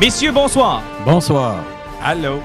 Messieurs, 0.00 0.32
bonsoir. 0.32 0.82
Bonsoir. 1.04 1.56
Allô? 2.02 2.40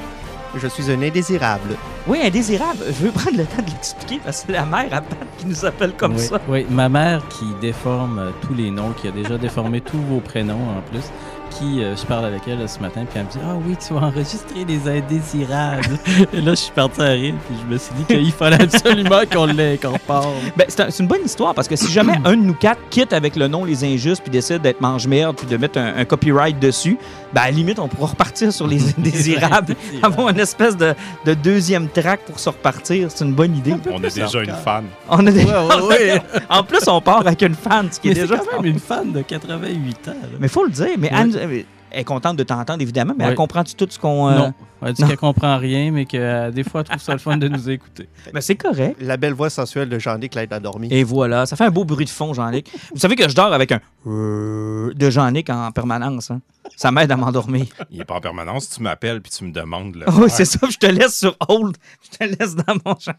Je 0.57 0.67
suis 0.67 0.89
un 0.91 1.01
indésirable. 1.01 1.75
Oui, 2.07 2.19
indésirable. 2.23 2.79
Je 2.87 3.05
veux 3.05 3.11
prendre 3.11 3.37
le 3.37 3.45
temps 3.45 3.61
de 3.61 3.69
l'expliquer 3.71 4.19
parce 4.23 4.41
que 4.41 4.47
c'est 4.47 4.53
la 4.53 4.65
mère 4.65 4.87
à 4.93 5.01
Pat 5.01 5.17
qui 5.37 5.47
nous 5.47 5.65
appelle 5.65 5.93
comme 5.93 6.13
oui, 6.15 6.19
ça. 6.21 6.39
Oui, 6.47 6.65
ma 6.69 6.87
mère 6.87 7.21
qui 7.29 7.45
déforme 7.59 8.19
euh, 8.19 8.29
tous 8.41 8.53
les 8.53 8.71
noms, 8.71 8.91
qui 8.91 9.07
a 9.07 9.11
déjà 9.11 9.37
déformé 9.37 9.81
tous 9.81 9.97
vos 10.09 10.19
prénoms 10.21 10.53
en 10.77 10.81
plus, 10.89 11.03
qui, 11.49 11.83
euh, 11.83 11.95
je 11.95 12.05
parle 12.05 12.25
avec 12.25 12.43
elle 12.47 12.67
ce 12.69 12.79
matin, 12.79 13.05
puis 13.09 13.19
elle 13.19 13.25
me 13.25 13.31
dit 13.31 13.39
Ah 13.43 13.55
oui, 13.67 13.75
tu 13.85 13.93
vas 13.93 14.07
enregistrer 14.07 14.63
des 14.63 14.87
indésirables. 14.87 15.97
Et 16.33 16.39
là, 16.41 16.51
je 16.51 16.55
suis 16.55 16.71
parti 16.71 17.01
à 17.01 17.05
rire, 17.09 17.33
puis 17.47 17.57
je 17.61 17.73
me 17.73 17.77
suis 17.77 17.93
dit 17.95 18.05
qu'il 18.05 18.31
fallait 18.31 18.61
absolument 18.61 19.21
qu'on 19.31 19.47
l'incorpore. 19.47 20.31
Ben, 20.55 20.65
c'est 20.69 20.81
un- 20.81 20.89
c'est 20.91 21.03
une 21.03 21.09
bonne 21.09 21.25
histoire 21.25 21.53
parce 21.53 21.67
que 21.67 21.75
si 21.75 21.91
jamais 21.91 22.13
un 22.25 22.37
de 22.37 22.43
nous 22.43 22.53
quatre 22.53 22.79
quitte 22.89 23.11
avec 23.13 23.35
le 23.35 23.47
nom 23.49 23.65
Les 23.65 23.83
Injustes 23.83 24.21
puis 24.21 24.31
décide 24.31 24.61
d'être 24.61 24.79
mange-merde 24.79 25.35
puis 25.35 25.47
de 25.47 25.57
mettre 25.57 25.79
un, 25.79 25.97
un 25.97 26.05
copyright 26.05 26.59
dessus, 26.59 26.97
ben 27.35 27.41
à 27.41 27.45
la 27.45 27.51
limite, 27.51 27.77
on 27.79 27.87
pourra 27.89 28.07
repartir 28.11 28.51
sur 28.53 28.65
Les 28.65 28.79
Indésirables. 28.97 29.75
avoir 30.01 30.29
une 30.29 30.39
espèce 30.39 30.75
de, 30.77 30.95
de 31.25 31.33
deuxième 31.35 31.89
track 31.89 32.21
pour 32.21 32.39
se 32.39 32.49
repartir. 32.49 33.09
C'est 33.13 33.25
une 33.25 33.33
bonne 33.33 33.55
idée. 33.57 33.75
On 33.91 33.97
a 34.03 34.09
déjà 34.09 34.41
une 34.41 34.51
fan. 34.53 34.85
On 35.09 35.27
a 35.27 35.31
des- 35.31 35.43
Ouais, 35.43 35.51
ouais, 35.53 35.87
ouais. 36.13 36.21
En 36.49 36.63
plus, 36.63 36.87
on 36.87 37.01
part 37.01 37.19
avec 37.19 37.41
une 37.43 37.53
fan, 37.55 37.89
ce 37.91 37.99
qui 37.99 38.07
est 38.07 38.13
Mais 38.13 38.21
c'est 38.21 38.27
déjà. 38.27 38.37
quand 38.37 38.61
même 38.61 38.71
une 38.71 38.79
fan 38.79 39.11
de 39.11 39.21
88 39.21 40.07
ans. 40.07 40.11
là. 40.11 40.15
Mais 40.39 40.47
faut 40.47 40.63
le 40.63 40.71
dire. 40.71 40.87
Mais 40.97 41.11
Ouais. 41.11 41.17
Anne 41.17 41.35
euh, 41.35 41.61
est 41.91 42.03
contente 42.05 42.37
de 42.37 42.43
t'entendre, 42.43 42.81
évidemment, 42.81 43.13
mais 43.17 43.25
elle 43.25 43.35
comprend-tu 43.35 43.75
tout 43.75 43.87
ce 43.89 43.99
qu'on. 43.99 44.29
euh, 44.29 44.37
Non. 44.37 44.53
Elle 44.85 44.93
dit 44.93 45.03
qu'elle 45.03 45.17
comprend 45.17 45.57
rien, 45.57 45.91
mais 45.91 46.05
que 46.05 46.17
euh, 46.17 46.51
des 46.51 46.63
fois, 46.63 46.81
elle 46.81 46.87
trouve 46.87 47.01
ça 47.01 47.13
le 47.13 47.19
fun 47.19 47.37
de 47.37 47.47
nous 47.47 47.69
écouter. 47.69 48.07
Ben, 48.33 48.39
c'est 48.41 48.55
correct. 48.55 48.97
La 49.01 49.17
belle 49.17 49.33
voix 49.33 49.49
sensuelle 49.49 49.89
de 49.89 49.97
Jean-Luc 49.99 50.35
l'aide 50.35 50.53
à 50.53 50.59
dormir. 50.59 50.89
Et 50.93 51.03
voilà, 51.03 51.45
ça 51.45 51.55
fait 51.55 51.63
un 51.65 51.69
beau 51.71 51.85
bruit 51.85 52.05
de 52.05 52.09
fond, 52.09 52.33
Jean-Luc. 52.33 52.67
Vous 52.93 52.99
savez 52.99 53.15
que 53.15 53.27
je 53.27 53.35
dors 53.35 53.51
avec 53.53 53.71
un 53.71 53.79
de 54.05 55.09
Jean-Luc 55.09 55.49
en 55.49 55.71
permanence. 55.71 56.31
hein. 56.31 56.39
Ça 56.75 56.91
m'aide 56.91 57.11
à 57.11 57.17
m'endormir. 57.17 57.65
Il 57.91 58.01
est 58.01 58.05
pas 58.05 58.15
en 58.15 58.21
permanence. 58.21 58.69
Tu 58.69 58.81
m'appelles 58.81 59.21
puis 59.21 59.31
tu 59.31 59.43
me 59.43 59.51
demandes. 59.51 59.95
Là, 59.95 60.05
Oui, 60.17 60.29
c'est 60.29 60.45
ça. 60.45 60.59
Je 60.69 60.77
te 60.77 60.85
laisse 60.87 61.17
sur 61.19 61.35
hold. 61.47 61.75
Je 62.03 62.17
te 62.17 62.23
laisse 62.23 62.55
dans 62.55 62.75
mon 62.85 62.97
champ. 62.99 63.13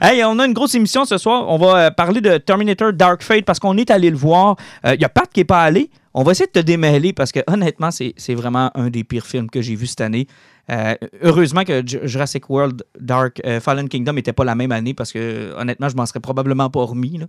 Hey, 0.00 0.24
on 0.24 0.38
a 0.38 0.46
une 0.46 0.54
grosse 0.54 0.74
émission 0.74 1.04
ce 1.04 1.18
soir. 1.18 1.44
On 1.48 1.58
va 1.58 1.76
euh, 1.76 1.90
parler 1.90 2.20
de 2.20 2.38
Terminator 2.38 2.92
Dark 2.92 3.22
Fate 3.22 3.44
parce 3.44 3.58
qu'on 3.58 3.76
est 3.76 3.90
allé 3.90 4.10
le 4.10 4.16
voir. 4.16 4.56
Il 4.84 5.00
y 5.00 5.04
a 5.04 5.08
Pat 5.08 5.28
qui 5.32 5.40
n'est 5.40 5.44
pas 5.44 5.62
allé. 5.62 5.90
On 6.14 6.22
va 6.24 6.32
essayer 6.32 6.46
de 6.46 6.52
te 6.52 6.58
démêler 6.58 7.12
parce 7.12 7.30
que 7.30 7.40
honnêtement, 7.46 7.90
c'est 7.90 8.14
c'est 8.16 8.34
vraiment 8.34 8.70
un 8.74 8.90
des 8.90 9.04
pires 9.04 9.26
films 9.26 9.48
que 9.50 9.60
j'ai 9.60 9.76
vu 9.76 9.86
cette 9.86 10.00
année. 10.00 10.26
Euh, 10.70 10.94
heureusement 11.22 11.64
que 11.64 11.82
Jurassic 11.86 12.48
World 12.50 12.84
Dark 13.00 13.40
euh, 13.46 13.60
Fallen 13.60 13.88
Kingdom 13.88 14.12
n'était 14.12 14.32
pas 14.32 14.44
la 14.44 14.54
même 14.54 14.72
année 14.72 14.94
parce 14.94 15.12
que 15.12 15.54
honnêtement, 15.58 15.88
je 15.88 15.96
m'en 15.96 16.06
serais 16.06 16.20
probablement 16.20 16.68
pas 16.70 16.84
remis. 16.84 17.18
là. 17.18 17.26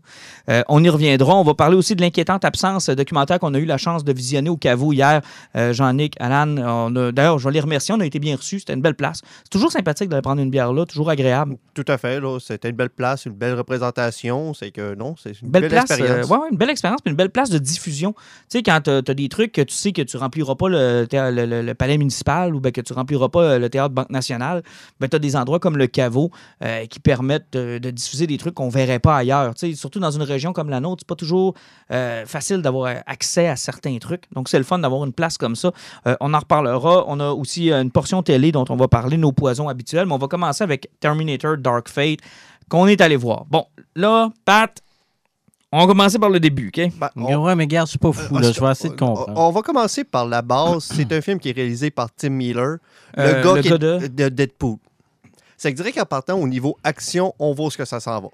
Euh, 0.49 0.61
on 0.67 0.83
y 0.83 0.89
reviendra. 0.89 1.35
On 1.35 1.43
va 1.43 1.53
parler 1.53 1.75
aussi 1.77 1.95
de 1.95 2.01
l'inquiétante 2.01 2.43
absence 2.45 2.89
documentaire 2.89 3.39
qu'on 3.39 3.53
a 3.53 3.59
eu 3.59 3.65
la 3.65 3.77
chance 3.77 4.03
de 4.03 4.11
visionner 4.13 4.49
au 4.49 4.57
caveau 4.57 4.91
hier. 4.93 5.21
Jean-Nic, 5.55 6.15
Alan, 6.19 6.89
d'ailleurs, 7.11 7.39
je 7.39 7.47
vais 7.47 7.53
les 7.53 7.59
remercier. 7.59 7.93
On 7.95 7.99
a 7.99 8.05
été 8.05 8.19
bien 8.19 8.35
reçus. 8.35 8.59
C'était 8.59 8.73
une 8.73 8.81
belle 8.81 8.95
place. 8.95 9.21
C'est 9.43 9.49
toujours 9.49 9.71
sympathique 9.71 10.09
d'aller 10.09 10.21
prendre 10.21 10.41
une 10.41 10.49
bière 10.49 10.73
là, 10.73 10.85
toujours 10.85 11.09
agréable. 11.09 11.55
Tout 11.73 11.85
à 11.87 11.97
fait. 11.97 12.19
C'était 12.39 12.69
une 12.69 12.75
belle 12.75 12.89
place, 12.89 13.25
une 13.25 13.33
belle 13.33 13.53
représentation. 13.55 14.53
C'est 14.53 14.71
que 14.71 14.95
non, 14.95 15.15
c'est 15.21 15.39
une 15.41 15.49
Belle, 15.49 15.61
belle, 15.63 15.71
place, 15.71 15.91
expérience. 15.91 16.29
ouais, 16.29 16.37
ouais, 16.37 16.47
une 16.51 16.57
belle 16.57 16.69
expérience, 16.69 17.01
puis 17.01 17.11
une 17.11 17.17
belle 17.17 17.29
place 17.29 17.49
de 17.49 17.57
diffusion. 17.57 18.13
Tu 18.13 18.57
sais, 18.57 18.63
quand 18.63 18.81
tu 18.83 18.89
as, 18.89 19.01
des 19.01 19.29
trucs 19.29 19.51
que 19.53 19.61
tu 19.61 19.73
sais 19.73 19.91
que 19.93 20.01
tu 20.01 20.17
rempliras 20.17 20.55
pas 20.55 20.69
le, 20.69 21.05
thé- 21.09 21.31
le- 21.31 21.45
le- 21.45 21.61
le 21.61 21.73
palais 21.73 21.97
municipal 21.97 22.53
ou 22.53 22.59
ben, 22.59 22.71
que 22.71 22.81
tu 22.81 22.93
rempliras 22.93 23.28
pas 23.29 23.41
euh, 23.41 23.59
le 23.59 23.69
théâtre 23.69 23.93
Banque 23.93 24.09
nationale, 24.09 24.63
ben, 24.99 25.07
tu 25.07 25.15
as 25.15 25.19
des 25.19 25.35
endroits 25.35 25.59
comme 25.59 25.77
le 25.77 25.87
caveau 25.87 26.31
euh, 26.63 26.85
qui 26.85 26.99
permettent 26.99 27.53
de, 27.53 27.77
diffuser 27.77 28.27
des 28.27 28.37
trucs 28.37 28.55
qu'on 28.55 28.69
verrait 28.69 28.99
pas 28.99 29.17
ailleurs. 29.17 29.55
Tu 29.55 29.71
sais, 29.71 29.75
surtout 29.75 29.99
dans 29.99 30.11
une 30.11 30.23
région 30.23 30.53
comme 30.53 30.69
la 30.69 30.79
nôtre, 30.79 31.01
c'est 31.01 31.07
pas 31.07 31.15
toujours 31.15 31.53
euh, 31.91 32.25
facile 32.25 32.61
d'avoir 32.61 32.95
accès 33.05 33.47
à 33.47 33.55
certains 33.55 33.97
trucs. 33.97 34.23
Donc, 34.33 34.49
c'est 34.49 34.57
le 34.57 34.63
fun 34.63 34.79
d'avoir 34.79 35.05
une 35.05 35.13
place 35.13 35.37
comme 35.37 35.55
ça. 35.55 35.71
On 36.19 36.33
en 36.33 36.39
reparlera. 36.39 37.05
On 37.07 37.19
a 37.19 37.31
aussi 37.31 37.71
une 37.71 37.91
portion 37.91 38.23
télé 38.23 38.51
dont 38.51 38.65
on 38.69 38.75
va 38.75 38.87
parler, 38.87 39.17
nos 39.17 39.31
poisons 39.31 39.69
habituels, 39.69 40.05
mais 40.05 40.13
on 40.13 40.17
va 40.17 40.27
commencer 40.27 40.63
avec 40.63 40.89
Terminator 40.99 41.57
Dark 41.57 41.89
Fate 41.89 42.19
qu'on 42.69 42.87
est 42.87 43.01
allé 43.01 43.15
voir. 43.15 43.45
Bon, 43.49 43.65
là, 43.95 44.29
Pat, 44.45 44.81
on 45.71 45.79
va 45.79 45.87
commencer 45.87 46.17
par 46.19 46.29
le 46.29 46.39
début, 46.39 46.67
OK? 46.75 46.91
Ben, 46.99 47.09
on- 47.15 47.43
Ouais, 47.45 47.55
mais 47.55 47.67
garde, 47.67 47.87
je 47.87 47.91
suis 47.91 47.99
pas 47.99 48.11
fou, 48.11 48.35
euh, 48.37 48.41
là. 48.41 48.51
Je 48.51 48.59
vais 48.59 48.71
essayer 48.71 48.89
de 48.89 49.03
on- 49.03 49.07
comprendre. 49.15 49.33
On 49.39 49.51
va 49.51 49.61
commencer 49.61 50.03
par 50.03 50.25
la 50.25 50.41
base. 50.41 50.83
C'est 50.95 51.11
un 51.13 51.21
film 51.21 51.39
qui 51.39 51.49
est 51.49 51.53
réalisé 51.55 51.91
par 51.91 52.09
Tim 52.15 52.29
Miller, 52.29 52.77
le 53.15 53.23
Euh, 53.23 53.43
gars, 53.43 53.53
le 53.55 53.61
qui 53.61 53.69
gars 53.69 53.75
est- 53.75 53.79
de- 53.79 54.07
de 54.07 54.29
Deadpool. 54.29 54.77
C'est 55.57 55.71
que 55.73 55.77
je 55.77 55.83
dirais 55.83 55.93
qu'en 55.93 56.05
partant 56.05 56.35
au 56.39 56.47
niveau 56.47 56.77
action, 56.83 57.33
on 57.37 57.53
voit 57.53 57.67
où 57.67 57.71
ce 57.71 57.77
que 57.77 57.85
ça 57.85 57.99
s'en 57.99 58.19
va. 58.21 58.29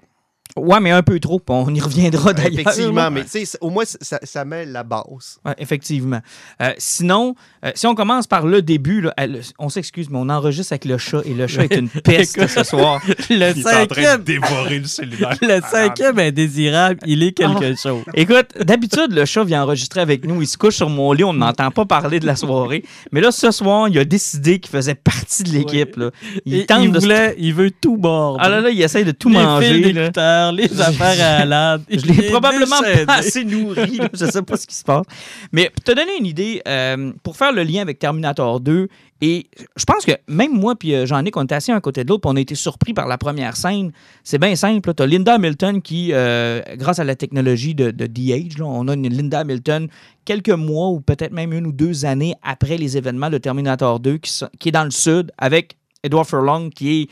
Ouais, 0.56 0.80
mais 0.80 0.90
un 0.90 1.02
peu 1.02 1.20
trop. 1.20 1.40
On 1.48 1.74
y 1.74 1.80
reviendra 1.80 2.32
d'ailleurs. 2.32 2.60
Effectivement, 2.60 3.10
mais 3.10 3.24
tu 3.24 3.30
sais, 3.30 3.44
c'est- 3.44 3.58
au 3.60 3.68
moins, 3.68 3.84
ça, 3.84 4.18
ça 4.22 4.44
met 4.46 4.64
la 4.64 4.84
base. 4.84 5.38
Ouais, 5.44 5.54
effectivement. 5.58 6.20
Euh, 6.62 6.72
sinon, 6.78 7.34
euh, 7.64 7.72
si 7.74 7.86
on 7.86 7.94
commence 7.94 8.26
par 8.26 8.46
le 8.46 8.62
début, 8.62 9.02
là, 9.02 9.12
elle- 9.18 9.42
on 9.58 9.68
s'excuse, 9.68 10.08
mais 10.08 10.16
on 10.18 10.28
enregistre 10.30 10.72
avec 10.72 10.86
le 10.86 10.96
chat 10.96 11.20
et 11.26 11.34
le 11.34 11.46
chat 11.46 11.64
est 11.64 11.74
une 11.76 11.88
peste 12.04 12.46
ce 12.46 12.62
soir. 12.64 13.02
Le 13.28 13.34
Il 13.36 13.42
est 13.42 13.48
en 13.48 13.62
train 13.62 13.84
de 13.84 13.94
cinquième, 13.94 14.22
dévorer 14.22 14.78
le 14.78 14.86
cellulaire. 14.86 15.36
le 15.42 15.60
cinquième 15.70 16.18
indésirable, 16.18 17.00
il 17.06 17.22
est 17.22 17.32
quelque 17.32 17.72
Ah. 17.74 17.76
chose. 17.82 18.02
Écoute, 18.14 18.48
d'habitude, 18.64 19.08
le 19.12 19.24
chat 19.26 19.44
vient 19.44 19.62
enregistrer 19.62 20.00
avec 20.00 20.24
nous. 20.24 20.40
Il 20.40 20.46
se 20.46 20.56
couche 20.56 20.76
sur 20.76 20.88
mon 20.88 21.12
lit, 21.12 21.24
on 21.24 21.32
n'entend 21.34 21.70
pas 21.70 21.84
parler 21.84 22.18
de 22.20 22.26
la 22.26 22.36
soirée. 22.36 22.82
Mais 23.12 23.20
là, 23.20 23.30
ce 23.30 23.50
soir, 23.50 23.88
il 23.88 23.98
a 23.98 24.04
décidé 24.04 24.58
qu'il 24.60 24.70
faisait 24.70 24.94
partie 24.94 25.42
de 25.42 25.50
l'équipe. 25.50 26.00
Il 26.46 26.64
tente 26.66 26.84
il 26.84 26.92
de 26.92 26.98
se- 26.98 27.04
voulait, 27.04 27.34
il 27.38 27.52
veut 27.52 27.70
tout 27.70 27.96
mordre. 27.96 28.38
Ah 28.42 28.48
là 28.48 28.60
là, 28.60 28.70
il 28.70 28.80
essaye 28.80 29.04
de 29.04 29.10
tout 29.12 29.28
les 29.28 29.36
manger. 29.36 29.92
là. 29.92 30.10
Les 30.52 30.80
affaires 30.80 31.40
à 31.40 31.44
la 31.44 31.78
Je 31.88 32.04
l'ai 32.06 32.28
probablement 32.30 32.80
pas 33.06 33.14
assez 33.14 33.44
nourri. 33.44 33.96
là. 33.98 34.08
Je 34.12 34.26
sais 34.26 34.42
pas 34.42 34.56
ce 34.56 34.66
qui 34.66 34.74
se 34.74 34.84
passe. 34.84 35.04
Mais 35.52 35.70
pour 35.70 35.82
te 35.84 35.92
donner 35.92 36.16
une 36.18 36.26
idée, 36.26 36.62
euh, 36.68 37.12
pour 37.22 37.36
faire 37.36 37.52
le 37.52 37.62
lien 37.62 37.82
avec 37.82 37.98
Terminator 37.98 38.60
2, 38.60 38.88
et 39.22 39.46
je 39.76 39.84
pense 39.86 40.04
que 40.04 40.12
même 40.28 40.52
moi 40.52 40.74
puis 40.76 40.94
euh, 40.94 41.06
Jean-Nic, 41.06 41.34
on 41.36 41.44
était 41.44 41.54
assis 41.54 41.72
un 41.72 41.80
côté 41.80 42.04
de 42.04 42.10
l'autre, 42.10 42.28
on 42.30 42.36
a 42.36 42.40
été 42.40 42.54
surpris 42.54 42.92
par 42.92 43.06
la 43.08 43.16
première 43.16 43.56
scène. 43.56 43.92
C'est 44.24 44.38
bien 44.38 44.54
simple. 44.56 44.92
Tu 44.94 45.02
as 45.02 45.06
Linda 45.06 45.34
Hamilton 45.34 45.80
qui, 45.80 46.10
euh, 46.12 46.60
grâce 46.74 46.98
à 46.98 47.04
la 47.04 47.14
technologie 47.16 47.74
de, 47.74 47.90
de 47.90 48.06
DH, 48.06 48.58
là, 48.58 48.66
on 48.66 48.86
a 48.88 48.94
une 48.94 49.08
Linda 49.08 49.38
Hamilton 49.40 49.88
quelques 50.26 50.50
mois 50.50 50.88
ou 50.90 51.00
peut-être 51.00 51.32
même 51.32 51.52
une 51.54 51.66
ou 51.66 51.72
deux 51.72 52.04
années 52.04 52.34
après 52.42 52.76
les 52.76 52.96
événements 52.98 53.30
de 53.30 53.38
Terminator 53.38 54.00
2 54.00 54.18
qui, 54.18 54.30
sont- 54.30 54.48
qui 54.58 54.68
est 54.68 54.72
dans 54.72 54.84
le 54.84 54.90
sud 54.90 55.32
avec 55.38 55.76
Edward 56.02 56.26
Furlong 56.26 56.68
qui 56.70 57.00
est 57.02 57.08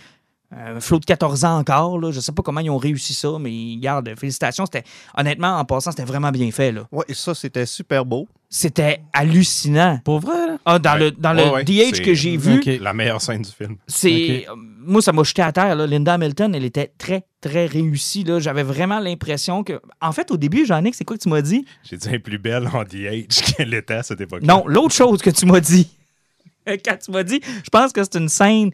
un 0.57 0.81
flot 0.81 0.99
de 1.01 1.05
14 1.05 1.45
ans 1.45 1.59
encore. 1.59 1.99
Là. 1.99 2.11
Je 2.13 2.21
sais 2.21 2.33
pas 2.33 2.43
comment 2.43 2.61
ils 2.61 2.71
ont 2.71 2.77
réussi 2.79 3.13
ça, 3.15 3.31
mais 3.41 3.77
garde, 3.77 4.13
félicitations. 4.19 4.65
C'était, 4.67 4.85
honnêtement, 5.17 5.59
en 5.59 5.65
passant, 5.65 5.91
c'était 5.91 6.05
vraiment 6.05 6.31
bien 6.31 6.51
fait. 6.51 6.73
Là. 6.73 6.87
Ouais, 6.93 7.05
et 7.09 7.15
ça, 7.15 7.35
c'était 7.35 7.67
super 7.67 8.05
beau. 8.05 8.29
C'était 8.49 9.01
hallucinant. 9.13 9.99
Pour 10.05 10.21
vrai, 10.21 10.47
là? 10.47 10.59
Ah, 10.65 10.79
dans 10.79 10.93
Ouais. 10.93 10.99
le, 11.01 11.11
dans 11.11 11.35
Ouais, 11.37 11.45
le 11.45 11.51
ouais, 11.51 11.65
DH 11.65 12.03
que 12.05 12.15
j'ai 12.15 12.37
vu. 12.37 12.61
La 12.81 12.93
meilleure 12.93 13.21
scène 13.21 13.43
du 13.43 13.51
film. 13.51 13.77
c'est. 13.89 14.47
euh, 14.49 14.53
Moi, 14.57 15.03
ça 15.03 15.13
m'a 15.13 15.25
jeté 15.25 15.43
à 15.43 15.51
terre. 15.51 15.75
Là. 15.75 15.87
Linda 15.87 16.15
Hamilton, 16.15 16.55
elle 16.55 16.65
était 16.65 16.93
très, 16.97 17.25
très 17.41 17.67
réussie. 17.67 18.23
Là. 18.23 18.39
J'avais 18.39 18.63
vraiment 18.63 19.01
l'impression 19.01 19.65
que. 19.65 19.81
En 20.01 20.13
fait, 20.13 20.31
au 20.31 20.37
début, 20.37 20.67
Jean-Nic, 20.67 20.95
c'est 20.95 21.05
quoi 21.05 21.17
que 21.17 21.23
tu 21.23 21.29
m'as 21.29 21.43
dit? 21.43 21.65
J'ai 21.83 21.97
dit, 21.97 22.09
est 22.09 22.19
plus 22.21 22.39
belle 22.39 22.69
en 22.73 22.85
DH 22.85 23.27
qu'elle 23.57 23.75
était 23.75 23.95
à 23.95 24.03
cette 24.05 24.21
époque. 24.21 24.43
Non, 24.43 24.65
l'autre 24.69 24.95
chose 24.95 25.21
que 25.21 25.31
tu 25.31 25.47
m'as 25.47 25.61
dit. 25.61 25.89
Quand 26.67 26.97
tu 27.05 27.11
m'as 27.11 27.25
dit, 27.25 27.41
je 27.65 27.71
pense 27.71 27.93
que 27.93 28.03
c'est 28.05 28.17
une 28.17 28.29
scène. 28.29 28.71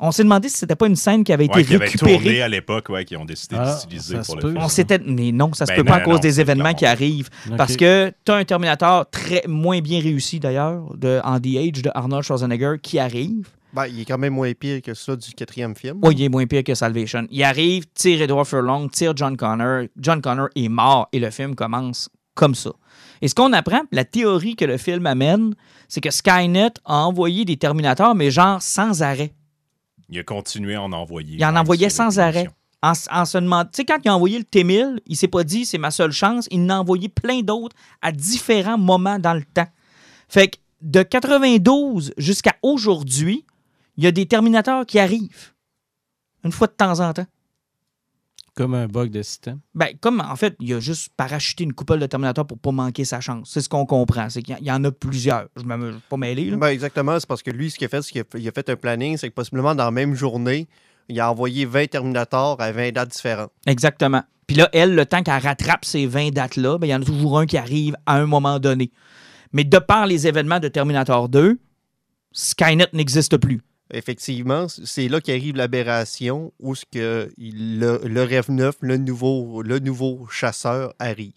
On 0.00 0.10
s'est 0.10 0.24
demandé 0.24 0.48
si 0.48 0.58
c'était 0.58 0.74
pas 0.74 0.86
une 0.88 0.96
scène 0.96 1.22
qui 1.24 1.32
avait 1.32 1.44
été 1.46 1.54
Ouais, 1.54 1.64
qui 1.64 1.74
avait 1.76 1.84
récupérée. 1.84 2.14
tourné 2.14 2.42
à 2.42 2.48
l'époque, 2.48 2.88
ouais, 2.88 3.04
qui 3.04 3.16
ont 3.16 3.24
décidé 3.24 3.56
Ah, 3.58 3.78
d'utiliser 3.80 4.14
ça 4.16 4.22
pour 4.22 4.26
se 4.26 4.34
le 4.36 4.40
peut. 4.42 4.50
film. 4.52 4.62
On 4.64 4.68
s'était. 4.68 4.98
Mais 4.98 5.30
non, 5.32 5.52
ça 5.52 5.66
se 5.66 5.70
Ben 5.72 5.76
peut 5.78 5.84
pas 5.84 5.96
à 5.96 6.00
cause 6.00 6.14
non, 6.14 6.20
des 6.20 6.40
événements 6.40 6.74
qui 6.74 6.84
arrivent. 6.84 7.30
Parce 7.56 7.76
que 7.76 8.12
tu 8.24 8.32
as 8.32 8.34
un 8.36 8.44
Terminator 8.44 9.08
très 9.10 9.42
moins 9.46 9.80
bien 9.80 10.00
réussi 10.00 10.40
d'ailleurs, 10.40 10.82
de 10.96 11.20
en 11.24 11.38
The 11.38 11.56
Age 11.56 11.82
de 11.82 11.90
Arnold 11.94 12.24
Schwarzenegger 12.24 12.74
qui 12.82 12.98
arrive. 12.98 13.48
Ben, 13.72 13.86
il 13.86 14.00
est 14.00 14.04
quand 14.04 14.18
même 14.18 14.34
moins 14.34 14.52
pire 14.52 14.82
que 14.82 14.94
ça 14.94 15.16
du 15.16 15.32
quatrième 15.32 15.74
film. 15.74 15.98
Oui, 16.02 16.14
il 16.16 16.22
est 16.24 16.28
moins 16.28 16.46
pire 16.46 16.62
que 16.64 16.74
Salvation. 16.74 17.26
Il 17.30 17.42
arrive, 17.42 17.84
tire 17.94 18.22
Edward 18.22 18.46
Furlong, 18.46 18.88
tire 18.88 19.12
John 19.16 19.36
Connor. 19.36 19.84
John 19.96 20.20
Connor 20.20 20.48
est 20.54 20.68
mort 20.68 21.08
et 21.12 21.18
le 21.18 21.30
film 21.30 21.54
commence 21.56 22.08
comme 22.34 22.54
ça. 22.54 22.70
Et 23.22 23.28
ce 23.28 23.34
qu'on 23.34 23.52
apprend, 23.52 23.82
la 23.90 24.04
théorie 24.04 24.54
que 24.56 24.64
le 24.64 24.76
film 24.76 25.06
amène, 25.06 25.54
c'est 25.88 26.00
que 26.00 26.10
Skynet 26.10 26.72
a 26.84 27.04
envoyé 27.04 27.44
des 27.44 27.56
Terminators, 27.56 28.14
mais 28.14 28.30
genre 28.30 28.60
sans 28.60 29.02
arrêt. 29.02 29.32
Il 30.08 30.18
a 30.18 30.22
continué 30.22 30.74
à 30.74 30.82
en 30.82 30.92
envoyer. 30.92 31.36
Il 31.36 31.44
en 31.44 31.56
envoyait 31.56 31.90
sans 31.90 32.18
arrêt. 32.18 32.48
En, 32.82 32.94
se 32.94 33.38
demandant, 33.38 33.64
tu 33.64 33.76
sais, 33.76 33.84
quand 33.86 33.98
il 34.04 34.08
a 34.08 34.14
envoyé 34.14 34.36
le 34.36 34.44
T-1000, 34.44 34.98
il 35.06 35.16
s'est 35.16 35.28
pas 35.28 35.42
dit 35.42 35.64
c'est 35.64 35.78
ma 35.78 35.90
seule 35.90 36.12
chance. 36.12 36.46
Il 36.50 36.60
en 36.64 36.68
a 36.68 36.78
envoyé 36.80 37.08
plein 37.08 37.40
d'autres 37.40 37.74
à 38.02 38.12
différents 38.12 38.76
moments 38.76 39.18
dans 39.18 39.32
le 39.32 39.42
temps. 39.42 39.66
Fait 40.28 40.48
que 40.48 40.58
de 40.82 41.02
92 41.02 42.12
jusqu'à 42.18 42.54
aujourd'hui, 42.62 43.46
il 43.96 44.04
y 44.04 44.06
a 44.06 44.10
des 44.10 44.26
Terminators 44.26 44.84
qui 44.84 44.98
arrivent. 44.98 45.54
Une 46.44 46.52
fois 46.52 46.66
de 46.66 46.72
temps 46.72 47.00
en 47.00 47.14
temps. 47.14 47.26
Comme 48.54 48.74
un 48.74 48.86
bug 48.86 49.10
de 49.10 49.20
système? 49.22 49.58
Ben, 49.74 49.88
comme 50.00 50.20
en 50.20 50.36
fait, 50.36 50.54
il 50.60 50.72
a 50.74 50.80
juste 50.80 51.08
parachuté 51.16 51.64
une 51.64 51.72
coupole 51.72 51.98
de 51.98 52.06
Terminator 52.06 52.46
pour 52.46 52.56
pas 52.58 52.70
manquer 52.70 53.04
sa 53.04 53.20
chance. 53.20 53.50
C'est 53.52 53.60
ce 53.60 53.68
qu'on 53.68 53.84
comprend. 53.84 54.30
C'est 54.30 54.42
qu'il 54.42 54.54
y 54.54 54.56
en- 54.56 54.60
il 54.60 54.66
y 54.66 54.70
en 54.70 54.84
a 54.84 54.92
plusieurs. 54.92 55.48
Je 55.56 55.64
ne 55.64 55.92
suis 55.92 56.00
pas 56.08 56.16
mêlé. 56.16 56.50
Là. 56.50 56.56
Ben, 56.56 56.68
exactement, 56.68 57.18
c'est 57.18 57.26
parce 57.28 57.42
que 57.42 57.50
lui, 57.50 57.70
ce 57.70 57.78
qu'il 57.78 57.86
a 57.86 57.88
fait, 57.88 58.02
c'est 58.02 58.12
qu'il 58.12 58.20
a, 58.20 58.38
il 58.38 58.48
a 58.48 58.52
fait 58.52 58.68
un 58.70 58.76
planning, 58.76 59.16
c'est 59.16 59.28
que 59.28 59.34
possiblement 59.34 59.74
dans 59.74 59.84
la 59.86 59.90
même 59.90 60.14
journée, 60.14 60.68
il 61.08 61.18
a 61.20 61.30
envoyé 61.30 61.64
20 61.64 61.90
Terminators 61.90 62.60
à 62.60 62.70
20 62.70 62.92
dates 62.92 63.10
différentes. 63.10 63.50
Exactement. 63.66 64.22
Puis 64.46 64.56
là, 64.56 64.68
elle, 64.72 64.94
le 64.94 65.04
temps 65.04 65.22
qu'elle 65.22 65.42
rattrape 65.42 65.84
ces 65.84 66.06
20 66.06 66.30
dates-là, 66.32 66.78
ben, 66.78 66.86
il 66.86 66.90
y 66.90 66.94
en 66.94 67.02
a 67.02 67.04
toujours 67.04 67.38
un 67.40 67.46
qui 67.46 67.56
arrive 67.58 67.96
à 68.06 68.16
un 68.16 68.26
moment 68.26 68.60
donné. 68.60 68.92
Mais 69.52 69.64
de 69.64 69.78
par 69.78 70.06
les 70.06 70.26
événements 70.28 70.60
de 70.60 70.68
Terminator 70.68 71.28
2, 71.28 71.58
Skynet 72.32 72.88
n'existe 72.92 73.36
plus. 73.36 73.60
Effectivement, 73.96 74.66
c'est 74.68 75.08
là 75.08 75.20
qu'arrive 75.20 75.54
l'aberration 75.56 76.52
où 76.60 76.74
ce 76.74 76.84
que 76.90 77.30
le, 77.38 78.00
le 78.04 78.22
rêve 78.22 78.50
neuf, 78.50 78.74
le 78.80 78.96
nouveau, 78.96 79.62
le 79.62 79.78
nouveau 79.78 80.26
chasseur 80.30 80.92
arrive. 80.98 81.34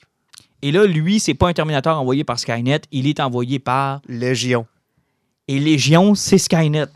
Et 0.63 0.71
là, 0.71 0.85
lui, 0.85 1.19
c'est 1.19 1.35
pas 1.35 1.49
un 1.49 1.53
Terminator 1.53 1.97
envoyé 1.99 2.23
par 2.23 2.39
Skynet, 2.39 2.81
il 2.91 3.05
est 3.07 3.19
envoyé 3.19 3.59
par. 3.59 4.01
Légion. 4.07 4.65
Et 5.47 5.59
Légion, 5.59 6.15
c'est 6.15 6.39
Skynet. 6.39 6.87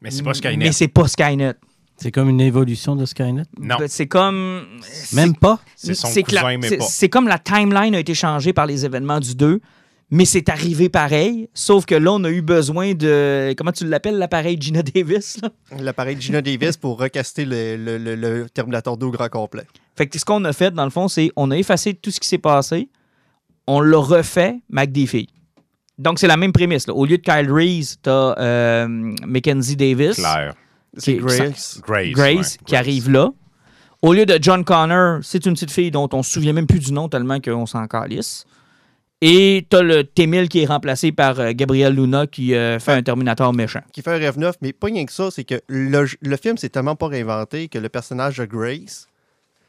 Mais 0.00 0.10
c'est 0.10 0.22
pas 0.22 0.34
Skynet. 0.34 0.56
Mais 0.56 0.72
c'est 0.72 0.88
pas 0.88 1.06
Skynet. 1.06 1.54
C'est 2.00 2.12
comme 2.12 2.28
une 2.30 2.40
évolution 2.40 2.94
de 2.96 3.04
Skynet? 3.04 3.42
Non, 3.58 3.76
Ben, 3.78 3.88
C'est 3.88 4.06
comme. 4.06 4.64
Même 5.12 5.34
pas? 5.36 5.60
c'est 5.76 5.94
son 5.94 6.06
c'est 6.08 6.22
que 6.22 6.32
la- 6.34 6.42
cousin, 6.42 6.58
mais 6.58 6.68
c'est- 6.68 6.76
pas. 6.78 6.84
C'est 6.88 7.08
comme 7.08 7.28
la 7.28 7.38
timeline 7.40 7.94
a 7.94 7.98
été 7.98 8.14
changée 8.14 8.52
par 8.52 8.66
les 8.66 8.84
événements 8.86 9.18
du 9.20 9.34
2, 9.34 9.60
mais 10.10 10.24
c'est 10.24 10.48
arrivé 10.48 10.88
pareil, 10.88 11.48
sauf 11.52 11.84
que 11.84 11.94
là, 11.94 12.12
on 12.12 12.24
a 12.24 12.30
eu 12.30 12.40
besoin 12.42 12.94
de. 12.94 13.52
Comment 13.56 13.72
tu 13.72 13.86
l'appelles, 13.86 14.16
l'appareil 14.18 14.56
Gina 14.60 14.82
Davis? 14.82 15.38
Là? 15.42 15.50
L'appareil 15.80 16.16
de 16.16 16.20
Gina 16.20 16.40
Davis 16.40 16.76
pour 16.76 16.98
recaster 16.98 17.44
le, 17.44 17.76
le- 17.76 17.98
le- 17.98 18.14
le 18.14 18.48
Terminator 18.50 18.96
2 18.96 19.06
au 19.06 19.10
grand 19.10 19.28
complet. 19.28 19.64
Fait 19.96 20.06
que 20.06 20.18
ce 20.18 20.24
qu'on 20.24 20.44
a 20.44 20.52
fait, 20.52 20.72
dans 20.72 20.84
le 20.84 20.90
fond, 20.90 21.08
c'est 21.08 21.30
on 21.36 21.50
a 21.50 21.56
effacé 21.56 21.92
tout 21.94 22.10
ce 22.10 22.20
qui 22.20 22.28
s'est 22.28 22.38
passé, 22.38 22.88
on 23.66 23.80
l'a 23.80 23.98
refait, 23.98 24.56
mais 24.70 24.82
avec 24.82 24.92
des 24.92 25.06
filles. 25.06 25.28
Donc, 25.98 26.20
c'est 26.20 26.28
la 26.28 26.36
même 26.36 26.52
prémisse. 26.52 26.86
là. 26.86 26.94
Au 26.94 27.04
lieu 27.04 27.18
de 27.18 27.22
Kyle 27.22 27.50
Reese, 27.52 27.96
t'as 28.00 28.34
euh, 28.38 28.86
Mackenzie 29.26 29.74
Davis. 29.76 30.14
Claire. 30.16 30.54
C'est 30.96 31.14
Grace. 31.16 31.80
Grace. 31.82 32.10
Grace, 32.12 32.52
ouais, 32.52 32.58
qui 32.64 32.72
Grace. 32.72 32.74
arrive 32.74 33.10
là. 33.10 33.30
Au 34.00 34.12
lieu 34.14 34.24
de 34.24 34.38
John 34.40 34.64
Connor, 34.64 35.18
c'est 35.22 35.44
une 35.44 35.54
petite 35.54 35.72
fille 35.72 35.90
dont 35.90 36.08
on 36.12 36.22
se 36.22 36.30
souvient 36.32 36.52
même 36.52 36.68
plus 36.68 36.78
du 36.78 36.92
nom 36.92 37.08
tellement 37.08 37.40
qu'on 37.40 37.66
s'en 37.66 37.86
calisse. 37.88 38.44
Et 39.20 39.66
t'as 39.68 39.82
le 39.82 40.04
T-1000 40.04 40.46
qui 40.46 40.60
est 40.60 40.66
remplacé 40.66 41.10
par 41.10 41.40
euh, 41.40 41.50
Gabriel 41.52 41.92
Luna 41.92 42.28
qui 42.28 42.54
euh, 42.54 42.78
fait 42.78 42.92
un 42.92 43.02
Terminator 43.02 43.52
méchant. 43.52 43.80
Qui 43.92 44.00
fait 44.02 44.12
un 44.12 44.18
rêve 44.18 44.38
neuf, 44.38 44.54
mais 44.60 44.72
pas 44.72 44.86
rien 44.86 45.04
que 45.04 45.12
ça, 45.12 45.30
c'est 45.32 45.42
que 45.42 45.60
le, 45.66 46.06
le 46.20 46.36
film 46.36 46.56
s'est 46.56 46.68
tellement 46.68 46.94
pas 46.94 47.08
réinventé 47.08 47.68
que 47.68 47.78
le 47.78 47.88
personnage 47.88 48.36
de 48.36 48.44
Grace, 48.44 49.08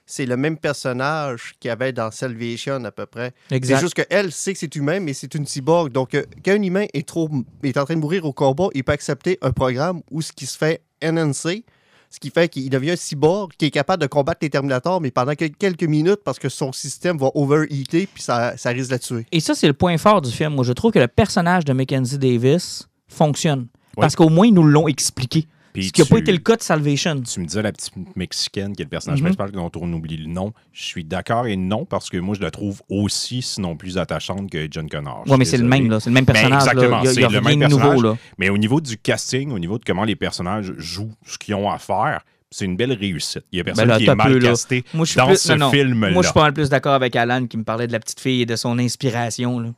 c'est 0.06 0.26
le 0.26 0.38
même 0.38 0.58
personnage 0.58 1.54
qu'il 1.60 1.70
y 1.70 1.72
avait 1.72 1.94
dans 1.94 2.10
Salvation 2.10 2.84
à 2.84 2.92
peu 2.92 3.06
près. 3.06 3.32
C'est 3.50 3.80
juste 3.80 3.94
qu'elle 3.94 4.32
sait 4.32 4.54
que 4.54 4.60
c'est 4.60 4.76
humain, 4.76 5.00
mais 5.00 5.14
c'est 5.14 5.34
une 5.36 5.46
cyborg. 5.46 5.92
Donc, 5.92 6.16
euh, 6.16 6.24
quand 6.44 6.52
un 6.52 6.62
humain 6.64 6.86
est, 6.94 7.08
trop, 7.08 7.30
est 7.64 7.78
en 7.78 7.86
train 7.86 7.96
de 7.96 8.00
mourir 8.00 8.26
au 8.26 8.34
combat, 8.34 8.70
il 8.74 8.84
peut 8.84 8.92
accepter 8.92 9.38
un 9.42 9.52
programme 9.52 10.02
où 10.10 10.22
ce 10.24 10.32
qui 10.32 10.48
se 10.48 10.58
fait 10.58 10.82
NNC, 11.02 11.64
ce 12.10 12.20
qui 12.20 12.30
fait 12.32 12.50
qu'il 12.50 12.70
devient 12.70 12.92
un 12.92 12.96
cyborg 12.96 13.52
qui 13.58 13.66
est 13.66 13.72
capable 13.72 14.02
de 14.02 14.08
combattre 14.08 14.40
les 14.42 14.50
Terminators, 14.50 15.00
mais 15.02 15.12
pendant 15.12 15.36
que- 15.36 15.46
quelques 15.46 15.84
minutes, 15.84 16.22
parce 16.26 16.40
que 16.40 16.50
son 16.50 16.72
système 16.72 17.18
va 17.18 17.30
overheater, 17.36 18.08
puis 18.12 18.24
ça, 18.24 18.58
ça 18.58 18.70
risque 18.70 18.88
de 18.90 18.94
la 18.96 19.00
tuer. 19.00 19.26
Et 19.32 19.40
ça, 19.40 19.54
c'est 19.56 19.68
le 19.68 19.74
point 19.74 19.98
fort 19.98 20.22
du 20.22 20.32
film. 20.32 20.56
Moi, 20.56 20.64
je 20.64 20.74
trouve 20.74 20.92
que 20.92 21.00
le 21.00 21.08
personnage 21.08 21.66
de 21.66 21.74
Mackenzie 21.74 22.18
Davis 22.18 22.88
fonctionne. 23.08 23.68
Parce 23.96 24.16
qu'au 24.16 24.30
moins, 24.30 24.48
ils 24.48 24.54
nous 24.54 24.64
l'ont 24.64 24.88
expliqué. 24.88 25.46
Puis 25.74 25.88
ce 25.88 25.92
qui 25.92 26.02
n'a 26.02 26.08
pas 26.08 26.18
été 26.18 26.32
le 26.32 26.38
cas 26.40 26.56
de 26.56 26.62
Salvation. 26.62 27.22
Tu 27.22 27.40
me 27.40 27.46
disais 27.46 27.62
la 27.62 27.72
petite 27.72 27.94
mexicaine 28.16 28.76
qui 28.76 28.82
est 28.82 28.86
le 28.86 28.90
personnage 28.90 29.20
Mhm. 29.22 29.36
principal 29.36 29.52
dont 29.52 29.72
on 29.80 29.92
oublie 29.94 30.18
le 30.18 30.28
nom. 30.28 30.52
Je 30.74 30.84
suis 30.84 31.04
d'accord 31.04 31.48
et 31.48 31.56
non 31.56 31.86
parce 31.86 32.10
que 32.10 32.18
moi 32.18 32.36
je 32.36 32.42
la 32.42 32.52
trouve 32.52 32.82
aussi, 32.90 33.42
sinon 33.42 33.76
plus 33.78 33.98
attachante 33.98 34.50
que 34.50 34.68
John 34.70 34.90
Connor. 34.90 35.24
Oui, 35.28 35.36
mais 35.38 35.46
c'est 35.46 35.58
le 35.58 35.66
même, 35.68 35.90
là. 35.90 36.00
C'est 36.00 36.10
le 36.10 36.14
même 36.16 36.26
personnage. 36.26 36.64
exactement, 36.64 37.04
c'est 37.06 37.22
le 37.22 37.42
même 37.42 37.60
nouveau, 37.70 37.78
personnage. 37.78 38.02
là. 38.04 38.18
Mais 38.38 38.50
au 38.50 38.58
niveau 38.58 38.82
du 38.82 38.98
casting, 38.98 39.52
au 39.52 39.60
niveau 39.60 39.78
de 39.78 39.84
comment 39.86 40.04
les 40.06 40.16
personnages 40.16 40.74
jouent, 40.78 41.14
ce 41.26 41.38
qu'ils 41.38 41.56
ont 41.56 41.70
à 41.70 41.78
faire, 41.78 42.22
c'est 42.52 42.66
une 42.66 42.76
belle 42.76 42.94
réussite. 42.94 43.44
Il 43.52 43.58
y 43.58 43.62
a 43.62 43.64
personne 43.64 43.86
Ben 43.86 43.94
là, 43.94 43.98
qui 44.00 44.06
est 44.06 44.16
mal 44.16 44.34
là. 44.38 44.50
casté 44.50 44.84
Moi, 44.94 45.06
je 45.06 45.12
suis 45.12 45.18
dans 45.18 45.28
plus- 45.28 45.38
ce 45.38 45.54
film-là. 45.54 46.12
Moi, 46.12 46.24
je 46.24 46.28
suis 46.28 46.34
pas 46.34 46.42
mal 46.42 46.54
plus 46.54 46.70
d'accord 46.70 46.94
avec 46.94 47.16
Alan 47.16 47.46
qui 47.46 47.58
me 47.58 47.64
parlait 47.64 47.86
de 47.86 47.92
la 47.92 48.00
petite 48.00 48.20
fille 48.20 48.42
et 48.42 48.46
de 48.48 48.56
son 48.56 48.80
inspiration. 48.80 49.60
Là. 49.60 49.70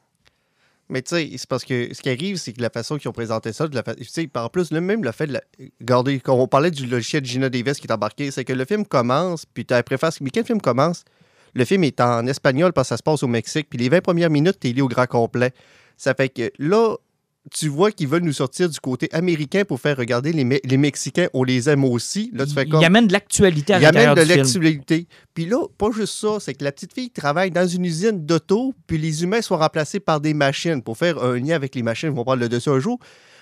Mais 0.92 1.02
tu 1.02 1.16
sais, 1.16 1.30
c'est 1.38 1.48
parce 1.48 1.64
que 1.64 1.94
ce 1.94 2.02
qui 2.02 2.10
arrive, 2.10 2.36
c'est 2.36 2.52
que 2.52 2.62
la 2.62 2.70
façon 2.70 2.98
qu'ils 2.98 3.08
ont 3.08 3.14
présenté 3.14 3.54
ça, 3.54 3.66
de 3.68 3.74
la 3.76 3.82
fa- 3.82 3.96
tu 3.96 4.30
en 4.36 4.50
plus, 4.50 4.72
le 4.72 4.82
même 4.82 5.04
le 5.06 5.12
fait 5.14 5.26
de 5.26 5.34
la... 5.34 5.42
Regardez, 5.80 6.20
quand 6.20 6.34
on 6.36 6.48
parlait 6.48 6.70
du 6.70 6.86
logiciel 6.86 7.22
de 7.22 7.28
Gina 7.28 7.50
Davis 7.50 7.80
qui 7.80 7.88
est 7.88 7.92
embarqué, 7.94 8.30
c'est 8.30 8.44
que 8.44 8.52
le 8.52 8.66
film 8.66 8.86
commence, 8.86 9.46
puis 9.46 9.66
tu 9.66 9.74
as 9.74 9.78
la 9.78 9.84
préface, 9.84 10.20
mais 10.20 10.30
quand 10.32 10.42
le 10.42 10.46
film 10.46 10.60
commence, 10.62 11.06
le 11.54 11.64
film 11.64 11.86
est 11.86 12.02
en 12.02 12.28
espagnol 12.28 12.74
parce 12.74 12.90
que 12.90 12.90
ça 12.90 12.98
se 12.98 13.04
passe 13.04 13.24
au 13.24 13.28
Mexique, 13.28 13.68
puis 13.70 13.80
les 13.80 13.88
20 13.88 14.02
premières 14.02 14.30
minutes, 14.30 14.60
t'es 14.60 14.74
lié 14.74 14.82
au 14.82 14.90
grand 14.90 15.08
complet. 15.08 15.54
Ça 15.96 16.14
fait 16.14 16.28
que 16.28 16.52
là, 16.60 16.98
tu 17.50 17.68
vois 17.70 17.92
qu'ils 17.92 18.08
veulent 18.08 18.22
nous 18.24 18.34
sortir 18.34 18.70
du 18.70 18.80
côté 18.80 19.10
américain 19.14 19.64
pour 19.66 19.80
faire 19.80 19.98
regarder 19.98 20.32
les, 20.32 20.44
Me- 20.46 20.60
les 20.64 20.78
Mexicains, 20.78 21.28
on 21.34 21.44
les 21.44 21.70
aime 21.70 21.84
aussi. 21.84 22.30
Là, 22.34 22.46
tu 22.46 22.54
fais 22.54 22.68
comme... 22.68 22.82
Il 22.82 22.86
amène 22.86 23.08
de 23.08 23.14
l'actualité 23.14 23.74
à 23.74 23.78
Il 23.80 23.82
y 23.82 23.86
a 23.86 23.92
même 23.92 24.10
l'intérieur 24.10 24.28
de 24.28 24.38
l'actualité. 24.38 25.08
Puis 25.34 25.46
là, 25.48 25.66
pas 25.78 25.90
juste 25.92 26.14
ça, 26.14 26.38
c'est 26.40 26.54
que 26.54 26.64
la 26.64 26.72
petite 26.72 26.94
fille 26.94 27.10
travaille 27.10 27.50
dans 27.50 27.66
une 27.68 27.84
usine 27.86 28.26
d'auto, 28.26 28.76
puis 28.86 29.00
les 29.00 29.24
humains 29.24 29.42
sont 29.42 29.58
remplacés 29.58 30.00
par 30.00 30.22
des 30.22 30.36
machines. 30.36 30.84
Pour 30.84 30.98
faire 30.98 31.22
un 31.24 31.36
lien 31.40 31.56
avec 31.56 31.74
les 31.74 31.82
machines, 31.82 32.10
on 32.10 32.14
va 32.14 32.24
parler 32.26 32.48
de 32.48 32.60
ça 32.60 32.72
un 32.72 32.80
jour. 32.80 33.00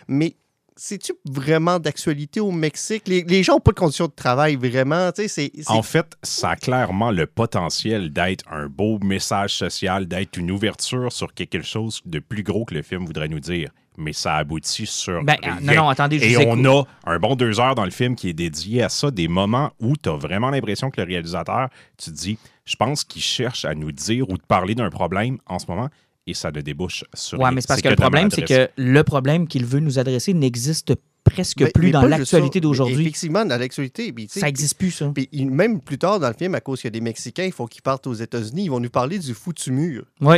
Mais 0.07 0.38
c'est-tu 0.78 1.12
vraiment 1.30 1.78
d'actualité 1.78 2.40
au 2.40 2.51
Mexique? 2.51 3.04
Les, 3.06 3.24
les 3.24 3.44
gens 3.44 3.56
n'ont 3.56 3.60
pas 3.60 3.72
de 3.72 3.80
conditions 3.80 4.07
de 4.07 4.13
travail, 4.16 4.56
vraiment. 4.56 5.12
Tu 5.12 5.24
sais, 5.24 5.28
c'est... 5.28 5.51
c'est- 5.57 5.69
En 5.69 5.84
fait, 5.84 6.06
ça 6.24 6.51
a 6.51 6.56
clairement 6.56 7.12
le 7.12 7.28
potentiel 7.28 8.13
d'être 8.13 8.46
un 8.50 8.68
beau 8.68 8.98
message 9.00 9.56
social, 9.56 10.07
d'être 10.07 10.38
une 10.38 10.51
ouverture 10.51 11.12
sur 11.12 11.34
quelque 11.34 11.62
chose 11.62 12.00
de 12.06 12.19
plus 12.19 12.44
gros 12.44 12.63
que 12.63 12.74
le 12.75 12.81
film 12.81 13.06
voudrait 13.06 13.28
nous 13.28 13.42
dire. 13.42 13.72
Mais 14.01 14.13
ça 14.13 14.36
aboutit 14.36 14.86
sur. 14.86 15.22
Ben, 15.24 15.36
rien. 15.44 15.57
non, 15.62 15.74
non, 15.84 15.90
attendez, 15.90 16.19
je 16.19 16.25
Et 16.25 16.38
on 16.38 16.56
écoute. 16.57 16.88
a 17.06 17.12
un 17.12 17.19
bon 17.19 17.36
deux 17.36 17.60
heures 17.60 17.75
dans 17.75 17.84
le 17.86 17.92
film 17.92 18.16
qui 18.16 18.30
est 18.30 18.34
dédié 18.34 18.81
à 18.81 18.90
ça, 18.90 19.12
des 19.12 19.28
moments 19.28 19.72
où 19.81 19.96
tu 19.98 20.07
as 20.10 20.16
vraiment 20.16 20.50
l'impression 20.50 20.90
que 20.90 21.01
le 21.01 21.07
réalisateur, 21.07 21.68
tu 21.98 22.10
te 22.12 22.16
dis, 22.16 22.38
je 22.66 22.75
pense 22.78 23.04
qu'il 23.04 23.22
cherche 23.22 23.66
à 23.66 23.75
nous 23.75 23.92
dire 23.92 24.30
ou 24.30 24.38
de 24.38 24.44
parler 24.48 24.74
d'un 24.74 24.90
problème 24.90 25.38
en 25.48 25.60
ce 25.60 25.66
moment, 25.68 25.90
et 26.25 26.34
ça 26.34 26.50
ne 26.51 26.62
débouche 26.62 27.03
sur 27.13 27.39
Ouais, 27.39 27.46
rien. 27.46 27.56
mais 27.56 27.62
c'est 27.62 27.68
parce 27.68 27.82
que 27.82 27.89
le 27.89 27.96
problème, 27.96 28.32
c'est 28.32 28.44
que 28.44 28.70
le 28.77 29.03
problème 29.03 29.48
qu'il 29.48 29.65
veut 29.65 29.79
nous 29.82 30.00
adresser 30.00 30.34
n'existe 30.34 30.94
presque 31.25 31.62
Mais- 31.62 31.72
plus 31.72 31.88
mais 31.88 31.91
dans 31.91 32.01
l'actualité 32.03 32.60
ça. 32.60 32.62
d'aujourd'hui. 32.62 33.01
Effectivement, 33.01 33.46
dans 33.46 33.58
l'actualité. 33.60 34.13
Ça 34.29 34.46
n'existe 34.46 34.77
plus, 34.77 34.91
ça. 34.91 35.12
Puis 35.13 35.27
même 35.46 35.82
plus 35.82 35.98
tard 35.98 36.20
dans 36.20 36.27
le 36.29 36.34
film, 36.34 36.56
à 36.56 36.62
cause 36.62 36.79
qu'il 36.82 36.88
y 36.88 36.89
a 36.89 36.91
des 36.91 37.01
Mexicains, 37.01 37.44
il 37.44 37.51
faut 37.51 37.65
qu'ils 37.68 37.82
partent 37.82 38.08
aux 38.08 38.13
États-Unis, 38.13 38.63
ils 38.65 38.70
vont 38.72 38.79
nous 38.79 38.89
parler 38.89 39.20
du 39.20 39.34
foutu 39.34 39.72
mur. 39.72 40.06
Oui. 40.22 40.38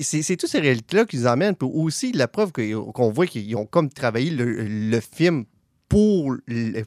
C'est 0.00 0.36
toutes 0.36 0.50
ces 0.50 0.60
réalités-là 0.60 1.04
qui 1.04 1.16
nous 1.18 1.26
emmènent. 1.26 1.54
Puis 1.56 1.68
aussi, 1.72 2.12
la 2.12 2.28
preuve 2.28 2.52
qu'on 2.52 3.10
voit 3.10 3.26
qu'ils 3.26 3.54
ont 3.56 3.66
comme 3.66 3.88
travaillé 3.90 4.30
le, 4.30 4.52
le 4.66 5.00
film 5.00 5.44
pour, 5.88 6.34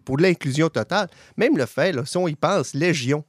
pour 0.05 0.17
l'inclusion 0.17 0.69
totale. 0.69 1.07
Même 1.37 1.57
le 1.57 1.65
fait, 1.65 1.91
là, 1.91 2.05
si 2.05 2.17
on 2.17 2.27
y 2.27 2.35
pense, 2.35 2.73
Légion. 2.73 3.23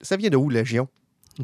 Ça 0.00 0.16
vient 0.16 0.30
de 0.30 0.36
où, 0.36 0.48
Légion? 0.50 0.88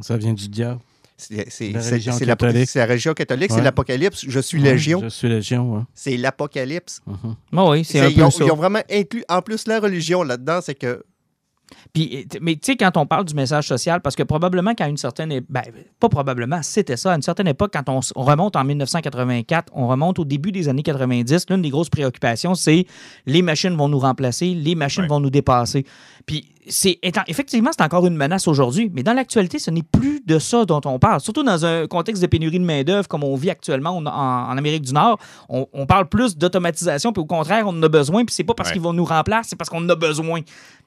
Ça 0.03 0.17
vient 0.17 0.33
du 0.35 0.49
diable. 0.49 0.81
C'est 1.17 1.73
La 1.73 1.81
religion 1.81 2.17
catholique. 2.17 2.69
c'est 2.69 2.79
la 2.79 2.87
religion 2.87 3.15
catholique, 3.15 3.51
c'est 3.51 3.57
Ouais. 3.57 3.63
l'Apocalypse. 3.65 4.25
Je 4.29 4.39
suis 4.39 4.59
Ouais, 4.63 4.71
Légion. 4.73 5.01
Je 5.03 5.09
suis 5.09 5.29
Légion, 5.29 5.75
ouais. 5.77 5.83
C'est 5.93 6.17
l'Apocalypse. 6.17 7.01
Ah 7.53 7.69
oui, 7.71 7.85
c'est 7.85 7.99
un 8.01 8.09
ils, 8.09 8.15
peu 8.15 8.23
ont, 8.23 8.31
ça. 8.31 8.45
ils 8.45 8.53
ont 8.53 8.57
vraiment 8.57 8.83
inclus, 8.91 9.25
en 9.29 9.43
plus, 9.43 9.67
la 9.67 9.81
religion 9.81 10.23
là-dedans, 10.23 10.61
c'est 10.63 10.77
que 10.77 11.03
Puis, 11.93 12.27
t- 12.29 12.39
mais 12.41 12.55
tu 12.55 12.61
sais, 12.73 12.77
quand 12.77 12.97
on 12.97 13.07
parle 13.07 13.25
du 13.25 13.35
message 13.35 13.67
social, 13.69 14.01
parce 14.01 14.15
que 14.17 14.23
probablement 14.23 14.75
qu'à 14.75 14.89
une 14.89 14.97
certaine 14.97 15.41
ben, 15.49 15.63
pas 16.01 16.09
probablement, 16.09 16.61
c'était 16.63 16.97
ça, 16.97 17.13
à 17.13 17.17
une 17.17 17.23
certaine 17.23 17.49
époque, 17.49 17.73
quand 17.73 17.89
on, 17.89 18.01
remonte 18.23 18.57
en 18.57 18.65
1984, 18.65 19.73
on 19.75 19.89
remonte 19.89 20.19
au 20.19 20.25
début 20.25 20.53
des 20.53 20.69
années 20.69 20.83
90, 20.83 21.47
l'une 21.51 21.63
des 21.63 21.71
grosses 21.71 21.91
préoccupations, 21.91 22.55
c'est 22.55 22.87
les 23.27 23.43
machines 23.43 23.77
vont 23.77 23.89
nous 23.89 23.99
remplacer, 23.99 24.55
les 24.55 24.75
machines 24.75 25.03
Ouais. 25.03 25.09
vont 25.09 25.21
nous 25.21 25.31
dépasser. 25.31 25.85
Puis, 26.27 26.49
c'est 26.71 26.99
effectivement, 27.29 27.71
c'est 27.73 27.83
encore 27.83 28.07
une 28.07 28.17
menace 28.17 28.47
aujourd'hui, 28.47 28.91
mais 28.93 29.03
dans 29.03 29.15
l'actualité, 29.15 29.59
ce 29.59 29.71
n'est 29.71 29.83
plus 29.83 30.21
de 30.27 30.39
ça 30.39 30.67
dont 30.67 30.83
on 30.85 30.99
parle. 30.99 31.21
Surtout 31.21 31.43
dans 31.43 31.65
un 31.65 31.87
contexte 31.87 32.21
de 32.21 32.27
pénurie 32.27 32.59
de 32.59 32.65
main-d'œuvre 32.65 33.09
comme 33.09 33.25
on 33.25 33.35
vit 33.37 33.49
actuellement 33.49 33.97
en, 33.97 34.05
en 34.07 34.57
Amérique 34.59 34.83
du 34.83 34.93
Nord, 34.93 35.19
on, 35.49 35.67
on 35.73 35.87
parle 35.87 36.07
plus 36.11 36.37
d'automatisation, 36.37 37.15
puis 37.15 37.23
au 37.23 37.27
contraire, 37.27 37.65
on 37.67 37.71
en 37.71 37.83
a 37.83 37.89
besoin, 37.89 38.27
puis 38.27 38.35
c'est 38.35 38.45
pas 38.45 38.53
parce 38.53 38.69
Ouais. 38.69 38.73
qu'ils 38.75 38.83
vont 38.83 38.93
nous 38.93 39.07
remplacer, 39.07 39.51
c'est 39.51 39.57
parce 39.57 39.71
qu'on 39.71 39.83
en 39.83 39.89
a 39.89 39.95
besoin. 39.97 40.41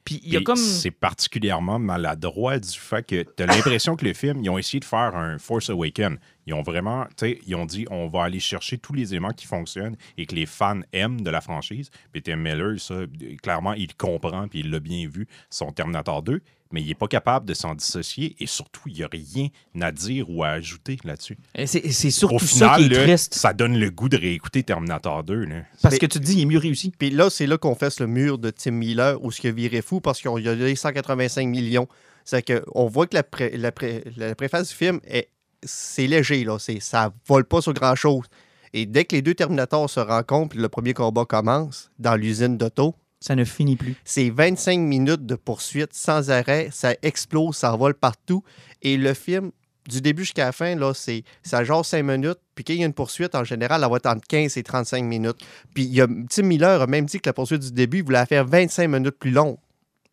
Puis 0.03 0.19
il 0.23 0.33
y 0.33 0.37
a 0.37 0.41
comme. 0.41 0.57
C'est 0.57 0.91
particulièrement 0.91 1.79
maladroit 1.79 2.59
du 2.59 2.77
fait 2.77 3.05
que 3.05 3.23
tu 3.23 3.43
as 3.43 3.45
l'impression 3.45 3.95
que 3.95 4.05
le 4.05 4.13
film, 4.13 4.39
ils 4.43 4.49
ont 4.49 4.57
essayé 4.57 4.79
de 4.79 4.85
faire 4.85 5.15
un 5.15 5.37
Force 5.37 5.69
Awakens. 5.69 6.17
Ils 6.47 6.53
ont 6.53 6.63
vraiment, 6.63 7.05
tu 7.17 7.27
sais, 7.27 7.39
ils 7.45 7.55
ont 7.55 7.65
dit 7.65 7.85
on 7.91 8.07
va 8.07 8.23
aller 8.23 8.39
chercher 8.39 8.77
tous 8.77 8.93
les 8.93 9.13
éléments 9.13 9.31
qui 9.31 9.45
fonctionnent 9.45 9.95
et 10.17 10.25
que 10.25 10.33
les 10.35 10.45
fans 10.45 10.79
aiment 10.91 11.21
de 11.21 11.29
la 11.29 11.41
franchise. 11.41 11.89
Puis 12.11 12.21
Tim 12.23 12.37
Miller, 12.37 12.79
ça, 12.79 12.95
clairement, 13.43 13.73
il 13.73 13.93
comprend 13.95 14.47
puis 14.47 14.59
il 14.61 14.71
l'a 14.71 14.79
bien 14.79 15.07
vu, 15.07 15.27
son 15.49 15.71
Terminator 15.71 16.23
2, 16.23 16.41
mais 16.73 16.81
il 16.81 16.87
n'est 16.87 16.95
pas 16.95 17.07
capable 17.07 17.45
de 17.45 17.53
s'en 17.53 17.75
dissocier 17.75 18.35
et 18.39 18.47
surtout, 18.47 18.81
il 18.87 18.93
n'y 18.93 19.03
a 19.03 19.09
rien 19.11 19.49
à 19.81 19.91
dire 19.91 20.29
ou 20.29 20.43
à 20.43 20.49
ajouter 20.49 20.97
là-dessus. 21.03 21.37
Et 21.53 21.67
C'est 21.67 21.91
c'est 21.91 22.09
surtout 22.11 22.35
Au 22.35 22.39
ça 22.39 22.75
final, 22.75 22.79
qui 22.79 22.85
est 22.85 22.97
là, 22.97 23.03
triste. 23.03 23.33
ça 23.35 23.53
donne 23.53 23.77
le 23.77 23.91
goût 23.91 24.09
de 24.09 24.17
réécouter 24.17 24.63
Terminator 24.63 25.23
2. 25.23 25.45
Là. 25.45 25.55
Parce 25.81 25.93
Mais- 25.95 25.99
que 25.99 26.05
tu 26.07 26.19
te 26.19 26.23
dis, 26.23 26.35
il 26.37 26.41
est 26.41 26.45
mieux 26.45 26.57
réussi. 26.59 26.91
Puis 26.97 27.09
là, 27.09 27.29
c'est 27.29 27.45
là 27.45 27.57
qu'on 27.57 27.75
fesse 27.75 27.99
le 27.99 28.07
mur 28.07 28.37
de 28.37 28.49
Tim 28.49 28.71
Miller 28.71 29.21
où 29.23 29.31
ce 29.31 29.41
qui 29.41 29.47
a 29.47 29.51
viré 29.51 29.81
fou 29.81 29.99
parce 30.01 30.21
qu'on 30.21 30.37
lui 30.37 30.47
a 30.47 30.55
donné 30.55 30.75
185 30.75 31.45
millions. 31.47 31.87
C'est 32.23 32.41
qu'on 32.47 32.87
voit 32.87 33.05
que 33.07 33.15
la, 33.15 33.23
pré- 33.23 33.55
la, 33.57 33.71
pré- 33.71 34.03
la 34.15 34.33
préface 34.35 34.69
du 34.69 34.75
film, 34.75 34.99
est, 35.05 35.27
c'est 35.63 36.07
léger. 36.07 36.43
Là. 36.43 36.57
C'est, 36.59 36.79
ça 36.79 37.13
vole 37.27 37.45
pas 37.45 37.61
sur 37.61 37.73
grand-chose. 37.73 38.25
Et 38.73 38.85
dès 38.85 39.05
que 39.05 39.15
les 39.15 39.21
deux 39.21 39.33
Terminators 39.33 39.89
se 39.89 39.99
rencontrent 39.99 40.49
puis 40.49 40.59
le 40.59 40.69
premier 40.69 40.93
combat 40.93 41.25
commence 41.25 41.91
dans 41.99 42.15
l'usine 42.15 42.57
d'auto, 42.57 42.95
Ça 43.19 43.35
ne 43.35 43.43
finit 43.43 43.75
plus. 43.75 43.95
c'est 44.05 44.29
25 44.29 44.79
minutes 44.79 45.25
de 45.25 45.35
poursuite 45.35 45.93
sans 45.93 46.31
arrêt. 46.31 46.69
Ça 46.71 46.95
explose, 47.01 47.57
ça 47.57 47.75
vole 47.75 47.93
partout. 47.93 48.43
Et 48.81 48.97
le 48.97 49.13
film, 49.13 49.51
du 49.87 50.01
début 50.01 50.23
jusqu'à 50.23 50.45
la 50.45 50.51
fin, 50.51 50.75
là, 50.75 50.93
c'est, 50.93 51.23
ça 51.43 51.63
genre 51.63 51.85
5 51.85 52.03
minutes. 52.03 52.39
Puis 52.55 52.63
quand 52.63 52.73
il 52.73 52.79
y 52.79 52.83
a 52.83 52.85
une 52.85 52.93
poursuite, 52.93 53.35
en 53.35 53.43
général, 53.43 53.83
elle 53.83 53.89
va 53.89 53.97
être 53.97 54.05
entre 54.07 54.25
15 54.27 54.57
et 54.57 54.63
35 54.63 55.03
minutes. 55.03 55.37
Puis 55.73 55.83
il 55.83 55.93
y 55.93 56.01
a, 56.01 56.07
Tim 56.29 56.43
Miller 56.43 56.81
a 56.81 56.87
même 56.87 57.05
dit 57.05 57.19
que 57.19 57.27
la 57.27 57.33
poursuite 57.33 57.61
du 57.61 57.71
début, 57.71 57.97
il 57.97 58.03
voulait 58.03 58.19
la 58.19 58.25
faire 58.25 58.45
25 58.45 58.87
minutes 58.87 59.17
plus 59.19 59.31
longue. 59.31 59.57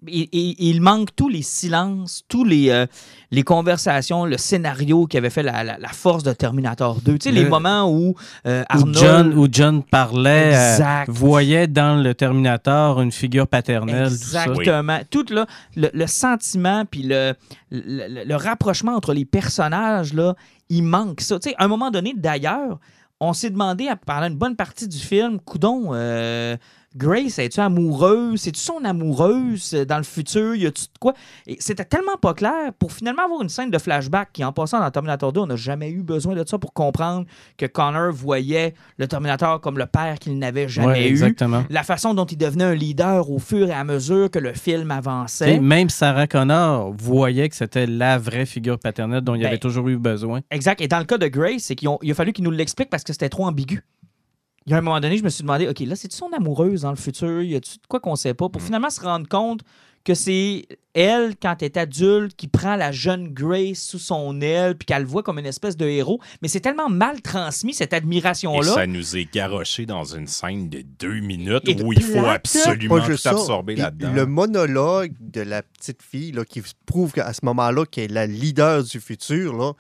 Il 0.07 0.81
manque 0.81 1.09
tous 1.17 1.29
les 1.29 1.43
silences, 1.43 2.23
tous 2.29 2.45
les, 2.45 2.71
euh, 2.71 2.87
les 3.33 3.43
conversations, 3.43 4.25
le 4.27 4.39
scénario 4.39 5.07
qui 5.07 5.17
avait 5.17 5.29
fait 5.31 5.43
la, 5.43 5.65
la- 5.65 5.77
la 5.79 5.89
force 5.89 6.23
de 6.23 6.33
Terminator 6.33 7.01
2. 7.01 7.19
Tu 7.19 7.25
sais, 7.31 7.33
Le- 7.35 7.43
les 7.43 7.49
moments 7.49 7.91
où 7.93 8.15
euh, 8.47 8.63
Où 8.63 8.77
Arnold... 8.79 8.97
John, 8.97 9.35
où 9.37 9.49
John 9.51 9.83
parlait, 9.83 10.53
euh, 10.55 10.77
voyait 11.09 11.67
dans 11.67 12.01
le 12.01 12.15
Terminator 12.15 13.01
une 13.01 13.11
figure 13.11 13.49
paternelle, 13.49 14.09
tout 14.11 14.15
ça. 14.17 14.45
Exactement. 14.47 15.01
Tout 15.11 15.27
là, 15.31 15.47
le, 15.77 15.91
le 15.93 16.07
sentiment 16.07 16.85
puis 16.89 17.03
le, 17.03 17.35
le, 17.73 18.25
le 18.25 18.37
rapprochement 18.37 18.95
entre 18.95 19.13
les 19.13 19.25
personnages, 19.25 20.15
là, 20.15 20.35
il 20.69 20.85
manque 20.85 21.21
ça. 21.23 21.41
Tu 21.41 21.49
sais, 21.51 21.57
à 21.59 21.65
un 21.65 21.69
moment 21.69 21.91
donné, 21.91 22.15
d'ailleurs, 22.17 22.79
on 23.19 23.33
s'est 23.33 23.51
demandé 23.51 23.89
à- 23.89 23.97
pendant 23.97 24.29
une 24.29 24.37
bonne 24.39 24.55
partie 24.55 24.87
du 24.87 24.99
film, 24.99 25.41
coudon, 25.41 25.89
euh, 25.93 26.57
Grace, 26.97 27.39
es-tu 27.39 27.61
amoureuse? 27.61 28.41
C'est-tu 28.41 28.61
son 28.61 28.83
amoureuse 28.83 29.75
euh, 29.75 29.85
dans 29.85 29.99
le 29.99 30.05
futur? 30.05 30.55
Y 30.55 30.67
a-tu 30.67 30.85
de 30.85 30.99
quoi? 30.99 31.13
Et 31.47 31.57
c'était 31.61 31.85
tellement 31.85 32.17
pas 32.17 32.33
clair 32.33 32.73
pour 32.79 32.93
finalement 32.93 33.25
avoir 33.25 33.43
une 33.43 33.51
scène 33.51 33.71
de 33.71 33.77
flashback 33.77 34.31
qui, 34.33 34.43
en 34.43 34.53
passant 34.55 34.81
dans 34.81 34.91
Terminator 34.91 35.31
2, 35.33 35.41
on 35.41 35.47
n'a 35.49 35.57
jamais 35.57 35.91
eu 35.91 36.03
besoin 36.03 36.35
de 36.35 36.43
ça 36.49 36.57
pour 36.59 36.73
comprendre 36.73 37.27
que 37.59 37.67
Connor 37.67 38.11
voyait 38.13 38.73
le 38.97 39.07
Terminator 39.07 39.61
comme 39.61 39.77
le 39.77 39.85
père 39.85 40.19
qu'il 40.19 40.39
n'avait 40.39 40.67
jamais 40.69 40.87
Ouais, 40.87 41.09
eu 41.09 41.11
exactement. 41.11 41.63
la 41.69 41.83
façon 41.83 42.15
dont 42.15 42.25
il 42.25 42.39
devenait 42.39 42.65
un 42.65 42.75
leader 42.75 43.31
au 43.31 43.39
fur 43.39 43.69
et 43.69 43.73
à 43.75 43.85
mesure 43.85 44.31
que 44.31 44.39
le 44.39 44.55
film 44.55 44.91
avançait. 44.91 45.57
sais, 45.57 45.61
Même 45.61 45.91
Sarah 45.91 46.27
Connor 46.27 46.95
voyait 46.97 47.51
que 47.51 47.55
c'était 47.57 47.87
la 47.87 48.17
vraie 48.17 48.47
figure 48.47 48.79
paternelle 48.79 49.21
dont 49.21 49.35
il 49.35 49.43
Ben, 49.43 49.49
avait 49.49 49.59
toujours 49.59 49.89
eu 49.89 49.99
besoin. 49.99 50.41
Exact. 50.51 50.81
Et 50.81 50.89
dans 50.89 50.99
le 51.01 51.05
cas 51.05 51.19
de 51.19 51.27
Grace, 51.29 51.65
c'est 51.65 51.75
qu'il 51.77 51.89
a 51.89 52.15
fallu 52.15 52.33
qu'il 52.33 52.45
nous 52.45 52.51
l'explique 52.51 52.89
parce 52.89 53.05
que 53.05 53.13
c'était 53.13 53.29
trop 53.29 53.45
ambigu. 53.47 53.83
Il 54.69 54.73
y 54.73 54.75
a 54.75 54.79
un 54.79 54.83
moment 54.83 55.01
donné, 55.01 55.17
je 55.17 55.25
me 55.25 55.31
suis 55.31 55.41
demandé, 55.43 55.67
OK, 55.67 55.81
là, 55.81 55.97
c'est-tu 55.97 56.15
son 56.15 56.31
amoureuse 56.37 56.83
dans 56.83 56.91
le 56.91 56.97
futur? 56.97 57.41
Y 57.43 57.57
a-tu 57.57 57.77
de 57.79 57.87
quoi 57.89 58.01
qu'on 58.01 58.17
sait 58.17 58.35
pas? 58.35 58.51
Pour 58.51 58.61
finalement 58.61 58.91
se 58.91 59.01
rendre 59.01 59.27
compte 59.27 59.63
que 60.05 60.13
c'est 60.13 60.67
elle, 60.93 61.37
quand 61.41 61.57
elle 61.63 61.67
est 61.67 61.77
adulte, 61.79 62.37
qui 62.37 62.49
prend 62.49 62.77
la 62.77 62.93
jeune 62.93 63.29
Grace 63.33 63.79
sous 63.79 63.99
son 63.99 64.43
aile 64.43 64.77
puis 64.77 64.85
qu'elle 64.85 65.03
le 65.05 65.09
voit 65.09 65.23
comme 65.23 65.39
une 65.39 65.47
espèce 65.47 65.75
de 65.79 65.87
héros. 65.87 66.21
Mais 66.43 66.49
c'est 66.49 66.61
tellement 66.61 66.91
mal 66.91 67.23
transmis, 67.23 67.73
cette 67.73 67.95
Et 67.95 67.97
admiration-là. 67.97 68.73
ça 68.75 68.87
nous 68.87 69.17
est 69.17 69.33
garoché 69.33 69.87
dans 69.87 70.05
une 70.05 70.27
scène 70.27 70.69
de 70.69 70.83
deux 70.99 71.21
minutes 71.21 71.67
Et 71.67 71.83
où 71.83 71.95
il 71.95 72.03
faut 72.03 72.27
absolument 72.27 73.01
tout 73.01 73.17
ça. 73.17 73.31
absorber 73.31 73.75
là-dedans. 73.75 74.13
Le 74.13 74.27
monologue 74.27 75.15
de 75.19 75.41
la 75.41 75.63
petite 75.63 76.03
fille 76.03 76.33
là, 76.33 76.45
qui 76.45 76.63
prouve 76.85 77.13
qu'à 77.13 77.33
ce 77.33 77.41
moment-là 77.45 77.87
qu'elle 77.87 78.11
est 78.11 78.15
la 78.15 78.27
leader 78.27 78.85
du 78.85 79.01
futur, 79.01 79.55
là, 79.57 79.73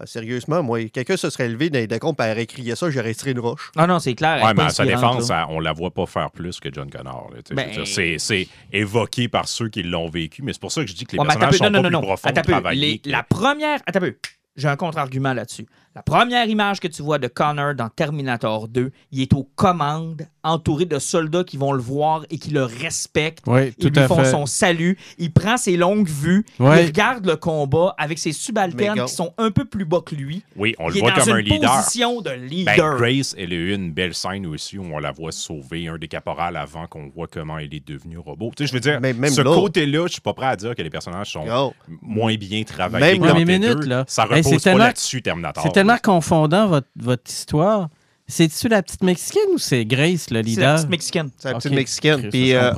euh, 0.00 0.06
sérieusement, 0.06 0.62
moi, 0.62 0.84
quelqu'un 0.88 1.16
se 1.16 1.30
serait 1.30 1.48
levé 1.48 1.70
dans 1.70 1.78
les 1.78 1.86
décombres 1.86 2.22
et 2.24 2.30
aurait 2.32 2.46
crié 2.46 2.74
ça, 2.76 2.90
j'aurais 2.90 3.14
tiré 3.14 3.30
une 3.32 3.38
roche. 3.40 3.70
Ah 3.76 3.86
non, 3.86 3.98
c'est 3.98 4.14
clair. 4.14 4.42
Ouais, 4.44 4.54
mais 4.54 4.64
à 4.64 4.68
sa 4.70 4.84
défense, 4.84 5.24
ça- 5.26 5.46
on 5.50 5.60
la 5.60 5.72
voit 5.72 5.90
pas 5.92 6.06
faire 6.06 6.30
plus 6.30 6.58
que 6.60 6.68
John 6.72 6.90
Connor. 6.90 7.30
Ben- 7.52 7.70
C'est 7.84 8.18
c'est 8.18 8.48
évoqué 8.72 9.28
par 9.28 9.46
ceux 9.48 9.68
qui 9.68 9.82
l'ont 9.82 10.08
vécu, 10.08 10.42
mais 10.42 10.52
c'est 10.52 10.60
pour 10.60 10.72
ça 10.72 10.82
que 10.82 10.88
je 10.90 10.94
dis 10.94 11.04
que 11.04 11.12
les 11.12 11.18
Ouais, 11.20 11.26
personnages 11.26 11.54
sont 11.58 11.64
non, 11.64 11.70
pas 11.70 11.76
non, 11.76 11.82
non, 11.82 11.88
plus 11.88 11.92
non. 11.94 12.02
profonds 12.02 12.32
peu. 12.32 12.42
travaillés 12.42 12.86
Les- 12.92 12.98
que- 12.98 13.10
La 13.10 13.22
première. 13.22 13.80
Attends 13.86 13.98
un 13.98 14.02
peu. 14.02 14.16
J'ai 14.56 14.68
un 14.68 14.76
contre-argument 14.76 15.32
là-dessus. 15.32 15.66
La 15.94 16.02
première 16.02 16.46
image 16.48 16.80
que 16.80 16.88
tu 16.88 17.02
vois 17.02 17.20
de 17.20 17.28
Connor 17.28 17.72
dans 17.76 17.88
Terminator 17.88 18.66
2, 18.66 18.90
il 19.12 19.22
est 19.22 19.32
aux 19.32 19.44
commandes, 19.54 20.26
entouré 20.42 20.86
de 20.86 20.98
soldats 20.98 21.44
qui 21.44 21.56
vont 21.56 21.72
le 21.72 21.80
voir 21.80 22.24
et 22.30 22.38
qui 22.38 22.50
le 22.50 22.64
respectent. 22.64 23.44
Oui, 23.46 23.68
Ils 23.68 23.74
tout 23.74 23.90
lui 23.90 24.00
à 24.00 24.08
font 24.08 24.16
fait. 24.16 24.24
son 24.32 24.44
salut. 24.46 24.98
Il 25.18 25.32
prend 25.32 25.56
ses 25.56 25.76
longues 25.76 26.08
vues. 26.08 26.44
Ouais. 26.58 26.82
Il 26.82 26.86
regarde 26.86 27.24
le 27.24 27.36
combat 27.36 27.94
avec 27.96 28.18
ses 28.18 28.32
subalternes 28.32 29.04
qui 29.04 29.12
sont 29.14 29.32
un 29.38 29.52
peu 29.52 29.64
plus 29.66 29.84
bas 29.84 30.00
que 30.04 30.16
lui. 30.16 30.42
Oui, 30.56 30.74
on 30.80 30.88
il 30.88 30.94
le 30.94 30.96
est 30.96 31.00
voit 31.00 31.10
dans 31.12 31.16
comme 31.24 31.32
un 31.34 31.36
une 31.38 31.44
leader. 31.46 31.76
position 31.76 32.20
de 32.20 32.30
Ben, 32.30 32.44
leader. 32.44 32.96
Grace, 32.96 33.36
elle 33.38 33.52
a 33.52 33.56
eu 33.56 33.72
une 33.74 33.92
belle 33.92 34.14
scène 34.14 34.46
aussi 34.46 34.76
où 34.78 34.84
on 34.92 34.98
la 34.98 35.12
voit 35.12 35.30
sauver 35.30 35.86
un 35.86 35.96
des 35.96 36.08
caporales 36.08 36.56
avant 36.56 36.88
qu'on 36.88 37.08
voit 37.08 37.28
comment 37.28 37.56
elle 37.58 37.72
est 37.72 37.86
devenue 37.86 38.18
robot. 38.18 38.50
Tu 38.56 38.64
sais, 38.64 38.68
je 38.68 38.74
veux 38.74 38.80
dire, 38.80 39.00
Même- 39.00 39.18
même 39.18 39.30
ce 39.30 39.42
là. 39.42 39.54
côté-là, 39.54 40.08
je 40.08 40.14
suis 40.14 40.20
pas 40.20 40.34
prêt 40.34 40.46
à 40.46 40.56
dire 40.56 40.74
que 40.74 40.82
les 40.82 40.90
personnages 40.90 41.30
sont 41.30 41.46
Yo. 41.46 41.72
moins 42.02 42.34
bien 42.34 42.64
travaillés 42.64 43.12
Même 43.16 43.18
dans 43.28 43.34
Ouais, 43.36 43.44
mais 43.44 43.58
T2. 43.58 43.68
minute, 43.76 43.84
là. 43.86 44.04
Ça 44.08 44.24
Hey, 44.24 44.42
repose 44.42 44.58
c'est 44.60 44.72
pas 44.72 44.78
là-dessus, 44.78 45.22
Terminator. 45.22 45.62
Tellement 45.84 45.98
confondant, 46.02 46.66
votre, 46.68 46.88
votre 46.96 47.30
histoire. 47.30 47.88
C'est-tu 48.26 48.68
la 48.68 48.82
petite 48.82 49.02
Mexicaine 49.02 49.42
ou 49.52 49.58
c'est 49.58 49.84
Grace, 49.84 50.08
le 50.08 50.16
C'est 50.18 50.32
la 50.32 50.40
leader? 50.42 50.74
petite 50.76 50.88
mexicaine. 50.88 51.30
C'est 51.36 51.50
la 51.52 51.58
petite 51.58 51.72
mexicaine. 51.72 52.30
Puis, 52.30 52.54
euh, 52.54 52.72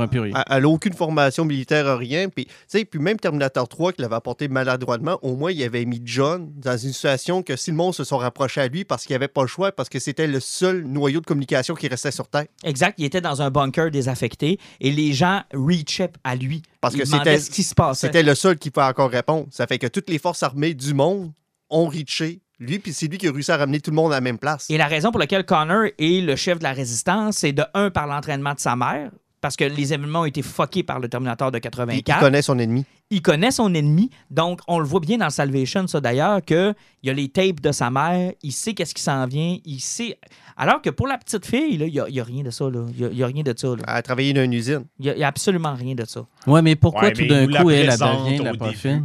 elle 0.51 0.63
n'a 0.63 0.69
aucune 0.69 0.93
formation 0.93 1.45
militaire, 1.45 1.97
rien. 1.99 2.29
Puis, 2.29 2.47
tu 2.47 2.53
sais, 2.67 2.85
puis 2.85 2.99
même 2.99 3.17
Terminator 3.17 3.69
3, 3.69 3.93
qui 3.93 4.03
l'avait 4.03 4.17
apporté 4.17 4.49
maladroitement, 4.49 5.21
au 5.23 5.37
moins, 5.37 5.53
il 5.53 5.63
avait 5.63 5.85
mis 5.85 6.03
John 6.05 6.51
dans 6.57 6.77
une 6.77 6.93
situation 6.93 7.45
que 7.45 7.55
si 7.55 7.71
le 7.71 7.77
monde 7.77 7.95
se 7.95 8.03
sont 8.03 8.17
rapprochés 8.17 8.61
à 8.63 8.67
lui 8.67 8.85
parce 8.85 9.05
qu'il 9.07 9.13
n'y 9.13 9.19
avait 9.19 9.29
pas 9.29 9.43
le 9.43 9.47
choix, 9.47 9.71
parce 9.71 9.89
que 9.89 10.01
c'était 10.01 10.27
le 10.27 10.41
seul 10.41 10.83
noyau 10.83 11.21
de 11.21 11.27
communication 11.27 11.77
qui 11.77 11.87
restait 11.87 12.11
sur 12.11 12.27
Terre. 12.27 12.47
Exact. 12.65 12.97
Il 12.99 13.05
était 13.05 13.21
dans 13.21 13.41
un 13.41 13.51
bunker 13.53 13.93
désaffecté 13.93 14.59
et 14.81 14.91
les 14.91 15.13
gens 15.13 15.43
reachaient 15.55 16.11
à 16.25 16.35
lui. 16.35 16.63
Parce 16.81 16.97
que 16.97 17.05
c'était- 17.05 17.39
ce 17.39 17.51
qui 17.53 17.63
se 17.63 17.73
passait. 17.77 18.09
C'était 18.09 18.25
le 18.25 18.35
seul 18.35 18.59
qui 18.59 18.73
pouvait 18.73 18.87
encore 18.87 19.11
répondre. 19.13 19.47
Ça 19.53 19.69
fait 19.69 19.79
que 19.79 19.87
toutes 19.87 20.11
les 20.11 20.19
forces 20.19 20.43
armées 20.43 20.75
du 20.75 20.93
monde 20.93 21.31
ont 21.71 21.87
reaché 21.87 22.41
lui, 22.59 22.79
puis 22.79 22.93
c'est 22.93 23.07
lui 23.07 23.19
qui 23.19 23.29
a 23.29 23.33
réussi 23.33 23.51
à 23.51 23.57
ramener 23.57 23.81
tout 23.81 23.91
le 23.91 23.97
monde 23.97 24.13
à 24.13 24.17
la 24.17 24.21
même 24.21 24.39
place. 24.39 24.69
Et 24.71 24.79
la 24.79 24.87
raison 24.87 25.11
pour 25.11 25.21
laquelle 25.21 25.45
Connor 25.45 25.87
est 25.99 26.25
le 26.25 26.37
chef 26.37 26.59
de 26.59 26.65
la 26.65 26.73
résistance, 26.73 27.39
c'est 27.39 27.53
de 27.53 27.65
un 27.75 27.91
par 27.91 28.07
l'entraînement 28.07 28.55
de 28.55 28.61
sa 28.61 28.77
mère, 28.77 29.11
parce 29.41 29.57
que 29.57 29.65
les 29.65 29.93
événements 29.93 30.23
ont 30.23 30.25
été 30.25 30.43
fuckés 30.43 30.83
par 30.83 30.99
le 30.99 31.09
Terminator 31.09 31.51
de 31.53 31.59
Puis 31.59 31.69
il 31.69 31.71
84. 31.71 32.21
connaît 32.21 32.43
son 32.43 32.59
ennemi. 32.59 32.85
Il 33.11 33.23
connaît 33.23 33.51
son 33.51 33.73
ennemi, 33.75 34.11
donc 34.31 34.61
on 34.67 34.79
le 34.79 34.87
voit 34.87 35.01
bien 35.01 35.19
dans 35.19 35.31
Salvation, 35.31 35.87
ça 35.87 36.01
d'ailleurs, 36.01 36.43
qu'il 36.45 36.75
y 37.05 37.11
a 37.11 37.13
les 37.13 37.29
tapes 37.29 37.61
de 37.61 37.71
sa 37.71 37.91
mère, 37.91 38.33
il 38.43 38.53
sait 38.53 38.75
qu'est-ce 38.75 38.95
qui 38.95 39.03
s'en 39.03 39.27
vient, 39.27 39.59
il 39.65 39.79
sait. 39.81 40.19
Alors 40.57 40.81
que 40.81 40.91
pour 40.91 41.07
la 41.07 41.19
petite 41.19 41.47
fille, 41.47 41.77
là, 41.77 41.87
il 41.87 41.93
n'y 41.93 42.01
a, 42.01 42.23
a 42.23 42.25
rien 42.25 42.43
de 42.43 42.51
ça. 42.51 42.65
là. 42.71 42.87
Il 42.99 43.09
n'y 43.09 43.23
a, 43.23 43.27
rien 43.27 43.43
de 43.43 43.55
ça. 43.57 43.69
là. 43.69 43.83
à 43.87 44.03
travailler 44.03 44.33
dans 44.33 44.43
une 44.43 44.55
usine. 44.55 44.87
Il 44.99 45.13
n'y 45.15 45.23
a, 45.23 45.29
absolument 45.29 45.75
rien 45.75 45.95
de 45.95 46.05
ça. 46.07 46.27
Ouais, 46.47 46.63
mais 46.63 46.75
pourquoi 46.75 47.03
Ouais, 47.03 47.13
tout 47.13 47.27
d'un 47.27 47.47
coup, 47.47 47.71
elle, 47.71 47.91
elle 47.91 47.99
devient 47.99 48.43
la? 48.43 49.01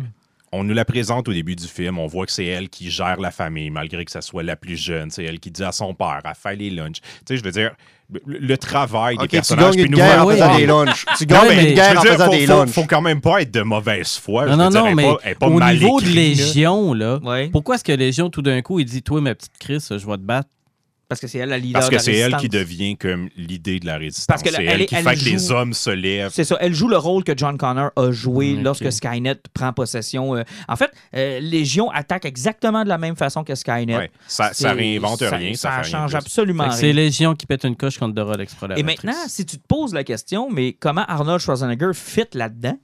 On 0.54 0.66
nous 0.66 0.74
la 0.74 0.84
présente 0.84 1.30
au 1.30 1.34
début 1.34 1.56
du 1.56 1.66
film. 1.68 1.98
On 1.98 2.08
voit 2.08 2.26
que 2.26 2.32
c'est 2.34 2.46
elle 2.46 2.68
qui 2.68 2.92
gère 2.92 3.22
la 3.22 3.32
famille, 3.32 3.70
malgré 3.70 4.04
que 4.04 4.12
ça 4.12 4.20
soit 4.22 4.44
la 4.44 4.58
plus 4.58 4.76
jeune. 4.76 5.10
C'est 5.10 5.24
elle 5.24 5.40
qui 5.40 5.50
dit 5.50 5.64
à 5.64 5.72
son 5.72 5.94
père, 5.94 6.20
à 6.26 6.34
faire 6.34 6.56
les 6.58 6.70
lunchs. 6.70 7.00
Tu 7.00 7.08
sais, 7.26 7.38
je 7.38 7.44
veux 7.44 7.52
dire, 7.52 7.72
le, 8.26 8.38
le 8.38 8.58
travail 8.58 9.16
des 9.16 9.24
Ok, 9.24 9.30
tu 9.30 9.36
personnages. 9.38 9.64
gagnes 9.68 9.74
puis 9.76 9.84
une 9.86 9.92
nous 9.92 9.98
guerre 9.98 10.26
en 10.26 10.30
faisant 10.30 10.58
des 10.58 10.66
lunchs. 10.66 11.06
Tu 11.18 11.26
gagnes 11.26 11.68
une 11.70 11.74
guerre 11.74 11.98
en 12.00 12.02
faisant 12.02 12.28
des 12.30 12.46
lunchs. 12.46 12.70
faut 12.70 12.84
quand 12.84 13.02
même 13.02 13.22
pas 13.22 13.42
être 13.42 13.52
de 13.52 13.62
mauvaise 13.62 14.18
foi. 14.18 14.46
Non, 14.48 14.58
non, 14.58 14.70
dire, 14.70 14.84
non, 14.86 14.94
mais 14.94 15.04
pas- 15.04 15.36
pas 15.40 15.48
au 15.48 15.58
mal 15.58 15.74
niveau 15.78 16.02
de. 16.02 16.08
Légion, 16.08 16.94
là, 16.94 17.20
Ouais. 17.24 17.48
pourquoi 17.48 17.76
est-ce 17.76 17.86
que 17.86 17.94
Légion, 17.94 18.30
tout 18.30 18.42
d'un 18.42 18.62
coup, 18.62 18.80
il 18.80 18.86
dit 18.86 19.02
Toi, 19.04 19.22
ma 19.22 19.34
petite 19.36 19.54
Chris, 19.58 19.86
je 19.90 19.96
vais 20.06 20.18
te 20.18 20.18
battre 20.18 20.50
Parce 21.12 21.20
que 21.20 21.28
c'est 21.28 21.40
elle 21.40 21.50
la 21.50 21.58
leader 21.58 21.82
Parce 21.82 21.90
que 21.90 21.98
c'est 22.00 22.16
elle 22.16 22.38
qui 22.38 22.48
devient 22.48 22.96
comme 22.96 23.28
l'idée 23.36 23.82
de 23.82 23.86
la 23.86 23.98
résistance. 23.98 24.28
Parce 24.28 24.42
que 24.42 24.50
c'est 24.50 24.64
elle 24.64 24.86
qui 24.86 24.96
elle 24.96 25.04
fait 25.04 25.16
que 25.18 25.26
les 25.26 25.52
hommes 25.52 25.74
se 25.74 25.90
lèvent. 25.90 26.32
C'est 26.34 26.46
ça. 26.46 26.56
Elle 26.62 26.74
joue 26.74 26.88
le 26.88 26.96
rôle 26.96 27.26
que 27.26 27.34
John 27.36 27.58
Connor 27.58 27.92
a 27.98 28.12
joué 28.12 28.54
Mm, 28.54 28.64
lorsque 28.64 28.90
Skynet 28.94 29.36
prend 29.54 29.74
possession. 29.74 30.38
euh. 30.38 30.44
En 30.70 30.78
fait, 30.78 30.90
euh, 31.18 31.42
Légion 31.42 31.92
attaque 31.92 32.24
exactement 32.24 32.86
de 32.86 32.88
la 32.88 32.98
même 32.98 33.18
façon 33.18 33.44
que 33.44 33.54
Skynet. 33.56 33.98
Ouais. 33.98 34.12
Ça, 34.26 34.54
ça 34.54 34.72
réinvente 34.72 35.20
rien. 35.20 35.54
Ça, 35.56 35.60
Ça, 35.70 35.70
fait 35.72 35.82
rien 35.82 35.92
change 35.92 36.16
absolument 36.16 36.64
rien. 36.64 36.72
C'est 36.72 36.94
Légion 36.94 37.36
qui 37.36 37.46
pète 37.46 37.66
une 37.66 37.76
coche 37.76 37.98
contre 37.98 38.14
Dora 38.16 38.38
l'exploratrice. 38.38 38.80
Et 38.82 38.86
maintenant, 38.86 39.28
si 39.28 39.46
tu 39.46 39.58
te 39.58 39.68
poses 39.68 39.94
la 39.94 40.06
question, 40.06 40.50
mais 40.50 40.72
comment 40.80 41.04
Arnold 41.10 41.42
Schwarzenegger 41.42 41.92
fit 41.94 42.24
là-dedans? 42.34 42.78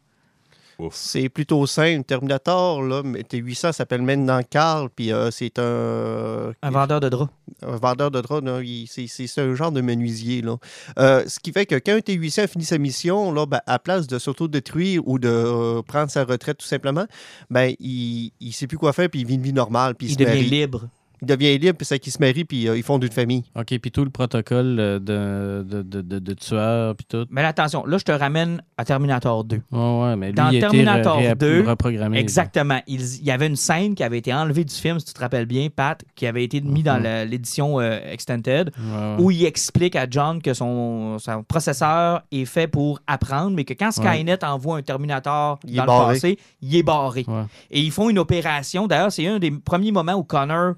C'est 0.92 1.30
plutôt 1.30 1.66
simple. 1.66 2.04
Terminator, 2.04 2.82
là, 2.84 3.02
mais 3.04 3.22
T800 3.22 3.72
s'appelle 3.74 4.02
maintenant 4.04 4.40
Carl, 4.48 4.90
puis 4.96 5.12
euh, 5.12 5.32
c'est 5.32 5.58
un, 5.60 6.52
Un 6.62 6.70
vendeur 6.70 7.00
de 7.00 7.10
draps. 7.10 7.32
un 7.64 7.76
vendeur 7.78 8.12
de 8.12 8.22
draps. 8.22 8.44
c'est- 8.88 9.38
un 9.42 9.56
genre 9.56 9.72
de 9.72 9.82
menuisier. 9.82 10.42
Là. 10.42 10.58
Euh, 11.00 11.24
ce 11.28 11.40
qui 11.40 11.52
fait 11.52 11.66
que 11.66 11.76
quand 11.76 11.94
un 11.94 12.00
T800 12.00 12.44
a 12.44 12.48
fini 12.48 12.64
sa 12.64 12.78
mission, 12.78 13.32
là, 13.32 13.46
ben, 13.46 13.60
à 13.66 13.80
place 13.80 14.06
de 14.08 14.20
s'auto-détruire 14.20 15.02
ou 15.08 15.18
de 15.20 15.28
euh, 15.30 15.82
prendre 15.82 16.12
sa 16.12 16.24
retraite 16.24 16.58
tout 16.58 16.68
simplement, 16.68 17.06
ben, 17.50 17.74
il 17.80 18.32
ne 18.42 18.52
sait 18.52 18.68
plus 18.68 18.78
quoi 18.78 18.94
faire, 18.94 19.10
puis 19.10 19.22
il 19.22 19.26
vit 19.28 19.36
une 19.36 19.42
vie 19.42 19.54
normale, 19.54 19.96
puis 19.96 20.08
il, 20.08 20.10
Il 20.12 20.14
se 20.14 20.18
devient 20.20 20.30
marie. 20.30 20.50
libre. 20.50 20.88
Il 21.22 21.28
devient 21.28 21.58
libre, 21.58 21.78
puis 21.78 21.86
c'est 21.86 21.98
qu'il 22.00 22.12
se 22.14 22.20
marie, 22.20 22.46
puis 22.46 22.68
euh, 22.68 22.78
ils 22.78 22.84
fondent 22.84 23.04
une 23.04 23.12
famille. 23.12 23.44
OK, 23.56 23.78
puis 23.80 23.92
tout 23.92 24.04
le 24.04 24.10
protocole 24.12 24.78
euh, 24.80 25.00
de, 25.00 25.64
de, 25.68 25.82
de, 25.82 26.02
de, 26.02 26.20
de 26.20 26.34
tueur, 26.34 26.96
puis 26.96 27.06
tout. 27.10 27.26
Mais 27.32 27.42
là, 27.42 27.48
attention, 27.50 27.86
là, 27.86 27.98
je 27.98 28.04
te 28.04 28.12
ramène 28.12 28.62
à 28.78 28.86
Terminator 28.86 29.44
2. 29.44 29.62
Ouais, 29.72 29.80
ouais, 30.02 30.16
mais 30.16 30.28
lui, 30.28 30.34
Dans 30.36 30.50
il 30.50 30.58
a 30.58 30.70
Terminator 30.70 31.18
ré- 31.18 31.36
2, 31.36 31.64
reprogrammé. 31.68 32.18
là. 32.18 32.22
Exactement. 32.22 32.80
Il, 32.88 33.02
il 33.02 33.26
y 33.26 33.32
avait 33.32 33.48
une 33.48 33.56
scène 33.56 33.96
qui 33.96 34.04
avait 34.04 34.20
été 34.20 34.34
enlevée 34.34 34.64
du 34.64 34.74
film, 34.76 35.00
si 35.00 35.06
tu 35.06 35.14
te 35.14 35.20
rappelles 35.20 35.46
bien, 35.48 35.68
Pat, 35.76 36.04
qui 36.16 36.28
avait 36.28 36.44
été 36.44 36.62
mis 36.62 36.84
dans 36.84 36.98
Mhm. 36.98 37.04
la- 37.04 37.26
l'édition 37.26 37.80
euh, 37.80 38.00
Extended, 38.12 38.72
Ouais, 38.78 38.96
ouais. 38.96 39.16
où 39.18 39.32
il 39.32 39.44
explique 39.46 39.96
à 39.96 40.06
John 40.10 40.42
que 40.42 40.54
son, 40.54 41.18
son 41.20 41.44
processeur 41.44 42.22
est 42.32 42.46
fait 42.46 42.68
pour 42.68 43.00
apprendre, 43.08 43.56
mais 43.56 43.64
que 43.64 43.74
quand 43.74 43.92
Skynet 43.92 44.44
envoie 44.46 44.78
un 44.78 44.82
Terminator 44.82 45.60
Il 45.66 45.74
est 45.74 45.78
dans 45.78 45.84
le 45.84 45.88
barré. 45.88 46.14
passé, 46.14 46.38
il 46.62 46.76
est 46.76 46.84
barré. 46.84 47.26
Ouais. 47.28 47.44
Et 47.72 47.82
ils 47.82 47.92
font 47.92 48.10
une 48.10 48.20
opération. 48.20 48.88
D'ailleurs, 48.88 49.12
c'est 49.12 49.28
un 49.28 49.40
des 49.40 49.52
premiers 49.52 49.92
moments 49.92 50.14
où 50.16 50.24
Connor 50.24 50.74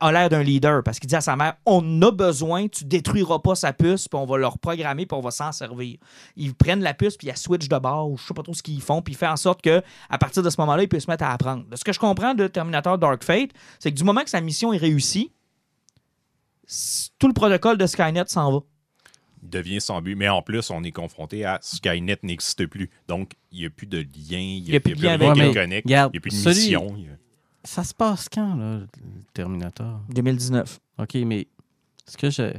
a 0.00 0.12
l'air 0.12 0.28
d'un 0.28 0.42
leader 0.42 0.82
parce 0.84 1.00
qu'il 1.00 1.08
dit 1.08 1.16
à 1.16 1.20
sa 1.20 1.34
mère 1.34 1.54
on 1.66 2.00
a 2.02 2.10
besoin, 2.12 2.68
tu 2.68 2.84
détruiras 2.84 3.40
pas 3.40 3.54
sa 3.56 3.72
puce, 3.72 4.06
puis 4.08 4.18
on 4.18 4.24
va 4.24 4.36
le 4.38 4.46
reprogrammer, 4.46 5.06
puis 5.06 5.16
on 5.18 5.20
va 5.20 5.30
s'en 5.32 5.50
servir. 5.52 5.96
Ils 6.36 6.54
prennent 6.54 6.82
la 6.82 6.94
puce, 6.94 7.16
puis 7.16 7.26
ils 7.26 7.30
la 7.30 7.36
switch 7.36 7.68
de 7.68 7.78
bord, 7.78 8.10
ou 8.10 8.16
je 8.16 8.24
sais 8.24 8.34
pas 8.34 8.42
trop 8.42 8.54
ce 8.54 8.62
qu'ils 8.62 8.80
font, 8.80 9.02
puis 9.02 9.14
il 9.14 9.16
fait 9.16 9.26
en 9.26 9.36
sorte 9.36 9.62
que 9.62 9.82
à 10.08 10.18
partir 10.18 10.42
de 10.42 10.50
ce 10.50 10.60
moment-là, 10.60 10.84
il 10.84 10.88
peut 10.88 11.00
se 11.00 11.10
mettre 11.10 11.24
à 11.24 11.32
apprendre. 11.32 11.64
De 11.68 11.76
ce 11.76 11.84
que 11.84 11.92
je 11.92 11.98
comprends 11.98 12.34
de 12.34 12.46
Terminator 12.46 12.96
Dark 12.98 13.24
Fate, 13.24 13.50
c'est 13.80 13.90
que 13.90 13.96
du 13.96 14.04
moment 14.04 14.22
que 14.22 14.30
sa 14.30 14.40
mission 14.40 14.72
est 14.72 14.78
réussie, 14.78 15.32
tout 17.18 17.28
le 17.28 17.34
protocole 17.34 17.78
de 17.78 17.86
Skynet 17.86 18.24
s'en 18.26 18.52
va. 18.52 18.58
Il 19.42 19.50
devient 19.50 19.80
sans 19.80 20.00
but. 20.02 20.16
Mais 20.16 20.28
en 20.28 20.42
plus, 20.42 20.70
on 20.70 20.82
est 20.82 20.90
confronté 20.92 21.44
à 21.44 21.58
Skynet 21.62 22.18
n'existe 22.24 22.66
plus. 22.66 22.90
Donc, 23.06 23.32
il 23.52 23.60
n'y 23.60 23.66
a 23.66 23.70
plus 23.70 23.86
de 23.86 23.98
lien, 23.98 24.38
il 24.38 24.62
n'y 24.62 24.70
a, 24.70 24.80
plus 24.80 24.94
de 24.96 25.02
lien 25.06 25.18
avec- 25.46 25.84
il 26.08 26.10
n'y 26.12 26.16
a 26.18 26.20
plus 26.20 26.30
de 26.30 26.36
mission. 26.54 26.96
Ça 27.66 27.82
se 27.82 27.92
passe 27.92 28.28
quand, 28.28 28.54
là, 28.54 28.78
le 28.78 28.86
Terminator? 29.34 30.00
2019. 30.08 30.80
OK, 30.98 31.14
mais 31.26 31.48
ce 32.06 32.16
que 32.16 32.30
je... 32.30 32.52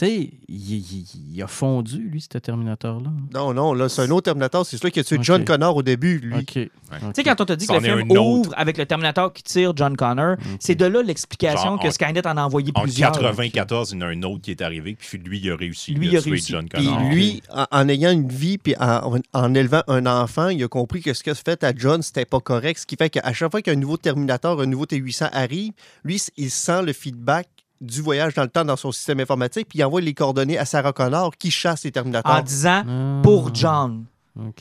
Tu 0.00 0.06
sais, 0.06 0.30
il, 0.48 0.72
il- 0.76 1.04
il 1.34 1.42
a 1.42 1.46
fondu, 1.46 1.98
lui, 1.98 2.22
ce 2.22 2.38
Terminator-là. 2.38 3.10
Non, 3.34 3.52
non, 3.52 3.74
là, 3.74 3.90
c'est 3.90 4.00
un 4.00 4.10
autre 4.10 4.22
Terminator. 4.24 4.64
C'est 4.64 4.78
celui 4.78 4.90
qui 4.92 5.00
a 5.00 5.04
tué. 5.04 5.18
John 5.20 5.44
Connor 5.44 5.76
au 5.76 5.82
début, 5.82 6.18
lui. 6.18 6.44
Tu 6.46 6.70
sais, 7.14 7.22
quand 7.22 7.38
on 7.40 7.44
te 7.44 7.52
dit 7.52 7.66
que 7.66 7.74
le 7.74 7.80
film 7.80 8.10
ouvre 8.18 8.54
avec 8.56 8.78
le 8.78 8.86
Terminator 8.86 9.30
qui 9.32 9.42
tire 9.42 9.72
John 9.76 9.96
Connor, 9.96 10.36
c'est 10.58 10.74
de 10.74 10.86
là 10.86 11.02
l'explication 11.02 11.76
que 11.76 11.88
en- 11.88 11.90
Skynet 11.90 12.26
en 12.26 12.36
a 12.38 12.42
envoyé 12.44 12.72
En 12.74 12.82
plusieurs. 12.82 13.12
94, 13.12 13.90
il 13.92 13.96
y 14.00 14.02
en 14.02 14.06
a 14.06 14.10
un 14.10 14.22
autre 14.22 14.40
qui 14.40 14.52
est 14.52 14.62
arrivé, 14.62 14.96
puis 14.98 15.18
lui, 15.18 15.38
il 15.38 15.50
a 15.50 15.56
réussi 15.56 15.92
Lui, 15.92 16.06
il 16.08 16.16
a 16.16 16.22
tuer 16.22 16.30
réussi. 16.30 16.52
John 16.52 16.66
Puis 16.68 16.82
Connor. 16.86 17.10
lui, 17.10 17.42
en, 17.52 17.66
en 17.70 17.88
ayant 17.90 18.10
une 18.12 18.28
vie, 18.28 18.56
puis 18.56 18.74
en, 18.80 19.18
en 19.34 19.54
élevant 19.54 19.82
un 19.86 20.06
enfant, 20.06 20.48
il 20.48 20.64
a 20.64 20.68
compris 20.68 21.02
que 21.02 21.12
ce 21.12 21.22
que 21.22 21.34
se 21.34 21.42
fait 21.44 21.62
à 21.62 21.72
John, 21.76 22.00
c'était 22.00 22.24
pas 22.24 22.40
correct. 22.40 22.80
Ce 22.80 22.86
qui 22.86 22.96
fait 22.96 23.10
qu'à 23.10 23.32
chaque 23.34 23.50
fois 23.50 23.60
qu'un 23.60 23.76
nouveau 23.76 23.98
Terminator, 23.98 24.60
un 24.62 24.66
nouveau 24.66 24.86
T800 24.86 25.28
arrive, 25.32 25.72
lui, 26.04 26.22
il 26.38 26.50
sent 26.50 26.82
le 26.84 26.92
feedback 26.94 27.48
du 27.80 28.02
voyage 28.02 28.34
dans 28.34 28.42
le 28.42 28.48
temps 28.48 28.64
dans 28.64 28.76
son 28.76 28.92
système 28.92 29.20
informatique, 29.20 29.68
puis 29.68 29.78
il 29.78 29.84
envoie 29.84 30.00
les 30.00 30.14
coordonnées 30.14 30.58
à 30.58 30.64
Sarah 30.64 30.92
Connor 30.92 31.36
qui 31.36 31.50
chasse 31.50 31.84
les 31.84 31.92
Terminators. 31.92 32.32
en 32.32 32.42
disant 32.42 32.84
Ah, 32.86 33.20
pour 33.22 33.54
John. 33.54 34.04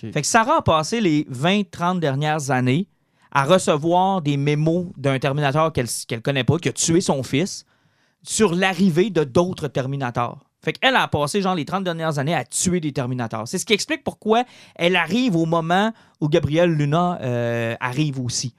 Fait 0.01 0.21
que 0.21 0.27
Sarah 0.27 0.57
a 0.57 0.61
passé 0.61 0.99
les 0.99 1.23
20-30 1.25 1.99
dernières 1.99 2.51
années 2.51 2.88
à 3.31 3.45
recevoir 3.45 4.21
des 4.21 4.35
mémos 4.38 4.88
d'un 4.97 5.19
Terminator 5.19 5.71
qu'elle 5.71 5.88
qu'elle 6.07 6.21
connaît 6.21 6.43
pas, 6.43 6.57
qui 6.57 6.69
a 6.69 6.73
tué 6.73 7.01
son 7.01 7.21
fils, 7.23 7.65
sur 8.23 8.53
l'arrivée 8.55 9.09
de 9.09 9.23
d'autres 9.23 9.67
Terminators. 9.67 10.45
Fait 10.61 10.73
qu'elle 10.73 10.95
a 10.95 11.07
passé 11.07 11.41
genre 11.41 11.55
les 11.55 11.63
30 11.63 11.83
dernières 11.85 12.19
années 12.19 12.35
à 12.35 12.43
tuer 12.43 12.79
des 12.79 12.91
Terminators. 12.91 13.47
C'est 13.47 13.57
ce 13.57 13.65
qui 13.65 13.73
explique 13.73 14.03
pourquoi 14.03 14.43
elle 14.75 14.95
arrive 14.95 15.35
au 15.35 15.45
moment 15.45 15.93
où 16.19 16.27
Gabriel 16.27 16.71
Luna 16.71 17.17
euh, 17.21 17.75
arrive 17.79 18.19
aussi. 18.19 18.53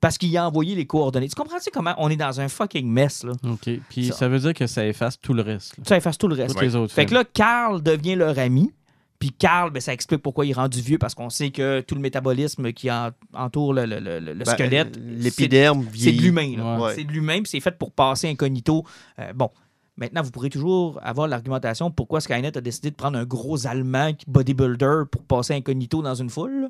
Parce 0.00 0.18
qu'il 0.18 0.36
a 0.36 0.46
envoyé 0.46 0.74
les 0.74 0.86
coordonnées. 0.86 1.28
Tu 1.28 1.34
comprends-tu 1.34 1.70
comment 1.72 1.94
on 1.98 2.10
est 2.10 2.16
dans 2.16 2.40
un 2.40 2.48
fucking 2.48 2.86
mess, 2.86 3.24
là? 3.24 3.32
OK. 3.50 3.70
Puis 3.88 4.06
Ça. 4.08 4.14
ça. 4.14 4.28
veut 4.28 4.38
dire 4.38 4.52
que 4.54 4.66
ça 4.66 4.86
efface 4.86 5.18
tout 5.20 5.32
le 5.32 5.42
reste. 5.42 5.76
là. 5.78 5.84
Ça 5.86 5.96
efface 5.96 6.18
tout 6.18 6.28
le 6.28 6.34
reste. 6.34 6.60
Les 6.60 6.76
autres 6.76 6.92
Fait 6.92 7.06
que 7.06 7.14
là, 7.14 7.24
Carl 7.24 7.82
devient 7.82 8.14
leur 8.14 8.38
ami. 8.38 8.72
Puis 9.18 9.32
Carl, 9.32 9.70
ben, 9.70 9.80
ça 9.80 9.94
explique 9.94 10.20
pourquoi 10.20 10.44
il 10.44 10.50
est 10.50 10.54
rendu 10.54 10.82
vieux, 10.82 10.98
parce 10.98 11.14
qu'on 11.14 11.30
sait 11.30 11.50
que 11.50 11.80
tout 11.80 11.94
le 11.94 12.02
métabolisme 12.02 12.70
qui 12.74 12.90
en- 12.90 13.12
entoure 13.32 13.72
le, 13.72 13.86
le- 13.86 13.98
le- 13.98 14.20
le 14.20 14.34
Ben, 14.34 14.44
squelette, 14.44 14.98
L'épiderme 15.02 15.86
c'est 15.94 15.98
c'est 16.04 16.12
de 16.12 16.20
l'humain. 16.20 16.54
là. 16.58 16.78
Ouais. 16.78 16.92
C'est 16.94 17.04
de 17.04 17.12
l'humain, 17.12 17.36
puis 17.40 17.46
c'est 17.50 17.60
fait 17.60 17.78
pour 17.78 17.92
passer 17.92 18.28
incognito. 18.28 18.84
Euh, 19.18 19.32
bon, 19.32 19.48
maintenant, 19.96 20.20
vous 20.20 20.30
pourrez 20.30 20.50
toujours 20.50 21.00
avoir 21.02 21.28
l'argumentation 21.28 21.90
pourquoi 21.90 22.20
Skynet 22.20 22.58
a 22.58 22.60
décidé 22.60 22.90
de 22.90 22.94
prendre 22.96 23.18
un 23.18 23.24
gros 23.24 23.66
Allemand 23.66 24.12
bodybuilder 24.26 25.04
pour 25.10 25.22
passer 25.24 25.54
incognito 25.54 26.02
dans 26.02 26.14
une 26.14 26.28
foule, 26.28 26.60
là, 26.64 26.68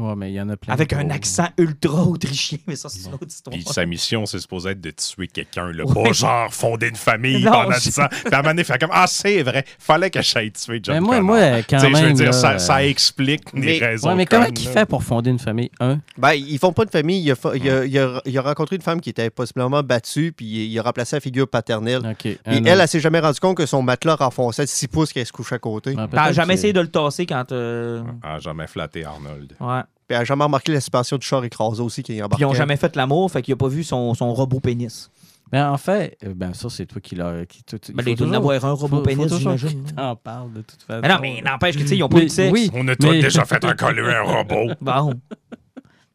Ouais, 0.00 0.14
mais 0.16 0.30
il 0.30 0.34
y 0.34 0.40
en 0.40 0.48
a 0.48 0.56
plein. 0.56 0.72
avec 0.72 0.92
un 0.92 1.04
gros. 1.04 1.12
accent 1.12 1.48
ultra 1.58 2.02
autrichien. 2.04 2.58
Mais 2.66 2.76
ça, 2.76 2.88
c'est 2.88 3.06
une 3.08 3.14
autre 3.14 3.26
histoire. 3.28 3.52
Puis 3.54 3.64
sa 3.64 3.84
mission, 3.86 4.24
c'est 4.26 4.38
supposé 4.38 4.70
être 4.70 4.80
de 4.80 4.90
tuer 4.90 5.26
quelqu'un, 5.28 5.70
là. 5.72 5.84
Ouais. 5.84 6.04
Pas 6.04 6.12
genre 6.12 6.52
fonder 6.54 6.88
une 6.88 6.96
famille 6.96 7.44
Non, 7.44 7.50
pendant 7.52 7.72
je- 7.72 7.80
10 7.80 7.98
ans. 8.00 8.06
Puis 8.10 8.22
à 8.32 8.38
un 8.38 8.42
moment 8.42 8.50
donné, 8.50 8.64
faire 8.64 8.78
comme 8.78 8.90
Ah, 8.92 9.06
c'est 9.06 9.42
vrai, 9.42 9.64
fallait 9.78 10.10
que 10.10 10.22
j'aille 10.22 10.52
tuer 10.52 10.80
John 10.82 10.94
Mais 10.94 11.00
moi, 11.00 11.16
Connor. 11.16 11.26
moi, 11.36 11.62
quand 11.68 11.76
Tu 11.78 11.80
sais, 11.84 11.90
je 11.90 11.96
veux 11.96 12.02
même, 12.06 12.12
dire, 12.14 12.26
là, 12.26 12.32
ça, 12.32 12.52
euh, 12.52 12.58
ça 12.58 12.84
explique 12.84 13.52
Mais- 13.52 13.66
les 13.66 13.78
raisons. 13.78 14.08
Ouais, 14.08 14.14
mais 14.14 14.26
comment 14.26 14.46
il 14.46 14.68
fait 14.68 14.86
pour 14.86 15.02
fonder 15.04 15.30
une 15.30 15.38
famille? 15.38 15.70
Un? 15.80 15.98
Ben, 16.16 16.32
ils 16.32 16.58
font 16.58 16.72
pas 16.72 16.84
de 16.84 16.90
famille. 16.90 17.20
Il 17.22 17.30
a, 17.30 17.34
fa- 17.36 17.54
il 17.56 17.68
a- 17.68 17.84
il 17.84 17.98
a- 17.98 18.22
il 18.24 18.38
a 18.38 18.42
rencontré 18.42 18.76
une 18.76 18.82
femme 18.82 19.00
qui 19.00 19.10
était 19.10 19.30
possiblement 19.30 19.82
battue, 19.82 20.32
puis 20.36 20.46
il 20.46 20.78
a 20.78 20.82
remplacé 20.82 21.16
la 21.16 21.20
figure 21.20 21.48
paternelle. 21.48 21.98
OK. 22.08 22.16
Puis 22.22 22.38
un 22.46 22.52
elle, 22.52 22.60
autre. 22.72 22.80
elle, 22.82 22.88
s'est 22.88 23.00
jamais 23.00 23.20
rendu 23.20 23.38
compte 23.40 23.56
que 23.56 23.66
son 23.66 23.82
matelas 23.82 24.16
renfonçait 24.16 24.64
de 24.64 24.68
6 24.68 24.88
pouces 24.88 25.12
qu'elle 25.12 25.26
se 25.26 25.32
couche 25.32 25.52
à 25.52 25.58
côté. 25.58 25.94
T'as 25.94 26.06
peut-être 26.08 26.32
jamais 26.34 26.54
essayé 26.54 26.72
de 26.72 26.80
le 26.80 26.88
tasser 26.88 27.26
quand. 27.26 27.52
euh, 27.52 28.02
Ah, 28.22 28.38
jamais 28.38 28.66
flatté 28.66 29.04
Arnold. 29.04 29.54
Ouais. 29.60 29.80
Puis 30.10 30.16
elle 30.16 30.22
a 30.22 30.24
jamais 30.24 30.42
remarqué 30.42 30.72
la 30.72 30.80
du 31.18 31.24
char 31.24 31.44
écrasé 31.44 31.80
aussi 31.80 32.02
qui 32.02 32.10
est 32.10 32.14
Puis 32.16 32.22
embarqué. 32.24 32.42
ils 32.42 32.46
ont 32.46 32.52
jamais 32.52 32.76
fait 32.76 32.96
l'amour, 32.96 33.30
fait 33.30 33.42
qu'il 33.42 33.54
a 33.54 33.56
pas 33.56 33.68
vu 33.68 33.84
son, 33.84 34.12
son 34.14 34.34
robot 34.34 34.58
pénis. 34.58 35.08
Mais 35.52 35.60
en 35.62 35.76
fait, 35.78 36.18
euh, 36.26 36.32
ben 36.34 36.52
ça, 36.52 36.68
c'est 36.68 36.84
toi 36.86 37.00
qui 37.00 37.14
l'as. 37.14 37.46
qui- 37.46 37.62
tout- 37.62 37.78
il 37.88 37.94
Ben, 37.94 38.02
il 38.04 38.16
toujours- 38.16 38.34
avoir 38.34 38.64
un 38.64 38.72
robot 38.72 38.96
faut- 38.96 39.02
pénis, 39.04 39.32
j'imagine. 39.38 39.84
t'en 39.96 40.16
parles 40.16 40.52
de 40.52 40.62
toute 40.62 40.82
façon. 40.82 41.00
Mais 41.00 41.08
non, 41.08 41.18
mais 41.22 41.40
n'empêche 41.42 41.76
que, 41.76 41.82
tu 41.82 41.86
sais, 41.86 41.96
ils 41.96 42.02
ont 42.02 42.08
pas 42.08 42.18
eu 42.18 42.24
de 42.24 42.28
sexe. 42.28 42.50
oui. 42.52 42.72
On 42.74 42.88
a 42.88 42.96
tous 42.96 43.06
Mais- 43.08 43.20
déjà 43.20 43.44
fait 43.44 43.64
un 43.64 43.74
collier 43.74 44.00
un 44.02 44.22
robot. 44.22 44.74
Bon. 44.80 45.14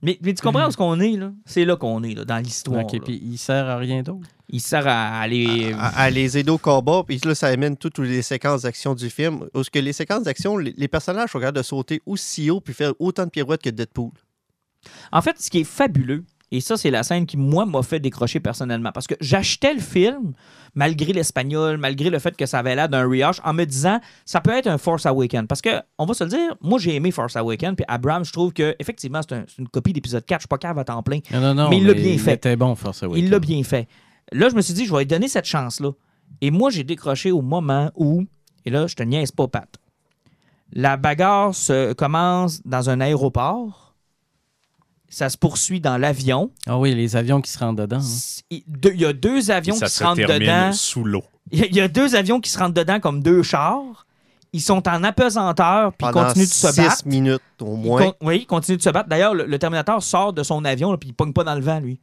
Mais, 0.06 0.20
mais 0.22 0.34
tu 0.34 0.41
comprends 0.41 0.65
où 0.65 0.70
est-ce 0.70 0.78
qu'on 0.78 1.00
est, 1.00 1.18
là? 1.18 1.32
C'est 1.46 1.65
là 1.65 1.76
qu'on 1.76 2.04
est, 2.04 2.13
là, 2.13 2.26
dans 2.26 2.38
l'histoire. 2.38 2.86
OK, 2.86 3.02
puis 3.04 3.20
il 3.24 3.38
sert 3.38 3.68
à 3.68 3.78
rien 3.78 4.04
d'autre. 4.04 4.28
Il 4.50 4.62
sert 4.62 4.88
à 4.88 5.20
aller. 5.20 5.74
à, 5.74 5.88
à 6.04 6.10
les 6.12 6.38
aider 6.38 6.52
au 6.52 6.60
combat, 6.60 7.04
puis 7.06 7.20
là, 7.26 7.34
ça 7.34 7.48
amène 7.48 7.76
toutes 7.76 7.98
les 8.00 8.22
séquences 8.22 8.62
d'action 8.62 8.94
du 8.94 9.10
film. 9.10 9.48
Parce 9.52 9.70
que 9.70 9.80
les 9.80 9.94
séquences 9.94 10.24
d'action, 10.24 10.58
les, 10.58 10.74
les 10.78 10.88
personnages 10.88 11.32
sont 11.32 11.39
capables 11.39 11.58
de 11.58 11.63
sauter 11.63 12.02
aussi 12.06 12.50
haut 12.52 12.62
puis 12.62 12.74
faire 12.74 12.94
autant 13.00 13.26
de 13.26 13.32
pirouettes 13.32 13.63
que 13.63 13.70
Deadpool. 13.72 14.12
En 15.12 15.22
fait, 15.22 15.41
ce 15.41 15.50
qui 15.50 15.62
est 15.62 15.63
fabuleux, 15.63 16.24
et 16.51 16.62
ça, 16.62 16.77
c'est 16.77 16.91
la 16.91 17.03
scène 17.03 17.25
qui, 17.25 17.38
moi, 17.38 17.65
m'a 17.65 17.81
fait 17.84 17.99
décrocher 17.99 18.39
personnellement, 18.39 18.91
parce 18.93 19.08
que 19.08 19.15
j'achetais 19.19 19.73
le 19.73 19.79
film, 19.79 20.34
malgré 20.75 21.12
l'espagnol, 21.13 21.77
malgré 21.77 22.10
le 22.10 22.19
fait 22.19 22.36
que 22.38 22.45
ça 22.45 22.60
avait 22.60 22.75
l'air 22.75 22.88
d'un 22.88 23.08
rehash, 23.08 23.41
en 23.43 23.53
me 23.53 23.65
disant, 23.65 23.99
ça 24.25 24.41
peut 24.41 24.51
être 24.51 24.67
un 24.67 24.77
Force 24.77 25.05
Awakens. 25.05 25.47
Parce 25.47 25.62
que, 25.62 25.81
on 25.97 26.05
va 26.05 26.13
se 26.13 26.23
le 26.23 26.29
dire, 26.29 26.55
moi, 26.62 26.77
j'ai 26.79 26.95
aimé 26.95 27.12
Force 27.12 27.36
Awakens, 27.36 27.75
puis 27.75 27.86
Abrams, 27.88 28.23
je 28.25 28.31
trouve 28.31 28.53
que, 28.53 28.75
effectivement, 28.79 29.21
c'est 29.27 29.36
un- 29.36 29.45
c'est 29.47 29.60
une 29.62 29.67
copie 29.69 29.93
d'épisode 29.93 30.25
4, 30.25 30.39
je 30.39 30.43
suis 30.43 30.47
pas 30.47 30.58
cave 30.58 30.77
à 30.77 30.84
temps 30.84 31.01
plein. 31.03 31.19
Non, 31.31 31.39
non, 31.41 31.53
non. 31.55 31.69
Mais 31.69 31.77
il 31.79 31.86
l'a 31.88 31.93
bien 31.93 32.17
fait. 32.17 32.31
C'était 32.31 32.55
bon, 32.55 32.75
Force 32.75 33.03
Awakens. 33.03 33.23
Il 33.23 33.29
l'a 33.31 33.39
bien 33.39 33.63
fait. 33.63 33.88
Là, 34.31 34.49
je 34.49 34.55
me 34.55 34.62
suis 34.62 34.73
dit, 34.73 34.86
je 34.86 34.91
vais 34.91 34.99
lui 34.99 35.05
donner 35.08 35.27
cette 35.27 35.45
chance-là. 35.45 35.91
Et 36.41 36.51
moi, 36.51 36.69
j'ai 36.69 36.84
décroché 36.84 37.31
au 37.31 37.41
moment 37.41 37.91
où, 37.95 38.23
et 38.65 38.69
là, 38.69 38.88
je 38.88 38.95
te 38.95 39.03
niaise 39.03 39.31
pas, 39.31 39.47
Pat, 39.47 39.69
la 40.73 40.97
bagarre 40.97 41.53
se 41.55 41.93
commence 41.93 42.62
dans 42.65 42.89
un 42.89 42.99
aéroport, 43.01 43.85
ça 45.15 45.30
se 45.30 45.38
poursuit 45.38 45.80
dans 45.80 45.97
l'avion, 45.97 46.51
Ah 46.67 46.78
oui, 46.78 46.93
les 46.93 47.15
avions 47.15 47.39
qui 47.41 47.49
se 47.49 47.58
rentrent 47.58 47.82
dedans. 47.82 47.99
hein. 48.01 48.43
il 48.51 48.63
y 49.01 49.06
a 49.06 49.13
deux 49.13 49.49
avions 49.49 49.73
qui 49.75 49.89
se 49.89 50.04
rentrent 50.04 50.17
termine 50.17 50.39
dedans. 50.41 50.73
sous 50.73 51.04
l'eau. 51.06 51.23
Il 51.51 51.60
y 51.60 51.63
a- 51.63 51.65
il 51.67 51.75
y 51.75 51.80
a 51.82 51.88
deux 51.88 52.15
avions 52.15 52.41
qui 52.41 52.49
se 52.49 52.58
rentrent 52.60 52.73
dedans 52.73 52.99
comme 52.99 53.21
deux 53.21 53.41
chars. 53.43 54.06
Ils 54.51 54.62
sont 54.62 54.88
en 54.88 55.04
apesanteur, 55.04 55.93
puis 55.93 56.08
ils 56.08 56.12
continuent 56.13 56.45
de 56.45 56.49
se 56.49 56.71
six 56.71 56.82
battre. 56.82 57.08
minutes 57.08 57.41
au 57.62 57.75
moins. 57.75 58.04
con- 58.08 58.13
oui, 58.21 58.39
il 58.41 58.45
continue 58.45 58.78
de 58.78 58.82
se 58.82 58.89
battre. 58.89 59.10
D'ailleurs, 59.10 59.34
le, 59.34 59.45
le 59.45 59.60
Terminator 59.60 60.01
sort 60.04 60.34
de 60.34 60.43
son 60.43 60.63
avion, 60.65 60.91
là, 60.91 60.97
puis 60.97 61.10
il 61.10 61.13
pogne 61.13 61.34
pas 61.34 61.43
dans 61.43 61.56
le 61.56 61.62
vent, 61.62 61.80
lui. 61.80 61.99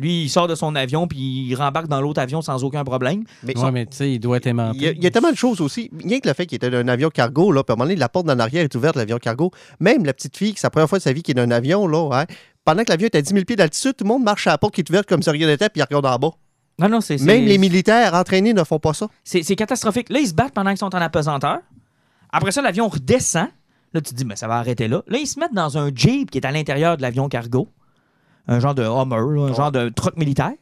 Lui, 0.00 0.22
il 0.24 0.28
sort 0.28 0.48
de 0.48 0.54
son 0.54 0.74
avion, 0.74 1.06
puis 1.06 1.18
il 1.18 1.54
rembarque 1.54 1.88
dans 1.88 2.00
l'autre 2.00 2.20
avion 2.20 2.42
sans 2.42 2.64
aucun 2.64 2.82
problème. 2.84 3.24
Mais 3.42 3.56
Ouais, 3.58 3.70
mais 3.70 3.86
tu 3.86 3.96
sais, 3.96 4.12
il 4.12 4.18
doit 4.18 4.38
être 4.38 4.46
aimanté. 4.46 4.78
il 4.78 4.82
y, 4.82 4.86
a, 4.88 4.90
il 4.92 5.02
y 5.04 5.06
a 5.06 5.10
tellement 5.10 5.30
de 5.30 5.36
choses 5.36 5.60
aussi. 5.60 5.90
Rien 6.02 6.20
que 6.20 6.28
le 6.28 6.34
fait 6.34 6.46
qu'il 6.46 6.56
était 6.56 6.70
d'un 6.70 6.88
avion 6.88 7.10
cargo, 7.10 7.52
là, 7.52 7.62
puis 7.62 7.72
à 7.72 7.74
un 7.74 7.76
moment 7.76 7.84
donné, 7.86 7.96
la 7.96 8.08
porte 8.08 8.26
d'en 8.26 8.38
arrière 8.38 8.64
est 8.64 8.74
ouverte, 8.74 8.96
l'avion 8.96 9.18
cargo. 9.18 9.50
Même 9.78 10.04
la 10.04 10.12
petite 10.14 10.36
fille, 10.36 10.54
qui 10.54 10.60
c'est 10.60 10.66
la 10.66 10.70
première 10.70 10.88
fois 10.88 10.98
de 10.98 11.02
sa 11.02 11.12
vie 11.12 11.22
qu'il 11.22 11.38
est 11.38 11.46
dans 11.46 11.48
un 11.52 11.56
avion, 11.56 11.86
là, 11.86 12.08
hein, 12.20 12.24
pendant 12.64 12.82
que 12.84 12.90
l'avion 12.90 13.06
est 13.06 13.16
à 13.16 13.22
10 13.22 13.30
000 13.32 13.44
pieds 13.44 13.56
d'altitude, 13.56 13.94
tout 13.96 14.04
le 14.04 14.08
monde 14.08 14.22
marche 14.24 14.46
à 14.46 14.50
la 14.50 14.58
porte 14.58 14.74
qui 14.74 14.80
est 14.80 14.90
ouverte 14.90 15.08
comme 15.08 15.22
si 15.22 15.30
rien 15.30 15.46
n'était, 15.46 15.68
puis 15.68 15.80
il 15.80 15.84
regarde 15.84 16.06
en 16.06 16.16
bas. 16.18 16.34
Non, 16.78 16.88
non, 16.88 17.00
c'est. 17.02 17.20
Même 17.20 17.44
les 17.44 17.58
militaires 17.58 18.14
entraînés 18.14 18.54
ne 18.54 18.64
font 18.64 18.78
pas 18.78 18.94
ça. 18.94 19.06
C'est 19.22 19.42
c'est 19.42 19.56
catastrophique. 19.56 20.08
Là, 20.08 20.18
ils 20.20 20.28
se 20.28 20.32
battent 20.34 20.54
pendant 20.54 20.70
qu'ils 20.70 20.78
sont 20.78 20.94
en 20.94 21.00
apesanteur. 21.00 21.58
Après 22.32 22.52
ça, 22.52 22.62
l'avion 22.62 22.88
redescend. 22.88 23.48
Là, 23.92 24.00
tu 24.00 24.12
te 24.12 24.14
dis, 24.14 24.24
mais 24.24 24.36
ça 24.36 24.46
va 24.48 24.54
arrêter 24.56 24.88
là. 24.88 25.02
Là, 25.08 25.18
ils 25.18 25.26
se 25.26 25.38
mettent 25.40 25.52
dans 25.52 25.76
un 25.76 25.90
Jeep 25.94 26.30
qui 26.30 26.38
est 26.38 26.46
à 26.46 26.52
l'intérieur 26.52 26.96
de 26.96 27.02
l'avion 27.02 27.28
cargo. 27.28 27.68
Un 28.50 28.60
genre 28.60 28.74
de 28.74 28.82
Hummer, 28.82 29.16
là, 29.34 29.42
un 29.50 29.54
genre 29.54 29.72
de 29.72 29.88
truck 29.88 30.16
militaire. 30.16 30.52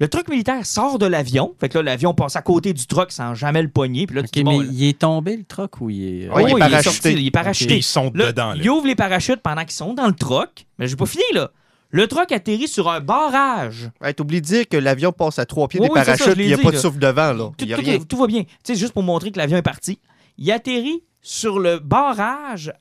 Le 0.00 0.08
truck 0.08 0.28
militaire 0.28 0.64
sort 0.66 0.98
de 0.98 1.06
l'avion. 1.06 1.54
Fait 1.60 1.68
que 1.68 1.78
là, 1.78 1.82
l'avion 1.84 2.14
passe 2.14 2.34
à 2.36 2.42
côté 2.42 2.72
du 2.72 2.86
truck 2.86 3.12
sans 3.12 3.34
jamais 3.34 3.62
le 3.62 3.68
pogner. 3.68 4.06
Puis 4.06 4.16
là, 4.16 4.22
tu 4.22 4.42
bon, 4.42 4.62
il 4.62 4.84
est 4.88 4.98
tombé 5.00 5.36
le 5.36 5.44
truc 5.44 5.80
ou 5.80 5.90
il 5.90 6.24
est. 6.24 6.28
Ouais, 6.30 6.44
il 6.44 6.48
est 6.48 6.54
oh, 6.54 6.58
parachuté. 6.58 6.90
sorti, 6.90 7.12
il 7.12 7.26
est 7.26 7.30
parachuté. 7.30 7.76
ils 7.76 7.82
sont 7.82 8.10
Là, 8.14 8.26
dedans. 8.32 8.48
Là. 8.54 8.56
Il 8.56 8.70
ouvre 8.70 8.86
les 8.86 8.96
parachutes 8.96 9.40
pendant 9.42 9.62
qu'ils 9.62 9.72
sont 9.72 9.94
dans 9.94 10.06
le 10.06 10.14
truck. 10.14 10.66
Mais 10.78 10.88
j'ai 10.88 10.96
pas 10.96 11.06
fini, 11.06 11.22
là. 11.32 11.50
Le 11.90 12.08
truck 12.08 12.32
atterrit 12.32 12.66
sur 12.66 12.90
un 12.90 12.98
barrage. 13.00 13.88
Hey, 14.02 14.14
T'oublies 14.14 14.40
de 14.40 14.46
dire 14.46 14.68
que 14.68 14.76
l'avion 14.76 15.12
passe 15.12 15.38
à 15.38 15.46
trois 15.46 15.68
pieds 15.68 15.78
Oui, 15.80 15.86
des 15.86 15.92
oui, 15.92 16.00
ça, 16.00 16.16
parachutes, 16.16 16.34
il 16.40 16.46
n'y 16.48 16.52
a 16.52 16.56
dit, 16.56 16.62
pas 16.62 16.72
de 16.72 16.76
souffle 16.76 16.98
devant. 16.98 17.32
Là. 17.32 17.50
Tout, 17.56 17.64
Il 17.64 17.68
y 17.68 17.72
a 17.74 17.76
tout 17.76 17.82
rien. 17.84 17.94
est- 17.94 18.08
tout 18.08 18.16
va 18.16 18.26
bien. 18.26 18.42
Tu 18.42 18.48
sais, 18.64 18.74
juste 18.74 18.92
pour 18.94 19.04
montrer 19.04 19.30
que 19.30 19.38
l'avion 19.38 19.56
est 19.56 19.62
parti. 19.62 20.00
Il 20.38 20.50
atterrit 20.50 21.04
sur 21.22 21.60
le 21.60 21.78
barrage, 21.78 22.72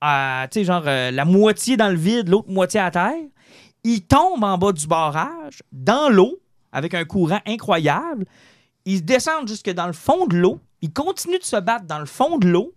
à, 0.00 0.46
tu 0.50 0.60
sais, 0.60 0.64
genre 0.64 0.84
euh, 0.86 1.10
la 1.10 1.26
moitié 1.26 1.76
dans 1.76 1.90
le 1.90 1.96
vide, 1.96 2.28
l'autre 2.30 2.48
moitié 2.50 2.80
à 2.80 2.90
terre. 2.90 3.12
Il 3.84 4.02
tombe 4.02 4.44
en 4.44 4.58
bas 4.58 4.72
du 4.72 4.86
barrage, 4.86 5.62
dans 5.72 6.08
l'eau, 6.08 6.38
avec 6.72 6.94
un 6.94 7.04
courant 7.04 7.40
incroyable. 7.46 8.26
Ils 8.84 9.04
descendent 9.04 9.48
jusque 9.48 9.70
dans 9.70 9.86
le 9.86 9.92
fond 9.92 10.26
de 10.26 10.36
l'eau. 10.36 10.60
Ils 10.82 10.92
continuent 10.92 11.38
de 11.38 11.44
se 11.44 11.56
battre 11.56 11.84
dans 11.86 11.98
le 11.98 12.06
fond 12.06 12.38
de 12.38 12.48
l'eau. 12.48 12.72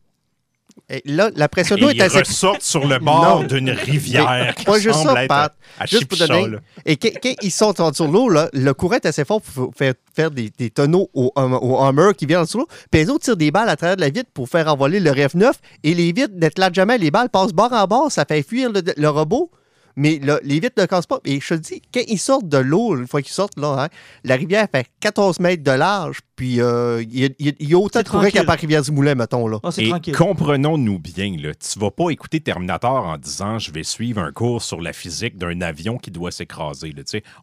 Et 0.89 1.01
là, 1.05 1.29
la 1.35 1.47
pression 1.47 1.77
d'eau 1.77 1.89
est 1.89 1.95
ils 1.95 2.01
assez. 2.01 2.19
ressortent 2.19 2.61
sur 2.61 2.85
le 2.85 2.99
bord 2.99 3.45
d'une 3.45 3.69
rivière. 3.69 4.29
Mais 4.57 4.63
pas 4.65 4.75
qui 4.77 4.81
juste 4.83 4.99
ça, 5.03 5.23
être 5.23 5.27
Pat. 5.29 5.55
à 5.79 5.85
Juste 5.85 6.05
pour 6.05 6.17
Chipcha, 6.17 6.33
donner. 6.33 6.47
là. 6.55 6.59
Et 6.85 6.97
quand, 6.97 7.09
quand 7.23 7.33
ils 7.41 7.51
sont 7.51 7.79
en 7.81 7.91
dessous 7.91 8.07
de 8.07 8.11
l'eau, 8.11 8.27
là, 8.29 8.49
le 8.51 8.73
courant 8.73 8.95
est 8.95 9.05
assez 9.05 9.23
fort 9.25 9.41
pour 9.41 9.73
faire, 9.73 9.93
faire 10.13 10.31
des, 10.31 10.51
des 10.57 10.69
tonneaux 10.69 11.09
au, 11.13 11.31
hum- 11.35 11.53
au 11.61 11.79
Hummer 11.81 12.11
qui 12.17 12.25
vient 12.25 12.41
en 12.41 12.43
dessous 12.43 12.57
de 12.57 12.63
l'eau. 12.63 12.67
Puis 12.91 13.01
les 13.01 13.09
autres 13.09 13.23
tirent 13.23 13.37
des 13.37 13.51
balles 13.51 13.69
à 13.69 13.75
travers 13.77 13.95
de 13.95 14.01
la 14.01 14.09
vitre 14.09 14.29
pour 14.33 14.49
faire 14.49 14.67
envoler 14.67 14.99
le 14.99 15.11
RF9. 15.11 15.53
Et 15.83 15.93
les 15.93 16.11
vitres 16.11 16.33
n'éclatent 16.35 16.75
jamais. 16.75 16.97
Les 16.97 17.09
balles 17.11 17.29
passent 17.29 17.53
bord 17.53 17.71
en 17.71 17.85
bord. 17.87 18.11
Ça 18.11 18.25
fait 18.25 18.43
fuir 18.43 18.69
le, 18.71 18.81
le 18.97 19.09
robot. 19.09 19.49
Mais 19.97 20.19
le- 20.21 20.39
les 20.43 20.59
vitres 20.59 20.79
ne 20.81 20.85
cassent 20.85 21.05
pas. 21.07 21.19
Et 21.25 21.39
je 21.39 21.47
te 21.53 21.53
dis, 21.55 21.81
quand 21.93 22.01
ils 22.07 22.19
sortent 22.19 22.49
de 22.49 22.57
l'eau, 22.57 22.97
une 22.97 23.07
fois 23.07 23.21
qu'ils 23.21 23.31
sortent, 23.31 23.57
là, 23.57 23.83
hein, 23.85 23.89
la 24.23 24.35
rivière 24.35 24.67
fait 24.73 24.87
14 24.99 25.39
mètres 25.39 25.63
de 25.63 25.71
large. 25.71 26.19
Puis 26.35 26.59
euh, 26.59 27.01
il 27.01 27.19
y, 27.19 27.23
a- 27.25 27.29
il 27.39 27.45
y 27.45 27.49
a- 27.49 27.53
il 27.59 27.69
y 27.69 27.73
a 27.73 27.77
autant 27.77 28.01
de 28.01 28.07
courant 28.09 28.23
qu'à 28.23 28.29
tranquille. 28.29 28.45
part 28.45 28.57
Rivière-du-Moulin, 28.57 29.15
mettons. 29.15 29.47
Là. 29.47 29.59
Ah, 29.63 29.69
Et 29.77 29.89
comprenons-nous 30.11 30.99
bien, 30.99 31.33
là, 31.39 31.53
tu 31.55 31.79
vas 31.79 31.91
pas 31.91 32.09
écouter 32.09 32.41
Terminator 32.41 33.05
en 33.05 33.17
disant 33.17 33.57
je 33.57 33.71
vais 33.71 33.83
suivre 33.83 34.21
un 34.21 34.31
cours 34.33 34.61
sur 34.61 34.81
la 34.81 34.91
physique 34.91 35.37
d'un 35.37 35.61
avion 35.61 35.97
qui 35.97 36.11
doit 36.11 36.31
s'écraser. 36.31 36.93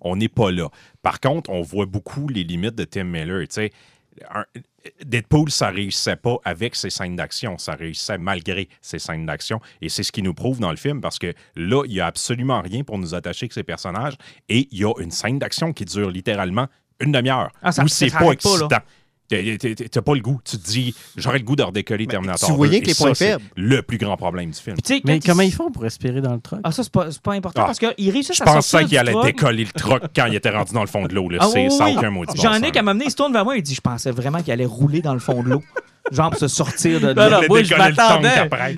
On 0.02 0.16
n'est 0.16 0.28
pas 0.28 0.50
là. 0.50 0.68
Par 1.02 1.20
contre, 1.20 1.48
on 1.50 1.62
voit 1.62 1.86
beaucoup 1.86 2.28
les 2.28 2.44
limites 2.44 2.74
de 2.74 2.84
Tim 2.84 3.04
Miller. 3.04 3.40
tu 3.48 3.54
sais. 3.54 3.72
Un- 4.30 4.44
Deadpool, 5.04 5.50
ça 5.50 5.68
réussissait 5.68 6.16
pas 6.16 6.36
avec 6.44 6.74
ses 6.74 6.90
scènes 6.90 7.14
d'action, 7.16 7.56
ça 7.56 7.74
réussissait 7.74 8.18
malgré 8.18 8.68
ses 8.80 8.98
scènes 8.98 9.26
d'action. 9.26 9.60
Et 9.80 9.88
c'est 9.88 10.02
ce 10.02 10.10
qui 10.12 10.22
nous 10.22 10.34
prouve 10.34 10.58
dans 10.58 10.70
le 10.70 10.76
film 10.76 11.00
parce 11.00 11.18
que 11.18 11.32
là, 11.54 11.84
il 11.86 11.92
y 11.92 12.00
a 12.00 12.06
absolument 12.06 12.60
rien 12.60 12.82
pour 12.82 12.98
nous 12.98 13.14
attacher 13.14 13.44
avec 13.44 13.52
ces 13.52 13.62
personnages. 13.62 14.14
Et 14.48 14.68
il 14.72 14.78
y 14.80 14.84
a 14.84 14.92
une 14.98 15.10
scène 15.12 15.38
d'action 15.38 15.72
qui 15.72 15.84
dure 15.84 16.10
littéralement 16.10 16.66
une 17.00 17.12
demi-heure. 17.12 17.50
Ah, 17.62 17.70
où 17.82 17.88
c'est 17.88 18.10
pas 18.10 18.32
excitant. 18.32 18.68
T'as- 19.90 20.02
pas 20.02 20.14
le 20.14 20.20
goût. 20.20 20.40
Tu 20.44 20.58
te 20.58 20.64
dis, 20.70 20.94
j'aurais 21.16 21.38
le 21.38 21.44
goût 21.44 21.56
de 21.56 21.62
redécoller 21.62 22.06
Terminator. 22.06 22.48
tu 22.48 22.54
voyais 22.54 22.78
2. 22.78 22.82
que 22.82 22.86
les 22.88 22.94
ça, 22.94 23.04
points 23.04 23.14
c'est 23.14 23.30
faibles. 23.32 23.44
Le 23.56 23.82
plus 23.82 23.98
grand 23.98 24.16
problème 24.16 24.50
du 24.50 24.58
film. 24.58 24.76
Puis, 24.84 25.02
Mais 25.04 25.20
comment 25.20 25.42
ils- 25.42 25.52
font 25.52 25.70
pour 25.70 25.82
respirer 25.82 26.20
dans 26.20 26.34
le 26.34 26.40
truck? 26.40 26.60
Ah, 26.64 26.72
ça, 26.72 26.82
c'est 26.82 26.92
pas, 26.92 27.06
pas 27.22 27.32
important 27.32 27.62
Ah. 27.62 27.66
parce 27.66 27.78
qu'ils 27.78 28.10
réussissent 28.10 28.36
Je 28.38 28.42
à 28.42 28.46
sortir 28.46 28.78
pensais 28.78 28.84
qu'il 28.86 28.98
allait 28.98 29.14
décoller 29.22 29.64
le 29.64 29.72
truck 29.72 30.02
quand 30.14 30.26
il 30.26 30.34
était 30.34 30.50
rendu 30.50 30.72
dans 30.72 30.80
le 30.82 30.86
fond 30.86 31.06
de 31.06 31.14
l'eau. 31.14 31.28
Ah, 31.38 31.46
C'est 31.52 31.64
oui, 31.66 31.70
sans 31.70 31.86
oui. 31.86 31.94
aucun 31.96 32.10
bon 32.12 32.24
J'en 32.34 32.54
ai 32.54 32.70
qu'à 32.70 32.82
m'amener, 32.82 33.04
il 33.06 33.10
se 33.10 33.16
tourne 33.16 33.32
vers 33.32 33.44
moi 33.44 33.56
et 33.56 33.62
dit 33.62 33.74
Je 33.74 33.80
pensais 33.80 34.10
vraiment 34.10 34.42
qu'il 34.42 34.52
allait 34.52 34.64
rouler 34.66 35.00
dans 35.02 35.14
le 35.14 35.20
fond 35.20 35.42
de 35.42 35.48
l'eau. 35.50 35.62
Genre 36.10 36.30
pour 36.30 36.38
se 36.40 36.48
sortir 36.48 37.00
de 37.00 37.08
là. 37.08 37.40
moi, 37.48 37.62
je 37.62 37.74
m'attendais. 37.74 38.28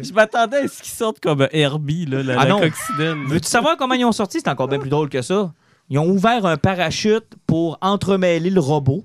Je 0.03 0.13
m'attendais 0.13 0.57
à 0.59 0.69
ce 0.69 0.83
qu'ils 0.83 0.93
sortent 0.93 1.21
comme 1.21 1.49
Herbie, 1.53 2.05
là, 2.07 2.23
la, 2.23 2.35
Ah 2.39 2.45
la 2.45 2.51
non. 2.51 2.61
coccinelle. 2.61 3.17
Veux-tu 3.27 3.49
savoir 3.49 3.77
comment 3.79 3.95
ils 3.95 4.05
ont 4.05 4.13
sorti? 4.13 4.39
C'est 4.41 4.49
encore 4.51 4.69
bien 4.69 4.79
plus 4.79 4.91
drôle 4.91 5.09
que 5.09 5.23
ça. 5.23 5.53
Ils 5.91 5.99
ont 5.99 6.07
ouvert 6.09 6.45
un 6.47 6.57
parachute 6.57 7.25
pour 7.47 7.79
entremêler 7.81 8.51
le 8.51 8.61
robot. 8.61 9.05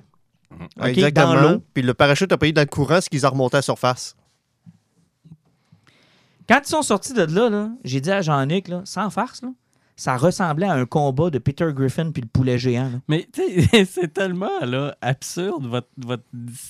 OK, 0.51 0.87
Exactement. 0.87 1.33
dans 1.35 1.41
l'eau. 1.51 1.63
Puis 1.73 1.83
le 1.83 1.93
parachute 1.93 2.31
a 2.31 2.37
payé 2.37 2.51
dans 2.53 2.61
le 2.61 2.67
courant 2.67 3.01
ce 3.01 3.09
qu'ils 3.09 3.25
ont 3.25 3.29
remonté 3.31 3.55
à 3.55 3.59
la 3.59 3.61
surface. 3.63 4.15
Quand 6.47 6.59
ils 6.65 6.69
sont 6.69 6.81
sortis 6.81 7.13
de 7.13 7.21
là, 7.23 7.49
là, 7.49 7.69
j'ai 7.83 8.01
dit 8.01 8.11
à 8.11 8.21
Jean-Nic, 8.21 8.67
là, 8.69 8.81
sans 8.83 9.09
farce, 9.11 9.43
là, 9.43 9.49
ça 9.95 10.15
ressemblait 10.17 10.65
à 10.65 10.73
un 10.73 10.85
combat 10.85 11.29
de 11.29 11.37
Peter 11.39 11.67
Griffin 11.73 12.11
puis 12.11 12.21
le 12.21 12.27
poulet 12.29 12.57
géant. 12.57 12.85
là. 12.89 12.99
Mais 13.07 13.27
tu 13.31 13.41
sais, 13.43 13.85
c'est 13.91 14.13
tellement 14.13 14.49
là, 14.61 14.95
absurde 15.01 15.67
votre, 15.67 15.89
votre, 15.97 16.23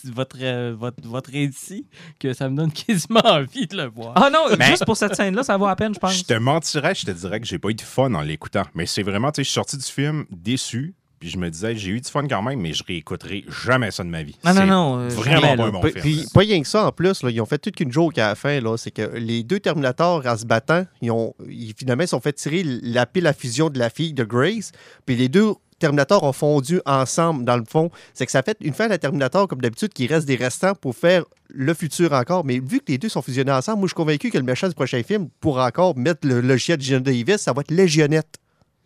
votre, 0.06 0.38
euh, 0.42 0.76
votre, 0.78 1.08
votre 1.08 1.32
récit 1.32 1.86
que 2.20 2.34
ça 2.34 2.50
me 2.50 2.58
donne 2.58 2.72
quasiment 2.74 3.22
envie 3.24 3.68
de 3.68 3.78
le 3.78 3.86
voir. 3.86 4.14
Ah 4.16 4.30
non, 4.32 4.48
Mais- 4.58 4.66
juste 4.66 4.84
pour 4.84 4.98
cette 4.98 5.16
scène-là, 5.16 5.44
ça 5.44 5.56
vaut 5.58 5.68
à 5.68 5.76
peine, 5.76 5.94
je 5.94 6.00
pense. 6.00 6.18
Je 6.18 6.24
te 6.24 6.34
mentirais, 6.34 6.96
je 6.96 7.06
te 7.06 7.12
dirais 7.12 7.40
que 7.40 7.46
j'ai 7.46 7.60
pas 7.60 7.70
eu 7.70 7.76
de 7.76 7.82
fun 7.82 8.14
en 8.16 8.22
l'écoutant. 8.22 8.66
Mais 8.74 8.86
c'est 8.88 9.04
vraiment, 9.04 9.32
tu 9.32 9.38
sais, 9.38 9.44
je 9.44 9.50
suis 9.50 9.54
sorti 9.56 9.78
du 9.78 9.84
film 9.86 10.26
déçu. 10.32 10.96
Puis 11.20 11.30
je 11.30 11.38
me 11.38 11.50
disais, 11.50 11.76
j'ai 11.76 11.92
eu 11.92 12.00
du 12.02 12.10
fun 12.10 12.28
quand 12.28 12.42
même, 12.42 12.60
mais 12.62 12.74
je 12.74 12.84
réécouterai 12.84 13.44
jamais 13.64 13.92
ça 13.92 14.04
de 14.04 14.10
ma 14.10 14.24
vie. 14.24 14.38
Non, 14.46 14.54
non, 14.54 14.66
non. 14.66 15.00
euh, 15.00 15.08
Vraiment 15.10 15.42
jamais, 15.42 15.56
pas 15.58 15.64
là. 15.64 15.68
un 15.68 15.72
bon 15.72 15.82
Puis, 15.82 15.92
film. 15.92 16.02
puis 16.04 16.26
pas 16.34 16.40
rien 16.42 16.62
que 16.62 16.68
ça 16.68 16.86
en 16.88 16.92
plus, 16.92 17.24
là, 17.24 17.30
ils 17.30 17.42
ont 17.42 17.46
fait 17.46 17.58
toute 17.58 17.76
qu'une 17.76 17.92
joke 17.92 18.18
à 18.18 18.30
la 18.30 18.36
fin. 18.36 18.60
là, 18.62 18.78
C'est 18.78 18.92
que 18.92 19.02
les 19.18 19.44
deux 19.44 19.60
Terminators, 19.60 20.26
en 20.26 20.38
se 20.38 20.46
battant, 20.46 20.86
ils 21.02 21.12
ont, 21.12 21.34
ils, 21.48 21.74
finalement, 21.78 22.04
ils 22.04 22.08
se 22.08 22.12
sont 22.12 22.22
fait 22.22 22.34
tirer 22.34 22.64
la 22.66 23.06
pile 23.06 23.28
à 23.28 23.34
fusion 23.34 23.70
de 23.70 23.78
la 23.80 23.90
fille 23.90 24.14
de 24.14 24.24
Grace. 24.24 24.72
Puis 25.06 25.16
les 25.16 25.28
deux 25.30 25.54
Terminators 25.80 26.24
ont 26.24 26.34
fondu 26.34 26.82
ensemble, 26.86 27.46
dans 27.46 27.56
le 27.58 27.64
fond. 27.70 27.90
C'est 28.14 28.26
que 28.26 28.32
ça 28.34 28.42
fait 28.44 28.58
une 28.62 28.74
fin 28.74 28.86
à 28.86 28.90
la 28.90 28.98
Terminator, 28.98 29.48
comme 29.48 29.62
d'habitude, 29.62 29.94
qu'il 29.94 30.12
reste 30.14 30.28
des 30.28 30.36
restants 30.36 30.76
pour 30.76 30.94
faire 30.96 31.24
le 31.48 31.74
futur 31.74 32.12
encore. 32.14 32.44
Mais 32.46 32.60
vu 32.60 32.80
que 32.80 32.86
les 32.92 32.98
deux 32.98 33.08
sont 33.10 33.22
fusionnés 33.22 33.52
ensemble, 33.54 33.80
moi, 33.80 33.88
je 33.88 33.92
suis 33.92 33.96
convaincu 33.96 34.30
que 34.30 34.38
le 34.38 34.44
méchant 34.44 34.68
du 34.68 34.74
prochain 34.76 35.02
film, 35.04 35.30
pour 35.40 35.58
encore 35.60 35.98
mettre 35.98 36.28
le 36.28 36.42
logiciel 36.42 36.78
de 36.78 36.84
Gina 36.84 37.00
Davis, 37.00 37.38
ça 37.38 37.54
va 37.54 37.62
être 37.62 37.72
Légionnette. 37.72 38.36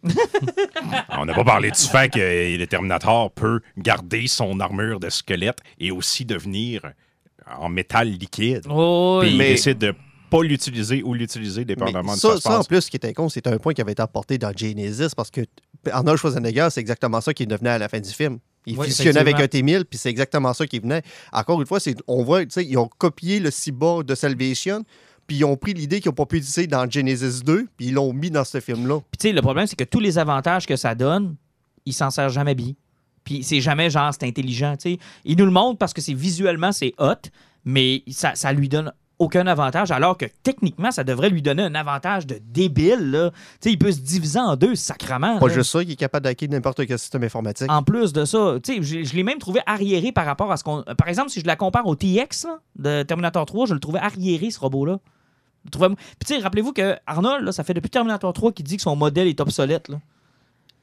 On 1.18 1.26
n'a 1.26 1.34
pas 1.34 1.44
parlé 1.44 1.72
du 1.72 1.80
fait 1.82 2.10
que 2.12 2.58
le 2.58 2.66
Terminator 2.68 3.32
peut 3.32 3.62
garder 3.78 4.28
son 4.28 4.60
armure 4.60 5.00
de 5.00 5.10
squelette 5.10 5.60
et 5.80 5.92
aussi 5.92 6.26
devenir 6.26 6.82
en 7.60 7.70
métal 7.70 8.10
liquide. 8.10 8.66
Oh, 8.70 9.20
Puis 9.22 9.32
il 9.32 9.38
mais- 9.38 9.50
décide 9.52 9.78
de 9.78 9.94
pas 10.30 10.42
l'utiliser 10.42 11.04
ou 11.04 11.13
l'utiliser 11.13 11.62
Mais 11.62 11.66
dépendamment 11.66 12.16
de 12.16 12.20
ça, 12.20 12.30
ce 12.30 12.36
qui 12.36 12.42
se 12.42 12.50
ça, 12.50 12.60
en 12.60 12.63
plus, 12.63 12.82
ce 12.82 12.89
qui 12.89 12.98
était 12.98 13.13
con, 13.13 13.30
c'est 13.30 13.46
un 13.48 13.58
point 13.58 13.74
qui 13.74 13.82
avait 13.82 13.92
été 13.92 14.02
apporté 14.02 14.38
dans 14.39 14.52
Genesis 14.56 15.10
parce 15.16 15.30
que 15.30 15.42
Arnold 15.92 16.18
Schwarzenegger, 16.18 16.70
c'est 16.72 16.82
exactement 16.82 17.22
ça 17.22 17.34
qui 17.34 17.46
devenait 17.46 17.70
à 17.70 17.78
la 17.78 17.88
fin 17.89 18.00
du 18.00 18.10
film. 18.10 18.39
Il 18.66 18.80
Oui, 18.80 18.88
fusionnait 18.88 19.20
avec 19.20 19.36
un 19.36 19.39
effectivement. 19.39 19.80
T-1000, 19.80 19.84
puis 19.86 20.00
c'est 20.00 20.10
exactement 20.10 20.54
ça 20.54 20.66
qui 20.66 20.80
venait. 20.80 21.02
Encore 21.34 21.60
une 21.62 21.68
fois, 21.68 21.80
c'est, 21.82 21.96
on 22.08 22.24
voit, 22.24 22.44
tu 22.46 22.52
sais, 22.52 22.66
ils 22.66 22.78
ont 22.78 22.88
copié 22.98 23.39
le 23.42 23.52
cyborg 23.52 24.06
de 24.06 24.16
Salvation, 24.16 24.84
puis 25.28 25.38
ils 25.38 25.46
ont 25.46 25.56
pris 25.56 25.74
l'idée 25.74 26.00
qu'ils 26.00 26.10
n'ont 26.10 26.16
pas 26.16 26.26
pu 26.26 26.38
utiliser 26.38 26.68
dans 26.68 26.90
Genesis 26.90 27.44
2, 27.44 27.68
puis 27.78 27.88
ils 27.88 27.94
l'ont 27.94 28.14
mis 28.14 28.30
dans 28.30 28.44
ce 28.44 28.60
film-là. 28.60 29.00
Puis 29.12 29.18
tu 29.20 29.28
sais, 29.28 29.34
le 29.34 29.42
problème, 29.42 29.68
c'est 29.68 29.76
que 29.76 29.84
tous 29.84 30.00
les 30.00 30.18
avantages 30.18 30.66
que 30.66 30.76
ça 30.76 30.96
donne, 30.96 31.36
il 31.86 31.94
s'en 31.94 32.10
sert 32.10 32.30
jamais 32.30 32.56
bien. 32.56 32.74
Puis 33.24 33.44
c'est 33.44 33.62
jamais 33.62 33.90
genre, 33.90 34.14
c'est 34.14 34.28
intelligent, 34.28 34.76
tu 34.76 34.92
sais. 34.94 34.98
Il 35.24 35.38
nous 35.38 35.46
le 35.46 35.52
montre 35.52 35.78
parce 35.78 35.94
que 35.94 36.02
c'est 36.02 36.14
visuellement, 36.14 36.72
c'est 36.72 36.94
hot, 36.98 37.30
mais 37.64 38.04
ça, 38.10 38.36
ça 38.36 38.52
lui 38.52 38.68
donne 38.68 38.92
aucun 39.24 39.48
avantage, 39.48 39.92
alors 39.92 40.18
que 40.18 40.26
techniquement, 40.44 40.92
ça 40.92 41.04
devrait 41.04 41.30
lui 41.30 41.42
donner 41.42 41.64
un 41.64 41.76
avantage 41.76 42.28
de 42.28 42.40
débile, 42.42 43.12
là. 43.12 43.32
Tu 43.32 43.38
sais, 43.62 43.72
il 43.72 43.78
peut 43.78 43.92
se 43.92 44.00
diviser 44.00 44.40
en 44.40 44.56
deux, 44.56 44.76
sacrement. 44.76 45.40
Pas 45.40 45.48
là. 45.48 45.54
juste 45.54 45.72
ça, 45.72 45.82
il 45.82 45.92
est 45.92 45.96
capable 45.96 46.26
d'hacker 46.26 46.50
n'importe 46.50 46.86
quel 46.86 47.00
système 47.00 47.24
informatique. 47.24 47.72
En 47.72 47.84
plus 47.84 48.14
de 48.14 48.26
ça, 48.26 48.58
tu 48.64 48.76
sais, 48.76 48.84
je, 48.84 49.04
je 49.04 49.16
l'ai 49.16 49.24
même 49.24 49.40
trouvé 49.40 49.62
arriéré 49.66 50.12
par 50.12 50.26
rapport 50.26 50.52
à 50.52 50.58
ce 50.58 50.64
qu'on. 50.64 50.84
Par 50.84 51.08
exemple, 51.08 51.30
si 51.30 51.40
je 51.40 51.46
la 51.46 51.56
compare 51.56 51.88
au 51.88 51.96
TX 51.96 52.46
là, 52.46 52.60
de 52.76 53.04
Terminator 53.04 53.46
3, 53.46 53.68
je 53.68 53.74
le 53.74 53.80
trouvais 53.80 54.00
arriéré, 54.00 54.52
ce 54.52 54.60
robot-là. 54.60 55.00
Puis, 55.72 55.80
tu 55.80 56.36
sais, 56.36 56.40
rappelez-vous 56.40 56.74
que 56.74 56.98
Arnold, 57.06 57.46
là, 57.46 57.52
ça 57.52 57.64
fait 57.64 57.74
depuis 57.74 57.90
Terminator 57.90 58.34
3 58.34 58.52
qu'il 58.52 58.66
dit 58.66 58.76
que 58.76 58.82
son 58.82 58.96
modèle 58.96 59.28
est 59.28 59.40
obsolète. 59.40 59.88
Là. 59.88 60.00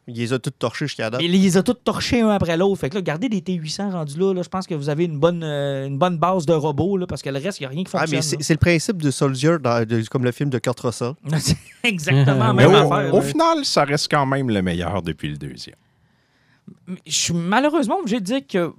Il 0.08 0.16
les 0.16 0.32
a 0.32 0.38
tous 0.40 0.50
torchés 0.50 0.86
jusqu'à 0.86 1.08
date. 1.10 1.20
Il 1.22 1.30
les 1.30 1.56
a 1.56 1.62
tous 1.62 1.74
torchés 1.84 2.20
un 2.22 2.30
après 2.30 2.56
l'autre. 2.56 2.80
Fait 2.80 2.90
que 2.90 2.96
là, 2.96 3.02
gardez 3.02 3.28
des 3.28 3.40
T800 3.40 3.92
rendus 3.92 4.18
là, 4.18 4.32
là, 4.34 4.42
je 4.42 4.48
pense 4.48 4.66
que 4.66 4.74
vous 4.74 4.88
avez 4.88 5.04
une 5.04 5.18
bonne, 5.20 5.42
euh, 5.44 5.86
une 5.86 5.98
bonne 5.98 6.16
base 6.18 6.46
de 6.46 6.52
robots, 6.52 6.96
là, 6.96 7.06
parce 7.06 7.22
que 7.22 7.30
le 7.30 7.38
reste, 7.38 7.60
il 7.60 7.62
n'y 7.62 7.66
a 7.66 7.68
rien 7.68 7.84
qui 7.84 7.90
Ah, 7.94 7.98
fonctionne. 8.00 8.18
mais 8.38 8.42
c'est, 8.44 8.54
le 8.54 8.58
principe 8.58 8.96
du 9.00 9.12
Soldier, 9.12 9.56
dans- 9.62 9.86
de- 9.86 10.02
comme 10.08 10.24
le 10.24 10.32
film 10.32 10.50
de 10.50 10.58
Kurt 10.58 10.80
Russell. 10.80 11.12
exactement 11.84 12.48
la 12.48 12.52
Mais 12.54 12.66
même 12.66 12.86
au, 12.86 12.92
affaire. 12.92 13.14
au 13.14 13.20
final, 13.20 13.64
ça 13.64 13.84
reste 13.84 14.08
quand 14.10 14.26
même 14.26 14.48
le 14.50 14.62
meilleur 14.62 15.02
depuis 15.02 15.28
le 15.28 15.36
deuxième. 15.36 15.76
Je 17.06 17.12
suis 17.12 17.34
malheureusement 17.34 17.98
obligé 18.00 18.18
de 18.20 18.24
dire 18.24 18.40
que. 18.48 18.72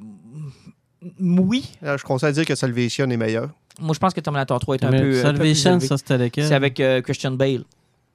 Oui, 1.20 1.72
Alors, 1.82 1.98
je 1.98 2.04
conseille 2.04 2.30
à 2.30 2.32
dire 2.32 2.46
que 2.46 2.56
Salvation 2.56 3.10
est 3.10 3.18
meilleur. 3.18 3.50
moi 3.80 3.94
je 3.94 4.00
pense 4.00 4.14
que 4.14 4.20
Terminator 4.20 4.60
3 4.60 4.76
est 4.76 4.84
un 4.84 4.92
Mais 4.92 5.02
peu. 5.02 5.26
un 5.26 5.34
peu 5.34 5.40
plus 5.40 5.56
Salvation, 5.56 5.80
ça 5.80 5.98
c'était 5.98 6.18
lequel? 6.18 6.46
C'est 6.48 6.54
avec 6.54 6.80
euh, 6.80 7.02
Christian 7.02 7.32
Bale. 7.32 7.64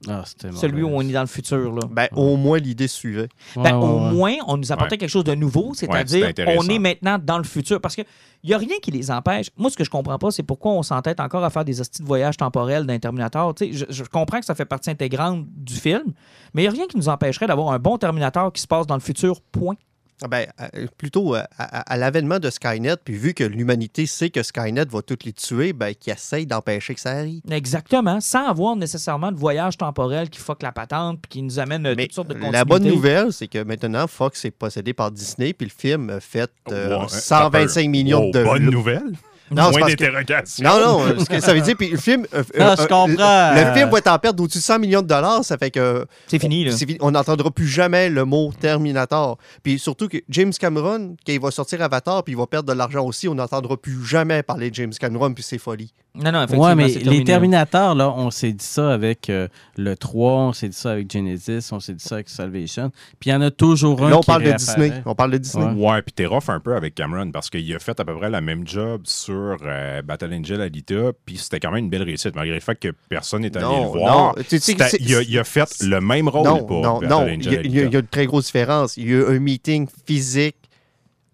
Ah, 0.08 0.24
Celui 0.54 0.82
où 0.82 0.88
on 0.88 1.00
est 1.00 1.12
dans 1.12 1.22
le 1.22 1.26
futur. 1.26 1.72
Là. 1.72 1.80
Ben, 1.90 2.06
au 2.14 2.36
moins, 2.36 2.58
l'idée 2.58 2.86
suivait. 2.86 3.28
Ben, 3.56 3.62
ouais, 3.62 3.72
au 3.72 3.98
ouais. 3.98 4.10
moins, 4.12 4.32
on 4.46 4.56
nous 4.58 4.70
apportait 4.70 4.94
Ouais. 4.94 4.98
quelque 4.98 5.10
chose 5.10 5.24
de 5.24 5.34
nouveau, 5.34 5.72
c'est-à-dire 5.74 6.32
on 6.58 6.68
est 6.68 6.78
maintenant 6.78 7.18
dans 7.18 7.38
le 7.38 7.44
futur. 7.44 7.80
Parce 7.80 7.94
qu'il 7.94 8.04
n'y 8.44 8.52
a 8.52 8.58
rien 8.58 8.76
qui 8.82 8.90
les 8.90 9.10
empêche. 9.10 9.48
Moi, 9.56 9.70
ce 9.70 9.76
que 9.76 9.84
je 9.84 9.90
comprends 9.90 10.18
pas, 10.18 10.30
c'est 10.30 10.42
pourquoi 10.42 10.72
on 10.72 10.82
s'entête 10.82 11.18
encore 11.18 11.42
à 11.44 11.50
faire 11.50 11.64
des 11.64 11.80
hosties 11.80 12.02
de 12.02 12.06
voyage 12.06 12.36
temporel 12.36 12.84
d'un 12.86 12.98
Terminator. 12.98 13.54
Tu 13.54 13.72
sais, 13.72 13.86
Je, 13.88 13.94
je 13.94 14.04
comprends 14.04 14.38
que 14.38 14.44
ça 14.46 14.54
fait 14.54 14.66
partie 14.66 14.90
intégrante 14.90 15.46
du 15.48 15.74
film, 15.74 16.12
mais 16.52 16.62
il 16.62 16.64
n'y 16.64 16.68
a 16.68 16.72
rien 16.72 16.86
qui 16.86 16.98
nous 16.98 17.08
empêcherait 17.08 17.46
d'avoir 17.46 17.72
un 17.72 17.78
bon 17.78 17.96
Terminator 17.96 18.52
qui 18.52 18.60
se 18.60 18.66
passe 18.66 18.86
dans 18.86 18.94
le 18.96 19.00
futur, 19.00 19.40
point. 19.40 19.76
Ah 20.22 20.28
Ben, 20.28 20.46
euh, 20.74 20.86
plutôt 20.96 21.34
euh, 21.34 21.42
à, 21.58 21.80
à 21.92 21.96
l'avènement 21.98 22.38
de 22.38 22.48
Skynet, 22.48 22.96
puis 23.04 23.14
vu 23.14 23.34
que 23.34 23.44
l'humanité 23.44 24.06
sait 24.06 24.30
que 24.30 24.42
Skynet 24.42 24.86
va 24.86 25.02
toutes 25.02 25.24
les 25.24 25.32
tuer, 25.34 25.72
ben, 25.74 25.94
qui 25.94 26.10
essaye 26.10 26.46
d'empêcher 26.46 26.94
que 26.94 27.00
ça 27.00 27.10
arrive. 27.10 27.42
Exactement, 27.50 28.20
sans 28.22 28.46
avoir 28.48 28.76
nécessairement 28.76 29.30
de 29.30 29.36
voyage 29.38 29.76
temporel 29.76 30.30
qui 30.30 30.38
fuck 30.40 30.62
la 30.62 30.72
patente 30.72 31.20
puis 31.20 31.28
qui 31.28 31.42
nous 31.42 31.58
amène 31.58 31.84
euh, 31.86 31.94
Mais 31.96 32.04
toutes 32.06 32.14
sortes 32.14 32.28
de 32.28 32.34
la 32.34 32.64
bonne 32.64 32.78
continuités. 32.78 32.96
nouvelle, 32.96 33.32
c'est 33.32 33.48
que 33.48 33.62
maintenant, 33.62 34.06
Fox 34.06 34.44
est 34.46 34.50
possédé 34.50 34.94
par 34.94 35.10
Disney, 35.10 35.52
puis 35.52 35.66
le 35.68 35.72
film 35.78 36.08
a 36.10 36.20
fait 36.20 36.50
euh, 36.72 36.98
Ouais, 37.00 37.08
125 37.08 37.88
millions 37.90 38.24
Wow, 38.26 38.30
de... 38.32 38.42
Bonne 38.44 38.70
nouvelle. 38.70 39.12
Non, 39.50 39.64
c'est 39.66 39.70
Point 39.72 39.80
parce 39.80 39.94
que- 39.94 40.04
d'interrogation. 40.04 40.64
Non, 40.68 40.80
non, 40.80 41.06
euh, 41.06 41.18
ce 41.20 41.24
que 41.26 41.40
ça 41.40 41.54
veut 41.54 41.60
dire, 41.60 41.76
puis 41.76 41.88
le 41.90 41.96
film... 41.98 42.26
euh, 42.34 42.42
Ah, 42.58 42.72
euh, 42.72 42.76
je 42.76 42.82
euh, 42.82 42.86
comprends. 42.86 43.54
Le, 43.54 43.64
le 43.68 43.74
film 43.74 43.90
va 43.90 43.98
être 43.98 44.08
en 44.08 44.18
perte 44.18 44.36
d'au-dessus 44.36 44.58
de 44.58 44.62
100 44.64 44.78
millions 44.80 45.02
de 45.02 45.06
dollars, 45.06 45.44
ça 45.44 45.56
fait 45.56 45.70
que... 45.70 46.04
C'est 46.26 46.38
fini, 46.40 46.64
là. 46.64 46.72
C'est 46.72 46.86
fini. 46.86 46.98
On 47.00 47.12
n'entendra 47.12 47.50
plus 47.50 47.68
jamais 47.68 48.08
le 48.10 48.24
mot 48.24 48.52
Terminator. 48.58 49.38
Puis 49.62 49.78
surtout 49.78 50.08
que 50.08 50.18
James 50.28 50.52
Cameron, 50.52 51.16
quand 51.26 51.32
il 51.32 51.40
va 51.40 51.50
sortir 51.50 51.80
Avatar, 51.82 52.24
puis 52.24 52.32
il 52.34 52.36
va 52.36 52.46
perdre 52.46 52.72
de 52.72 52.76
l'argent 52.76 53.04
aussi, 53.04 53.28
on 53.28 53.34
n'entendra 53.34 53.76
plus 53.76 54.04
jamais 54.04 54.42
parler 54.42 54.70
de 54.70 54.74
James 54.74 54.92
Cameron 54.98 55.32
puis 55.32 55.42
ses 55.44 55.58
folies. 55.58 55.92
Non, 56.14 56.32
non, 56.32 56.38
effectivement, 56.38 56.64
Ouais, 56.64 56.74
mais 56.74 56.88
c'est 56.88 57.00
les. 57.00 57.24
Terminators, 57.24 57.94
là, 57.94 58.10
on 58.10 58.30
s'est 58.30 58.52
dit 58.52 58.64
ça 58.64 58.90
avec 58.90 59.28
euh, 59.28 59.48
le 59.76 59.96
3, 59.96 60.32
on 60.32 60.52
s'est 60.54 60.68
dit 60.70 60.76
ça 60.76 60.92
avec 60.92 61.10
Genesis, 61.12 61.68
on 61.72 61.78
s'est 61.80 61.92
dit 61.92 62.02
ça 62.02 62.14
avec 62.14 62.30
Salvation. 62.30 62.90
Puis 63.20 63.28
il 63.28 63.32
y 63.34 63.36
en 63.36 63.42
a 63.42 63.50
toujours 63.50 64.02
un 64.02 64.08
Là, 64.08 64.16
on 64.16 64.20
qui 64.20 64.26
parle 64.26 64.44
de. 64.44 64.52
Disney. 64.52 64.92
On 65.04 65.14
parle 65.14 65.32
de 65.32 65.38
Disney. 65.38 65.66
Ouais. 65.66 65.90
Ouais, 65.92 66.00
puis 66.02 66.14
t'es 66.14 66.24
rough 66.24 66.48
un 66.48 66.58
peu 66.58 66.74
avec 66.74 66.94
Cameron 66.94 67.30
parce 67.32 67.50
qu'il 67.50 67.70
a 67.74 67.78
fait 67.78 68.00
à 68.00 68.04
peu 68.06 68.16
près 68.16 68.30
la 68.30 68.40
même 68.40 68.66
job 68.66 69.02
sur 69.04 69.35
euh, 69.62 70.02
Battle 70.02 70.32
Angel 70.34 70.60
Alita, 70.60 71.12
puis 71.24 71.36
c'était 71.38 71.60
quand 71.60 71.70
même 71.70 71.84
une 71.84 71.90
belle 71.90 72.02
réussite, 72.02 72.34
malgré 72.34 72.54
le 72.54 72.60
fait 72.60 72.78
que 72.78 72.88
personne 73.08 73.42
n'est 73.42 73.56
allé 73.56 73.66
le 73.66 73.86
voir. 73.88 74.34
non. 74.36 74.42
Tu 74.42 74.44
sais, 74.44 74.58
C'était- 74.58 74.88
c'est- 74.88 74.98
il, 75.00 75.38
a, 75.38 75.44
fait 75.44 75.68
le 75.82 76.00
même 76.00 76.28
rôle 76.28 76.44
Non, 76.46 76.64
pour 76.64 76.82
non, 76.82 76.94
Battle 77.00 77.08
non. 77.12 77.18
Angel 77.22 77.36
Il 77.40 77.52
y, 77.52 77.56
a, 77.56 77.60
il 77.60 77.70
y 77.74 77.78
a- 77.78 77.80
Alita. 77.82 77.86
il 77.88 77.92
y 77.92 77.96
a 77.96 78.00
une 78.00 78.06
très 78.06 78.26
grosse 78.26 78.46
différence. 78.46 78.96
Il 78.96 79.08
y 79.10 79.14
a 79.14 79.18
eu 79.18 79.24
un 79.36 79.38
meeting 79.38 79.86
physique 80.06 80.56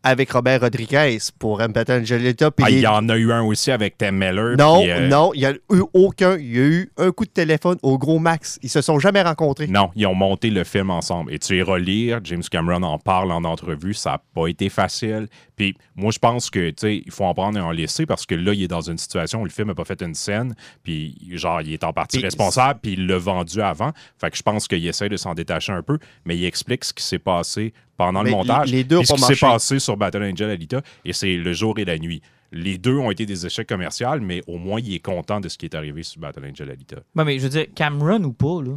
avec 0.04 0.32
Robert 0.32 0.60
Rodriguez 0.62 1.18
pour 1.38 1.58
Battle 1.58 2.00
Angelita. 2.00 2.50
puis 2.50 2.64
Ah, 2.66 2.70
il 2.70 2.80
y 2.80 2.86
en 2.88 3.08
a 3.08 3.16
eu 3.16 3.30
un 3.30 3.42
aussi 3.44 3.70
avec 3.70 3.96
Tim 3.98 4.10
Miller. 4.10 4.56
Non, 4.58 4.82
euh, 4.84 5.06
non, 5.08 5.30
il 5.32 5.38
n'y 5.42 5.46
a 5.46 5.52
eu 5.52 5.82
aucun. 5.94 6.36
Il 6.38 6.52
y 6.56 6.58
a 6.58 6.64
eu 6.64 6.90
un 6.96 7.12
coup 7.12 7.24
de 7.24 7.30
téléphone 7.30 7.78
au 7.84 7.98
gros 7.98 8.18
max. 8.18 8.58
Ils 8.64 8.68
se 8.68 8.80
sont 8.80 8.98
jamais 8.98 9.22
rencontrés. 9.22 9.68
Non, 9.68 9.90
ils 9.94 10.04
ont 10.08 10.14
monté 10.16 10.50
le 10.50 10.64
film 10.64 10.90
ensemble. 10.90 11.32
Et 11.32 11.38
tu 11.38 11.56
iras 11.56 11.78
lire, 11.78 12.18
James 12.24 12.42
Cameron 12.50 12.82
en 12.82 12.98
parle 12.98 13.30
en 13.30 13.44
entrevue, 13.44 13.94
ça 13.94 14.10
n'a 14.10 14.22
pas 14.34 14.48
été 14.48 14.68
facile. 14.70 15.28
Puis 15.62 15.76
moi, 15.94 16.10
je 16.10 16.18
pense 16.18 16.50
que, 16.50 16.70
tu 16.70 16.74
sais, 16.78 17.02
il 17.06 17.12
faut 17.12 17.24
en 17.24 17.34
prendre 17.34 17.56
et 17.56 17.60
en 17.60 17.70
laisser 17.70 18.04
parce 18.04 18.26
que 18.26 18.34
là, 18.34 18.52
il 18.52 18.64
est 18.64 18.68
dans 18.68 18.80
une 18.80 18.98
situation 18.98 19.42
où 19.42 19.44
le 19.44 19.50
film 19.50 19.68
n'a 19.68 19.76
pas 19.76 19.84
fait 19.84 20.02
une 20.02 20.14
scène, 20.14 20.56
puis 20.82 21.16
genre, 21.34 21.60
il 21.62 21.72
est 21.72 21.84
en 21.84 21.92
partie 21.92 22.16
Puis- 22.16 22.24
responsable, 22.24 22.80
puis 22.82 22.94
il 22.94 23.06
l'a 23.06 23.16
vendu 23.18 23.60
avant. 23.60 23.92
Fait 24.18 24.28
que 24.30 24.36
je 24.36 24.42
pense 24.42 24.66
qu'il 24.66 24.84
essaie 24.84 25.08
de 25.08 25.16
s'en 25.16 25.34
détacher 25.34 25.70
un 25.70 25.82
peu, 25.82 25.98
mais 26.24 26.36
il 26.36 26.44
explique 26.46 26.84
ce 26.84 26.92
qui 26.92 27.04
s'est 27.04 27.20
passé 27.20 27.72
pendant 27.96 28.24
Mais 28.24 28.30
le 28.30 28.36
montage. 28.38 28.72
les- 28.72 28.82
deux 28.82 29.04
ce 29.04 29.12
qui 29.12 29.20
s'est 29.20 29.36
passé 29.36 29.78
sur 29.78 29.96
Battle 29.96 30.24
Angel 30.24 30.50
Alita, 30.50 30.82
et 31.04 31.12
c'est 31.12 31.36
le 31.36 31.52
jour 31.52 31.78
et 31.78 31.84
la 31.84 31.96
nuit. 31.96 32.20
Les 32.50 32.76
deux 32.76 32.96
ont 32.96 33.12
été 33.12 33.24
des 33.24 33.46
échecs 33.46 33.68
commerciaux, 33.68 34.18
mais 34.20 34.42
au 34.48 34.58
moins, 34.58 34.80
il 34.80 34.92
est 34.94 34.98
content 34.98 35.38
de 35.38 35.48
ce 35.48 35.56
qui 35.56 35.66
est 35.66 35.74
arrivé 35.76 36.02
sur 36.02 36.20
Battle 36.20 36.44
Angel 36.44 36.68
Alita. 36.70 36.96
Ouais, 37.14 37.24
mais 37.24 37.38
je 37.38 37.44
veux 37.44 37.48
dire, 37.50 37.66
Cameron 37.74 38.24
ou 38.24 38.32
pas, 38.32 38.60
là? 38.62 38.76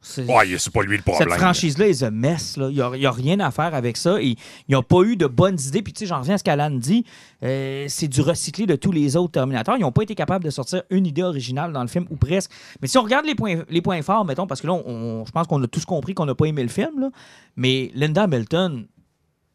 C'est- 0.00 0.24
Ouais, 0.24 0.56
c'est 0.58 0.72
pas 0.72 0.82
lui 0.82 0.96
le 0.96 1.02
Cette 1.04 1.14
problème. 1.14 1.38
franchise-là 1.38 1.88
est 1.88 2.02
a 2.02 2.10
mess. 2.10 2.56
là. 2.56 2.68
Il 2.70 2.74
n'y 2.74 3.06
a, 3.06 3.10
rien 3.10 3.38
à 3.40 3.50
faire 3.50 3.74
avec 3.74 3.96
ça. 3.96 4.20
Et 4.22 4.36
ils 4.68 4.72
n'ont 4.72 4.82
pas 4.82 5.02
eu 5.02 5.16
de 5.16 5.26
bonnes 5.26 5.58
idées. 5.60 5.82
Puis, 5.82 5.92
tu 5.92 6.00
sais, 6.00 6.06
j'en 6.06 6.20
reviens 6.20 6.34
à 6.34 6.38
ce 6.38 6.44
qu'Alan 6.44 6.70
dit. 6.70 7.04
euh, 7.42 7.86
c'est 7.88 8.08
du 8.08 8.20
recyclé 8.20 8.66
de 8.66 8.76
tous 8.76 8.92
les 8.92 9.16
autres 9.16 9.32
Terminators. 9.32 9.76
Ils 9.76 9.82
n'ont 9.82 9.92
pas 9.92 10.02
été 10.02 10.14
capables 10.14 10.44
de 10.44 10.50
sortir 10.50 10.82
une 10.90 11.06
idée 11.06 11.22
originale 11.22 11.72
dans 11.72 11.82
le 11.82 11.88
film, 11.88 12.06
ou 12.10 12.16
presque. 12.16 12.50
Mais 12.82 12.88
si 12.88 12.98
on 12.98 13.02
regarde 13.02 13.24
les 13.26 13.34
points, 13.34 13.62
les 13.68 13.80
points 13.82 14.00
forts, 14.02 14.24
mettons, 14.24 14.46
parce 14.46 14.60
que 14.60 14.66
là, 14.66 14.74
on- 14.74 15.24
je 15.26 15.30
pense 15.32 15.46
qu'on 15.46 15.62
a 15.62 15.66
tous 15.66 15.84
compris 15.84 16.14
qu'on 16.14 16.26
n'a 16.26 16.34
pas 16.34 16.46
aimé 16.46 16.62
le 16.62 16.68
film, 16.68 17.00
là. 17.00 17.10
mais 17.56 17.90
Linda 17.94 18.22
Hamilton, 18.24 18.86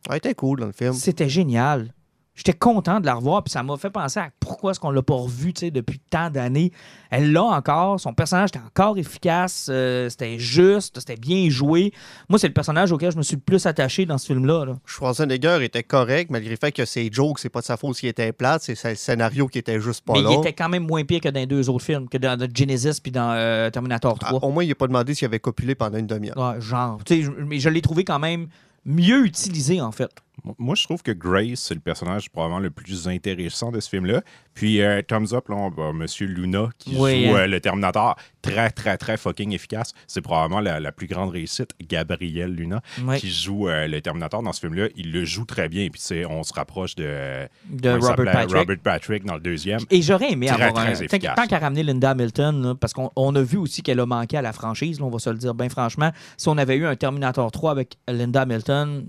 Elle 0.09 0.17
était 0.17 0.35
cool 0.35 0.59
dans 0.59 0.67
le 0.67 0.71
film. 0.71 0.93
c'était 0.93 1.29
génial. 1.29 1.91
J'étais 2.35 2.53
content 2.53 2.99
de 2.99 3.05
la 3.05 3.13
revoir, 3.15 3.43
puis 3.43 3.51
ça 3.51 3.63
m'a 3.63 3.77
fait 3.77 3.89
penser 3.89 4.19
à 4.19 4.29
pourquoi 4.41 4.71
est-ce 4.71 4.79
qu'on 4.81 4.91
l'a 4.91 5.01
pas 5.01 5.13
revu 5.15 5.53
tu 5.53 5.61
sais, 5.61 5.71
depuis 5.71 5.99
tant 6.09 6.29
d'années. 6.29 6.71
Elle 7.09 7.31
l'a 7.31 7.43
encore, 7.43 7.97
son 7.97 8.13
personnage 8.13 8.49
était 8.49 8.59
encore 8.59 8.97
efficace, 8.97 9.67
euh, 9.71 10.09
c'était 10.09 10.37
juste, 10.37 10.99
c'était 10.99 11.15
bien 11.15 11.49
joué. 11.49 11.93
Moi, 12.27 12.37
c'est 12.37 12.47
le 12.47 12.53
personnage 12.53 12.91
auquel 12.91 13.13
je 13.13 13.17
me 13.17 13.23
suis 13.23 13.37
le 13.37 13.41
plus 13.41 13.65
attaché 13.65 14.05
dans 14.05 14.17
ce 14.17 14.25
film-là. 14.25 14.65
là. 14.65 14.73
Schwarzenegger 14.85 15.59
était 15.63 15.83
correct, 15.83 16.29
malgré 16.29 16.49
le 16.51 16.57
fait 16.57 16.73
que 16.73 16.83
ses 16.83 17.09
jokes, 17.09 17.39
c'est 17.39 17.47
pas 17.49 17.61
de 17.61 17.65
sa 17.65 17.77
faute 17.77 17.95
s'il 17.95 18.09
était 18.09 18.33
plate, 18.33 18.63
c'est 18.63 18.83
le 18.89 18.95
scénario 18.95 19.47
qui 19.47 19.59
était 19.59 19.79
juste 19.79 20.03
pas 20.03 20.13
Mais 20.13 20.21
là. 20.21 20.31
il 20.33 20.39
était 20.39 20.51
quand 20.53 20.67
même 20.67 20.85
moins 20.85 21.05
pire 21.05 21.21
que 21.21 21.29
dans 21.29 21.39
les 21.39 21.45
deux 21.45 21.69
autres 21.69 21.85
films, 21.85 22.09
que 22.09 22.17
dans, 22.17 22.37
Genesis 22.53 22.99
puis 23.01 23.13
dans 23.13 23.31
euh, 23.31 23.69
Terminator 23.69 24.17
Ah, 24.21 24.25
3. 24.33 24.43
au 24.43 24.51
moins, 24.51 24.63
il 24.65 24.67
n'a 24.69 24.75
pas 24.75 24.87
demandé 24.87 25.13
s'il 25.13 25.25
avait 25.25 25.39
copulé 25.39 25.73
pendant 25.73 25.97
une 25.97 26.07
demi-heure. 26.07 26.37
Ouais, 26.37 26.59
genre, 26.59 26.99
tu 27.05 27.15
sais, 27.15 27.21
je- 27.21 27.31
mais 27.31 27.59
je 27.59 27.69
l'ai 27.69 27.81
trouvé 27.81 28.03
quand 28.03 28.19
même 28.19 28.47
mieux 28.85 29.25
utilisé, 29.25 29.79
en 29.79 29.91
fait. 29.93 30.11
Moi, 30.59 30.75
je 30.75 30.83
trouve 30.83 31.01
que 31.01 31.11
Grace, 31.11 31.59
c'est 31.59 31.73
le 31.73 31.79
personnage 31.79 32.29
probablement 32.29 32.59
le 32.59 32.69
plus 32.69 33.07
intéressant 33.07 33.71
de 33.71 33.79
ce 33.79 33.89
film-là. 33.89 34.21
Puis, 34.53 34.81
euh, 34.81 35.01
thumbs 35.01 35.33
up, 35.33 35.47
là, 35.49 35.55
on 35.55 35.69
va- 35.69 35.93
Monsieur 35.93 36.27
Luna, 36.27 36.69
qui 36.77 36.95
Oui, 36.97 37.25
joue 37.27 37.35
hein. 37.35 37.39
euh, 37.41 37.47
le 37.47 37.59
Terminator, 37.61 38.15
très, 38.41 38.69
très, 38.69 38.97
très 38.97 39.17
fucking 39.17 39.53
efficace. 39.53 39.93
C'est 40.07 40.21
probablement 40.21 40.59
la, 40.59 40.79
la 40.79 40.91
plus 40.91 41.07
grande 41.07 41.31
réussite. 41.31 41.71
Gabriel 41.81 42.53
Luna, 42.53 42.81
qui 43.17 43.31
joue 43.31 43.67
euh, 43.69 43.87
le 43.87 44.01
Terminator 44.01 44.43
dans 44.43 44.53
ce 44.53 44.59
film-là, 44.59 44.87
il 44.95 45.11
le 45.11 45.25
joue 45.25 45.45
très 45.45 45.69
bien. 45.69 45.87
Puis, 45.89 46.01
on 46.29 46.43
se 46.43 46.53
rapproche 46.53 46.95
de, 46.95 47.47
De 47.69 47.89
Robert? 47.91 48.25
Patrick. 48.33 48.55
Robert 48.57 48.77
Patrick 48.83 49.25
dans 49.25 49.35
le 49.35 49.41
deuxième. 49.41 49.79
Et 49.89 50.01
j'aurais 50.01 50.31
aimé 50.31 50.47
Très, 50.47 50.61
avoir 50.63 50.73
très 50.85 50.93
un. 50.93 50.95
Tant, 51.07 51.15
efficace. 51.15 51.35
tant 51.35 51.47
qu'à 51.47 51.59
ramener 51.59 51.83
Linda 51.83 52.11
Hamilton, 52.11 52.61
là, 52.61 52.75
parce 52.75 52.93
qu'on 52.93 53.09
on 53.15 53.33
a 53.35 53.41
vu 53.41 53.57
aussi 53.57 53.81
qu'elle 53.81 53.99
a 53.99 54.05
manqué 54.05 54.37
à 54.37 54.41
la 54.41 54.53
franchise, 54.53 54.99
là, 54.99 55.05
on 55.05 55.09
va 55.09 55.19
se 55.19 55.29
le 55.29 55.37
dire 55.37 55.53
bien 55.55 55.69
franchement. 55.69 56.11
Si 56.37 56.47
on 56.49 56.57
avait 56.57 56.75
eu 56.75 56.85
un 56.85 56.95
Terminator 56.95 57.49
3 57.51 57.71
avec 57.71 57.97
Linda 58.07 58.41
Hamilton, 58.41 59.05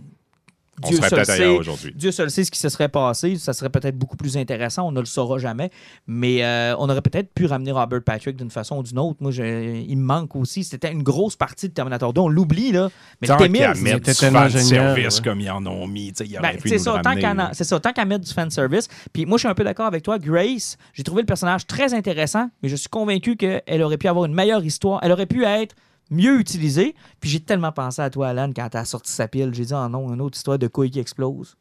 On 0.84 0.88
Dieu 0.88 0.98
serait 0.98 1.08
seul 1.08 1.18
peut-être 1.20 1.30
ailleurs 1.30 1.52
sait. 1.54 1.58
aujourd'hui. 1.58 1.92
Dieu 1.96 2.12
seul 2.12 2.30
sait 2.30 2.44
ce 2.44 2.50
qui 2.50 2.58
se 2.60 2.68
serait 2.68 2.88
passé. 2.88 3.36
Ça 3.36 3.52
serait 3.52 3.70
peut-être 3.70 3.96
beaucoup 3.96 4.16
plus 4.16 4.36
intéressant. 4.36 4.86
On 4.86 4.92
ne 4.92 5.00
le 5.00 5.06
saura 5.06 5.38
jamais. 5.38 5.70
Mais 6.06 6.44
euh, 6.44 6.74
on 6.78 6.88
aurait 6.90 7.00
peut-être 7.02 7.32
pu 7.32 7.46
ramener 7.46 7.72
Robert 7.72 8.02
Patrick 8.04 8.36
d'une 8.36 8.50
façon 8.50 8.78
ou 8.78 8.82
d'une 8.82 8.98
autre. 8.98 9.16
Moi, 9.20 9.30
je- 9.30 9.42
il 9.86 9.96
me 9.96 10.04
manque 10.04 10.36
aussi. 10.36 10.64
C'était 10.64 10.92
une 10.92 11.02
grosse 11.02 11.34
partie 11.36 11.68
de 11.68 11.72
Terminator 11.74 12.12
2. 12.12 12.20
On 12.20 12.28
l'oublie, 12.28 12.72
là. 12.72 12.90
Mais 13.22 13.28
Tant 13.28 13.38
le 13.38 13.46
T-1000, 13.48 13.58
qu'à 13.58 13.74
c'est- 13.74 13.80
mettre 13.82 13.96
c'était 14.10 14.26
du 14.28 14.34
fan 14.34 14.50
service 14.50 15.16
ouais. 15.18 15.24
comme 15.24 15.40
ils 15.40 15.50
en 15.50 15.66
ont 15.66 15.86
mis, 15.86 16.12
auraient 16.20 16.40
Ben, 16.42 16.58
pu 16.60 16.68
c'est 16.68 16.76
nous 16.76 16.82
ça, 16.82 16.92
ramener, 16.92 17.44
c'est 17.52 17.64
ça, 17.64 17.80
tant 17.80 17.92
qu'à 17.92 18.04
mettre 18.04 18.24
du 18.24 18.32
fan 18.32 18.50
service. 18.50 18.88
Puis 19.12 19.24
moi, 19.26 19.38
je 19.38 19.40
suis 19.40 19.48
un 19.48 19.54
peu 19.54 19.64
d'accord 19.64 19.86
avec 19.86 20.02
toi, 20.02 20.18
Grace. 20.18 20.76
J'ai 20.92 21.02
trouvé 21.02 21.22
le 21.22 21.26
personnage 21.26 21.66
très 21.66 21.94
intéressant, 21.94 22.50
mais 22.62 22.68
je 22.68 22.76
suis 22.76 22.88
convaincu 22.88 23.36
qu'elle 23.36 23.82
aurait 23.82 23.96
pu 23.98 24.08
avoir 24.08 24.26
une 24.26 24.34
meilleure 24.34 24.64
histoire. 24.64 25.00
Elle 25.02 25.12
aurait 25.12 25.26
pu 25.26 25.44
être 25.44 25.74
mieux 26.10 26.38
utilisée. 26.40 26.94
Puis 27.20 27.30
j'ai 27.30 27.40
tellement 27.40 27.72
pensé 27.72 28.02
à 28.02 28.10
toi, 28.10 28.28
Alan, 28.28 28.50
quand 28.54 28.68
t'as 28.70 28.84
sorti 28.84 29.10
sa 29.12 29.28
pile. 29.28 29.52
J'ai 29.54 29.64
dit, 29.64 29.74
oh 29.74 29.88
non, 29.88 30.12
une 30.12 30.20
autre 30.20 30.36
histoire 30.36 30.58
de 30.58 30.66
couilles 30.68 30.90
qui 30.90 31.00
explose. 31.00 31.56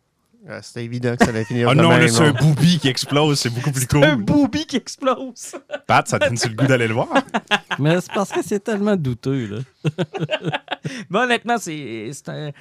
Ah, 0.47 0.62
C'était 0.62 0.84
évident 0.86 1.15
que 1.15 1.23
ça 1.25 1.31
allait 1.31 1.43
finir 1.43 1.69
Ah 1.69 1.73
de 1.73 1.81
non, 1.81 1.89
même, 1.89 2.01
là, 2.01 2.08
c'est 2.08 2.21
un 2.23 2.31
booby 2.31 2.77
qui 2.77 2.88
explose, 2.88 3.39
c'est 3.39 3.49
beaucoup 3.49 3.71
plus 3.71 3.88
Un 3.93 4.15
cool. 4.15 4.23
booby 4.25 4.67
qui 4.67 4.75
explose. 4.75 5.55
Pat, 5.88 6.08
ça 6.08 6.19
te 6.19 6.25
donne-tu 6.25 6.49
le 6.49 6.55
goût 6.55 6.67
d'aller 6.67 6.88
le 6.88 6.93
voir? 6.93 7.08
Mais 7.79 7.99
c'est 7.99 8.12
parce 8.13 8.31
que 8.31 8.43
c'est 8.43 8.60
tellement 8.63 8.95
douteux, 8.95 9.47
là. 9.47 9.89
Mais 11.10 11.19
honnêtement, 11.19 11.58
c'est 11.58 12.12
c'est 12.13 12.29
un. 12.29 12.51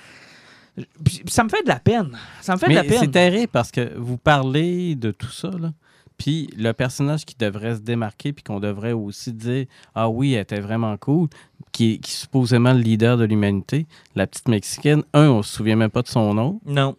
Puis 1.05 1.23
ça 1.29 1.45
me 1.45 1.51
fait 1.51 1.63
de 1.63 1.69
la 1.69 1.79
peine. 1.79 2.17
Ça 2.41 2.55
me 2.55 2.59
fait 2.59 2.69
de 2.71 2.75
la 2.75 2.85
peine. 2.85 3.01
c'est 3.01 3.11
terrible 3.11 3.49
parce 3.53 3.71
que 3.71 3.95
vous 3.99 4.17
parlez 4.17 4.95
de 4.95 5.11
tout 5.11 5.31
ça, 5.31 5.51
là. 5.51 5.73
Puis 6.19 6.49
le 6.57 6.73
personnage 6.73 7.25
qui 7.25 7.35
devrait 7.39 7.77
se 7.77 7.81
démarquer, 7.81 8.33
puis 8.33 8.45
qu'on 8.45 8.61
devrait 8.61 8.93
aussi 8.93 9.33
dire 9.33 9.67
Ah 9.95 10.09
oui, 10.09 10.35
elle 10.35 10.43
était 10.43 10.61
vraiment 10.61 10.97
cool, 10.97 11.29
qui 11.73 11.95
est, 11.95 11.99
qui 11.99 12.11
est 12.13 12.15
supposément 12.15 12.73
le 12.73 12.81
leader 12.81 13.17
de 13.17 13.25
l'humanité, 13.25 13.87
la 14.15 14.27
petite 14.27 14.49
Mexicaine, 14.49 15.03
un, 15.13 15.29
on 15.29 15.43
se 15.43 15.57
souvient 15.57 15.77
même 15.77 15.91
pas 15.91 16.03
de 16.03 16.09
son 16.09 16.35
nom. 16.35 16.61
Non. 16.67 16.95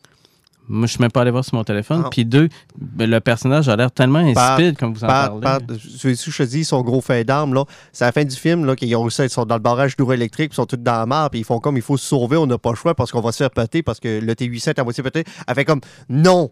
Moi, 0.68 0.88
je 0.88 0.94
suis 0.94 1.02
même 1.02 1.12
pas 1.12 1.22
allé 1.22 1.30
voir 1.32 1.46
sur 1.46 1.56
mon 1.56 1.64
téléphone. 1.64 2.06
Puis 2.10 2.26
deux, 2.26 2.50
ben, 2.76 3.08
le 3.10 3.20
personnage 3.20 3.70
a 3.70 3.76
l'air 3.76 3.92
tellement 3.92 4.20
insipide, 4.20 4.78
comme 4.78 4.94
vous 4.94 5.04
en 5.04 5.08
Par, 5.08 5.40
parlez. 5.40 5.68
par, 5.68 5.78
je 5.78 6.14
je 6.16 6.38
te 6.38 6.44
dis, 6.44 6.66
son 6.66 6.82
gros 6.82 7.02
fait 7.02 7.24
d'armes, 7.24 7.54
là, 7.54 7.66
c'est 7.94 8.04
à 8.04 8.08
la 8.08 8.12
fin 8.12 8.24
du 8.24 8.36
film, 8.36 8.66
là, 8.66 8.76
qu'ils 8.76 8.96
ont 8.96 9.08
ils 9.08 9.30
sont 9.30 9.46
dans 9.46 9.56
le 9.56 9.62
barrage 9.62 9.96
d'hydroélectrique, 9.96 10.50
puis 10.50 10.56
ils 10.56 10.62
sont 10.62 10.66
tous 10.66 10.78
dans 10.78 10.94
la 10.94 11.06
mare, 11.06 11.30
puis 11.30 11.42
ils 11.42 11.46
font 11.46 11.60
comme, 11.60 11.78
il 11.78 11.84
faut 11.84 11.98
se 11.98 12.06
sauver, 12.08 12.38
on 12.38 12.48
n'a 12.48 12.58
pas 12.58 12.72
le 12.72 12.76
choix 12.76 12.96
parce 12.96 13.12
qu'on 13.12 13.22
va 13.22 13.32
se 13.32 13.38
faire 13.38 13.52
péter, 13.52 13.84
parce 13.84 14.00
que 14.00 14.20
le 14.20 14.36
T-800 14.36 14.70
est 14.72 14.80
à 14.80 14.84
moitié 14.84 15.04
pété. 15.04 15.24
Elle 15.48 15.54
fait 15.56 15.66
comme, 15.66 15.82
non, 16.10 16.50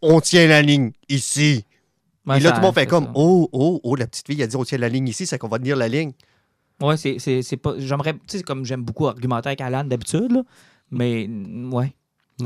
on 0.00 0.20
tient 0.20 0.46
la 0.46 0.62
ligne 0.62 0.92
ici. 1.08 1.64
Ouais, 2.26 2.38
Et 2.38 2.40
là, 2.40 2.50
tout 2.52 2.56
le 2.60 2.62
monde 2.66 2.74
fait 2.74 2.86
comme, 2.86 3.04
ça. 3.04 3.12
oh, 3.14 3.48
oh, 3.52 3.80
oh, 3.84 3.94
la 3.96 4.06
petite 4.06 4.26
fille 4.26 4.42
a 4.42 4.46
dit, 4.46 4.56
on 4.56 4.64
tient 4.64 4.78
la 4.78 4.88
ligne 4.88 5.08
ici, 5.08 5.26
c'est 5.26 5.38
qu'on 5.38 5.48
va 5.48 5.58
tenir 5.58 5.76
la 5.76 5.88
ligne. 5.88 6.12
Ouais, 6.80 6.96
c'est- 6.96 7.56
pas. 7.56 7.74
J'aimerais. 7.78 8.14
Tu 8.26 8.38
sais, 8.38 8.42
comme 8.42 8.64
j'aime 8.64 8.82
beaucoup 8.82 9.06
argumenter 9.06 9.48
avec 9.48 9.60
Alan 9.60 9.84
d'habitude, 9.84 10.32
là. 10.32 10.42
Mais, 10.90 11.28
ouais. 11.72 11.94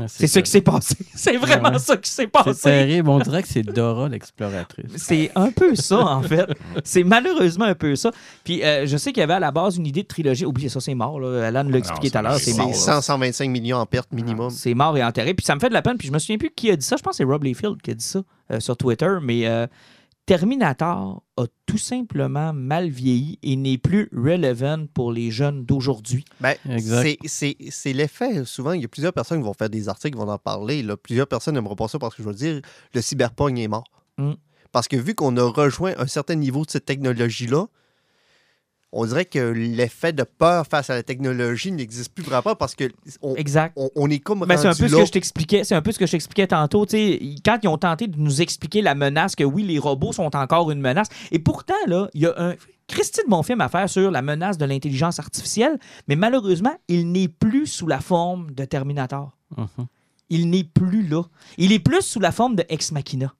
C'est 0.07 0.27
ça 0.27 0.41
qui 0.41 0.49
s'est 0.49 0.61
passé. 0.61 0.95
C'est 1.15 1.35
vraiment 1.37 1.69
Ouais. 1.71 1.79
ça 1.79 1.97
qui 1.97 2.09
s'est 2.09 2.23
C'est 2.23 2.27
passé. 2.27 2.61
terrible. 2.61 3.09
On 3.09 3.19
dirait 3.19 3.41
que 3.43 3.47
c'est 3.49 3.61
Dora 3.63 4.07
l'exploratrice. 4.07 4.85
C'est 4.95 5.31
un 5.35 5.51
peu 5.51 5.75
ça, 5.75 5.99
en 5.99 6.21
fait. 6.21 6.45
C'est 6.83 7.03
malheureusement 7.03 7.65
un 7.65 7.75
peu 7.75 7.95
ça. 7.95 8.11
Puis 8.43 8.63
euh, 8.63 8.85
je 8.87 8.95
sais 8.97 9.11
qu'il 9.11 9.19
y 9.21 9.23
avait 9.23 9.33
à 9.33 9.39
la 9.39 9.51
base 9.51 9.77
une 9.77 9.85
idée 9.87 10.03
de 10.03 10.07
trilogie. 10.07 10.45
Oubliez 10.45 10.69
ça, 10.69 10.79
c'est 10.79 10.95
mort. 10.95 11.19
Là. 11.19 11.47
Alan 11.47 11.63
l'a 11.63 11.77
expliqué 11.77 12.09
tout 12.09 12.17
à 12.17 12.21
l'heure. 12.21 12.35
C'est 12.39 12.51
c'est 12.51 12.57
mort. 12.57 12.73
C'est 12.73 12.87
là. 12.89 13.01
100, 13.01 13.01
125 13.01 13.49
millions 13.49 13.77
en 13.77 13.85
perte 13.85 14.11
minimum. 14.13 14.49
C'est 14.49 14.73
mort 14.73 14.97
et 14.97 15.03
enterré. 15.03 15.33
Puis 15.33 15.45
ça 15.45 15.55
me 15.55 15.59
fait 15.59 15.69
de 15.69 15.73
la 15.73 15.81
peine. 15.81 15.97
Puis 15.97 16.07
je 16.07 16.13
me 16.13 16.19
souviens 16.19 16.37
plus 16.37 16.51
qui 16.55 16.71
a 16.71 16.75
dit 16.75 16.85
ça. 16.85 16.95
Je 16.97 17.03
pense 17.03 17.11
que 17.11 17.17
c'est 17.17 17.23
Rob 17.23 17.43
Layfield 17.43 17.81
qui 17.81 17.91
a 17.91 17.93
dit 17.93 18.05
ça 18.05 18.21
euh, 18.51 18.59
sur 18.59 18.77
Twitter. 18.77 19.09
Mais 19.21 19.45
euh, 19.47 19.67
Terminator 20.25 21.23
a 21.37 21.43
tout 21.65 21.77
simplement 21.77 22.53
mal 22.53 22.89
vieilli 22.89 23.37
et 23.43 23.55
n'est 23.55 23.77
plus 23.77 24.09
relevant 24.15 24.85
pour 24.93 25.11
les 25.11 25.31
jeunes 25.31 25.65
d'aujourd'hui. 25.65 26.23
Ben, 26.39 26.55
Exact. 26.69 27.01
c'est- 27.03 27.17
c'est 27.27 27.57
c'est 27.71 27.93
l'effet. 27.93 28.45
Souvent, 28.45 28.71
il 28.73 28.81
y 28.81 28.85
a 28.85 28.87
plusieurs 28.87 29.13
personnes 29.13 29.39
qui 29.39 29.45
vont 29.45 29.53
faire 29.53 29.69
des 29.69 29.89
articles, 29.89 30.15
qui 30.17 30.23
vont 30.23 30.29
en 30.31 30.37
parler. 30.37 30.83
Là. 30.83 30.95
Plusieurs 30.95 31.27
personnes 31.27 31.55
n'aimeront 31.55 31.75
pas 31.75 31.87
ça 31.87 31.99
parce 31.99 32.15
que 32.15 32.23
je 32.23 32.27
veux 32.27 32.35
dire, 32.35 32.61
le 32.93 33.01
cyberpunk 33.01 33.57
est 33.59 33.67
mort. 33.67 33.83
Mm. 34.17 34.33
Parce 34.71 34.87
que 34.87 34.95
vu 34.95 35.15
qu'on 35.15 35.35
a 35.37 35.43
rejoint 35.43 35.93
un 35.97 36.07
certain 36.07 36.35
niveau 36.35 36.63
de 36.65 36.71
cette 36.71 36.85
technologie-là, 36.85 37.65
on 38.93 39.05
dirait 39.05 39.25
que 39.25 39.39
l'effet 39.39 40.11
de 40.13 40.23
peur 40.23 40.67
face 40.67 40.89
à 40.89 40.95
la 40.95 41.03
technologie 41.03 41.71
n'existe 41.71 42.13
plus 42.13 42.23
vraiment 42.23 42.55
parce 42.55 42.75
que 42.75 42.85
on, 43.21 43.35
Exact. 43.35 43.73
on- 43.77 43.89
on 43.95 44.09
est 44.09 44.19
comme 44.19 44.45
Ben, 44.45 44.57
c'est 44.57 44.67
un 44.67 44.75
peu 44.75 44.87
ce 44.87 44.95
que 44.95 45.05
je 45.05 45.11
t'expliquais. 45.11 45.63
C'est 45.63 45.75
un 45.75 45.81
peu 45.81 45.91
ce 45.91 45.99
que 45.99 46.05
je 46.05 46.11
t'expliquais 46.11 46.47
tantôt. 46.47 46.85
tu 46.85 46.91
sais, 46.97 47.35
quand 47.45 47.57
ils 47.63 47.67
ont 47.67 47.77
tenté 47.77 48.07
de 48.07 48.17
nous 48.19 48.41
expliquer 48.41 48.81
la 48.81 48.95
menace 48.95 49.35
que 49.35 49.43
oui, 49.43 49.63
les 49.63 49.79
robots 49.79 50.11
sont 50.13 50.35
encore 50.35 50.71
une 50.71 50.81
menace. 50.81 51.07
Et 51.31 51.39
pourtant, 51.39 51.73
là, 51.87 52.09
il 52.13 52.21
y 52.21 52.25
a 52.25 52.33
un 52.37 52.55
Christy 52.87 53.21
de 53.23 53.29
bon 53.29 53.41
film 53.43 53.61
à 53.61 53.69
faire 53.69 53.89
sur 53.89 54.11
la 54.11 54.21
menace 54.21 54.57
de 54.57 54.65
l'intelligence 54.65 55.19
artificielle, 55.19 55.79
mais 56.09 56.17
malheureusement, 56.17 56.75
il 56.89 57.09
n'est 57.11 57.29
plus 57.29 57.67
sous 57.67 57.87
la 57.87 58.01
forme 58.01 58.51
de 58.51 58.65
Terminator. 58.65 59.37
Mhm. 59.55 59.67
Il 60.29 60.49
n'est 60.49 60.63
plus 60.65 61.07
là. 61.07 61.23
Il 61.57 61.71
est 61.71 61.79
plus 61.79 62.01
sous 62.01 62.19
la 62.19 62.31
forme 62.33 62.55
de 62.55 62.65
Ex 62.69 62.91
Machina, 62.91 63.33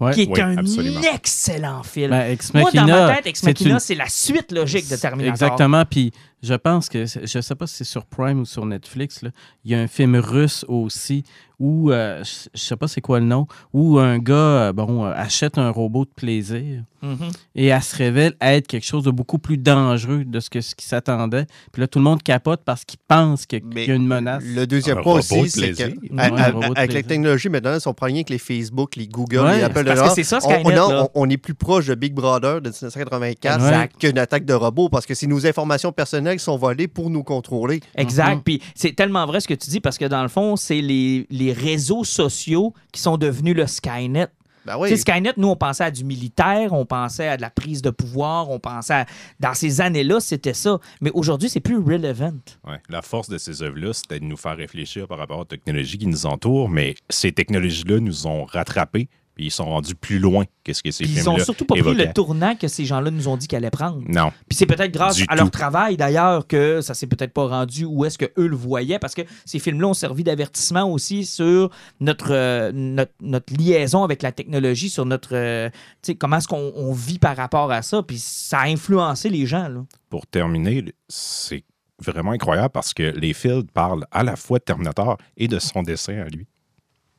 Ouais. 0.00 0.12
qui 0.14 0.22
est 0.22 0.28
Oui, 0.28 0.40
un 0.40 0.56
absolument. 0.58 1.00
excellent 1.14 1.82
film. 1.82 2.10
Ben, 2.10 2.36
Moi, 2.54 2.70
dans 2.72 2.86
ma 2.86 3.14
tête, 3.16 3.26
Ex 3.26 3.40
c'est 3.40 3.46
Machina, 3.46 3.70
une- 3.74 3.78
c'est 3.80 3.94
la 3.94 4.08
suite 4.08 4.50
logique 4.50 4.88
de 4.88 4.96
Terminator. 4.96 5.32
Exactement. 5.32 5.84
Puis 5.84 6.12
je 6.42 6.54
pense 6.54 6.88
que, 6.88 7.04
je 7.06 7.40
sais 7.40 7.54
pas 7.54 7.66
si 7.66 7.76
c'est 7.76 7.84
sur 7.84 8.04
Prime 8.06 8.40
ou 8.40 8.44
sur 8.44 8.66
Netflix, 8.66 9.22
là, 9.22 9.30
il 9.64 9.70
y 9.70 9.74
a 9.74 9.80
un 9.80 9.86
film 9.86 10.16
russe 10.16 10.64
aussi 10.68 11.22
où, 11.58 11.92
euh, 11.92 12.24
je 12.24 12.48
je 12.54 12.60
sais 12.60 12.74
pas 12.76 12.88
c'est 12.88 13.00
quoi 13.00 13.20
le 13.20 13.26
nom, 13.26 13.46
où 13.72 13.98
un 14.00 14.18
gars 14.18 14.34
euh, 14.34 14.72
bon, 14.72 15.04
euh, 15.04 15.12
achète 15.14 15.58
un 15.58 15.70
robot 15.70 16.04
de 16.04 16.10
plaisir 16.10 16.82
Mhm. 17.02 17.30
et 17.56 17.66
elle 17.66 17.82
se 17.82 17.96
révèle 17.96 18.34
être 18.40 18.68
quelque 18.68 18.84
chose 18.86 19.02
de 19.04 19.10
beaucoup 19.10 19.38
plus 19.38 19.58
dangereux 19.58 20.24
de 20.24 20.38
ce 20.40 20.48
que 20.50 20.60
ce 20.60 20.74
qui 20.76 20.84
s'attendait. 20.86 21.46
Puis 21.72 21.80
là, 21.80 21.88
tout 21.88 21.98
le 21.98 22.04
monde 22.04 22.22
capote 22.22 22.62
parce 22.64 22.84
qu'il 22.84 22.98
pense 23.08 23.44
que- 23.46 23.56
qu'il 23.56 23.86
y 23.88 23.90
a 23.90 23.94
une 23.94 24.06
menace. 24.06 24.42
Le 24.44 24.66
deuxième 24.68 24.98
Un 24.98 25.02
point 25.02 25.14
aussi, 25.18 25.48
c'est 25.50 25.72
que 25.72 25.82
à- 25.82 25.86
Ouais, 25.86 26.40
à- 26.40 26.48
un 26.48 26.50
robot 26.52 26.74
de 26.74 26.78
avec 26.78 26.92
la 26.92 27.02
technologie 27.02 27.48
maintenant, 27.48 27.74
ils 27.74 27.80
sont 27.80 27.94
pas 27.94 28.06
rien 28.06 28.16
avec 28.16 28.30
les 28.30 28.38
Facebook, 28.38 28.94
les 28.96 29.08
Google, 29.08 29.38
Ouais, 29.40 29.56
les 29.58 29.62
Apple. 29.64 29.84
parce 29.84 30.14
que 30.14 30.64
on, 30.64 30.68
là. 30.68 31.08
on, 31.14 31.22
on 31.26 31.30
est 31.30 31.36
plus 31.36 31.54
proche 31.54 31.86
de 31.86 31.94
Big 31.96 32.12
Brother 32.14 32.60
de 32.60 32.70
1984 32.70 33.56
Exact. 33.64 33.96
qu'une 33.98 34.18
attaque 34.18 34.44
de 34.44 34.54
robot 34.54 34.88
parce 34.88 35.06
que 35.06 35.14
c'est 35.14 35.26
nos 35.26 35.44
informations 35.46 35.90
personnelles 35.92 36.31
qui 36.36 36.44
sont 36.44 36.56
volées 36.56 36.88
pour 36.88 37.10
nous 37.10 37.22
contrôler. 37.22 37.80
Exact. 37.96 38.36
Mhm. 38.36 38.42
Puis 38.42 38.62
c'est 38.74 38.94
tellement 38.94 39.26
vrai 39.26 39.40
ce 39.40 39.48
que 39.48 39.54
tu 39.54 39.70
dis 39.70 39.80
parce 39.80 39.98
que 39.98 40.04
dans 40.04 40.22
le 40.22 40.28
fond, 40.28 40.56
c'est 40.56 40.80
les, 40.80 41.26
les 41.30 41.52
réseaux 41.52 42.04
sociaux 42.04 42.74
qui 42.92 43.00
sont 43.00 43.16
devenus 43.16 43.54
le 43.56 43.66
Skynet. 43.66 44.28
Ben 44.64 44.74
Tu 44.74 44.80
oui. 44.82 44.88
sais, 44.90 44.96
Skynet, 44.98 45.32
nous, 45.38 45.48
on 45.48 45.56
pensait 45.56 45.82
à 45.82 45.90
du 45.90 46.04
militaire, 46.04 46.72
on 46.72 46.86
pensait 46.86 47.26
à 47.26 47.36
de 47.36 47.42
la 47.42 47.50
prise 47.50 47.82
de 47.82 47.90
pouvoir, 47.90 48.48
on 48.48 48.60
pensait 48.60 48.94
à... 48.94 49.06
Dans 49.40 49.54
ces 49.54 49.80
années-là, 49.80 50.20
c'était 50.20 50.54
ça. 50.54 50.78
Mais 51.00 51.10
aujourd'hui, 51.14 51.48
c'est 51.48 51.58
plus 51.58 51.78
relevant. 51.78 52.32
Ouais. 52.64 52.78
La 52.88 53.02
force 53.02 53.28
de 53.28 53.38
ces 53.38 53.62
œuvres-là, 53.64 53.92
c'était 53.92 54.20
de 54.20 54.24
nous 54.24 54.36
faire 54.36 54.56
réfléchir 54.56 55.08
par 55.08 55.18
rapport 55.18 55.40
aux 55.40 55.44
technologies 55.44 55.98
qui 55.98 56.06
nous 56.06 56.26
entourent, 56.26 56.68
mais 56.68 56.94
ces 57.10 57.32
technologies-là 57.32 57.98
nous 57.98 58.28
ont 58.28 58.44
rattrapés, 58.44 59.08
puis 59.34 59.46
ils 59.46 59.50
sont 59.50 59.64
rendus 59.64 59.94
plus 59.94 60.18
loin 60.18 60.44
que 60.64 60.72
ce 60.72 60.82
que 60.82 60.90
ces 60.90 61.04
Puis 61.04 61.12
ils 61.12 61.20
films-là 61.20 61.40
ont 61.40 61.44
surtout 61.44 61.64
pas 61.64 61.74
pris 61.74 61.80
évoquaient. 61.80 62.06
le 62.06 62.12
tournant 62.12 62.54
que 62.54 62.68
ces 62.68 62.84
gens-là 62.84 63.10
nous 63.10 63.28
ont 63.28 63.36
dit 63.36 63.48
qu'elle 63.48 63.64
allait 63.64 63.70
prendre. 63.70 64.02
Non. 64.06 64.30
Puis 64.48 64.56
c'est 64.56 64.66
peut-être 64.66 64.92
grâce 64.92 65.16
Du 65.16 65.24
à 65.28 65.36
leur 65.36 65.50
travail 65.50 65.96
d'ailleurs 65.96 66.46
que 66.46 66.80
ça 66.80 66.94
s'est 66.94 67.06
peut-être 67.06 67.32
pas 67.32 67.46
rendu 67.46 67.84
où 67.84 68.04
est-ce 68.04 68.18
qu'eux 68.18 68.46
le 68.46 68.56
voyaient 68.56 68.98
parce 68.98 69.14
que 69.14 69.22
ces 69.44 69.58
films-là 69.58 69.88
ont 69.88 69.94
servi 69.94 70.22
d'avertissement 70.24 70.90
aussi 70.90 71.24
sur 71.24 71.70
notre, 72.00 72.32
euh, 72.32 72.72
notre, 72.74 73.12
notre 73.20 73.54
liaison 73.54 74.04
avec 74.04 74.22
la 74.22 74.32
technologie, 74.32 74.90
sur 74.90 75.06
notre 75.06 75.34
euh, 75.34 75.70
comment 76.18 76.36
est-ce 76.36 76.48
qu'on 76.48 76.72
on 76.76 76.92
vit 76.92 77.18
par 77.18 77.36
rapport 77.36 77.72
à 77.72 77.82
ça. 77.82 78.02
Puis 78.02 78.18
ça 78.18 78.60
a 78.60 78.66
influencé 78.66 79.30
les 79.30 79.46
gens. 79.46 79.68
Là. 79.68 79.84
Pour 80.10 80.26
terminer, 80.26 80.84
c'est 81.08 81.64
vraiment 81.98 82.32
incroyable 82.32 82.70
parce 82.70 82.92
que 82.92 83.02
les 83.02 83.32
Field 83.32 83.70
parlent 83.70 84.06
à 84.10 84.22
la 84.22 84.36
fois 84.36 84.58
de 84.58 84.64
Terminator 84.64 85.16
et 85.36 85.48
de 85.48 85.58
son 85.58 85.82
dessin 85.82 86.18
à 86.18 86.28
lui. 86.28 86.46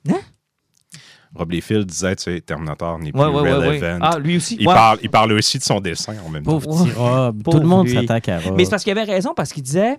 Hein? 0.10 0.20
Rob 1.36 1.52
Liefeld 1.52 1.86
disait, 1.88 2.16
tu 2.16 2.24
sais, 2.24 2.42
Terminator 2.42 3.00
n'est 3.00 3.12
plus 3.12 3.20
Ouais, 3.20 3.28
ouais, 3.28 3.42
ouais, 3.42 3.52
ouais. 3.54 3.80
relevant. 3.80 4.00
Ah, 4.02 4.20
lui 4.20 4.38
aussi. 4.38 4.56
il, 4.60 4.66
parle, 4.66 5.00
il 5.02 5.10
parle 5.10 5.32
aussi 5.34 5.58
de 5.58 5.64
son 5.64 5.80
dessin 5.80 6.16
en 6.26 6.30
même 6.30 6.44
temps. 6.44 6.60
Pauvre 6.60 6.84
petit 6.86 6.92
Rob. 6.92 7.44
Tout 7.44 7.60
le 7.60 7.66
monde 7.68 7.88
s'attaque 7.90 8.30
à 8.30 8.40
Rob. 8.40 8.56
Mais 8.56 8.66
c'est 8.66 8.70
parce 8.72 8.84
qu'il 8.84 8.92
avait 8.98 9.12
raison, 9.12 9.34
parce 9.36 9.52
qu'il 9.52 9.64
disait, 9.64 9.98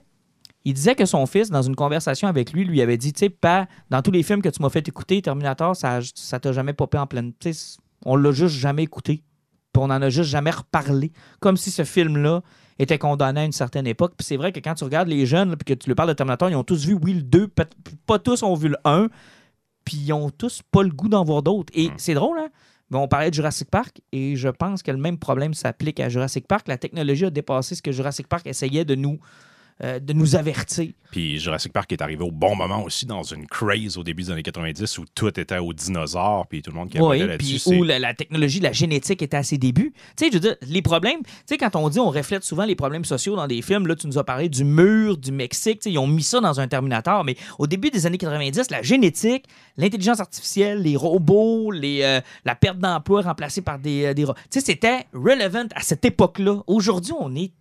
il 0.64 0.74
disait 0.74 0.94
que 0.94 1.04
son 1.06 1.26
fils, 1.26 1.50
dans 1.50 1.62
une 1.62 1.74
conversation 1.76 2.28
avec 2.28 2.52
lui, 2.52 2.64
lui 2.64 2.80
avait 2.80 2.96
dit, 2.96 3.12
tu 3.12 3.18
sais, 3.20 3.30
pas 3.30 3.66
dans 3.90 4.00
tous 4.00 4.12
les 4.12 4.22
films 4.22 4.42
que 4.42 4.48
tu 4.48 4.62
m'as 4.62 4.70
fait 4.70 4.86
écouter, 4.86 5.20
Terminator, 5.22 5.74
ça, 5.74 5.98
ça 6.14 6.38
t'a 6.38 6.52
jamais 6.52 6.72
popé 6.72 6.98
en 6.98 7.06
pleine. 7.06 7.32
Tu 7.40 7.52
sais, 7.52 7.76
on 8.04 8.16
l'a 8.16 8.30
juste 8.32 8.54
jamais 8.56 8.84
écouté. 8.84 9.22
Puis 9.72 9.82
on 9.82 9.86
en 9.90 10.00
a 10.02 10.08
juste 10.10 10.30
jamais 10.30 10.52
reparlé. 10.52 11.10
Comme 11.40 11.56
si 11.56 11.72
ce 11.72 11.82
film-là 11.82 12.42
était 12.78 12.98
condamné 12.98 13.40
à 13.40 13.44
une 13.44 13.52
certaine 13.52 13.86
époque. 13.86 14.14
Puis 14.16 14.24
c'est 14.24 14.36
vrai 14.36 14.52
que 14.52 14.60
quand 14.60 14.74
tu 14.74 14.84
regardes 14.84 15.08
les 15.08 15.26
jeunes, 15.26 15.56
puis 15.56 15.74
que 15.74 15.78
tu 15.80 15.88
leur 15.88 15.96
parles 15.96 16.08
de 16.08 16.14
Terminator, 16.14 16.48
ils 16.48 16.54
ont 16.56 16.64
tous 16.64 16.86
vu, 16.86 16.96
oui, 17.02 17.14
le 17.14 17.22
2, 17.22 17.48
peut- 17.48 17.66
pas 18.06 18.18
tous 18.18 18.42
ont 18.42 18.54
vu 18.54 18.68
le 18.68 18.76
1, 18.84 19.08
puis 19.84 19.96
ils 19.98 20.12
ont 20.12 20.30
tous 20.30 20.62
pas 20.70 20.82
le 20.82 20.90
goût 20.90 21.08
d'en 21.08 21.24
voir 21.24 21.42
d'autres. 21.42 21.72
Et 21.76 21.90
c'est 21.96 22.14
drôle, 22.14 22.38
hein? 22.38 22.48
Mais 22.90 22.98
on 22.98 23.08
parlait 23.08 23.30
de 23.30 23.34
Jurassic 23.34 23.70
Park 23.70 24.00
et 24.12 24.36
je 24.36 24.48
pense 24.48 24.82
que 24.82 24.90
le 24.90 24.98
même 24.98 25.18
problème 25.18 25.54
s'applique 25.54 26.00
à 26.00 26.08
Jurassic 26.08 26.46
Park. 26.46 26.68
La 26.68 26.76
technologie 26.76 27.24
a 27.24 27.30
dépassé 27.30 27.74
ce 27.74 27.82
que 27.82 27.92
Jurassic 27.92 28.28
Park 28.28 28.46
essayait 28.46 28.84
de 28.84 28.94
nous, 28.94 29.18
euh, 29.82 29.98
de 29.98 30.12
nous 30.12 30.36
avertir. 30.36 30.92
Puis 31.10 31.38
Jurassic 31.38 31.72
Park 31.72 31.92
est 31.92 32.02
arrivé 32.02 32.22
au 32.22 32.30
bon 32.30 32.54
moment 32.56 32.82
aussi 32.84 33.06
dans 33.06 33.22
une 33.22 33.46
craze 33.46 33.96
au 33.98 34.04
début 34.04 34.22
des 34.24 34.30
années 34.30 34.42
90 34.42 34.98
où 34.98 35.04
tout 35.14 35.38
était 35.38 35.58
aux 35.58 35.72
dinosaures, 35.72 36.46
puis 36.48 36.62
tout 36.62 36.70
le 36.70 36.76
monde 36.76 36.90
qui 36.90 37.00
Oui, 37.00 37.18
là-dessus. 37.20 37.60
puis 37.70 37.78
où 37.78 37.82
la, 37.84 37.98
la 37.98 38.14
technologie, 38.14 38.60
la 38.60 38.72
génétique 38.72 39.22
était 39.22 39.36
à 39.36 39.42
ses 39.42 39.58
débuts. 39.58 39.92
Tu 40.16 40.24
sais, 40.24 40.28
je 40.28 40.34
veux 40.34 40.40
dire, 40.40 40.56
les 40.62 40.82
problèmes, 40.82 41.22
tu 41.22 41.30
sais, 41.46 41.56
quand 41.58 41.74
on 41.76 41.88
dit 41.88 41.98
on 42.00 42.10
reflète 42.10 42.44
souvent 42.44 42.64
les 42.64 42.74
problèmes 42.76 43.04
sociaux 43.04 43.36
dans 43.36 43.46
des 43.46 43.62
films, 43.62 43.86
là, 43.86 43.94
tu 43.96 44.06
nous 44.06 44.18
as 44.18 44.24
parlé 44.24 44.48
du 44.48 44.64
mur, 44.64 45.16
du 45.16 45.32
Mexique, 45.32 45.80
tu 45.80 45.84
sais, 45.84 45.92
ils 45.92 45.98
ont 45.98 46.06
mis 46.06 46.22
ça 46.22 46.40
dans 46.40 46.60
un 46.60 46.68
Terminator, 46.68 47.24
mais 47.24 47.36
au 47.58 47.66
début 47.66 47.90
des 47.90 48.06
années 48.06 48.18
90, 48.18 48.70
la 48.70 48.82
génétique, 48.82 49.44
l'intelligence 49.76 50.20
artificielle, 50.20 50.82
les 50.82 50.96
robots, 50.96 51.70
les, 51.70 52.02
euh, 52.02 52.20
la 52.44 52.54
perte 52.54 52.78
d'emploi 52.78 53.22
remplacée 53.22 53.62
par 53.62 53.78
des, 53.78 54.04
euh, 54.06 54.14
des 54.14 54.24
Tu 54.24 54.30
sais, 54.50 54.60
c'était 54.60 55.06
relevant 55.12 55.66
à 55.74 55.80
cette 55.80 56.04
époque-là. 56.04 56.62
Aujourd'hui, 56.66 57.12
on 57.18 57.34
est 57.34 57.52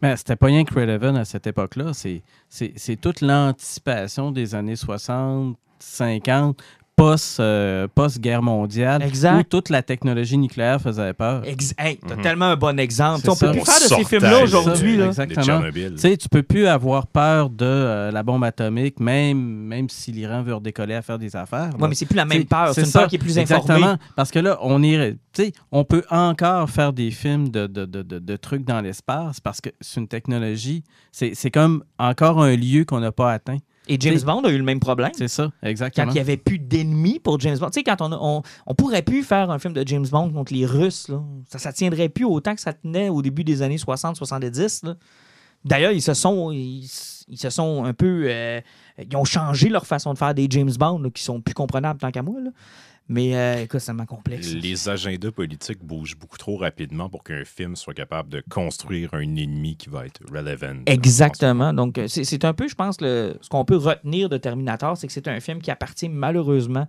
Mais 0.00 0.16
c'était 0.16 0.36
pas 0.36 0.46
rien 0.46 0.64
que 0.64 0.74
Relevant 0.74 1.14
à 1.14 1.24
cette 1.24 1.46
époque-là. 1.46 1.92
C'est 1.94 3.00
toute 3.00 3.20
l'anticipation 3.20 4.32
des 4.32 4.54
années 4.54 4.76
60, 4.76 5.56
50, 5.78 6.62
post, 7.02 7.40
euh, 7.40 7.88
post-guerre 7.94 8.42
mondiale, 8.42 9.02
Exact. 9.02 9.40
où 9.40 9.42
toute 9.42 9.70
la 9.70 9.82
technologie 9.82 10.38
nucléaire 10.38 10.80
faisait 10.80 11.12
peur. 11.14 11.42
Ex 11.44 11.74
hey, 11.78 11.96
t'as 11.98 12.14
Mhm. 12.16 12.22
tellement 12.22 12.44
un 12.46 12.56
bon 12.56 12.78
exemple. 12.78 13.22
C'est 13.24 13.28
On 13.30 13.36
peut 13.36 13.46
ça. 13.46 13.52
plus 13.52 13.60
On 13.60 13.64
faire 13.64 13.80
de 13.80 13.94
ces 13.94 14.04
films-là 14.04 14.42
aujourd'hui. 14.44 15.00
Exactement. 15.00 15.62
Tu 15.72 15.92
sais, 15.98 16.16
tu 16.16 16.28
peux 16.28 16.42
plus 16.42 16.66
avoir 16.66 17.06
peur 17.08 17.50
de 17.50 17.64
euh, 17.64 18.10
la 18.12 18.22
bombe 18.22 18.44
atomique, 18.44 19.00
même, 19.00 19.38
même 19.38 19.88
si 19.88 20.12
l'Iran 20.12 20.42
veut 20.42 20.54
redécoller 20.54 20.94
à 20.94 21.02
faire 21.02 21.18
des 21.18 21.34
affaires. 21.34 21.70
Ouais, 21.80 21.88
mais 21.88 21.94
c'est 21.94 22.06
plus 22.06 22.16
la 22.16 22.24
même 22.24 22.44
peur. 22.44 22.72
C'est 22.74 22.82
une 22.82 22.86
ça, 22.86 23.00
peur 23.00 23.08
qui 23.08 23.16
est 23.16 23.18
plus 23.18 23.38
informée. 23.38 23.74
Exactement. 23.74 23.96
Parce 24.16 24.30
que 24.30 24.38
là, 24.38 24.58
on 24.62 24.82
est, 24.82 25.16
tu 25.32 25.44
sais, 25.44 25.52
on 25.72 25.84
peut 25.84 26.04
encore 26.10 26.70
faire 26.70 26.92
des 26.92 27.10
films 27.10 27.48
de, 27.48 27.66
de, 27.66 27.84
de, 27.84 28.02
de- 28.02 28.18
de 28.20 28.36
trucs 28.36 28.64
dans 28.64 28.80
l'espace 28.80 29.40
parce 29.40 29.60
que 29.60 29.70
c'est 29.80 30.00
une 30.00 30.08
technologie. 30.08 30.84
C'est 31.10 31.32
c'est 31.34 31.50
comme 31.50 31.82
encore 31.98 32.42
un 32.42 32.54
lieu 32.56 32.84
qu'on 32.84 33.00
n'a 33.00 33.12
pas 33.12 33.32
atteint. 33.32 33.58
Et 33.88 33.98
James 34.00 34.20
Bond 34.20 34.42
a 34.44 34.50
eu 34.50 34.58
le 34.58 34.64
même 34.64 34.80
problème. 34.80 35.10
C'est 35.14 35.28
ça, 35.28 35.50
quand 35.60 35.68
exactement. 35.68 36.10
il 36.10 36.14
n'y 36.14 36.20
avait 36.20 36.36
plus 36.36 36.58
d'ennemis 36.58 37.18
pour 37.18 37.40
James 37.40 37.58
Bond. 37.58 37.66
Tu 37.66 37.80
sais, 37.80 37.82
quand 37.82 38.00
on, 38.00 38.12
on, 38.12 38.42
on 38.66 38.74
pourrait 38.74 39.02
plus 39.02 39.22
faire 39.22 39.50
un 39.50 39.58
film 39.58 39.72
de 39.74 39.82
James 39.86 40.06
Bond 40.10 40.30
contre 40.30 40.52
les 40.52 40.66
Russes, 40.66 41.08
là. 41.08 41.20
Ça, 41.50 41.58
ça 41.58 41.72
tiendrait 41.72 42.08
plus 42.08 42.24
autant 42.24 42.54
que 42.54 42.60
ça 42.60 42.72
tenait 42.72 43.08
au 43.08 43.22
début 43.22 43.44
des 43.44 43.62
années 43.62 43.76
60-70. 43.76 44.94
D'ailleurs, 45.64 45.92
ils 45.92 46.02
se 46.02 46.14
sont 46.14 46.50
ils, 46.52 46.88
ils 47.28 47.38
se 47.38 47.50
sont 47.50 47.84
un 47.84 47.94
peu 47.94 48.24
euh, 48.28 48.60
ils 48.98 49.16
ont 49.16 49.24
changé 49.24 49.68
leur 49.68 49.86
façon 49.86 50.12
de 50.12 50.18
faire 50.18 50.34
des 50.34 50.46
James 50.50 50.72
Bond 50.78 50.98
là, 50.98 51.10
qui 51.10 51.22
sont 51.22 51.40
plus 51.40 51.54
comprenables 51.54 52.00
tant 52.00 52.10
qu'à 52.10 52.22
moi. 52.22 52.40
là. 52.40 52.50
Mais 53.08 53.36
euh, 53.36 53.62
écoute, 53.62 53.80
c'est 53.80 54.06
complexe. 54.06 54.52
Les 54.54 54.88
agendas 54.88 55.32
politiques 55.32 55.84
bougent 55.84 56.16
beaucoup 56.16 56.38
trop 56.38 56.56
rapidement 56.56 57.10
pour 57.10 57.24
qu'un 57.24 57.44
film 57.44 57.74
soit 57.74 57.94
capable 57.94 58.28
de 58.28 58.42
construire 58.48 59.12
un 59.12 59.36
ennemi 59.36 59.76
qui 59.76 59.90
va 59.90 60.06
être 60.06 60.20
relevant. 60.32 60.76
Exactement. 60.86 61.72
Donc, 61.72 61.98
euh, 61.98 62.06
c'est 62.06 62.24
c'est 62.24 62.44
un 62.44 62.54
peu, 62.54 62.68
je 62.68 62.74
pense, 62.74 63.00
le, 63.00 63.36
ce 63.40 63.48
qu'on 63.48 63.64
peut 63.64 63.76
retenir 63.76 64.28
de 64.28 64.36
Terminator, 64.38 64.96
c'est 64.96 65.08
que 65.08 65.12
c'est 65.12 65.28
un 65.28 65.40
film 65.40 65.60
qui 65.60 65.70
appartient 65.70 66.08
malheureusement 66.08 66.86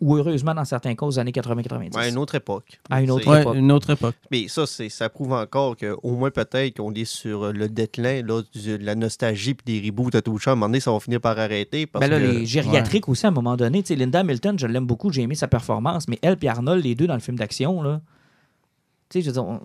ou 0.00 0.16
heureusement 0.16 0.54
dans 0.54 0.64
certains 0.64 0.94
cas 0.94 1.06
aux 1.06 1.18
années 1.18 1.30
80-90. 1.30 1.94
Ouais, 1.96 2.02
à 2.02 2.08
une 2.08 2.18
autre 2.18 2.34
époque. 2.34 2.80
À 2.90 3.00
une 3.00 3.10
autre 3.12 3.28
Ouais, 3.30 3.42
époque. 3.42 3.54
une 3.56 3.70
autre 3.72 3.90
époque. 3.90 4.16
Mais 4.30 4.48
ça, 4.48 4.66
c'est, 4.66 4.88
ça 4.88 5.08
prouve 5.08 5.32
encore 5.32 5.76
qu'au 5.76 6.10
moins 6.16 6.30
peut-être 6.30 6.76
qu'on 6.78 6.92
est 6.94 7.04
sur 7.04 7.52
le 7.52 7.68
déclin 7.68 8.22
là, 8.26 8.42
du- 8.52 8.78
de 8.78 8.84
la 8.84 8.94
nostalgie 8.96 9.54
puis 9.54 9.80
des 9.80 9.86
reboots 9.88 10.14
à 10.14 10.20
tout 10.22 10.38
ça. 10.38 10.50
À 10.50 10.52
un 10.52 10.56
moment 10.56 10.66
donné, 10.66 10.80
ça 10.80 10.90
va 10.92 10.98
finir 11.00 11.20
par 11.20 11.38
arrêter. 11.38 11.86
Parce 11.86 12.04
Ben 12.04 12.10
là, 12.10 12.18
que... 12.20 12.24
les 12.38 12.44
gériatriques 12.46 13.08
aussi, 13.08 13.24
à 13.24 13.28
un 13.28 13.32
moment 13.32 13.56
donné, 13.56 13.82
tu 13.82 13.88
sais, 13.88 13.94
Linda 13.96 14.20
Hamilton, 14.20 14.58
je 14.58 14.66
l'aime 14.66 14.86
beaucoup, 14.86 15.12
j'ai 15.12 15.22
aimé 15.22 15.36
sa 15.36 15.46
performance, 15.48 16.08
mais 16.08 16.18
elle 16.22 16.36
et 16.42 16.48
Arnold, 16.48 16.84
les 16.84 16.94
deux 16.96 17.06
dans 17.06 17.14
le 17.14 17.20
film 17.20 17.38
d'action, 17.38 17.80
là, 17.82 18.00
tu 19.08 19.18
sais, 19.18 19.22
je 19.22 19.26
veux 19.28 19.32
dire, 19.34 19.44
on- 19.44 19.60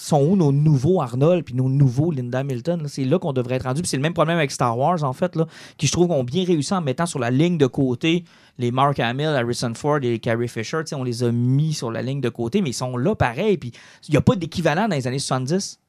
sont 0.00 0.22
où 0.22 0.36
nos 0.36 0.52
nouveaux 0.52 1.00
Arnold 1.00 1.44
puis 1.44 1.54
nos 1.54 1.68
nouveaux 1.68 2.10
Linda 2.10 2.40
Hamilton? 2.40 2.86
C'est 2.88 3.04
là 3.04 3.18
qu'on 3.18 3.32
devrait 3.32 3.56
être 3.56 3.64
rendu. 3.64 3.82
C'est 3.84 3.96
le 3.96 4.02
même 4.02 4.14
problème 4.14 4.38
avec 4.38 4.50
Star 4.50 4.76
Wars, 4.76 5.02
en 5.04 5.12
fait, 5.12 5.36
là, 5.36 5.46
qui 5.76 5.86
je 5.86 5.92
trouve 5.92 6.10
ont 6.10 6.24
bien 6.24 6.44
réussi 6.44 6.72
en 6.74 6.80
mettant 6.80 7.06
sur 7.06 7.18
la 7.18 7.30
ligne 7.30 7.58
de 7.58 7.66
côté 7.66 8.24
les 8.58 8.70
Mark 8.70 9.00
Hamill, 9.00 9.28
Harrison 9.28 9.72
Ford 9.74 9.98
et 10.02 10.18
Carrie 10.18 10.48
Fisher. 10.48 10.82
On 10.92 11.02
les 11.02 11.24
a 11.24 11.32
mis 11.32 11.72
sur 11.72 11.90
la 11.90 12.02
ligne 12.02 12.20
de 12.20 12.28
côté, 12.28 12.60
mais 12.60 12.70
ils 12.70 12.74
sont 12.74 12.96
là 12.96 13.14
pareil. 13.14 13.56
Puis 13.56 13.72
il 14.08 14.12
n'y 14.12 14.16
a 14.16 14.20
pas 14.20 14.36
d'équivalent 14.36 14.86
dans 14.86 14.94
les 14.94 15.06
années 15.06 15.18
70 15.18 15.80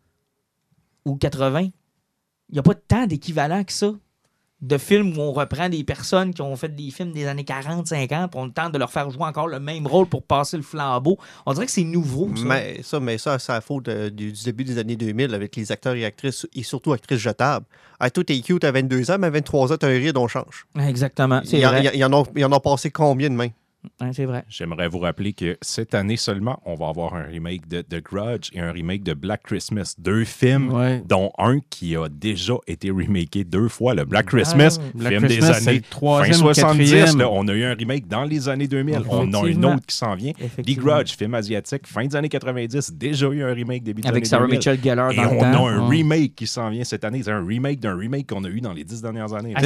ou 1.05 1.15
80. 1.15 1.61
Il 2.49 2.53
n'y 2.53 2.59
a 2.59 2.63
pas 2.63 2.75
tant 2.75 3.05
d'équivalent 3.05 3.63
que 3.63 3.73
ça 3.73 3.91
de 4.61 4.77
films 4.77 5.17
où 5.17 5.21
on 5.21 5.31
reprend 5.31 5.69
des 5.69 5.83
personnes 5.83 6.33
qui 6.33 6.41
ont 6.43 6.55
fait 6.55 6.73
des 6.75 6.91
films 6.91 7.11
des 7.13 7.25
années 7.25 7.43
40, 7.43 7.87
50, 7.87 8.29
puis 8.31 8.39
on 8.39 8.49
tente 8.49 8.71
de 8.73 8.77
leur 8.77 8.91
faire 8.91 9.09
jouer 9.09 9.23
encore 9.23 9.47
le 9.47 9.59
même 9.59 9.87
rôle 9.87 10.05
pour 10.05 10.21
passer 10.21 10.55
le 10.57 10.63
flambeau. 10.63 11.17
On 11.45 11.53
dirait 11.53 11.65
que 11.65 11.71
c'est 11.71 11.83
nouveau, 11.83 12.29
ça. 12.35 12.43
Mais 12.45 12.79
ça, 12.83 12.99
mais 12.99 13.17
ça, 13.17 13.39
c'est 13.39 13.51
à 13.53 13.61
faute 13.61 13.85
de- 13.85 14.09
du, 14.09 14.31
du 14.31 14.43
début 14.43 14.63
des 14.63 14.77
années 14.77 14.95
2000 14.95 15.33
avec 15.33 15.55
les 15.55 15.71
acteurs 15.71 15.95
et 15.95 16.05
actrices, 16.05 16.45
et 16.53 16.61
surtout 16.63 16.93
actrices 16.93 17.19
jetables. 17.19 17.65
Ah, 17.99 18.09
toi, 18.09 18.23
t'es 18.23 18.39
cute 18.41 18.63
à 18.63 18.71
22 18.71 19.09
ans, 19.11 19.17
mais 19.19 19.27
à 19.27 19.31
23 19.31 19.73
ans, 19.73 19.77
t'as 19.77 19.87
un 19.87 19.97
rire, 19.97 20.13
on 20.15 20.27
change. 20.27 20.65
Exactement. 20.79 21.41
Il 21.51 21.59
y 22.39 22.45
en 22.45 22.51
a 22.51 22.59
passé 22.59 22.91
combien 22.91 23.29
de 23.29 23.35
mains? 23.35 23.49
C'est 24.13 24.25
vrai. 24.25 24.43
J'aimerais 24.47 24.87
vous 24.87 24.99
rappeler 24.99 25.33
que 25.33 25.57
cette 25.61 25.95
année 25.95 26.17
seulement, 26.17 26.61
on 26.65 26.75
va 26.75 26.87
avoir 26.89 27.15
un 27.15 27.23
remake 27.23 27.67
de 27.67 27.81
The 27.81 28.01
Grudge 28.03 28.49
et 28.53 28.59
un 28.59 28.71
remake 28.71 29.03
de 29.03 29.13
Black 29.13 29.43
Christmas. 29.43 29.95
Deux 29.97 30.23
films, 30.23 30.71
Ouais. 30.71 31.01
dont 31.07 31.31
un 31.37 31.59
qui 31.69 31.95
a 31.95 32.07
déjà 32.09 32.53
été 32.67 32.89
remaké 32.91 33.43
deux 33.43 33.67
fois. 33.67 33.93
Le 33.95 34.05
Black 34.05 34.27
Christmas, 34.27 34.77
Black 34.93 35.13
film 35.13 35.25
Christmas, 35.25 35.47
des 35.61 35.67
années 35.69 35.77
le 35.79 35.81
troisième 35.89 36.33
fin 36.35 36.41
ou 36.41 36.53
70. 36.53 36.91
quatrième. 36.91 37.17
là, 37.19 37.29
on 37.31 37.47
a 37.47 37.53
eu 37.53 37.63
un 37.63 37.73
remake 37.73 38.07
dans 38.07 38.23
les 38.23 38.49
années 38.49 38.67
2000. 38.67 38.99
On 39.09 39.33
a 39.33 39.37
un 39.37 39.41
Effectivement. 39.41 39.75
autre 39.75 39.85
qui 39.87 39.95
s'en 39.95 40.15
vient. 40.15 40.33
The. 40.33 40.75
Grudge, 40.77 41.15
film 41.17 41.33
asiatique, 41.33 41.87
fin 41.87 42.05
des 42.05 42.15
années 42.15 42.29
90. 42.29 42.93
Déjà 42.93 43.27
eu 43.29 43.43
un 43.43 43.53
remake 43.53 43.83
début 43.83 44.01
des 44.01 44.07
Avec 44.09 44.23
années 44.23 44.29
Sarah 44.29 44.43
2000. 44.45 44.57
Michelle 44.57 44.79
Gellar 44.83 45.11
Et 45.11 45.15
dans 45.15 45.23
le 45.23 45.29
on 45.29 45.39
temps. 45.39 45.67
a 45.67 45.71
un 45.71 45.87
remake 45.87 46.35
qui 46.35 46.45
s'en 46.47 46.69
vient 46.69 46.83
cette 46.83 47.03
année. 47.03 47.21
C'est 47.23 47.31
un 47.31 47.43
remake 47.45 47.79
d'un 47.79 47.95
remake 47.97 48.27
qu'on 48.29 48.43
a 48.43 48.49
eu 48.49 48.61
dans 48.61 48.73
les 48.73 48.83
dix 48.83 49.01
dernières 49.01 49.33
années. 49.33 49.53
Ah, 49.55 49.61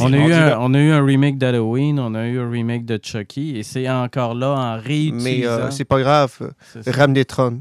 on, 0.00 0.12
a 0.12 0.16
eu 0.16 0.32
un, 0.32 0.58
on 0.60 0.74
a 0.74 0.78
eu 0.80 0.90
un 0.90 1.04
remake 1.04 1.38
d'Halloween, 1.38 1.98
on 1.98 2.14
a 2.14 2.26
eu 2.26 2.38
un 2.38 2.50
remake 2.50 2.84
de 2.86 2.98
Chucky, 3.02 3.57
et 3.58 3.62
c'est 3.62 3.88
encore 3.90 4.34
là 4.34 4.50
en 4.50 4.80
réutilisant. 4.80 5.22
Mais 5.24 5.46
euh, 5.46 5.70
c'est 5.70 5.84
pas 5.84 6.00
grave. 6.00 6.52
Ramener 6.86 7.24
Tron. 7.24 7.60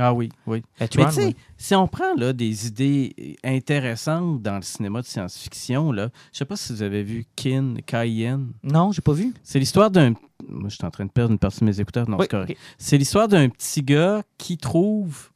Ah 0.00 0.14
oui, 0.14 0.28
oui. 0.46 0.62
Eh, 0.78 0.82
Mais 0.82 0.88
tu 0.88 1.10
sais, 1.10 1.26
oui. 1.26 1.36
si 1.56 1.74
on 1.74 1.88
prend 1.88 2.14
là, 2.16 2.32
des 2.32 2.68
idées 2.68 3.36
intéressantes 3.42 4.40
dans 4.42 4.54
le 4.56 4.62
cinéma 4.62 5.00
de 5.00 5.06
science-fiction, 5.06 5.90
là, 5.90 6.10
je 6.32 6.38
sais 6.38 6.44
pas 6.44 6.54
si 6.54 6.72
vous 6.72 6.82
avez 6.82 7.02
vu 7.02 7.26
Kin, 7.34 7.74
Cayenne. 7.84 8.52
Non, 8.62 8.92
j'ai 8.92 9.02
pas 9.02 9.12
vu. 9.12 9.34
C'est 9.42 9.58
l'histoire 9.58 9.90
d'un. 9.90 10.12
Moi, 10.48 10.68
je 10.68 10.76
suis 10.76 10.84
en 10.84 10.90
train 10.92 11.04
de 11.04 11.10
perdre 11.10 11.32
une 11.32 11.38
partie 11.38 11.60
de 11.60 11.64
mes 11.64 11.80
écouteurs. 11.80 12.08
Non, 12.08 12.16
Oui, 12.16 12.26
c'est 12.30 12.36
correct. 12.36 12.58
C'est 12.78 12.96
l'histoire 12.96 13.26
d'un 13.26 13.48
petit 13.48 13.82
gars 13.82 14.22
qui 14.38 14.56
trouve. 14.56 15.30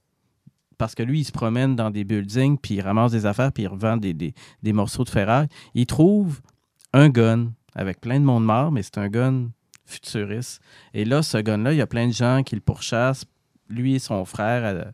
Parce 0.78 0.94
que 0.94 1.02
lui, 1.02 1.20
il 1.20 1.24
se 1.24 1.32
promène 1.32 1.74
dans 1.76 1.90
des 1.90 2.02
buildings, 2.04 2.56
puis 2.58 2.74
il 2.74 2.80
ramasse 2.80 3.12
des 3.12 3.26
affaires, 3.26 3.52
puis 3.52 3.64
il 3.64 3.68
revend 3.68 3.96
des, 3.96 4.14
des- 4.14 4.34
des 4.62 4.72
morceaux 4.72 5.04
de 5.04 5.10
ferraille. 5.10 5.46
Il 5.74 5.86
trouve 5.86 6.40
un 6.92 7.08
gun 7.08 7.52
avec 7.74 8.00
plein 8.00 8.18
de 8.20 8.24
monde 8.24 8.44
mort, 8.44 8.70
mais 8.72 8.82
c'est 8.82 8.98
un 8.98 9.08
gun 9.08 9.48
futuriste. 9.84 10.60
Et 10.94 11.04
là, 11.04 11.22
ce 11.22 11.38
gun-là, 11.38 11.72
il 11.72 11.78
y 11.78 11.82
a 11.82 11.86
plein 11.86 12.06
de 12.08 12.12
gens 12.12 12.42
qui 12.42 12.54
le 12.54 12.60
pourchassent, 12.60 13.24
lui 13.68 13.94
et 13.94 13.98
son 13.98 14.24
frère. 14.24 14.64
euh, 14.64 14.84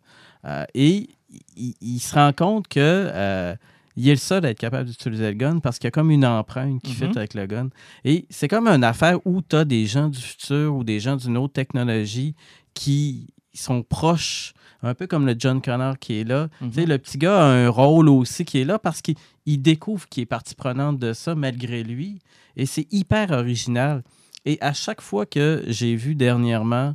euh, 0.45 0.65
et 0.75 1.09
il, 1.57 1.75
il 1.81 1.99
se 1.99 2.15
rend 2.15 2.33
compte 2.33 2.69
que 2.69 2.79
euh, 2.81 3.55
il 3.97 4.07
est 4.09 4.13
le 4.13 4.17
seul 4.17 4.47
à 4.47 4.51
être 4.51 4.59
capable 4.59 4.89
d'utiliser 4.89 5.27
le 5.29 5.35
gun 5.35 5.59
parce 5.59 5.79
qu'il 5.79 5.87
y 5.87 5.89
a 5.89 5.91
comme 5.91 6.11
une 6.13 6.25
empreinte 6.25 6.81
qui 6.83 6.93
Mhm. 6.93 6.97
fit 7.13 7.19
avec 7.19 7.35
le 7.35 7.47
gun. 7.47 7.69
Et 8.05 8.27
c'est 8.31 8.47
comme 8.49 8.69
une 8.69 8.85
affaire 8.85 9.19
où 9.27 9.43
tu 9.43 9.57
as 9.57 9.65
des 9.65 9.87
gens 9.87 10.09
du 10.09 10.21
futur 10.21 10.75
ou 10.77 10.85
des 10.85 11.01
gens 11.01 11.17
d'une 11.17 11.37
autre 11.37 11.53
technologie 11.55 12.35
qui 12.75 13.27
sont 13.55 13.83
proches, 13.83 14.53
un 14.83 14.95
peu 14.95 15.09
comme 15.09 15.27
le 15.27 15.35
John 15.37 15.61
Connor 15.61 15.99
qui 15.99 16.21
est 16.21 16.25
là. 16.25 16.49
Mhm. 16.61 16.73
Sais, 16.73 16.87
Le 16.87 16.99
petit 16.99 17.19
gars 17.19 17.41
a 17.43 17.47
un 17.49 17.69
rôle 17.69 18.09
aussi 18.09 18.45
qui 18.45 18.61
est 18.61 18.65
là 18.65 18.79
parce 18.79 19.03
qu'il 19.03 19.17
il 19.47 19.61
découvre 19.61 20.09
qu'il 20.09 20.23
est 20.23 20.27
partie 20.27 20.55
prenante 20.55 20.99
de 21.01 21.13
ça 21.13 21.35
malgré 21.35 21.83
lui. 21.83 22.21
Et 22.57 22.67
c'est 22.67 22.87
hyper 22.93 23.33
original. 23.33 24.03
Et 24.45 24.59
à 24.61 24.73
chaque 24.73 25.01
fois 25.01 25.27
que 25.27 25.63
j'ai 25.67 25.95
vu 25.97 26.15
dernièrement 26.15 26.95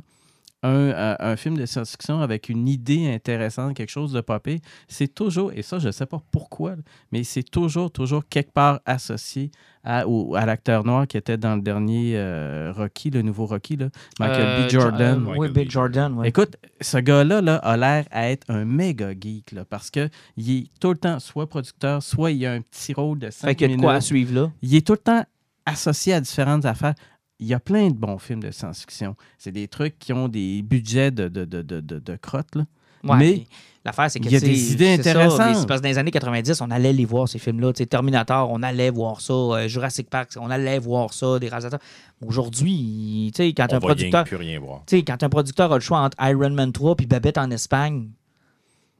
un, 0.62 0.70
euh, 0.70 1.14
un 1.20 1.36
film 1.36 1.58
de 1.58 1.66
science-fiction 1.66 2.20
avec 2.22 2.48
une 2.48 2.66
idée 2.68 3.12
intéressante, 3.12 3.74
quelque 3.76 3.90
chose 3.90 4.12
de 4.14 4.22
popé, 4.22 4.62
c'est 4.88 5.14
toujours, 5.14 5.52
et 5.52 5.60
ça 5.60 5.78
je 5.78 5.88
ne 5.88 5.92
sais 5.92 6.06
pas 6.06 6.22
pourquoi, 6.30 6.74
mais 7.12 7.22
c'est 7.22 7.42
toujours, 7.42 7.90
toujours 7.90 8.22
quelque 8.30 8.50
part 8.50 8.80
associé 8.86 9.50
à, 9.84 10.08
au- 10.08 10.34
à 10.34 10.46
l'acteur 10.46 10.86
noir 10.86 11.06
qui 11.06 11.18
était 11.18 11.36
dans 11.36 11.54
le 11.56 11.60
dernier 11.60 12.14
euh, 12.16 12.72
Rocky, 12.74 13.10
le 13.10 13.20
nouveau 13.20 13.44
Rocky, 13.44 13.76
là, 13.76 13.88
Michael 14.18 14.40
Euh, 14.46 14.66
B. 14.66 14.70
Jordan. 14.70 15.22
Euh, 15.28 15.32
oui, 15.32 15.48
Michael 15.48 15.52
B. 15.52 15.66
B. 15.66 15.70
Jordan, 15.70 16.14
oui. 16.16 16.28
Écoute, 16.28 16.56
ce 16.80 16.96
gars-là 16.96 17.42
là, 17.42 17.56
a 17.56 17.76
l'air 17.76 18.06
à 18.10 18.30
être 18.30 18.46
un 18.48 18.64
méga 18.64 19.10
geek 19.12 19.52
là, 19.52 19.66
parce 19.66 19.90
qu'il 19.90 20.08
est 20.38 20.70
tout 20.80 20.92
le 20.92 20.96
temps 20.98 21.20
soit 21.20 21.46
producteur, 21.46 22.02
soit 22.02 22.30
il 22.30 22.46
a 22.46 22.52
un 22.52 22.62
petit 22.62 22.94
rôle 22.94 23.18
de 23.18 23.28
5 23.28 23.48
Fait 23.48 23.54
qu'il 23.54 23.70
y 23.70 23.74
a 23.74 23.76
de 23.76 23.82
quoi 23.82 23.92
à 23.92 24.00
suivre 24.00 24.34
là. 24.34 24.50
Il 24.62 24.74
est 24.74 24.86
tout 24.86 24.94
le 24.94 24.98
temps 24.98 25.24
associé 25.66 26.14
à 26.14 26.20
différentes 26.22 26.64
affaires. 26.64 26.94
Il 27.40 27.46
y 27.48 27.54
a 27.54 27.60
plein 27.60 27.88
de 27.88 27.94
bons 27.94 28.18
films 28.18 28.40
de 28.42 28.50
science-fiction. 28.50 29.16
C'est 29.38 29.52
des 29.52 29.66
trucs 29.68 29.98
qui 29.98 30.12
ont 30.12 30.28
des 30.28 30.62
budgets 30.62 31.10
de, 31.10 31.28
de, 31.28 31.44
de, 31.44 31.62
de, 31.62 31.80
de- 31.80 31.98
de 31.98 32.16
crottes. 32.16 32.54
Là. 32.54 32.64
Ouais, 33.02 33.16
Mais 33.18 33.46
L'affaire, 33.84 34.10
c'est 34.10 34.18
que 34.18 34.24
il 34.24 34.32
y 34.32 34.36
a 34.36 34.40
des 34.40 34.72
idées 34.72 34.96
c'est 34.96 35.02
ça, 35.02 35.10
intéressantes. 35.10 35.40
mais 35.48 35.54
c'est 35.56 35.66
parce 35.66 35.80
que 35.80 35.82
dans 35.82 35.90
les 35.90 35.98
années 35.98 36.10
90, 36.10 36.58
on 36.62 36.70
allait 36.70 36.94
les 36.94 37.04
voir, 37.04 37.28
ces 37.28 37.38
films-là. 37.38 37.72
Terminator, 37.74 38.50
on 38.50 38.62
allait 38.62 38.88
voir 38.88 39.20
ça. 39.20 39.34
euh, 39.34 39.68
Jurassic 39.68 40.08
Park, 40.08 40.30
on 40.40 40.48
allait 40.48 40.78
voir 40.78 41.12
ça. 41.12 41.38
Des 41.38 41.48
réalisateurs. 41.48 41.80
Aujourd'hui, 42.26 43.30
tu 43.34 43.42
sais, 43.42 43.52
quand 43.52 43.66
On 43.70 43.76
un 43.76 43.78
va 43.78 43.86
producteur. 43.88 44.24
rien, 44.24 44.24
plus 44.24 44.36
rien 44.36 44.58
voir. 44.60 44.82
Tu 44.86 44.96
sais, 44.98 45.02
quand 45.04 45.22
un 45.22 45.28
producteur 45.28 45.70
a 45.70 45.74
le 45.74 45.80
choix 45.80 45.98
entre 46.00 46.16
Iron 46.22 46.50
Man 46.50 46.72
3 46.72 46.96
puis 46.96 47.06
Babette 47.06 47.38
en 47.38 47.50
Espagne, 47.50 48.08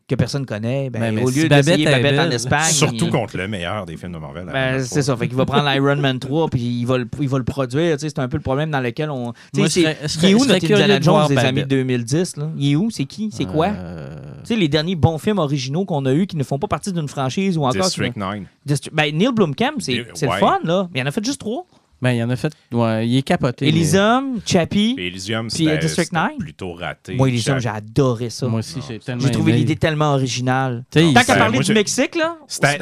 que 0.07 0.15
personne 0.17 0.45
connaît, 0.45 0.91
ben, 0.91 1.15
mais 1.15 1.23
au 1.23 1.31
si 1.31 1.43
lieu 1.43 1.49
Babette 1.49 1.65
d'essayer 1.79 1.85
Babette 1.87 2.19
en. 2.21 2.31
Espagne. 2.31 2.71
Surtout 2.73 3.07
il- 3.07 3.11
contre 3.11 3.39
le 3.39 3.49
meilleur 3.49 3.87
des 3.87 3.97
films 3.97 4.13
de 4.13 4.19
Marvel. 4.19 4.47
ben, 4.53 4.79
c'est 4.85 5.01
ça. 5.03 5.17
Fait 5.17 5.29
qu'il 5.29 5.37
va 5.37 5.47
prendre 5.47 5.65
l'Iron 5.71 5.97
Man 5.97 6.19
3 6.19 6.49
puis 6.49 6.61
il 6.61 6.85
va 6.85 6.99
le, 6.99 7.09
il 7.21 7.29
va 7.29 7.39
le 7.39 7.45
produire. 7.45 7.97
Tu 7.97 8.01
sais, 8.03 8.09
C'est 8.11 8.19
un 8.19 8.29
peu 8.29 8.37
le 8.37 8.43
problème 8.43 8.71
dans 8.71 8.81
lequel 8.81 9.11
on. 9.11 9.33
Moi, 9.57 9.69
c'est- 9.71 9.81
serais- 9.83 10.09
serais- 10.09 10.31
est 10.31 10.35
où 10.35 10.45
notre 10.45 10.55
Indiana 10.65 10.99
de 10.99 11.03
Jones 11.05 11.27
des 11.29 11.39
années 11.39 11.63
Babette. 11.63 11.69
2010? 11.69 12.37
Là? 12.37 12.51
Il 12.59 12.73
est 12.73 12.77
où? 12.77 12.91
C'est 12.91 13.07
qui? 13.07 13.31
C'est 13.33 13.47
quoi? 13.47 13.69
Euh, 13.69 14.15
Tu 14.43 14.49
sais, 14.49 14.57
les 14.57 14.69
derniers 14.69 14.95
bons 14.97 15.17
films 15.17 15.39
originaux 15.39 15.85
qu'on 15.87 16.05
a 16.05 16.13
eus 16.13 16.27
qui 16.27 16.37
ne 16.37 16.45
font 16.45 16.59
pas 16.59 16.69
partie 16.69 16.93
d'une 16.93 17.09
franchise 17.09 17.57
ou 17.57 17.63
encore. 17.65 17.83
District 17.85 18.15
9. 18.17 18.41
Distri- 18.67 18.91
Ben, 18.93 19.17
Neil 19.17 19.33
Blomkamp, 19.35 19.73
c'est 19.79 20.05
c'est 20.13 20.27
ouais. 20.29 20.35
le 20.35 20.39
fun, 20.41 20.59
là. 20.65 20.89
Mais 20.93 21.01
il 21.01 21.03
en 21.03 21.07
a 21.07 21.11
fait 21.13 21.25
juste 21.25 21.41
trois. 21.41 21.65
Ben, 22.03 22.11
il 22.13 22.23
en 22.23 22.31
a 22.31 22.37
fait. 22.37 22.53
Ouais, 22.73 23.07
il 23.09 23.17
est 23.17 23.23
capoté. 23.23 23.65
mais- 23.67 23.71
Elysium, 23.71 24.41
Chappie. 24.45 24.95
Puis 24.95 25.07
Elysium, 25.07 25.49
c'était 25.49 25.79
District 25.79 26.07
c'était 26.13 26.17
9? 26.17 26.39
plutôt 26.39 26.73
raté. 26.75 27.15
Moi, 27.15 27.29
Elysium, 27.29 27.59
j'ai 27.59 27.69
adoré 27.69 28.31
ça. 28.31 28.47
Moi 28.47 28.59
aussi, 28.61 28.81
j'ai 28.87 28.99
tellement 28.99 29.23
J'ai 29.23 29.31
trouvé 29.31 29.53
l'idée 29.53 29.77
tellement 29.77 30.13
originale. 30.13 30.85
Tu 30.91 31.01
sais, 31.01 31.15
Tant 31.15 31.23
qu'à 31.25 31.37
parler 31.37 31.55
moi, 31.55 31.63
du 31.63 31.73
Mexique, 31.73 32.15
là. 32.15 32.37
C'était 32.47 32.79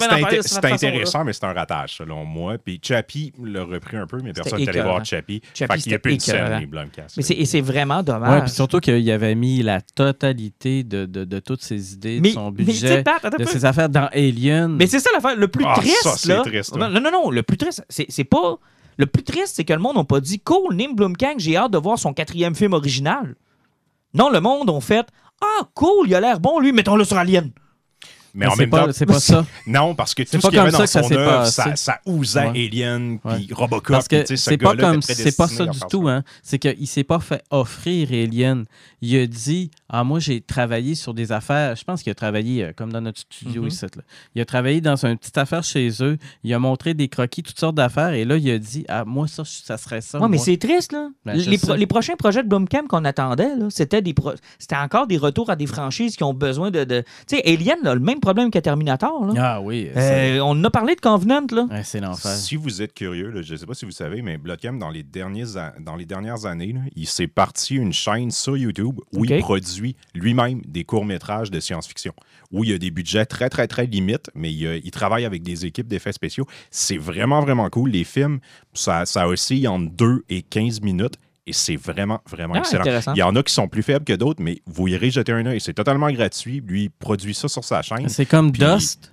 intéressant, 0.72 1.24
mais 1.24 1.32
c'est 1.32 1.44
un 1.44 1.52
ratage, 1.52 1.94
selon 1.96 2.24
moi. 2.24 2.56
Puis 2.64 2.80
Chappie 2.82 3.32
l'a 3.42 3.64
repris 3.64 3.96
un 3.96 4.06
peu, 4.06 4.18
mais 4.22 4.32
personne 4.32 4.58
n'est 4.60 4.68
allé 4.68 4.80
voir 4.82 5.04
Chappie. 5.04 5.40
Chappie, 5.54 5.72
Fait 5.74 5.80
qu'il 5.80 5.90
n'y 5.90 5.96
a 5.96 5.98
plus 5.98 6.14
écœurant. 6.14 6.46
scène, 6.48 6.60
les 6.60 6.66
Blumcast. 6.66 7.16
Mais 7.16 7.22
c'est- 7.22 7.34
Et 7.34 7.44
c'est 7.44 7.60
vraiment 7.60 7.98
Ouais, 7.98 8.02
dommage. 8.04 8.42
puis 8.42 8.50
surtout 8.50 8.80
qu'il 8.80 9.10
avait 9.10 9.34
mis 9.34 9.62
la 9.62 9.80
totalité 9.80 10.84
de, 10.84 11.38
toutes 11.40 11.62
ses 11.62 11.94
idées, 11.94 12.20
de 12.20 12.28
son 12.28 12.50
budget, 12.50 13.02
de 13.38 13.44
ses 13.44 13.64
affaires 13.64 13.88
dans 13.88 14.08
Alien. 14.12 14.76
Mais 14.76 14.86
c'est 14.86 15.00
ça 15.00 15.10
l'affaire. 15.14 15.36
Le 15.36 15.48
plus 15.48 15.64
Ah, 15.66 15.74
triste, 15.76 16.26
là. 16.26 16.42
triste, 16.44 16.76
là. 16.76 16.88
Non, 16.88 17.00
non, 17.00 17.10
non. 17.10 17.30
Le 17.30 17.42
plus 17.42 17.56
triste, 17.56 17.84
c'est 17.88 18.06
c'est 18.08 18.24
pas. 18.24 18.58
Le 18.99 19.07
plus 19.07 19.22
triste, 19.22 19.55
c'est 19.57 19.64
que 19.64 19.72
le 19.72 19.78
monde 19.78 19.97
n'a 19.97 20.05
pas 20.05 20.20
dit 20.20 20.40
Cool, 20.40 20.74
Neil 20.74 20.95
Blomkamp, 20.95 21.38
j'ai 21.38 21.57
hâte 21.57 21.72
de 21.72 21.78
voir 21.78 21.99
son 21.99 22.12
quatrième 22.12 22.55
film 22.55 22.72
original. 22.72 23.34
Non, 24.14 24.30
le 24.30 24.40
monde 24.40 24.68
ont 24.70 24.80
fait 24.80 25.07
Ah, 25.40 25.68
cool, 25.74 26.09
il 26.09 26.14
a 26.14 26.20
l'air 26.20 26.40
bon, 26.40 26.61
lui, 26.61 26.72
mettons-le 26.72 27.05
sur 27.05 27.16
Alien. 27.16 27.51
Mais 28.34 28.47
en 28.47 28.53
c'est 28.53 28.61
même 28.61 28.70
pas, 28.70 28.86
temps, 28.86 28.93
c'est 28.93 29.05
pas 29.05 29.20
ça. 29.20 29.45
non, 29.66 29.95
parce 29.95 30.14
que 30.14 30.24
C'est 30.24 30.38
tout 30.38 30.43
pas 30.43 30.47
ce 30.47 30.51
qu'il 30.51 30.57
y 30.57 30.61
avait 30.61 30.70
comme 30.70 30.80
dans 30.80 30.86
ça 30.86 31.01
que 31.01 31.07
ça 31.07 31.14
son 31.14 31.14
œuvre, 31.14 31.47
ça, 31.47 31.76
ça 31.76 32.01
Ouais. 32.07 32.66
Alien, 32.66 33.18
puis 33.18 33.30
Ouais. 33.30 33.47
Robocop. 33.51 33.93
Parce 33.95 34.09
que 34.09 34.24
sais, 34.24 34.36
ce 34.36 34.51
c'est 34.51 34.57
pas 34.57 34.74
comme 34.74 35.03
c'est 35.03 35.36
pas 35.36 35.49
ça 35.49 35.66
du 35.66 35.78
tout, 35.90 36.09
hein. 36.09 36.22
C'est 36.43 36.59
qu'il 36.59 36.86
s'est 36.86 37.05
pas 37.05 37.20
fait 37.20 37.43
offrir 37.51 38.09
Alien. 38.11 38.64
Il 39.03 39.16
a 39.18 39.26
dit 39.26 39.70
Ah, 39.93 40.05
moi 40.05 40.18
j'ai 40.18 40.40
travaillé 40.40 40.95
sur 40.95 41.12
des 41.14 41.30
affaires. 41.32 41.76
Je 41.76 41.84
pense 41.84 42.03
qu'il 42.03 42.11
a 42.11 42.14
travaillé 42.14 42.64
euh, 42.64 42.72
comme 42.74 42.90
dans 42.93 43.01
notre 43.03 43.20
studio 43.20 43.62
Mhm. 43.62 43.68
ici. 43.68 43.84
là. 43.84 44.03
Il 44.34 44.40
a 44.40 44.45
travaillé 44.45 44.80
dans 44.80 44.97
une 45.05 45.18
petite 45.18 45.36
affaire 45.38 45.62
chez 45.62 45.90
eux. 46.01 46.16
Il 46.45 46.53
a 46.55 46.59
montré 46.59 46.95
des 46.95 47.09
croquis, 47.09 47.43
toutes 47.43 47.59
sortes 47.59 47.74
d'affaires. 47.76 48.14
Et 48.14 48.24
là, 48.24 48.36
il 48.38 48.51
a 48.51 48.59
dit 48.59 48.84
Ah, 48.88 49.05
moi, 49.05 49.28
ça, 49.28 49.43
ça 49.45 49.76
serait 49.76 50.01
ça. 50.01 50.18
Ouais, 50.18 50.28
mais 50.28 50.38
c'est 50.38 50.57
triste, 50.57 50.93
là. 50.93 51.09
Ben, 51.26 51.34
les, 51.36 51.59
pro- 51.59 51.74
les 51.74 51.86
prochains 51.86 52.16
projets 52.16 52.43
de 52.43 52.49
Blomkamp 52.49 52.86
qu'on 52.88 53.05
attendait, 53.05 53.55
là, 53.57 53.66
c'était 53.70 54.01
des 54.03 54.14
pro- 54.14 54.32
c'était 54.59 54.76
encore 54.76 55.07
des 55.07 55.18
retours 55.18 55.51
à 55.51 55.57
des 55.57 55.66
franchises 55.66 56.16
qui 56.16 56.24
ont 56.24 56.34
besoin 56.34 56.70
de. 56.70 56.84
de- 56.84 57.05
Tu 57.28 57.36
sais, 57.36 57.43
Alien 57.47 57.86
a 57.86 57.95
le 57.95 58.01
même 58.01 58.20
problème 58.20 58.51
que 58.51 58.59
Terminator, 58.59 59.26
là. 59.26 59.34
Ah 59.36 59.61
oui. 59.61 59.90
Euh, 59.95 60.40
on 60.43 60.64
a 60.64 60.70
parlé 60.70 60.95
de 60.95 61.01
Covenant, 61.01 61.47
là. 61.53 61.66
ouais, 61.70 61.82
c'est 61.84 62.01
l'enfer. 62.01 62.30
Si 62.32 62.57
vous 62.57 62.80
êtes 62.80 62.95
curieux, 62.95 63.30
là, 63.30 63.43
je 63.43 63.53
ne 63.53 63.59
sais 63.59 63.66
pas 63.66 63.74
si 63.74 63.84
vous 63.84 63.90
savez, 63.90 64.22
mais 64.22 64.38
Bloodcam, 64.38 64.78
dans 64.78 64.90
les, 64.90 65.03
derniers 65.03 65.57
a- 65.57 65.74
dans 65.80 65.97
les 65.97 66.07
dernières 66.07 66.47
années, 66.47 66.72
là, 66.72 66.80
il 66.97 67.07
s'est 67.07 67.26
parti 67.26 67.74
une 67.74 67.93
chaîne 67.93 68.30
sur 68.30 68.57
YouTube 68.57 68.99
où 69.12 69.24
il 69.24 69.38
produit 69.40 69.82
lui-même 70.14 70.61
des 70.66 70.85
courts-métrages 70.85 71.51
de 71.51 71.61
science-fiction, 71.61 72.12
où 72.51 72.64
il 72.64 72.70
y 72.70 72.72
a 72.74 72.78
des 72.78 72.91
budgets 72.91 73.26
très, 73.26 73.49
très, 73.49 73.66
très 73.66 73.87
limites, 73.87 74.30
mais 74.35 74.53
il, 74.53 74.80
il 74.85 74.91
travaille 74.91 75.24
avec 75.24 75.43
des 75.43 75.66
équipes 75.66 75.89
d'effets 75.89 76.12
spéciaux. 76.12 76.47
C'est 76.70 76.99
vraiment, 76.99 77.41
vraiment 77.41 77.68
cool. 77.70 77.91
Les 77.91 78.05
films, 78.05 78.41
ça, 78.74 79.07
ça 79.07 79.28
oscille 79.28 79.66
entre 79.68 79.91
2 79.93 80.24
et 80.28 80.43
15 80.43 80.80
minutes. 80.83 81.14
Et 81.45 81.53
c'est 81.53 81.74
vraiment, 81.74 82.20
vraiment 82.30 82.55
Ah, 82.55 82.61
excellent. 82.61 82.85
Il 83.16 83.18
y 83.18 83.22
en 83.24 83.35
a 83.35 83.43
qui 83.43 83.53
sont 83.53 83.66
plus 83.66 83.83
faibles 83.83 84.05
que 84.05 84.12
d'autres, 84.12 84.41
mais 84.41 84.62
vous 84.66 84.87
irez 84.87 85.11
jeter 85.11 85.33
un 85.33 85.45
œil. 85.47 85.61
C'est 85.61 85.74
totalement 85.74 86.09
gratuit. 86.12 86.62
Lui, 86.64 86.85
il 86.85 86.91
produit 86.91 87.35
ça 87.35 87.49
sur 87.49 87.64
sa 87.64 87.83
chaîne. 87.83 88.09
C'est 88.09 88.26
comme 88.26 88.53
Puis- 88.53 88.62
Dust? 88.62 89.12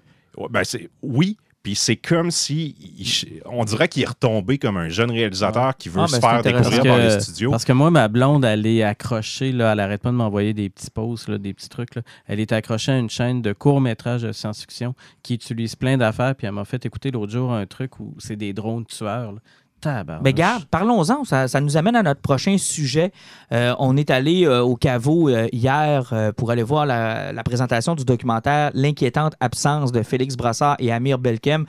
Ben, 0.52 0.64
c'est- 0.64 0.90
oui, 1.02 1.38
puis 1.62 1.76
c'est 1.76 1.98
comme 1.98 2.32
si 2.32 2.76
il- 2.80 3.42
on 3.46 3.66
dirait 3.66 3.88
qu'il 3.90 4.04
est 4.04 4.08
retombé 4.08 4.58
comme 4.58 4.78
un 4.78 4.90
jeune 4.90 5.12
réalisateur 5.12 5.76
qui 5.78 5.90
veut 5.90 6.02
Ah, 6.02 6.08
se 6.08 6.20
faire 6.20 6.42
découvrir 6.42 6.84
que- 6.84 7.16
les 7.16 7.20
studios. 7.20 7.52
Parce 7.52 7.66
que 7.66 7.74
moi, 7.74 7.92
ma 7.92 8.08
blonde, 8.08 8.46
elle 8.46 8.66
est 8.66 8.82
accrochée, 8.84 9.52
là, 9.52 9.74
elle 9.74 9.80
arrête 9.80 10.02
pas 10.02 10.12
de 10.12 10.16
m'envoyer 10.16 10.54
des 10.54 10.70
petits 10.70 10.90
posts, 10.90 11.28
là, 11.28 11.38
des 11.38 11.54
petits 11.54 11.70
trucs. 11.70 11.96
là. 11.96 12.02
Elle 12.28 12.40
est 12.40 12.52
accrochée 12.52 12.92
à 12.94 12.98
une 12.98 13.10
chaîne 13.10 13.42
de 13.42 13.52
courts-métrages 13.54 14.22
de 14.22 14.32
science-fiction 14.32 14.96
qui 15.24 15.34
utilise 15.36 15.76
plein 15.76 15.98
d'affaires. 15.98 16.36
Puis 16.36 16.48
elle 16.48 16.54
m'a 16.54 16.66
fait 16.66 16.86
écouter 16.86 17.12
l'autre 17.12 17.32
jour 17.32 17.52
un 17.52 17.66
truc 17.66 18.00
où 18.00 18.16
c'est 18.20 18.36
des 18.38 18.54
drones 18.54 18.86
tueurs. 18.86 19.34
Tabarnouche. 19.80 20.24
Ben 20.24 20.34
garde, 20.34 20.66
parlons-en. 20.66 21.24
Ça, 21.24 21.62
nous 21.62 21.78
amène 21.78 21.96
à 21.96 22.04
notre 22.04 22.22
prochain 22.22 22.58
sujet. 22.58 23.12
Euh, 23.52 23.74
on 23.80 23.98
est 23.98 24.10
allé 24.10 24.46
euh, 24.46 24.62
au 24.62 24.76
caveau 24.76 25.30
euh, 25.30 25.48
hier 25.52 26.14
pour 26.38 26.52
aller 26.52 26.64
voir 26.64 26.86
la, 26.86 27.34
présentation 27.44 27.96
du 27.96 28.06
documentaire 28.06 28.72
L'inquiétante 28.74 29.34
absence 29.40 29.92
de 29.92 30.04
Félix 30.04 30.36
Brassard 30.36 30.76
et 30.80 30.92
Amir 30.92 31.18
Belkem, 31.18 31.66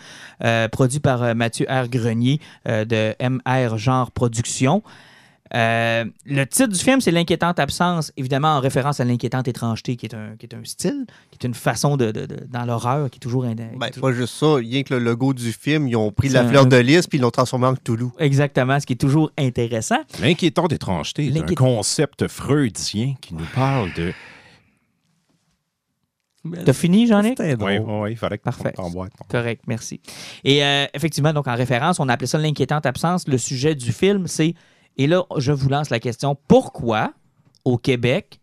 produit 0.73 1.01
par 1.01 1.35
Mathieu 1.35 1.67
R. 1.69 1.89
Grenier 1.89 2.41
de 2.67 3.15
MR 3.21 3.79
Genre 3.79 4.11
Productions. 4.11 4.83
Euh, 5.55 6.05
le 6.27 6.45
titre 6.47 6.69
du 6.69 6.79
film, 6.79 7.01
c'est 7.01 7.11
L'inquiétante 7.11 7.59
absence, 7.59 8.13
évidemment 8.17 8.49
en 8.57 8.61
référence 8.61 9.01
à 9.01 9.05
l'inquiétante 9.05 9.49
étrangeté, 9.49 9.97
qui 9.97 10.07
est 10.07 10.15
un, 10.15 10.37
qui 10.39 10.47
est 10.47 10.55
un 10.55 10.63
style, 10.65 11.07
qui 11.33 11.39
est 11.43 11.47
une 11.47 11.55
façon 11.55 11.97
de, 11.97 12.13
de- 12.13 12.27
de- 12.27 12.47
dans 12.49 12.65
l'horreur, 12.65 13.11
qui 13.11 13.17
est 13.17 13.21
toujours... 13.21 13.45
qui 13.45 13.51
est 13.51 13.55
Ben, 13.77 13.91
toujours- 13.91 14.11
pas 14.11 14.13
juste 14.15 14.35
ça. 14.35 14.55
Rien 14.55 14.83
que 14.85 14.95
le 14.95 15.01
logo 15.01 15.35
du 15.35 15.53
film, 15.53 15.89
ils 15.89 15.97
ont 15.97 16.13
pris 16.13 16.29
la 16.29 16.43
un- 16.43 16.49
fleur 16.49 16.67
de 16.67 16.77
lys 16.77 17.07
puis 17.09 17.19
ils 17.19 17.21
l'ont 17.21 17.31
transformé 17.33 17.67
en 17.67 17.75
Cthulhu. 17.75 18.07
Exactement, 18.21 18.79
ce 18.79 18.87
qui 18.87 18.93
est 18.93 18.97
toujours 18.97 19.33
intéressant. 19.37 19.99
L'inquiétante 20.21 20.73
étrangeté 20.73 21.27
est 21.27 21.37
un 21.39 21.55
concept 21.55 22.29
freudien 22.29 23.15
qui 23.21 23.35
nous 23.35 23.47
parle 23.55 23.93
de. 23.95 24.13
T'as 26.65 26.73
fini, 26.73 27.07
drôle. 27.07 27.23
Oui, 27.29 27.55
oui, 27.59 27.79
oui, 27.87 28.11
il 28.13 28.17
fallait 28.17 28.39
que 28.39 28.45
Parfait. 28.45 28.71
tu 28.71 28.77
t'emboîtes. 28.77 29.13
Correct, 29.29 29.63
merci. 29.67 30.01
Et 30.43 30.65
euh, 30.65 30.87
effectivement, 30.95 31.35
donc 31.35 31.47
en 31.47 31.55
référence, 31.55 32.01
on 32.01 32.09
appelait 32.09 32.27
ça 32.27 32.39
l'inquiétante 32.39 32.87
absence. 32.87 33.29
Le 33.29 33.37
sujet 33.37 33.75
du 33.75 33.93
film, 33.93 34.27
c'est, 34.27 34.55
et 34.97 35.07
là, 35.07 35.25
je 35.37 35.53
vous 35.53 35.69
lance 35.69 35.91
la 35.91 36.01
question, 36.01 36.37
pourquoi 36.49 37.13
au 37.65 37.79
Québec, 37.79 38.41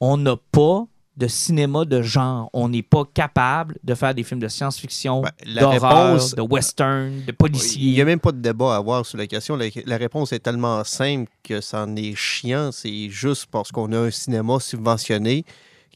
on 0.00 0.16
n'a 0.16 0.36
pas 0.52 0.84
de 1.16 1.28
cinéma 1.28 1.84
de 1.84 2.02
genre? 2.02 2.50
On 2.52 2.68
n'est 2.68 2.82
pas 2.82 3.04
capable 3.14 3.76
de 3.84 3.94
faire 3.94 4.14
des 4.14 4.24
films 4.24 4.40
de 4.40 4.48
science-fiction, 4.48 5.22
Ben, 5.22 5.30
d'horreur, 5.60 6.14
réponse- 6.14 6.34
de 6.34 6.42
western, 6.42 7.22
de 7.24 7.34
Il 7.76 7.92
n'y 7.92 8.00
a 8.00 8.04
même 8.04 8.18
pas 8.18 8.32
de 8.32 8.38
débat 8.40 8.74
à 8.74 8.78
avoir 8.78 9.06
sur 9.06 9.18
la 9.18 9.26
question. 9.28 9.54
La, 9.56 9.66
la 9.86 9.96
réponse 9.96 10.32
est 10.32 10.40
tellement 10.40 10.82
simple 10.82 11.30
que 11.44 11.60
ça 11.60 11.84
en 11.84 11.94
est 11.94 12.14
chiant. 12.16 12.70
C'est 12.72 13.08
juste 13.10 13.46
parce 13.46 13.70
qu'on 13.70 13.92
a 13.92 13.98
un 13.98 14.10
cinéma 14.10 14.58
subventionné 14.58 15.44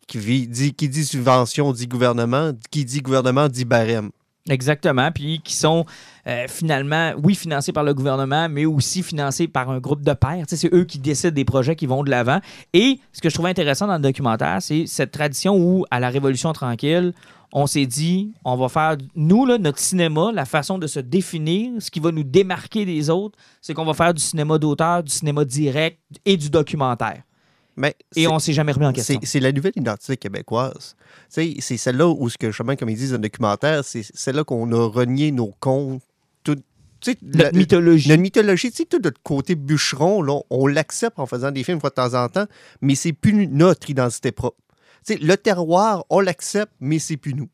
qui, 0.07 0.19
vit- 0.19 0.47
dit, 0.47 0.73
qui 0.73 0.89
dit 0.89 1.05
subvention 1.05 1.73
dit 1.73 1.89
gouvernement, 1.89 2.53
qui 2.71 2.85
dit 2.85 3.01
gouvernement 3.03 3.49
dit 3.49 3.65
barème. 3.65 4.11
Exactement. 4.49 5.11
Puis 5.13 5.41
qui 5.45 5.55
sont 5.55 5.85
euh, 6.29 6.47
finalement, 6.49 7.13
oui, 7.23 7.35
financés 7.35 7.73
par 7.73 7.85
le 7.85 7.95
gouvernement, 7.95 8.49
mais 8.49 8.67
aussi 8.67 9.03
financés 9.03 9.49
par 9.49 9.71
un 9.71 9.79
groupe 9.79 10.03
de 10.03 10.13
pairs. 10.13 10.45
C'est 10.47 10.73
eux 10.75 10.85
qui 10.85 10.99
décident 10.99 11.33
des 11.35 11.45
projets 11.45 11.75
qui 11.75 11.87
vont 11.87 12.03
de 12.03 12.11
l'avant. 12.11 12.41
Et 12.75 13.01
ce 13.13 13.21
que 13.21 13.31
je 13.31 13.35
trouvais 13.35 13.51
intéressant 13.51 13.87
dans 13.87 13.97
le 13.97 14.03
documentaire, 14.03 14.59
c'est 14.61 14.87
cette 14.87 15.11
tradition 15.11 15.57
où, 15.57 15.87
à 15.91 16.01
la 16.01 16.11
Révolution 16.11 16.53
tranquille, 16.53 17.15
on 17.53 17.67
s'est 17.67 17.87
dit, 17.87 18.33
on 18.45 18.57
va 18.57 18.69
faire, 18.69 18.97
nous, 19.15 19.47
là, 19.47 19.57
notre 19.57 19.79
cinéma, 19.79 20.31
la 20.33 20.45
façon 20.45 20.79
de 20.79 20.87
se 20.87 21.01
définir, 21.01 21.73
ce 21.79 21.91
qui 21.91 22.01
va 22.01 22.11
nous 22.11 22.25
démarquer 22.25 22.85
des 22.85 23.09
autres, 23.09 23.39
c'est 23.63 23.73
qu'on 23.73 23.87
va 23.87 23.95
faire 23.95 24.13
du 24.13 24.21
cinéma 24.21 24.59
d'auteur, 24.59 25.03
du 25.03 25.11
cinéma 25.11 25.47
direct 25.47 25.99
et 26.27 26.37
du 26.37 26.51
documentaire. 26.51 27.23
Mais 27.75 27.95
Et 28.17 28.27
on 28.27 28.41
s'est 28.41 28.53
jamais 28.53 28.73
remis 28.73 28.87
en 28.87 28.93
question. 28.93 29.19
c'est 29.23 29.41
la 29.41 29.53
nouvelle 29.53 29.73
identité 29.77 30.17
québécoise. 30.17 30.97
C'est 31.29 31.61
celle-là 31.61 32.09
où, 32.09 32.29
ce 32.29 32.37
que, 32.37 32.49
justement, 32.49 32.75
comme 32.75 32.91
ils 32.91 32.97
disent 32.97 33.11
dans 33.11 33.17
le 33.17 33.23
documentaire, 33.23 33.85
c'est 33.85 34.03
celle-là 34.03 34.43
qu'on 34.43 34.71
a 34.73 34.89
renié 34.89 35.31
nos 35.31 35.55
contes. 35.61 36.03
Tout, 37.01 37.13
tu 37.13 37.13
sais, 37.13 37.19
la- 37.23 37.45
Notre 37.45 37.57
mythologie. 37.59 38.09
Notre 38.09 38.23
mythologie, 38.23 38.71
tu 38.71 38.77
sais, 38.79 38.85
tout 38.87 39.01
notre 39.03 39.23
côté 39.23 39.55
bûcheron, 39.55 40.23
là, 40.23 40.41
on 40.51 40.67
l'accepte 40.67 41.19
en 41.19 41.27
faisant 41.27 41.51
des 41.51 41.63
films 41.65 41.77
une 41.77 41.81
fois 41.81 41.91
de 41.91 41.95
temps 41.95 42.15
en 42.15 42.29
temps, 42.29 42.47
mais 42.81 42.95
c'est 42.95 43.13
plus 43.13 43.47
notre 43.49 43.89
identité 43.91 44.33
propre. 44.33 44.59
Tu 45.07 45.15
sais, 45.15 45.19
le 45.21 45.37
terroir, 45.37 46.05
on 46.11 46.21
l'accepte, 46.21 46.73
mais 46.81 46.99
c'est 46.99 47.17
plus 47.17 47.35
nous. 47.35 47.49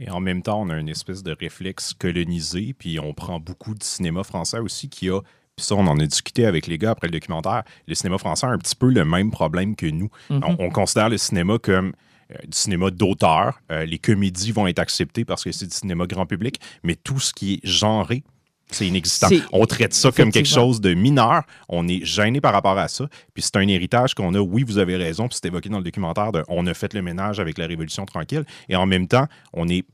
Et 0.00 0.10
en 0.10 0.18
même 0.20 0.42
temps, 0.42 0.60
on 0.62 0.70
a 0.70 0.76
une 0.78 0.88
espèce 0.88 1.22
de 1.22 1.36
réflexe 1.38 1.94
colonisé, 1.94 2.74
puis 2.76 2.98
on 2.98 3.12
prend 3.14 3.38
beaucoup 3.38 3.74
de 3.74 3.82
cinéma 3.82 4.24
français 4.24 4.58
aussi 4.58 4.88
qui 4.88 5.08
a. 5.08 5.20
Puis 5.56 5.66
ça, 5.66 5.76
on 5.76 5.86
en 5.86 6.00
a 6.00 6.06
discuté 6.06 6.46
avec 6.46 6.66
les 6.66 6.78
gars 6.78 6.90
après 6.90 7.06
le 7.06 7.12
documentaire. 7.12 7.62
Le 7.86 7.94
cinéma 7.94 8.18
français 8.18 8.46
a 8.46 8.50
un 8.50 8.58
petit 8.58 8.74
peu 8.74 8.90
le 8.90 9.04
même 9.04 9.30
problème 9.30 9.76
que 9.76 9.86
nous. 9.86 10.08
Mhm. 10.30 10.40
on, 10.42 10.56
on 10.64 10.70
considère 10.70 11.08
le 11.10 11.16
cinéma 11.18 11.58
comme 11.58 11.92
euh, 12.32 12.34
du 12.42 12.58
cinéma 12.58 12.90
d'auteur. 12.90 13.60
Euh, 13.70 13.84
les 13.84 13.98
comédies 13.98 14.50
vont 14.50 14.66
être 14.66 14.80
acceptées 14.80 15.24
parce 15.24 15.44
que 15.44 15.52
c'est 15.52 15.66
du 15.66 15.74
cinéma 15.74 16.06
grand 16.08 16.26
public, 16.26 16.60
mais 16.82 16.96
tout 16.96 17.20
ce 17.20 17.32
qui 17.32 17.54
est 17.54 17.60
genré, 17.62 18.24
c'est 18.70 18.86
inexistant. 18.86 19.28
On 19.52 19.66
traite 19.66 19.94
ça 19.94 20.10
comme 20.10 20.30
quelque 20.32 20.48
chose 20.48 20.80
de 20.80 20.94
mineur. 20.94 21.42
On 21.68 21.86
est 21.86 22.04
gêné 22.04 22.40
par 22.40 22.52
rapport 22.52 22.76
à 22.78 22.88
ça. 22.88 23.06
Puis 23.32 23.42
c'est 23.42 23.56
un 23.56 23.68
héritage 23.68 24.14
qu'on 24.14 24.34
a. 24.34 24.38
Oui, 24.40 24.64
vous 24.66 24.78
avez 24.78 24.96
raison. 24.96 25.28
Puis 25.28 25.38
c'est 25.40 25.48
évoqué 25.48 25.68
dans 25.68 25.78
le 25.78 25.84
documentaire. 25.84 26.32
De, 26.32 26.42
on 26.48 26.66
a 26.66 26.74
fait 26.74 26.92
le 26.94 27.02
ménage 27.02 27.38
avec 27.40 27.58
la 27.58 27.66
Révolution 27.66 28.04
tranquille. 28.06 28.44
Et 28.68 28.76
en 28.76 28.86
même 28.86 29.06
temps, 29.06 29.26
on 29.52 29.68
est 29.68 29.84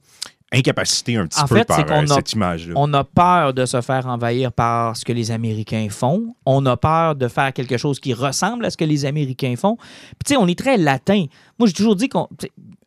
incapacité 0.52 1.16
un 1.16 1.26
petit 1.26 1.40
En 1.40 1.46
peu 1.46 1.56
fait, 1.58 1.64
par 1.64 1.78
euh, 1.80 2.02
a- 2.02 2.06
cette 2.06 2.32
image-là. 2.32 2.74
On 2.76 2.92
a 2.92 3.04
peur 3.04 3.54
de 3.54 3.64
se 3.66 3.80
faire 3.80 4.06
envahir 4.06 4.52
par 4.52 4.96
ce 4.96 5.04
que 5.04 5.12
les 5.12 5.30
Américains 5.30 5.86
font. 5.90 6.34
On 6.44 6.64
a 6.66 6.76
peur 6.76 7.14
de 7.14 7.28
faire 7.28 7.52
quelque 7.52 7.76
chose 7.76 8.00
qui 8.00 8.14
ressemble 8.14 8.64
à 8.64 8.70
ce 8.70 8.76
que 8.76 8.84
les 8.84 9.04
Américains 9.04 9.54
font. 9.56 9.76
Puis, 9.76 10.16
tu 10.26 10.34
sais, 10.34 10.36
on 10.36 10.48
est 10.48 10.58
très 10.58 10.76
latin. 10.76 11.24
Moi, 11.58 11.68
j'ai 11.68 11.74
toujours 11.74 11.96
dit 11.96 12.08
qu'on. 12.08 12.28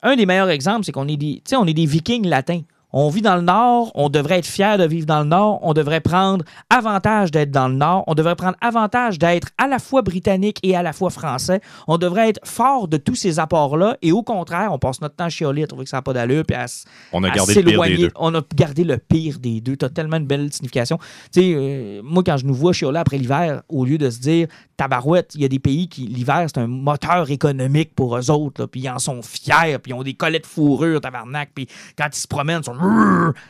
Un 0.02 0.18
des 0.18 0.26
meilleurs 0.26 0.50
exemples, 0.50 0.84
c'est 0.84 0.92
qu'on 0.92 1.08
est 1.08 1.16
des, 1.16 1.42
on 1.56 1.66
est 1.66 1.74
des 1.74 1.86
Vikings 1.86 2.28
latins. 2.28 2.62
On 2.94 3.10
vit 3.10 3.22
dans 3.22 3.36
le 3.36 3.42
Nord, 3.42 3.92
on 3.96 4.10
devrait 4.10 4.40
être 4.40 4.46
fier 4.46 4.78
de 4.78 4.86
vivre 4.86 5.08
dans 5.08 5.22
le 5.22 5.26
Nord, 5.26 5.60
on 5.64 5.74
devrait 5.74 6.00
prendre 6.00 6.46
avantage 6.70 7.32
d'être 7.32 7.50
dans 7.50 7.68
le 7.68 7.74
Nord, 7.74 8.04
on 8.06 8.14
devrait 8.14 8.36
prendre 8.36 8.56
avantage 8.62 9.18
d'être 9.18 9.48
à 9.58 9.68
la 9.68 9.80
fois 9.80 10.04
britannique 10.04 10.60
et 10.62 10.76
à 10.76 10.84
la 10.84 10.94
fois 10.94 11.10
français. 11.10 11.60
On 11.88 11.98
devrait 11.98 12.30
être 12.30 12.40
fort 12.44 12.88
de 12.88 12.98
tous 12.98 13.16
ces 13.16 13.40
apports-là 13.40 13.98
et 14.04 14.12
au 14.12 14.22
contraire, 14.22 14.72
on 14.72 14.78
passe 14.78 15.02
notre 15.02 15.16
temps 15.16 15.26
à 15.26 15.30
chialer, 15.30 15.64
à 15.64 15.68
trouver 15.68 15.86
que 15.86 15.90
ça 15.90 15.98
n'a 15.98 16.02
pas 16.04 16.14
d'allure, 16.14 16.44
puis 16.46 16.56
à, 16.56 16.66
On 17.12 17.24
a 17.24 17.32
à 17.32 17.36
gardé 17.36 17.56
le 17.56 17.62
pire 17.62 17.64
des 17.64 17.72
s'éloigner. 17.72 17.98
deux. 17.98 18.12
On 18.16 18.36
a 18.36 18.42
gardé 18.56 18.84
le 18.84 18.98
pire 18.98 19.40
des 19.40 19.60
deux. 19.60 19.76
Tu 19.76 19.86
as 19.86 19.90
tellement 19.90 20.18
une 20.18 20.28
belle 20.28 20.54
signification. 20.54 21.00
Tu 21.34 21.42
sais, 21.42 21.54
euh, 21.56 22.02
moi, 22.04 22.22
quand 22.24 22.38
je 22.38 22.46
nous 22.46 22.54
vois 22.54 22.74
chialer 22.74 23.00
après 23.00 23.18
l'hiver, 23.18 23.64
au 23.70 23.86
lieu 23.86 23.98
de 23.98 24.12
se 24.12 24.20
dire, 24.20 24.48
tabarouette, 24.78 25.32
il 25.36 25.42
y 25.42 25.46
a 25.46 25.48
des 25.48 25.60
pays 25.60 25.88
qui, 25.88 26.02
l'hiver, 26.02 26.46
c'est 26.48 26.60
un 26.60 26.68
moteur 26.68 27.30
économique 27.32 27.96
pour 27.96 28.18
eux 28.18 28.30
autres, 28.30 28.62
là, 28.62 28.68
puis 28.68 28.82
ils 28.82 28.90
en 28.90 29.00
sont 29.00 29.22
fiers, 29.22 29.80
puis 29.82 29.92
ils 29.92 29.94
ont 29.94 30.04
des 30.04 30.14
collets 30.14 30.40
de 30.40 30.46
fourrure, 30.46 31.02
tabarnak, 31.02 31.50
puis 31.56 31.68
quand 31.98 32.08
ils 32.12 32.20
se 32.20 32.28
promènent, 32.28 32.62
ils 32.62 32.66
sont... 32.66 32.83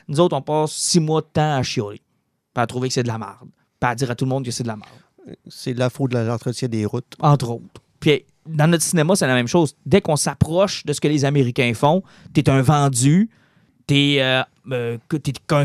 Nous 0.08 0.20
autres, 0.20 0.36
on 0.36 0.42
passe 0.42 0.72
six 0.72 1.00
mois 1.00 1.22
de 1.22 1.28
temps 1.34 1.56
à 1.56 1.64
chialer, 1.64 2.02
puis 2.54 2.62
à 2.62 2.68
trouver 2.68 2.88
que 2.90 2.94
c'est 2.94 3.04
de 3.04 3.08
la 3.08 3.18
merde, 3.18 3.50
puis 3.80 3.90
à 3.90 3.96
dire 3.96 4.12
à 4.12 4.16
tout 4.16 4.26
le 4.26 4.30
monde 4.30 4.46
que 4.46 4.52
c'est 4.52 4.64
de 4.64 4.68
la 4.68 4.76
merde 4.76 4.90
C'est 5.48 5.74
la 5.74 5.90
faute 5.90 6.12
de 6.12 6.18
l'entretien 6.18 6.68
des 6.68 6.86
routes. 6.86 7.16
entre 7.20 7.50
autres. 7.50 7.82
Puis 8.00 8.26
dans 8.46 8.68
notre 8.70 8.84
cinéma, 8.84 9.16
c'est 9.16 9.28
la 9.28 9.36
même 9.36 9.48
chose. 9.48 9.76
Dès 9.86 10.02
qu'on 10.02 10.18
s'approche 10.18 10.86
de 10.86 10.92
ce 10.94 11.00
que 11.00 11.08
les 11.08 11.24
Américains 11.26 11.74
font, 11.74 12.04
t'es 12.34 12.50
un 12.50 12.62
vendu, 12.62 13.30
t'es 13.88 14.18
euh, 14.20 14.44
euh, 14.72 14.98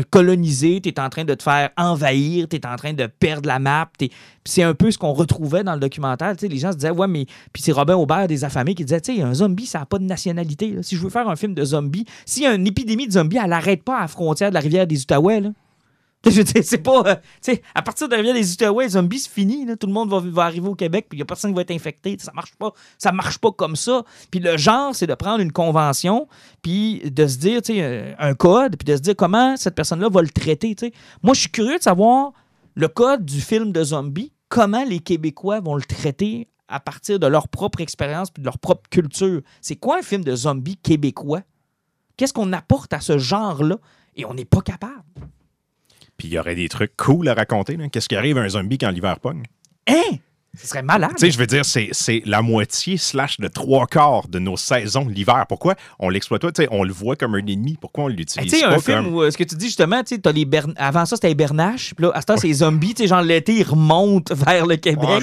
colonisé, 0.09 0.81
t'es 0.81 0.99
en 0.99 1.09
train 1.09 1.23
de 1.23 1.33
te 1.33 1.43
faire 1.43 1.69
envahir, 1.77 2.47
t'es 2.47 2.65
en 2.65 2.75
train 2.75 2.93
de 2.93 3.07
perdre 3.07 3.47
la 3.47 3.59
map. 3.59 3.89
c'est 4.45 4.63
un 4.63 4.73
peu 4.73 4.91
ce 4.91 4.97
qu'on 4.97 5.13
retrouvait 5.13 5.63
dans 5.63 5.73
le 5.73 5.79
documentaire. 5.79 6.35
Les 6.41 6.57
gens 6.57 6.71
se 6.71 6.77
disaient, 6.77 6.91
ouais, 6.91 7.07
mais. 7.07 7.25
Puis 7.53 7.63
c'est 7.63 7.71
Robin 7.71 7.95
Aubert 7.95 8.27
des 8.27 8.43
affamés 8.43 8.75
qui 8.75 8.83
disait, 8.83 9.01
tu 9.01 9.15
sais, 9.15 9.21
un 9.21 9.33
zombie, 9.33 9.65
ça 9.65 9.79
n'a 9.79 9.85
pas 9.85 9.99
de 9.99 10.03
nationalité. 10.03 10.75
Si 10.81 10.95
je 10.95 11.01
veux 11.01 11.09
faire 11.09 11.29
un 11.29 11.35
film 11.35 11.53
de 11.53 11.63
zombie, 11.63 12.05
s'il 12.25 12.43
y 12.43 12.47
a 12.47 12.53
une 12.53 12.67
épidémie 12.67 13.07
de 13.07 13.13
zombies, 13.13 13.37
elle 13.41 13.49
n'arrête 13.49 13.83
pas 13.83 13.97
à 13.97 14.01
la 14.01 14.07
frontière 14.07 14.49
de 14.49 14.55
la 14.55 14.59
rivière 14.59 14.87
des 14.87 15.01
Outaouais. 15.01 15.43
C'est 16.63 16.83
pas. 16.83 17.03
euh, 17.05 17.15
sais, 17.41 17.61
à 17.73 17.81
partir 17.81 18.09
de 18.09 18.15
la 18.15 18.33
des 18.33 18.51
Outaouais, 18.51 18.83
les 18.83 18.89
zombies, 18.91 19.19
c'est 19.19 19.31
fini. 19.31 19.65
Tout 19.77 19.87
le 19.87 19.93
monde 19.93 20.09
va, 20.09 20.43
arriver 20.43 20.67
au 20.67 20.75
Québec, 20.75 21.05
puis 21.09 21.17
il 21.17 21.19
n'y 21.19 21.23
a 21.23 21.25
personne 21.25 21.51
qui 21.51 21.55
va 21.55 21.61
être 21.61 21.71
infecté. 21.71 22.17
Ça 22.19 22.33
marche 22.33 22.55
pas. 22.55 22.73
Ça 22.97 23.11
marche 23.11 23.37
pas 23.37 23.51
comme 23.51 23.75
ça. 23.75 24.03
Puis 24.29 24.41
le 24.41 24.57
genre, 24.57 24.93
c'est 24.93 25.07
de 25.07 25.15
prendre 25.15 25.39
une 25.39 25.53
convention, 25.53 26.27
puis 26.61 26.99
de 27.09 27.25
se 27.25 27.37
dire, 27.37 27.61
tu 27.61 27.73
euh, 27.79 28.13
un 28.19 28.33
code, 28.33 28.75
puis 28.75 28.85
de 28.85 28.97
se 28.97 29.01
dire 29.01 29.15
comment 29.15 29.55
cette 29.55 29.75
personne-là 29.75 30.09
va 30.09 30.21
le 30.21 30.29
traiter. 30.29 30.75
Moi, 31.23 31.33
je 31.33 31.41
suis 31.41 31.51
curieux 31.51 31.77
de 31.77 31.83
savoir 31.83 32.33
le 32.75 32.87
code 32.89 33.23
du 33.23 33.39
film 33.39 33.71
de 33.71 33.83
zombie, 33.83 34.33
comment 34.49 34.83
les 34.83 34.99
Québécois 34.99 35.61
vont 35.61 35.75
le 35.75 35.83
traiter 35.83 36.49
à 36.67 36.79
partir 36.79 37.17
de 37.17 37.27
leur 37.27 37.47
propre 37.47 37.81
expérience 37.81 38.29
puis 38.29 38.41
de 38.41 38.45
leur 38.45 38.59
propre 38.59 38.89
culture. 38.89 39.41
C'est 39.61 39.75
quoi 39.75 39.99
un 39.99 40.01
film 40.01 40.23
de 40.23 40.35
zombie 40.35 40.77
québécois? 40.77 41.41
Qu'est-ce 42.15 42.33
qu'on 42.33 42.53
apporte 42.53 42.93
à 42.93 42.99
ce 42.99 43.17
genre-là? 43.17 43.77
Et 44.15 44.25
on 44.25 44.33
n'est 44.33 44.45
pas 44.45 44.61
capable. 44.61 45.03
Puis 46.19 46.27
il 46.27 46.33
y 46.33 46.37
aurait 46.37 46.55
des 46.55 46.69
trucs 46.69 46.95
cool 46.97 47.29
à 47.29 47.33
raconter. 47.33 47.77
Qu'est-ce 47.91 48.09
qui 48.09 48.15
arrive 48.15 48.37
à 48.37 48.41
un 48.41 48.49
zombie 48.49 48.77
quand 48.77 48.91
l'hiver 48.91 49.19
pogne? 49.19 49.43
Hein? 49.87 50.17
Ce 50.61 50.67
serait 50.67 50.81
malade. 50.83 51.11
Tu 51.17 51.25
sais, 51.25 51.31
je 51.31 51.37
veux 51.37 51.47
dire, 51.47 51.63
c'est 51.65 51.89
c'est 51.91 52.21
la 52.25 52.41
moitié 52.41 52.97
slash 52.97 53.37
le 53.39 53.49
trois 53.49 53.87
quarts 53.87 54.27
de 54.27 54.39
nos 54.39 54.57
saisons 54.57 55.07
l'hiver. 55.07 55.45
Pourquoi 55.47 55.75
on 55.99 56.09
l'exploite 56.09 56.41
pas? 56.41 56.51
Tu 56.51 56.63
sais, 56.63 56.67
on 56.71 56.83
le 56.83 56.91
voit 56.91 57.15
comme 57.15 57.35
un 57.35 57.45
ennemi. 57.45 57.77
Pourquoi 57.79 58.05
on 58.05 58.09
Hey, 58.09 58.15
l'utilise 58.17 58.51
tu 58.51 58.59
sais, 58.59 58.65
un 58.65 58.79
film 58.79 59.03
comme... 59.05 59.13
où 59.15 59.21
euh, 59.21 59.31
ce 59.31 59.37
que 59.37 59.43
tu 59.43 59.55
dis 59.55 59.67
justement, 59.67 60.03
tu 60.03 60.15
sais, 60.15 60.31
les 60.33 60.45
bern- 60.45 60.73
avant 60.77 61.05
ça 61.05 61.15
c'était 61.15 61.29
les 61.29 61.35
bernaches, 61.35 61.93
puis 61.95 62.05
là, 62.05 62.11
à 62.13 62.21
ce 62.21 62.25
temps, 62.25 62.37
c'est 62.37 62.47
les 62.47 62.53
zombies, 62.55 62.93
tu 62.93 63.03
sais, 63.03 63.07
genre 63.07 63.21
l'été, 63.21 63.53
ils 63.53 63.63
remontent 63.63 64.33
vers 64.35 64.65
le 64.65 64.75
Québec. 64.75 65.07
Ouais, 65.07 65.19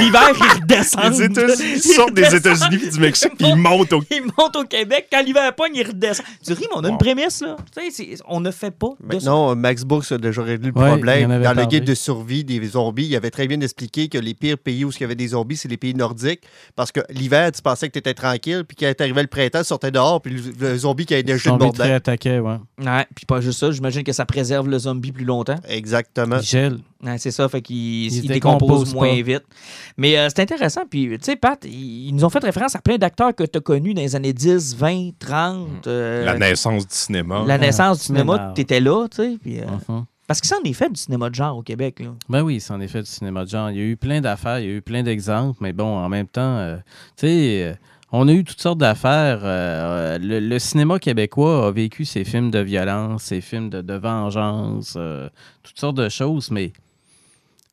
L'hiver, 0.00 0.30
ils 0.34 0.60
redescendent. 0.62 1.12
Les 1.12 1.22
États-Unis 1.22 1.72
Ils 1.76 1.80
sortent 1.80 2.14
des. 2.14 2.34
États-Unis 2.34 2.78
puis 2.78 2.90
du 2.90 3.00
Mexique, 3.00 3.32
puis 3.38 3.46
ils 3.48 3.56
montent 3.56 3.92
au 3.92 4.02
Ils 4.10 4.22
montent 4.38 4.56
au 4.56 4.64
Québec. 4.64 5.06
Quand 5.12 5.22
l'hiver 5.22 5.54
pogne, 5.54 5.72
ils 5.74 5.86
redescendent. 5.86 6.26
Tu 6.44 6.52
ris, 6.52 6.60
mais 6.62 6.76
on 6.76 6.84
a 6.84 6.88
une 6.88 6.94
Wow. 6.94 6.98
prémisse, 6.98 7.40
là. 7.42 7.56
Tu 7.76 7.90
sais, 7.90 8.14
on 8.26 8.40
ne 8.40 8.50
fait 8.50 8.70
pas 8.70 8.90
de. 9.00 9.24
Non, 9.24 9.54
Max 9.54 9.84
Brooks 9.84 10.10
a 10.12 10.18
déjà 10.18 10.42
réglé 10.42 10.70
le 10.74 10.80
Ouais, 10.80 10.88
problème. 10.88 11.42
Dans 11.42 11.52
le 11.54 11.64
guide 11.66 11.84
de 11.84 11.94
survie 11.94 12.44
des 12.44 12.64
zombies, 12.66 13.06
il 13.06 13.16
avait 13.16 13.30
très 13.30 13.46
bien 13.46 13.60
expliqué 13.60 14.08
que 14.08 14.18
les 14.18 14.34
pires 14.34 14.58
pays 14.58 14.79
où 14.84 14.90
il 14.90 15.00
y 15.00 15.04
avait 15.04 15.14
des 15.14 15.28
zombies, 15.28 15.56
c'est 15.56 15.68
les 15.68 15.76
pays 15.76 15.94
nordiques. 15.94 16.42
Parce 16.76 16.92
que 16.92 17.00
l'hiver, 17.10 17.50
tu 17.52 17.62
pensais 17.62 17.88
que 17.88 17.92
tu 17.92 17.98
étais 17.98 18.14
tranquille, 18.14 18.64
puis 18.66 18.76
quand 18.76 18.92
arrivait 19.00 19.22
le 19.22 19.28
printemps, 19.28 19.60
tu 19.60 19.64
sortais 19.66 19.90
dehors, 19.90 20.20
puis 20.20 20.32
le, 20.34 20.68
le 20.70 20.76
zombie 20.78 21.06
qui 21.06 21.14
avait 21.14 21.22
déjà 21.22 21.52
le 21.52 21.58
bordel. 21.58 21.92
attaqué, 21.92 22.40
ouais. 22.40 22.56
Ouais, 22.78 23.06
puis 23.14 23.26
pas 23.26 23.40
juste 23.40 23.58
ça, 23.60 23.70
j'imagine 23.70 24.02
que 24.02 24.12
ça 24.12 24.24
préserve 24.26 24.68
le 24.68 24.78
zombie 24.78 25.12
plus 25.12 25.24
longtemps. 25.24 25.58
Exactement. 25.68 26.36
Il 26.38 26.44
gèle. 26.44 26.78
Ouais, 27.02 27.16
c'est 27.16 27.30
ça, 27.30 27.48
fait 27.48 27.62
qu'il 27.62 27.76
Il 28.04 28.10
se 28.10 28.16
il 28.18 28.28
décompose 28.28 28.60
décompose 28.60 28.94
moins 28.94 29.08
pas. 29.08 29.22
vite. 29.22 29.42
Mais 29.96 30.18
euh, 30.18 30.28
c'est 30.28 30.42
intéressant. 30.42 30.82
Puis, 30.90 31.08
tu 31.12 31.18
sais, 31.22 31.36
Pat, 31.36 31.58
ils, 31.64 32.12
nous 32.14 32.24
ont 32.26 32.28
fait 32.28 32.40
référence 32.44 32.76
à 32.76 32.80
plein 32.82 32.98
d'acteurs 32.98 33.34
que 33.34 33.42
tu 33.44 33.56
as 33.56 33.60
connus 33.62 33.94
dans 33.94 34.02
les 34.02 34.14
années 34.16 34.34
10, 34.34 34.76
20, 34.76 35.10
30. 35.18 35.86
euh, 35.86 36.24
La 36.26 36.36
naissance 36.36 36.86
du 36.86 36.94
cinéma. 36.94 37.42
la 37.46 37.56
naissance 37.56 38.00
du 38.00 38.04
cinéma, 38.04 38.52
tu 38.54 38.60
étais 38.60 38.80
là, 38.80 39.06
tu 39.08 39.16
sais. 39.16 39.38
puis, 39.42 39.60
euh. 39.60 39.64
Parce 40.30 40.40
que 40.40 40.46
ça 40.46 40.58
en 40.60 40.62
est 40.62 40.74
fait 40.74 40.88
du 40.88 40.94
cinéma 41.00 41.28
de 41.28 41.34
genre 41.34 41.56
au 41.56 41.62
Québec. 41.62 41.98
Là. 41.98 42.14
Ben 42.28 42.42
oui, 42.42 42.60
c'est 42.60 42.72
en 42.72 42.80
effet 42.80 43.00
du 43.02 43.10
cinéma 43.10 43.44
de 43.44 43.50
genre. 43.50 43.68
Il 43.68 43.76
y 43.76 43.80
a 43.80 43.82
eu 43.82 43.96
plein 43.96 44.20
d'affaires, 44.20 44.60
il 44.60 44.66
y 44.66 44.68
a 44.68 44.74
eu 44.74 44.80
plein 44.80 45.02
d'exemples, 45.02 45.58
mais 45.60 45.72
bon, 45.72 45.98
en 45.98 46.08
même 46.08 46.28
temps, 46.28 46.58
euh, 46.58 46.76
tu 47.16 47.26
sais, 47.26 47.64
euh, 47.64 47.74
on 48.12 48.28
a 48.28 48.32
eu 48.32 48.44
toutes 48.44 48.60
sortes 48.60 48.78
d'affaires. 48.78 49.40
euh, 49.42 50.18
le, 50.20 50.58
cinéma 50.60 51.00
québécois 51.00 51.66
a 51.66 51.72
vécu 51.72 52.04
ses 52.04 52.22
films 52.22 52.52
de 52.52 52.60
violence, 52.60 53.24
ses 53.24 53.40
films 53.40 53.70
de, 53.70 53.94
vengeance, 53.94 54.96
toutes 55.64 55.80
sortes 55.80 55.96
de 55.96 56.08
choses, 56.08 56.52
mais 56.52 56.74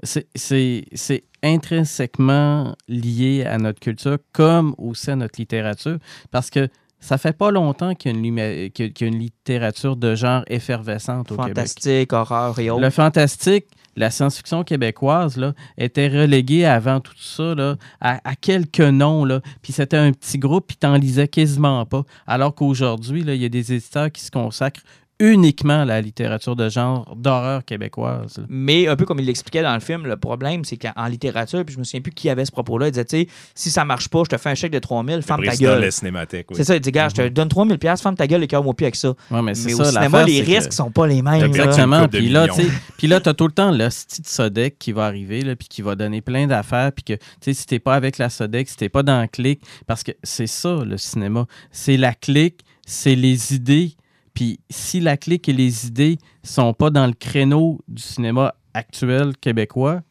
c'est- 0.01 0.25
c'est 0.33 0.85
c'est 0.93 1.25
intrinsèquement 1.43 2.75
lié 2.87 3.45
à 3.45 3.59
notre 3.59 3.79
culture 3.79 4.17
comme 4.31 4.73
aussi 4.79 5.11
à 5.11 5.15
notre 5.15 5.39
littérature, 5.39 5.99
parce 6.31 6.49
que 6.49 6.69
ça 6.99 7.17
fait 7.17 7.33
pas 7.37 7.51
longtemps 7.51 7.93
qu'il 7.95 8.11
y 8.11 8.15
a 8.15 8.17
une, 8.17 8.39
a- 8.39 9.05
une 9.05 9.19
littérature 9.19 9.95
de 9.95 10.15
genre 10.15 10.43
effervescente 10.47 11.31
au 11.31 11.35
Québec. 11.37 11.55
Fantastique, 11.55 12.13
horreur 12.13 12.57
et 12.59 12.69
autres. 12.69 12.81
Le 12.81 12.89
fantastique, 12.89 13.65
la 13.95 14.11
science-fiction 14.11 14.63
québécoise, 14.63 15.37
là, 15.37 15.53
était 15.77 16.07
reléguée 16.07 16.65
avant 16.65 16.99
tout 16.99 17.13
ça 17.17 17.55
là, 17.55 17.75
à, 18.01 18.19
à 18.29 18.35
quelques 18.35 18.79
noms. 18.79 19.25
Là, 19.25 19.41
puis 19.61 19.73
c'était 19.73 19.97
un 19.97 20.11
petit 20.11 20.37
groupe, 20.37 20.67
puis 20.67 20.77
t'en 20.77 20.95
lisais 20.95 21.27
quasiment 21.27 21.85
pas. 21.85 22.03
Alors 22.27 22.53
qu'aujourd'hui, 22.53 23.21
il 23.25 23.35
y 23.35 23.45
a 23.45 23.49
des 23.49 23.73
éditeurs 23.73 24.11
qui 24.11 24.21
se 24.21 24.29
consacrent 24.31 24.83
uniquement 25.19 25.83
la 25.83 25.99
littérature 26.01 26.55
de 26.55 26.69
genre 26.69 27.15
d'horreur 27.15 27.65
québécoise. 27.65 28.37
là. 28.37 28.43
Mais 28.49 28.87
un 28.87 28.95
peu 28.95 29.05
comme 29.05 29.19
il 29.19 29.25
l'expliquait 29.25 29.63
dans 29.63 29.73
le 29.73 29.79
film, 29.79 30.05
le 30.05 30.15
problème, 30.17 30.63
c'est 30.63 30.77
qu'en 30.77 31.05
littérature, 31.07 31.65
puis 31.65 31.73
je 31.73 31.79
me 31.79 31.83
souviens 31.83 32.01
plus 32.01 32.11
qui 32.11 32.29
avait 32.29 32.45
ce 32.45 32.51
propos-là, 32.51 32.87
il 32.87 32.91
disait, 32.91 33.05
tu 33.05 33.17
sais, 33.21 33.27
si 33.55 33.71
ça 33.71 33.83
marche 33.83 34.09
pas, 34.09 34.21
je 34.25 34.29
te 34.29 34.37
fais 34.37 34.49
un 34.49 34.55
chèque 34.55 34.71
de 34.71 34.79
3000, 34.79 35.15
Le 35.15 35.21
ferme 35.21 35.43
ta 35.43 35.55
gueule. 35.55 35.81
la 35.81 35.91
cinémathèque. 35.91 36.47
oui. 36.51 36.57
C'est 36.57 36.63
ça, 36.63 36.75
il 36.75 36.81
dit, 36.81 36.91
gars, 36.91 37.09
je 37.09 37.15
te 37.15 37.27
donne 37.29 37.47
3000 37.49 37.77
pièces, 37.79 38.01
ferme 38.01 38.15
ta 38.15 38.27
gueule 38.27 38.43
et 38.43 38.47
cœur-moi 38.47 38.73
plus 38.75 38.85
avec 38.85 38.95
ça. 38.95 39.13
Ouais, 39.31 39.41
mais 39.41 39.55
c'est 39.55 39.65
Mais 39.69 39.73
ça, 39.73 39.83
au 39.83 39.91
cinéma, 39.91 40.23
les 40.23 40.37
c'est 40.39 40.43
que- 40.45 40.51
risques 40.51 40.73
sont 40.73 40.91
pas 40.91 41.07
les 41.07 41.21
mêmes. 41.21 41.43
Exactement. 41.43 42.07
Puis 42.07 42.29
là, 42.29 42.43
millions. 42.43 42.55
tu 42.55 42.61
sais, 42.63 42.69
puis 42.97 43.07
là, 43.07 43.19
t'as 43.19 43.33
tout 43.33 43.47
le 43.47 43.53
temps 43.53 43.71
l'hostie 43.71 44.21
de 44.21 44.27
Sodec 44.27 44.77
qui 44.77 44.91
va 44.91 45.05
arriver, 45.05 45.41
là, 45.41 45.55
puis 45.55 45.67
qui 45.67 45.81
va 45.81 45.95
donner 45.95 46.21
plein 46.21 46.45
d'affaires, 46.47 46.91
puis 46.91 47.03
que, 47.03 47.13
tu 47.13 47.19
sais, 47.41 47.53
si 47.53 47.65
t'es 47.65 47.79
pas 47.79 47.95
avec 47.95 48.17
la 48.19 48.29
Sodec, 48.29 48.69
si 48.69 48.77
t'es 48.77 48.89
pas 48.89 49.03
dans 49.03 49.21
le 49.21 49.27
clic, 49.27 49.61
parce 49.87 50.03
que 50.03 50.11
c'est 50.23 50.47
ça, 50.47 50.83
le 50.85 50.97
cinéma. 50.97 51.45
C'est 51.71 51.97
la 51.97 52.13
clique, 52.13 52.59
c'est 52.85 53.15
les 53.15 53.53
idées, 53.55 53.93
puis 54.37 54.59
si 54.69 54.99
la 54.99 55.17
clique 55.17 55.49
et 55.49 55.53
les 55.53 55.87
idées 55.87 56.19
sont 56.43 56.71
pas 56.71 56.91
dans 56.91 57.07
le 57.07 57.13
créneau 57.13 57.79
du 57.87 58.03
cinéma 58.03 58.53
actuel 58.75 59.35
québécois, 59.35 60.01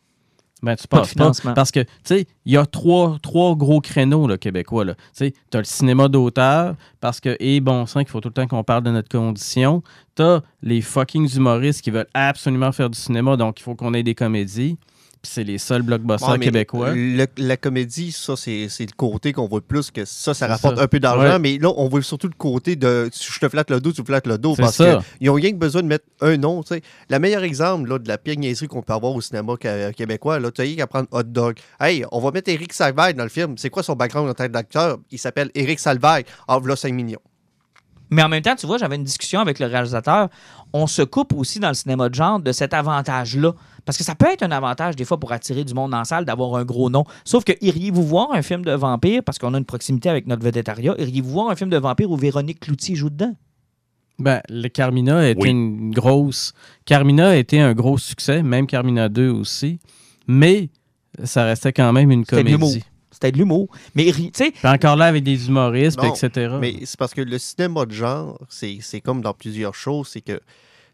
ben 0.65 0.75
tu 0.75 0.89
Pas 0.89 0.99
passes 0.99 1.15
pas. 1.15 1.23
financement. 1.23 1.55
Parce 1.55 1.71
que, 1.71 1.79
tu 1.79 1.89
sais, 2.03 2.27
il 2.45 2.53
y 2.53 2.57
a 2.57 2.67
trois, 2.67 3.19
trois 3.23 3.55
gros 3.55 3.81
créneaux 3.81 4.27
là, 4.27 4.37
québécois. 4.37 4.85
Tu 4.85 4.93
sais, 5.13 5.33
tu 5.49 5.57
as 5.57 5.61
le 5.61 5.65
cinéma 5.65 6.09
d'auteur, 6.09 6.75
parce 7.01 7.21
que, 7.21 7.37
et 7.39 7.61
bon 7.61 7.87
sang, 7.87 8.01
qu'il 8.01 8.09
faut 8.09 8.21
tout 8.21 8.31
le 8.31 8.35
temps 8.35 8.49
qu'on 8.49 8.65
parle 8.65 8.83
de 8.83 8.91
notre 8.91 9.09
condition. 9.09 9.85
Tu 10.17 10.25
as 10.25 10.43
les 10.61 10.81
fucking 10.81 11.33
humoristes 11.37 11.83
qui 11.83 11.93
veulent 11.93 12.09
absolument 12.13 12.73
faire 12.73 12.91
du 12.91 12.99
cinéma, 12.99 13.37
donc 13.37 13.61
il 13.61 13.63
faut 13.63 13.77
qu'on 13.77 13.95
ait 13.95 14.03
des 14.03 14.17
comédies. 14.17 14.77
Puis 15.27 15.33
c'est 15.35 15.45
les 15.45 15.59
seuls 15.59 15.83
blockbusters 15.83 16.29
Ouais, 16.31 16.39
québécois. 16.39 16.93
le- 16.95 17.27
la 17.39 17.57
comédie, 17.57 18.13
ça, 18.13 18.37
c'est 18.37 18.69
c'est 18.69 18.87
le 18.87 18.95
côté 18.97 19.33
qu'on 19.33 19.49
voit 19.49 19.61
plus, 19.61 19.91
que 19.91 20.05
ça, 20.05 20.35
ça 20.35 20.47
rapporte 20.47 20.77
ça. 20.77 20.83
un 20.83 20.87
peu 20.87 21.01
d'argent, 21.01 21.23
Ouais. 21.35 21.39
mais 21.41 21.59
là, 21.59 21.73
on 21.77 21.89
voit 21.89 22.01
surtout 22.03 22.29
le 22.29 22.35
côté 22.39 22.77
de 22.77 23.11
je 23.13 23.39
te 23.41 23.49
flatte 23.49 23.71
le 23.71 23.81
dos, 23.81 23.93
tu 23.93 24.03
me 24.03 24.07
flattes 24.07 24.27
le 24.29 24.39
dos, 24.39 24.55
C'est 24.55 24.63
parce 24.63 24.77
ça. 24.77 25.01
qu'ils 25.19 25.29
ont 25.31 25.35
rien 25.35 25.51
que 25.51 25.57
besoin 25.57 25.83
de 25.83 25.89
mettre 25.89 26.05
un 26.21 26.37
nom. 26.37 26.63
tu 26.63 26.75
sais. 26.75 26.83
Le 27.11 27.19
meilleur 27.19 27.43
exemple 27.43 27.89
là, 27.91 27.99
de 27.99 28.07
la 28.09 28.19
pire 28.19 28.37
niaiserie 28.39 28.69
qu'on 28.69 28.83
peut 28.83 28.93
avoir 28.93 29.13
au 29.15 29.21
cinéma 29.21 29.55
ca- 29.61 29.93
québécois, 29.93 30.39
là, 30.39 30.51
tu 30.53 30.61
as 30.61 30.65
rien 30.65 30.77
qu'à 30.77 30.87
prendre 30.87 31.09
Hot 31.11 31.23
Dog. 31.25 31.57
Hey, 31.81 32.05
on 32.13 32.21
va 32.21 32.31
mettre 32.31 32.49
Éric 32.51 32.73
Salvaire 32.73 33.13
dans 33.15 33.25
le 33.25 33.29
film. 33.29 33.59
C'est 33.59 33.71
quoi 33.71 33.83
son 33.83 33.95
background 33.97 34.31
en 34.31 34.35
tant 34.35 34.49
d'acteur? 34.49 34.99
Il 35.11 35.19
s'appelle 35.19 35.51
Éric 35.55 35.81
Salvaire. 35.81 36.23
Ah, 36.47 36.59
voilà 36.59 36.77
5 36.77 36.93
millions. 36.95 37.19
Mais 38.09 38.23
en 38.23 38.29
même 38.29 38.41
temps, 38.43 38.55
tu 38.55 38.67
vois, 38.69 38.79
j'avais 38.79 38.95
une 38.95 39.03
discussion 39.03 39.41
avec 39.41 39.59
le 39.59 39.67
réalisateur. 39.67 40.29
On 40.73 40.87
se 40.87 41.03
coupe 41.03 41.33
aussi 41.33 41.59
dans 41.59 41.69
le 41.69 41.75
cinéma 41.75 42.09
de 42.09 42.15
genre 42.15 42.39
de 42.39 42.53
cet 42.53 42.73
avantage-là. 42.73 43.53
Parce 43.87 43.97
que 43.97 44.05
ça 44.05 44.15
peut 44.15 44.27
être 44.31 44.43
un 44.43 44.51
avantage, 44.51 44.97
des 44.97 45.05
fois, 45.07 45.19
pour 45.19 45.33
attirer 45.33 45.65
du 45.65 45.73
monde 45.73 45.95
en 45.95 46.05
salle, 46.05 46.27
d'avoir 46.27 46.57
un 46.57 46.65
gros 46.65 46.91
nom. 46.91 47.05
Sauf 47.25 47.45
que 47.45 47.53
iriez-vous 47.63 48.03
voir 48.03 48.33
un 48.33 48.43
film 48.43 48.63
de 48.65 48.73
vampire, 48.73 49.23
parce 49.25 49.39
qu'on 49.39 49.55
a 49.55 49.59
une 49.59 49.65
proximité 49.65 50.11
avec 50.11 50.27
notre 50.27 50.43
vététariat, 50.43 50.95
iriez-vous 50.99 51.31
voir 51.31 51.49
un 51.51 51.57
film 51.57 51.71
de 51.71 51.79
vampire 51.79 52.11
où 52.11 52.17
Véronique 52.17 52.61
Cloutier 52.61 52.95
joue 52.97 53.09
dedans? 53.11 53.35
Ben, 54.19 54.41
le 54.49 54.69
Carmina 54.69 55.19
a 55.19 55.29
été 55.29 55.41
Oui. 55.43 55.51
une 55.51 55.91
grosse. 55.93 56.53
Carmina 56.85 57.29
a 57.31 57.37
été 57.37 57.61
un 57.61 57.75
gros 57.75 57.97
succès, 57.99 58.43
même 58.43 58.67
Carmina 58.67 59.09
2 59.09 59.31
aussi. 59.31 59.79
Mais 60.27 60.69
ça 61.23 61.45
restait 61.45 61.73
quand 61.73 61.93
même 61.93 62.11
une 62.11 62.25
C'était 62.25 62.43
de 62.43 62.49
l'humour. 62.49 62.69
comédie. 62.71 62.85
C'était 63.11 63.33
de 63.33 63.39
l'humour. 63.39 63.69
Mais, 63.95 64.05
iri- 64.05 64.33
tu 64.33 64.45
sais, 64.45 64.53
encore 64.65 64.97
là, 64.97 65.05
avec 65.07 65.23
des 65.23 65.49
humoristes, 65.49 66.03
Non, 66.03 66.13
etc. 66.13 66.55
Mais 66.61 66.75
c'est 66.85 66.99
parce 66.99 67.15
que 67.15 67.21
le 67.23 67.39
cinéma 67.39 67.87
de 67.87 67.93
genre, 67.93 68.39
c'est 68.49 68.79
c'est 68.81 69.01
comme 69.01 69.23
dans 69.23 69.33
plusieurs 69.33 69.75
choses, 69.75 70.09
c'est 70.09 70.21
que 70.23 70.41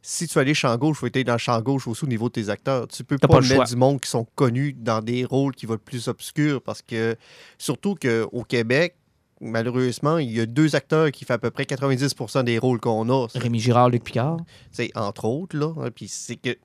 si 0.03 0.26
tu 0.26 0.38
allais 0.38 0.53
champ 0.55 0.76
gauche, 0.76 0.96
il 0.96 1.00
faut 1.00 1.07
être 1.07 1.26
dans 1.26 1.32
le 1.34 1.38
champ 1.38 1.61
gauche 1.62 1.86
aussi 1.86 2.05
au 2.05 2.09
niveau 2.09 2.28
de 2.28 2.32
tes 2.32 2.48
acteurs. 2.48 2.88
Tu 2.88 3.05
peux 3.05 3.16
pas, 3.18 3.28
mettre 3.40 3.55
choix. 3.55 3.64
du 3.64 3.76
monde 3.76 4.00
qui 4.00 4.11
sont 4.11 4.26
connus 4.34 4.72
dans 4.76 5.00
des 5.00 5.24
rôles 5.24 5.55
qui 5.55 5.64
vont 5.66 5.74
être 5.74 5.84
plus 5.84 6.09
obscurs 6.09 6.61
parce 6.61 6.82
que, 6.82 7.16
surtout 7.57 7.94
qu'au 7.94 8.42
Québec, 8.42 8.96
malheureusement, 9.40 10.18
il 10.18 10.30
y 10.32 10.40
a 10.40 10.46
deux 10.46 10.74
acteurs 10.76 11.11
qui 11.11 11.24
font 11.24 11.34
à 11.34 11.38
peu 11.38 11.50
près 11.50 11.64
90% 11.64 12.44
des 12.44 12.59
rôles 12.59 12.80
qu'on 12.80 13.09
a. 13.11 13.26
Rémi 13.34 13.61
Girard, 13.61 13.90
Luc 13.90 14.05
Picard. 14.05 14.38
c'est 14.70 14.90
entre 14.96 15.24
autres, 15.26 15.57
là. 15.57 15.72
hein, 15.80 15.90
Puis 15.94 16.09
c'est 16.09 16.36
que. 16.36 16.57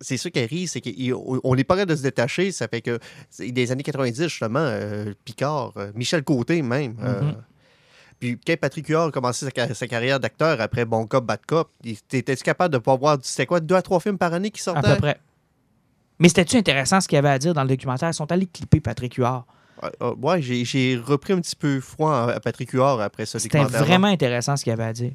C'est 0.00 0.16
ça 0.16 0.30
qui 0.30 0.38
arrive, 0.38 0.68
c'est 0.68 0.80
qu'on 0.80 1.56
n'est 1.56 1.64
pas 1.64 1.74
capable 1.74 1.90
de 1.90 1.96
se 1.96 2.02
détacher. 2.04 2.52
Ça 2.52 2.68
fait 2.68 2.82
que 2.82 3.00
des 3.40 3.72
années 3.72 3.82
90, 3.82 4.28
justement, 4.28 4.60
euh, 4.60 5.12
Picard, 5.24 5.72
euh, 5.76 5.90
Michel 5.96 6.22
Côté 6.22 6.62
même. 6.62 6.94
euh, 7.02 7.22
Mhm. 7.22 7.34
Puis 8.20 8.38
quand 8.44 8.56
Patrick 8.60 8.86
Huard 8.88 9.08
a 9.08 9.10
commencé 9.10 9.44
sa, 9.44 9.50
car- 9.50 9.74
sa 9.74 9.86
carrière 9.86 10.18
d'acteur 10.20 10.60
après 10.60 10.84
Bon 10.84 11.06
Cop, 11.06 11.24
Bad 11.24 11.40
Cop, 11.46 11.70
il- 11.84 12.00
t'étais-tu 12.02 12.42
capable 12.42 12.72
de 12.74 12.78
pas 12.78 12.96
voir, 12.96 13.18
c'était 13.22 13.46
quoi, 13.46 13.60
deux 13.60 13.74
à 13.74 13.82
trois 13.82 14.00
films 14.00 14.18
par 14.18 14.32
année 14.34 14.50
qui 14.50 14.60
À 14.60 14.64
sortaient? 14.64 14.94
peu 14.94 14.98
près. 14.98 15.20
Mais 16.18 16.28
c'était-tu 16.28 16.56
intéressant 16.56 17.00
ce 17.00 17.06
qu'il 17.08 17.16
y 17.16 17.18
avait 17.20 17.28
à 17.28 17.38
dire 17.38 17.54
dans 17.54 17.62
le 17.62 17.68
documentaire? 17.68 18.08
Ils 18.10 18.14
sont 18.14 18.30
allés 18.32 18.46
clipper 18.46 18.80
Patrick 18.80 19.14
Huard. 19.14 19.46
Ouais, 19.82 19.90
euh, 20.02 20.14
ouais, 20.16 20.42
j'ai, 20.42 20.96
repris 20.96 21.32
un 21.32 21.40
petit 21.40 21.54
peu 21.54 21.80
froid 21.80 22.12
à, 22.12 22.30
à 22.32 22.40
Patrick 22.40 22.70
Huard 22.72 23.00
après 23.00 23.24
ce 23.26 23.38
C'était 23.38 23.62
vraiment 23.62 24.08
intéressant 24.08 24.56
ce 24.56 24.64
qu'il 24.64 24.70
y 24.70 24.74
avait 24.74 24.82
à 24.84 24.92
dire. 24.92 25.12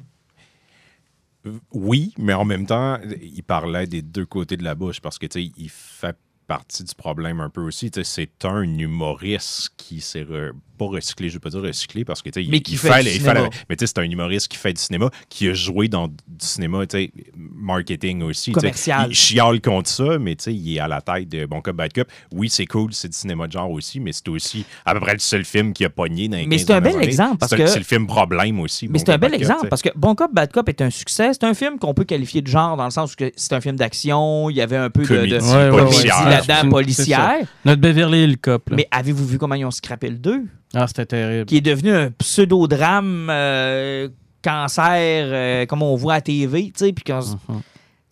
Oui, 1.72 2.14
mais 2.16 2.32
en 2.32 2.46
même 2.46 2.64
temps, 2.66 2.98
il 3.20 3.42
parlait 3.42 3.86
des 3.86 4.00
deux 4.00 4.24
côtés 4.24 4.56
de 4.56 4.64
la 4.64 4.74
bouche 4.74 5.00
parce 5.02 5.18
que, 5.18 5.26
tu 5.26 5.44
sais, 5.44 5.52
il 5.58 5.68
fait 5.68 6.16
partie 6.46 6.84
du 6.84 6.94
problème 6.94 7.40
un 7.40 7.50
peu 7.50 7.60
aussi. 7.60 7.90
Tu 7.90 8.02
sais, 8.02 8.28
C'est 8.38 8.46
un 8.48 8.62
humoriste 8.62 9.70
qui 9.76 10.00
s'est 10.00 10.22
re- 10.24 10.52
pas 10.76 10.86
recyclé, 10.86 11.28
je 11.28 11.32
ne 11.32 11.36
veux 11.36 11.40
pas 11.40 11.50
dire 11.50 11.62
recyclé 11.62 12.04
parce 12.04 12.22
que 12.22 12.30
tu 12.30 12.42
sais, 12.42 12.48
Mais 12.50 12.58
il, 12.58 12.62
qui 12.62 12.72
il 12.72 12.78
fait 12.78 12.92
fait, 12.92 13.02
du 13.02 13.08
il 13.10 13.20
fait- 13.20 13.50
mais 13.68 13.76
tu 13.76 13.86
sais, 13.86 13.92
c'est 13.94 13.98
un 14.00 14.10
humoriste 14.10 14.48
qui 14.48 14.56
fait 14.56 14.72
du 14.72 14.80
cinéma, 14.80 15.10
qui 15.28 15.48
a 15.48 15.54
joué 15.54 15.88
dans 15.88 16.08
du 16.08 16.14
cinéma, 16.38 16.86
tu 16.86 16.98
sais, 16.98 17.12
marketing 17.36 18.22
aussi. 18.22 18.52
Commercial. 18.52 19.06
Il 19.10 19.14
chiale 19.14 19.60
contre 19.60 19.88
ça, 19.88 20.18
mais 20.18 20.36
tu 20.36 20.44
sais, 20.44 20.54
il 20.54 20.76
est 20.76 20.80
à 20.80 20.88
la 20.88 21.00
tête 21.00 21.28
de 21.28 21.46
Bon 21.46 21.60
Cop, 21.60 21.74
Bad 21.76 21.92
Cop. 21.92 22.08
Oui, 22.32 22.48
c'est 22.50 22.66
cool, 22.66 22.92
c'est 22.92 23.08
du 23.08 23.16
cinéma 23.16 23.46
de 23.46 23.52
genre 23.52 23.70
aussi, 23.70 24.00
mais 24.00 24.12
c'est 24.12 24.28
aussi 24.28 24.64
à 24.84 24.94
peu 24.94 25.00
près 25.00 25.12
le 25.14 25.18
seul 25.18 25.44
film 25.44 25.72
qui 25.72 25.84
a 25.84 25.90
pogné 25.90 26.28
dans 26.28 26.36
les 26.36 26.46
Mais 26.46 26.56
15 26.56 26.66
c'est 26.66 26.72
un 26.74 26.80
bel 26.80 26.94
années. 26.96 27.04
exemple, 27.04 27.38
parce 27.38 27.54
que- 27.54 27.66
C'est 27.66 27.78
le 27.78 27.84
film 27.84 28.06
problème 28.06 28.60
aussi. 28.60 28.86
Mais 28.88 28.98
Bon 28.98 29.04
c'est 29.06 29.12
un 29.12 29.18
bel 29.18 29.30
Bad 29.32 29.40
exemple 29.40 29.68
parce 29.68 29.82
que 29.82 29.88
Bon 29.96 30.14
Cop, 30.14 30.32
Bad 30.32 30.52
Cop 30.52 30.68
est 30.68 30.80
un 30.82 30.90
succès. 30.90 31.30
C'est 31.32 31.44
un 31.44 31.54
film 31.54 31.78
qu'on 31.78 31.94
peut 31.94 32.04
qualifier 32.04 32.42
de 32.42 32.46
genre 32.48 32.76
dans 32.76 32.84
le 32.84 32.90
sens 32.90 33.12
où 33.12 33.16
que 33.16 33.32
c'est 33.36 33.52
un 33.52 33.60
film 33.60 33.76
d'action, 33.76 34.50
il 34.50 34.56
y 34.56 34.60
avait 34.60 34.76
un 34.76 34.90
peu 34.90 35.02
de, 35.02 35.06
de 35.26 35.36
Ouais, 35.40 35.70
ouais, 35.70 35.84
policière. 35.84 36.28
là-dedans, 36.28 36.68
policière. 36.70 37.34
Notre 37.64 37.80
Beverly 37.80 38.24
Hill 38.24 38.38
Cop. 38.38 38.70
là. 38.70 38.76
Mais 38.76 38.88
avez-vous 38.90 39.26
vu 39.26 39.38
comment 39.38 39.54
ils 39.54 39.64
ont 39.64 39.70
scrappé 39.70 40.08
le 40.10 40.18
2? 40.18 40.42
Ah, 40.74 40.86
c'était 40.86 41.06
terrible. 41.06 41.46
Qui 41.46 41.58
est 41.58 41.60
devenu 41.60 41.92
un 41.92 42.10
pseudo-drame 42.10 43.28
euh, 43.30 44.08
cancer, 44.42 45.26
euh, 45.30 45.66
comme 45.66 45.82
on 45.82 45.96
voit 45.96 46.14
à 46.14 46.20
TV, 46.20 46.64
tu 46.66 46.72
sais, 46.76 46.92
puis 46.92 47.04
qu'on 47.04 47.20
Mhm. 47.20 47.60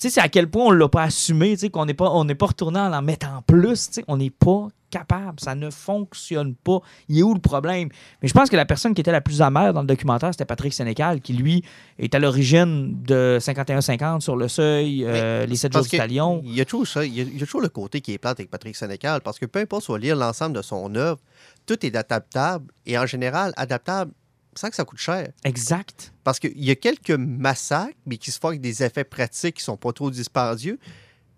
Sais, 0.02 0.10
c'est 0.10 0.20
à 0.20 0.28
quel 0.28 0.50
point 0.50 0.64
on 0.64 0.70
l'a 0.72 0.88
pas 0.88 1.04
assumé, 1.04 1.52
tu 1.52 1.58
sais, 1.58 1.70
qu'on 1.70 1.86
n'est 1.86 1.94
pas, 1.94 2.10
on 2.10 2.24
n'est 2.24 2.34
pas 2.34 2.46
retourné 2.46 2.80
en 2.80 2.92
en 2.92 3.02
mettant 3.02 3.40
plus, 3.46 3.86
tu 3.86 3.92
sais, 3.92 4.04
on 4.08 4.16
n'est 4.16 4.30
pas 4.30 4.66
capable, 4.90 5.38
ça 5.38 5.54
ne 5.54 5.70
fonctionne 5.70 6.56
pas. 6.56 6.80
Il 7.08 7.20
est 7.20 7.22
où 7.22 7.32
le 7.32 7.40
problème? 7.40 7.88
Mais 8.20 8.26
je 8.26 8.34
pense 8.34 8.50
que 8.50 8.56
la 8.56 8.64
personne 8.64 8.94
qui 8.94 9.00
était 9.00 9.12
la 9.12 9.20
plus 9.20 9.42
amère 9.42 9.72
dans 9.72 9.82
le 9.82 9.86
documentaire, 9.86 10.34
c'était 10.34 10.44
Patrick 10.44 10.72
Sénécal, 10.72 11.20
qui 11.20 11.34
lui 11.34 11.62
est 12.00 12.12
à 12.16 12.18
l'origine 12.18 13.00
de 13.04 13.38
51-50 13.40 14.22
sur 14.22 14.34
le 14.34 14.48
seuil, 14.48 15.04
euh, 15.06 15.46
les 15.46 15.54
7 15.54 15.72
jours 15.72 15.82
du 15.82 15.96
talion. 15.96 16.42
Il 16.44 16.56
y 16.56 16.60
a 16.60 16.64
toujours 16.64 16.88
ça. 16.88 17.04
Il 17.04 17.14
y 17.14 17.20
a, 17.20 17.22
il 17.22 17.38
y 17.38 17.42
a 17.44 17.46
toujours 17.46 17.60
le 17.60 17.68
côté 17.68 18.00
qui 18.00 18.12
est 18.12 18.18
plate 18.18 18.40
avec 18.40 18.50
Patrick 18.50 18.74
Sénécal. 18.74 19.20
Parce 19.20 19.38
que 19.38 19.46
peu 19.46 19.60
importe, 19.60 19.84
soit 19.84 20.00
lire 20.00 20.16
l'ensemble 20.16 20.56
de 20.56 20.62
son 20.62 20.92
œuvre, 20.96 21.20
tout 21.64 21.86
est 21.86 21.94
adaptable. 21.94 22.66
Et 22.86 22.98
en 22.98 23.06
général, 23.06 23.52
adaptable 23.56 24.10
sans 24.54 24.68
que 24.70 24.76
ça 24.76 24.84
coûte 24.84 24.98
cher. 24.98 25.28
Exact. 25.44 26.12
Parce 26.24 26.38
qu'il 26.38 26.62
y 26.62 26.70
a 26.70 26.74
quelques 26.74 27.10
massacres, 27.10 27.96
mais 28.06 28.16
qui 28.18 28.30
se 28.30 28.38
font 28.38 28.48
avec 28.48 28.60
des 28.60 28.82
effets 28.82 29.04
pratiques 29.04 29.56
qui 29.56 29.64
sont 29.64 29.76
pas 29.76 29.92
trop 29.92 30.10
dispendieux. 30.10 30.78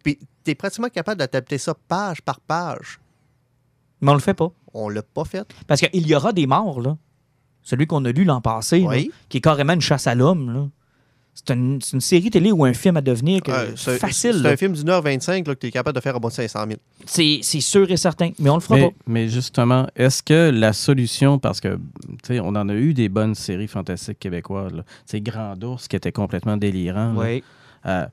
Puis 0.02 0.18
tu 0.44 0.50
es 0.50 0.54
pratiquement 0.54 0.88
capable 0.88 1.18
d'adapter 1.18 1.58
ça 1.58 1.74
page 1.74 2.22
par 2.22 2.40
page. 2.40 2.98
Mais 4.00 4.10
on 4.10 4.14
le 4.14 4.20
fait 4.20 4.34
pas. 4.34 4.50
On 4.74 4.88
l'a 4.88 5.02
pas 5.02 5.24
fait. 5.24 5.48
Parce 5.66 5.80
qu'il 5.80 6.06
y 6.06 6.14
aura 6.14 6.32
des 6.32 6.46
morts, 6.46 6.80
là. 6.80 6.96
Celui 7.62 7.86
qu'on 7.86 8.04
a 8.04 8.12
lu 8.12 8.24
l'an 8.24 8.40
passé, 8.42 8.80
là, 8.80 8.88
Oui. 8.88 9.10
qui 9.28 9.38
est 9.38 9.40
carrément 9.40 9.72
une 9.72 9.80
chasse 9.80 10.06
à 10.06 10.14
l'homme, 10.14 10.52
là. 10.52 10.68
C'est 11.34 11.50
une, 11.52 11.80
c'est 11.82 11.94
une 11.94 12.00
série 12.00 12.30
télé 12.30 12.52
ou 12.52 12.64
un 12.64 12.72
film 12.72 12.96
à 12.96 13.00
devenir 13.00 13.42
que 13.42 13.50
Euh, 13.50 13.72
c'est 13.76 13.98
facile. 13.98 14.38
C'est 14.42 14.52
un 14.52 14.56
film 14.56 14.72
d'une 14.72 14.88
heure 14.88 15.02
25 15.02 15.46
là, 15.48 15.54
que 15.54 15.60
tu 15.60 15.66
es 15.66 15.70
capable 15.72 15.96
de 15.96 16.00
faire 16.00 16.14
à 16.14 16.18
bas 16.20 16.28
de 16.28 16.34
500 16.34 16.64
000. 16.68 16.78
C'est 17.06 17.40
c'est 17.42 17.60
sûr 17.60 17.90
et 17.90 17.96
certain. 17.96 18.30
Mais 18.38 18.50
on 18.50 18.54
le 18.54 18.60
fera 18.60 18.76
Mais, 18.76 18.82
pas. 18.90 18.94
mais 19.08 19.28
justement, 19.28 19.86
est-ce 19.96 20.22
que 20.22 20.50
la 20.50 20.72
solution, 20.72 21.38
parce 21.40 21.60
que, 21.60 21.74
tu 21.74 21.80
sais, 22.28 22.40
on 22.40 22.48
en 22.48 22.68
a 22.68 22.74
eu 22.74 22.94
des 22.94 23.08
bonnes 23.08 23.34
séries 23.34 23.66
fantastiques 23.68 24.20
québécoises, 24.20 24.72
sais, 25.06 25.20
Grand 25.20 25.62
Ours 25.64 25.88
qui 25.88 25.96
était 25.96 26.12
complètement 26.12 26.56
délirant. 26.56 27.12
là. 27.14 27.20
Oui. 27.20 27.42
Euh, 27.86 28.06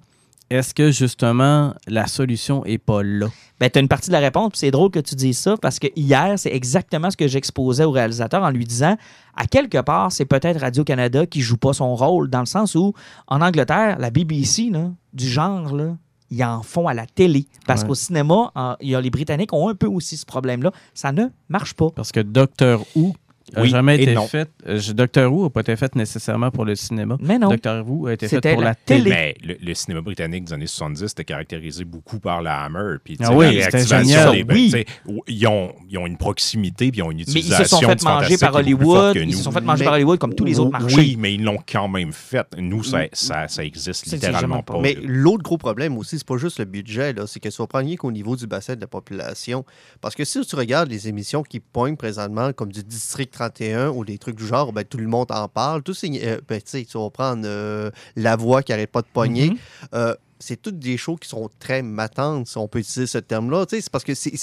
est-ce 0.51 0.73
que 0.73 0.91
justement 0.91 1.73
la 1.87 2.07
solution 2.07 2.63
est 2.65 2.77
pas 2.77 3.01
là? 3.03 3.27
Ben, 3.59 3.69
tu 3.69 3.79
as 3.79 3.81
une 3.81 3.87
partie 3.87 4.09
de 4.09 4.13
la 4.13 4.19
réponse, 4.19 4.49
puis 4.51 4.59
c'est 4.59 4.71
drôle 4.71 4.91
que 4.91 4.99
tu 4.99 5.15
dises 5.15 5.37
ça, 5.37 5.55
parce 5.57 5.79
que 5.79 5.87
hier, 5.95 6.33
c'est 6.37 6.51
exactement 6.53 7.09
ce 7.11 7.17
que 7.17 7.27
j'exposais 7.27 7.83
au 7.83 7.91
réalisateur 7.91 8.43
en 8.43 8.49
lui 8.49 8.65
disant 8.65 8.97
à 9.35 9.45
quelque 9.47 9.79
part, 9.81 10.11
c'est 10.11 10.25
peut-être 10.25 10.59
Radio-Canada 10.59 11.25
qui 11.25 11.41
joue 11.41 11.57
pas 11.57 11.73
son 11.73 11.95
rôle, 11.95 12.29
dans 12.29 12.39
le 12.41 12.45
sens 12.45 12.75
où, 12.75 12.93
en 13.27 13.41
Angleterre, 13.41 13.97
la 13.99 14.09
BBC, 14.09 14.69
là, 14.71 14.91
du 15.13 15.27
genre, 15.27 15.75
là, 15.75 15.95
ils 16.29 16.43
en 16.43 16.63
font 16.63 16.87
à 16.87 16.93
la 16.93 17.05
télé. 17.05 17.45
Parce 17.67 17.81
Ouais. 17.81 17.89
qu'au 17.89 17.95
cinéma, 17.95 18.51
en- 18.55 18.75
y 18.81 18.95
a 18.95 19.01
les 19.01 19.09
Britanniques 19.09 19.53
ont 19.53 19.69
un 19.69 19.75
peu 19.75 19.87
aussi 19.87 20.15
ce 20.17 20.25
problème-là. 20.25 20.71
Ça 20.93 21.11
ne 21.11 21.25
marche 21.49 21.73
pas. 21.73 21.89
Parce 21.95 22.11
que 22.11 22.19
Doctor 22.21 22.85
Who 22.95 23.13
n'a 23.55 23.61
Oui 23.61 23.69
jamais 23.69 24.01
été 24.01 24.13
non. 24.13 24.27
fait. 24.27 24.49
euh, 24.67 24.79
Doctor 24.93 25.31
Who 25.33 25.43
n'a 25.43 25.49
pas 25.49 25.61
été 25.61 25.75
fait 25.75 25.95
nécessairement 25.95 26.51
pour 26.51 26.65
le 26.65 26.75
cinéma. 26.75 27.17
Mais 27.21 27.39
non. 27.39 27.49
Doctor 27.49 27.87
Who 27.87 28.07
a 28.07 28.13
été 28.13 28.27
fait 28.27 28.35
C'était 28.37 28.53
pour 28.53 28.61
la 28.61 28.69
la 28.69 28.75
télé. 28.75 29.09
Mais 29.09 29.35
le, 29.43 29.55
le 29.61 29.73
cinéma 29.73 30.01
britannique 30.01 30.45
des 30.45 30.53
années 30.53 30.67
70 30.67 31.03
était 31.03 31.23
caractérisé 31.25 31.85
beaucoup 31.85 32.19
par 32.19 32.41
la 32.41 32.63
Hammer. 32.63 32.97
Puis, 33.03 33.17
tu 33.17 33.23
Ah 33.23 33.27
sais, 33.29 33.33
oui, 33.33 33.45
la 33.45 33.51
c'était 33.63 33.77
réactivation 33.77 34.07
génial. 34.17 34.31
des- 34.33 34.43
ben, 34.43 34.55
Oui. 34.55 34.85
ils, 35.27 35.47
ont, 35.47 35.73
ils 35.89 35.97
ont 35.97 36.07
une 36.07 36.17
proximité, 36.17 36.91
puis 36.91 36.99
ils 36.99 37.03
ont 37.03 37.11
une 37.11 37.17
Mais 37.17 37.23
ils 37.23 37.29
utilisation 37.37 37.63
se 37.79 37.85
sont 37.85 37.89
fait 37.89 38.03
manger 38.03 38.37
par 38.37 38.55
Hollywood. 38.55 39.15
Ils 39.15 39.35
se 39.35 39.43
sont 39.43 39.51
fait 39.51 39.61
manger 39.61 39.79
Mais- 39.79 39.85
par 39.85 39.93
Hollywood 39.93 40.19
comme 40.19 40.35
tous 40.35 40.45
les 40.45 40.59
autres 40.59 40.71
marchés. 40.71 40.95
Oui, 40.95 41.15
mais 41.17 41.33
ils 41.33 41.43
l'ont 41.43 41.59
quand 41.71 41.87
même 41.87 42.11
fait. 42.11 42.45
Nous, 42.57 42.83
ça, 42.83 43.03
ça, 43.13 43.47
ça 43.47 43.63
existe 43.63 44.05
littéralement 44.11 44.61
pas. 44.63 44.73
pas. 44.73 44.79
Mais 44.81 44.97
l'autre 45.01 45.43
gros 45.43 45.57
problème 45.57 45.97
aussi, 45.97 46.17
c'est 46.17 46.27
pas 46.27 46.37
juste 46.37 46.59
le 46.59 46.65
budget, 46.65 47.13
là, 47.13 47.27
c'est 47.27 47.39
que 47.39 47.49
prend 47.65 47.79
rien 47.79 47.95
qu'au 47.95 48.11
niveau 48.11 48.35
du 48.35 48.47
bassin 48.47 48.75
de 48.75 48.81
la 48.81 48.87
population. 48.87 49.65
Parce 50.01 50.15
que 50.15 50.25
si 50.25 50.41
tu 50.41 50.55
regardes 50.55 50.89
les 50.89 51.07
émissions 51.07 51.43
qui 51.43 51.59
poignent 51.59 51.95
présentement, 51.95 52.51
comme 52.53 52.71
du 52.71 52.83
District 52.83 53.33
31 53.49 53.89
ou 53.89 54.05
des 54.05 54.17
trucs 54.17 54.35
du 54.35 54.45
genre, 54.45 54.71
ben, 54.73 54.83
tout 54.83 54.97
le 54.97 55.07
monde 55.07 55.31
en 55.31 55.47
parle. 55.47 55.81
Tout 55.83 55.93
euh, 56.03 56.41
ben, 56.47 56.61
tu 56.61 56.69
sais, 56.69 56.85
tu 56.85 56.97
vas 56.97 57.09
prendre 57.09 57.43
euh, 57.45 57.89
La 58.15 58.35
Voix 58.35 58.61
qui 58.63 58.73
arrête 58.73 58.91
pas 58.91 59.01
de 59.01 59.07
pogner. 59.11 59.51
Mhm. 59.51 59.57
Euh, 59.93 60.15
c'est 60.41 60.61
toutes 60.61 60.79
des 60.79 60.97
shows 60.97 61.15
qui 61.15 61.29
sont 61.29 61.49
très 61.59 61.81
matantes, 61.81 62.47
si 62.47 62.57
on 62.57 62.67
peut 62.67 62.79
utiliser 62.79 63.05
ce 63.05 63.19
terme-là. 63.19 63.65
C'est 63.69 63.89
parce 63.89 64.03
que 64.03 64.13
c'est. 64.13 64.33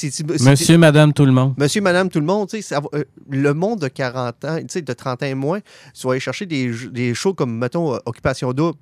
Monsieur, 0.40 0.78
madame, 0.78 1.12
tout 1.12 1.24
le 1.24 1.32
monde. 1.32 1.54
Monsieur, 1.58 1.80
madame, 1.80 2.08
tout 2.08 2.20
le 2.20 2.26
monde, 2.26 2.48
ça 2.50 2.80
euh, 2.94 3.04
le 3.28 3.54
monde 3.54 3.80
de 3.80 3.88
40 3.88 4.44
ans, 4.44 4.58
de 4.60 4.92
30 4.92 5.22
ans 5.22 5.26
et 5.26 5.34
moins, 5.34 5.60
tu 5.94 6.06
vas 6.06 6.12
aller 6.12 6.20
chercher 6.20 6.46
des, 6.46 6.72
des 6.90 7.14
shows 7.14 7.34
comme, 7.34 7.58
mettons, 7.58 7.94
euh, 7.94 7.98
Occupation 8.06 8.52
Double. 8.52 8.78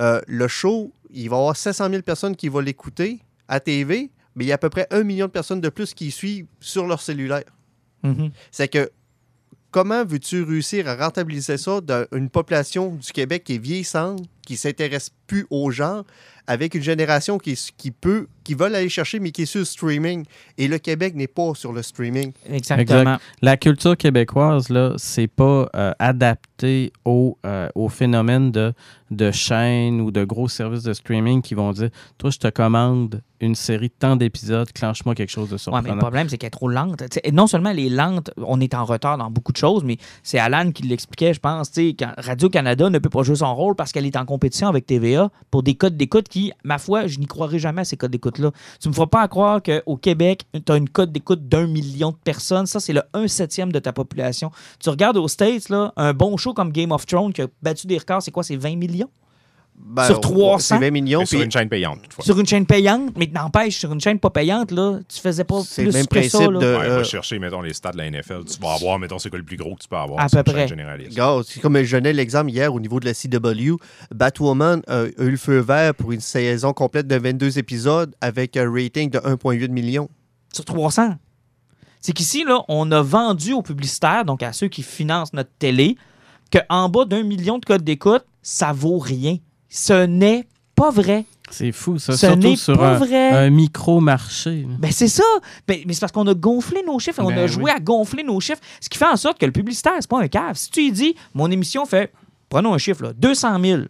Euh, 0.00 0.20
le 0.26 0.48
show, 0.48 0.92
il 1.10 1.28
va 1.28 1.36
y 1.36 1.38
avoir 1.38 1.56
700 1.56 1.90
000 1.90 2.02
personnes 2.02 2.36
qui 2.36 2.48
vont 2.48 2.60
l'écouter 2.60 3.20
à 3.48 3.60
TV, 3.60 4.10
mais 4.34 4.44
il 4.44 4.48
y 4.48 4.52
a 4.52 4.56
à 4.56 4.58
peu 4.58 4.70
près 4.70 4.86
un 4.90 5.02
million 5.02 5.26
de 5.26 5.30
personnes 5.30 5.60
de 5.60 5.68
plus 5.68 5.92
qui 5.94 6.06
y 6.06 6.10
suivent 6.10 6.46
sur 6.60 6.86
leur 6.86 7.00
cellulaire. 7.00 7.44
Mhm. 8.02 8.30
C'est 8.50 8.68
que 8.68 8.90
comment 9.74 10.04
veux-tu 10.04 10.44
réussir 10.44 10.86
à 10.86 10.94
rentabiliser 10.94 11.58
ça 11.58 11.80
d'une 12.12 12.30
population 12.30 12.94
du 12.94 13.10
Québec 13.10 13.42
qui 13.42 13.56
est 13.56 13.58
vieillissante, 13.58 14.20
qui 14.46 14.56
s'intéresse 14.56 15.10
plus 15.26 15.48
aux 15.50 15.72
gens, 15.72 16.04
avec 16.46 16.76
une 16.76 16.82
génération 16.82 17.38
qui, 17.38 17.90
peut, 17.90 18.28
qui 18.44 18.54
veulent 18.54 18.74
aller 18.74 18.88
chercher, 18.88 19.18
mais 19.18 19.30
qui 19.30 19.42
est 19.42 19.46
sur 19.46 19.60
le 19.60 19.64
streaming. 19.64 20.24
Et 20.58 20.68
le 20.68 20.78
Québec 20.78 21.14
n'est 21.14 21.26
pas 21.26 21.54
sur 21.54 21.72
le 21.72 21.82
streaming. 21.82 22.32
Exactement. 22.48 23.00
Exact. 23.00 23.22
La 23.42 23.56
culture 23.56 23.96
québécoise, 23.96 24.68
là, 24.68 24.94
c'est 24.96 25.26
pas 25.26 25.68
euh, 25.74 25.92
adapté 25.98 26.92
au, 27.04 27.38
euh, 27.44 27.68
au 27.74 27.88
phénomène 27.88 28.52
de, 28.52 28.72
de 29.10 29.30
chaînes 29.30 30.00
ou 30.00 30.10
de 30.10 30.24
gros 30.24 30.48
services 30.48 30.82
de 30.82 30.92
streaming 30.92 31.42
qui 31.42 31.54
vont 31.54 31.72
dire 31.72 31.90
Toi, 32.18 32.30
je 32.30 32.38
te 32.38 32.48
commande 32.48 33.22
une 33.40 33.54
série 33.54 33.88
de 33.88 33.94
tant 33.98 34.16
d'épisodes, 34.16 34.70
clenche-moi 34.72 35.14
quelque 35.14 35.30
chose 35.30 35.50
de 35.50 35.70
Ouais, 35.70 35.80
mais 35.82 35.90
le 35.90 35.98
problème, 35.98 36.28
c'est 36.28 36.38
qu'elle 36.38 36.48
est 36.48 36.50
trop 36.50 36.68
lente. 36.68 37.02
Non 37.32 37.46
seulement 37.46 37.70
elle 37.70 37.78
est 37.78 37.88
lente, 37.88 38.30
on 38.38 38.60
est 38.60 38.74
en 38.74 38.84
retard 38.84 39.18
dans 39.18 39.30
beaucoup 39.30 39.52
de 39.52 39.56
choses, 39.56 39.84
mais 39.84 39.98
c'est 40.22 40.38
Alan 40.38 40.72
qui 40.72 40.82
l'expliquait, 40.84 41.34
je 41.34 41.40
pense. 41.40 41.70
tu 41.70 41.88
sais, 41.88 41.96
quand 41.98 42.12
Radio-Canada 42.16 42.90
ne 42.90 42.98
peut 42.98 43.10
pas 43.10 43.22
jouer 43.22 43.36
son 43.36 43.54
rôle 43.54 43.74
parce 43.74 43.92
qu'elle 43.92 44.06
est 44.06 44.16
en 44.16 44.24
compétition 44.24 44.68
avec 44.68 44.86
TVA 44.86 45.30
pour 45.50 45.62
des 45.62 45.74
codes 45.74 45.96
d'écoute 45.96 46.28
qui, 46.28 46.52
ma 46.64 46.78
foi, 46.78 47.06
je 47.06 47.18
n'y 47.18 47.26
croirais 47.26 47.58
jamais 47.58 47.82
à 47.82 47.84
ces 47.84 47.96
codes 47.96 48.10
d'écoute-là. 48.34 48.50
Tu 48.80 48.88
me 48.88 48.94
feras 48.94 49.06
pas 49.06 49.26
croire 49.28 49.60
qu'au 49.62 49.96
Québec, 49.96 50.44
tu 50.52 50.72
as 50.72 50.76
une 50.76 50.88
cote 50.88 51.12
d'écoute 51.12 51.48
d'un 51.48 51.66
million 51.66 52.10
de 52.10 52.16
personnes. 52.16 52.66
Ça, 52.66 52.80
c'est 52.80 52.92
le 52.92 53.02
1 53.12 53.28
septième 53.28 53.72
de 53.72 53.78
ta 53.78 53.92
population. 53.92 54.50
Tu 54.78 54.90
regardes 54.90 55.16
aux 55.16 55.28
States, 55.28 55.68
là, 55.68 55.92
un 55.96 56.12
bon 56.12 56.36
show 56.36 56.54
comme 56.54 56.72
Game 56.72 56.92
of 56.92 57.06
Thrones 57.06 57.32
qui 57.32 57.42
a 57.42 57.46
battu 57.62 57.86
des 57.86 57.98
records, 57.98 58.22
c'est 58.22 58.30
quoi? 58.30 58.42
C'est 58.42 58.56
20 58.56 58.76
millions? 58.76 59.10
Ben, 59.76 60.06
Sur 60.06 60.16
on- 60.18 60.20
300? 60.20 60.76
C'est 60.76 60.84
20 60.86 60.90
millions. 60.92 61.20
Mais 61.20 61.26
sur 61.26 61.38
puis 61.38 61.44
une 61.44 61.50
chaîne 61.50 61.68
payante, 61.68 62.02
toutefois. 62.02 62.24
Sur 62.24 62.38
une 62.38 62.46
chaîne 62.46 62.64
payante, 62.64 63.12
mais 63.16 63.26
n'empêche, 63.26 63.76
sur 63.76 63.92
une 63.92 64.00
chaîne 64.00 64.18
pas 64.18 64.30
payante, 64.30 64.70
là, 64.70 65.00
tu 65.08 65.20
faisais 65.20 65.44
pas 65.44 65.60
C'est 65.64 65.82
plus 65.82 65.86
le 65.90 65.92
même 65.92 66.06
que 66.06 66.28
ça. 66.28 66.38
là. 66.40 66.46
de- 66.48 66.56
Ouais, 66.58 66.62
euh, 66.88 66.96
va 66.98 67.04
chercher, 67.04 67.38
mettons, 67.38 67.60
les 67.60 67.74
stats 67.74 67.90
de 67.92 67.98
la 67.98 68.06
NFL. 68.06 68.44
Tu 68.44 68.58
vas 68.60 68.74
avoir, 68.74 68.98
mettons, 68.98 69.18
c'est 69.18 69.30
quoi 69.30 69.38
le 69.38 69.44
plus 69.44 69.56
gros 69.56 69.74
que 69.74 69.82
tu 69.82 69.88
peux 69.88 69.96
avoir 69.96 70.20
À 70.20 70.28
sur 70.28 70.42
peu 70.42 70.52
près. 70.52 70.68
c'est 70.68 71.60
comme 71.60 71.82
je 71.82 71.96
donnais 71.96 72.12
l'exemple 72.12 72.50
hier 72.50 72.72
au 72.72 72.80
niveau 72.80 72.98
de 73.00 73.04
la 73.04 73.14
CW. 73.14 73.76
Batwoman 74.14 74.82
euh, 74.88 75.10
a 75.18 75.22
eu 75.22 75.30
le 75.32 75.36
feu 75.36 75.58
vert 75.58 75.94
pour 75.94 76.12
une 76.12 76.20
saison 76.20 76.72
complète 76.72 77.06
de 77.08 77.16
22 77.16 77.58
épisodes 77.58 78.14
avec 78.20 78.56
un 78.56 78.70
rating 78.72 79.10
de 79.10 79.18
1,8 79.18 79.68
million. 79.70 80.08
sur 80.52 80.64
300. 80.64 81.16
C'est 82.00 82.12
qu'ici, 82.12 82.44
là, 82.44 82.62
on 82.68 82.90
a 82.92 83.02
vendu 83.02 83.52
aux 83.54 83.62
publicitaires, 83.62 84.24
donc 84.24 84.42
à 84.42 84.52
ceux 84.52 84.68
qui 84.68 84.82
financent 84.82 85.32
notre 85.32 85.50
télé, 85.58 85.96
qu'en 86.52 86.88
bas 86.88 87.04
d'un 87.06 87.22
million 87.22 87.58
de 87.58 87.64
codes 87.64 87.82
d'écoute, 87.82 88.24
ça 88.42 88.72
vaut 88.72 88.98
rien. 88.98 89.38
Ce 89.76 90.06
n'est 90.06 90.46
pas 90.76 90.90
vrai. 90.90 91.24
C'est 91.50 91.72
fou, 91.72 91.98
ça. 91.98 92.12
Ce 92.12 92.18
Surtout 92.26 92.38
n'est 92.38 92.56
sur 92.56 92.78
pas 92.78 92.90
un, 92.94 92.98
vrai. 92.98 93.30
un 93.30 93.50
micro-marché. 93.50 94.66
Ben, 94.78 94.90
c'est 94.92 95.08
ça. 95.08 95.24
Ben, 95.66 95.80
mais 95.86 95.92
c'est 95.92 96.00
parce 96.00 96.12
qu'on 96.12 96.26
a 96.26 96.34
gonflé 96.34 96.82
nos 96.86 96.98
chiffres. 96.98 97.20
et 97.20 97.24
on 97.24 97.28
Ben 97.28 97.38
a 97.38 97.46
joué 97.48 97.64
oui. 97.64 97.70
à 97.70 97.80
gonfler 97.80 98.22
nos 98.22 98.38
chiffres. 98.40 98.60
Ce 98.80 98.88
qui 98.88 98.96
fait 98.98 99.06
en 99.06 99.16
sorte 99.16 99.38
que 99.38 99.46
le 99.46 99.52
publicitaire, 99.52 99.94
c'est 99.98 100.08
pas 100.08 100.20
un 100.20 100.28
cave. 100.28 100.56
Si 100.56 100.70
tu 100.70 100.80
lui 100.80 100.92
dis, 100.92 101.14
mon 101.34 101.50
émission 101.50 101.84
fait, 101.86 102.12
prenons 102.48 102.72
un 102.72 102.78
chiffre, 102.78 103.02
là, 103.02 103.12
200 103.14 103.60
000. 103.60 103.82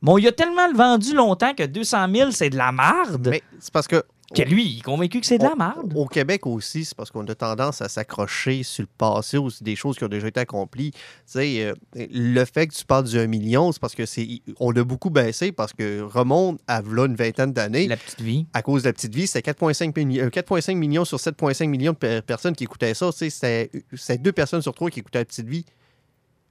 Bon, 0.00 0.16
il 0.18 0.26
a 0.28 0.32
tellement 0.32 0.72
vendu 0.72 1.12
longtemps 1.14 1.52
que 1.54 1.64
200 1.66 2.06
000, 2.14 2.30
c'est 2.30 2.50
de 2.50 2.56
la 2.56 2.70
marde. 2.70 3.28
Mais 3.30 3.42
c'est 3.58 3.72
parce 3.72 3.88
que 3.88 4.02
Que 4.34 4.42
lui, 4.42 4.64
il 4.72 4.78
est 4.78 4.82
convaincu 4.82 5.20
que 5.20 5.26
c'est 5.26 5.38
de 5.38 5.44
la 5.44 5.54
marde. 5.54 5.92
Au 5.96 6.04
Québec 6.06 6.46
aussi, 6.46 6.84
c'est 6.84 6.94
parce 6.94 7.10
qu'on 7.10 7.26
a 7.26 7.34
tendance 7.34 7.80
à 7.80 7.88
s'accrocher 7.88 8.62
sur 8.62 8.82
le 8.82 8.88
passé 8.98 9.38
ou 9.38 9.48
sur 9.48 9.64
des 9.64 9.74
choses 9.74 9.96
qui 9.96 10.04
ont 10.04 10.08
déjà 10.08 10.28
été 10.28 10.38
accomplies. 10.38 10.90
Tu 10.92 10.98
sais, 11.24 11.64
euh, 11.64 11.74
le 11.94 12.44
fait 12.44 12.66
que 12.66 12.74
tu 12.74 12.84
parles 12.84 13.04
du 13.04 13.18
1 13.18 13.26
million, 13.26 13.72
c'est 13.72 13.80
parce 13.80 13.94
que 13.94 14.04
c'est 14.04 14.28
on 14.60 14.70
a 14.76 14.84
beaucoup 14.84 15.08
baissé 15.08 15.50
parce 15.50 15.72
que 15.72 16.02
remonte 16.02 16.60
à 16.66 16.82
là, 16.82 17.06
une 17.06 17.16
vingtaine 17.16 17.52
d'années. 17.54 17.88
La 17.88 17.96
petite 17.96 18.20
vie. 18.20 18.46
À 18.52 18.60
cause 18.60 18.82
de 18.82 18.88
la 18.88 18.92
petite 18.92 19.14
vie, 19.14 19.26
c'était 19.26 19.50
4,5 19.50 19.94
milli- 19.96 20.20
euh, 20.20 20.28
4,5 20.28 20.74
millions 20.76 21.06
sur 21.06 21.18
7,5 21.18 21.66
millions 21.66 21.92
de 21.92 21.96
per- 21.98 22.20
personnes 22.20 22.54
qui 22.54 22.64
écoutaient 22.64 22.92
ça. 22.94 23.10
Tu 23.12 23.18
sais, 23.18 23.30
C'était 23.30 23.70
c'était 23.94 24.18
deux 24.18 24.32
personnes 24.32 24.60
sur 24.62 24.74
trois 24.74 24.90
qui 24.90 25.00
écoutaient 25.00 25.20
la 25.20 25.24
petite 25.24 25.48
vie. 25.48 25.64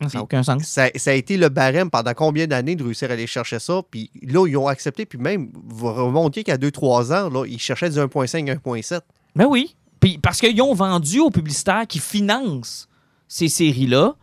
Ça 0.01 0.17
n'a 0.17 0.23
aucun 0.23 0.43
sens. 0.43 0.63
Ça, 0.63 0.89
ça 0.95 1.11
a 1.11 1.13
été 1.13 1.37
le 1.37 1.49
barème 1.49 1.89
pendant 1.89 2.13
combien 2.13 2.45
d'années 2.45 2.75
de 2.75 2.83
réussir 2.83 3.09
à 3.09 3.13
aller 3.13 3.25
chercher 3.25 3.59
ça? 3.59 3.81
Puis 3.89 4.11
là, 4.21 4.47
ils 4.47 4.55
ont 4.57 4.67
accepté. 4.67 5.05
Puis 5.05 5.17
même, 5.17 5.51
vous 5.53 5.91
remontiez 5.91 6.43
qu'à 6.43 6.57
2-3 6.57 7.13
ans, 7.13 7.29
là, 7.29 7.45
ils 7.47 7.59
cherchaient 7.59 7.89
du 7.89 7.97
1,5, 7.97 8.59
1,7. 8.63 9.01
Ben 9.35 9.45
oui. 9.45 9.75
Puis 9.99 10.19
parce 10.19 10.39
qu'ils 10.39 10.61
ont 10.61 10.73
vendu 10.73 11.19
aux 11.19 11.31
publicitaires 11.31 11.87
qui 11.87 11.99
financent 11.99 12.87
ces 13.27 13.49
séries-là 13.49 14.15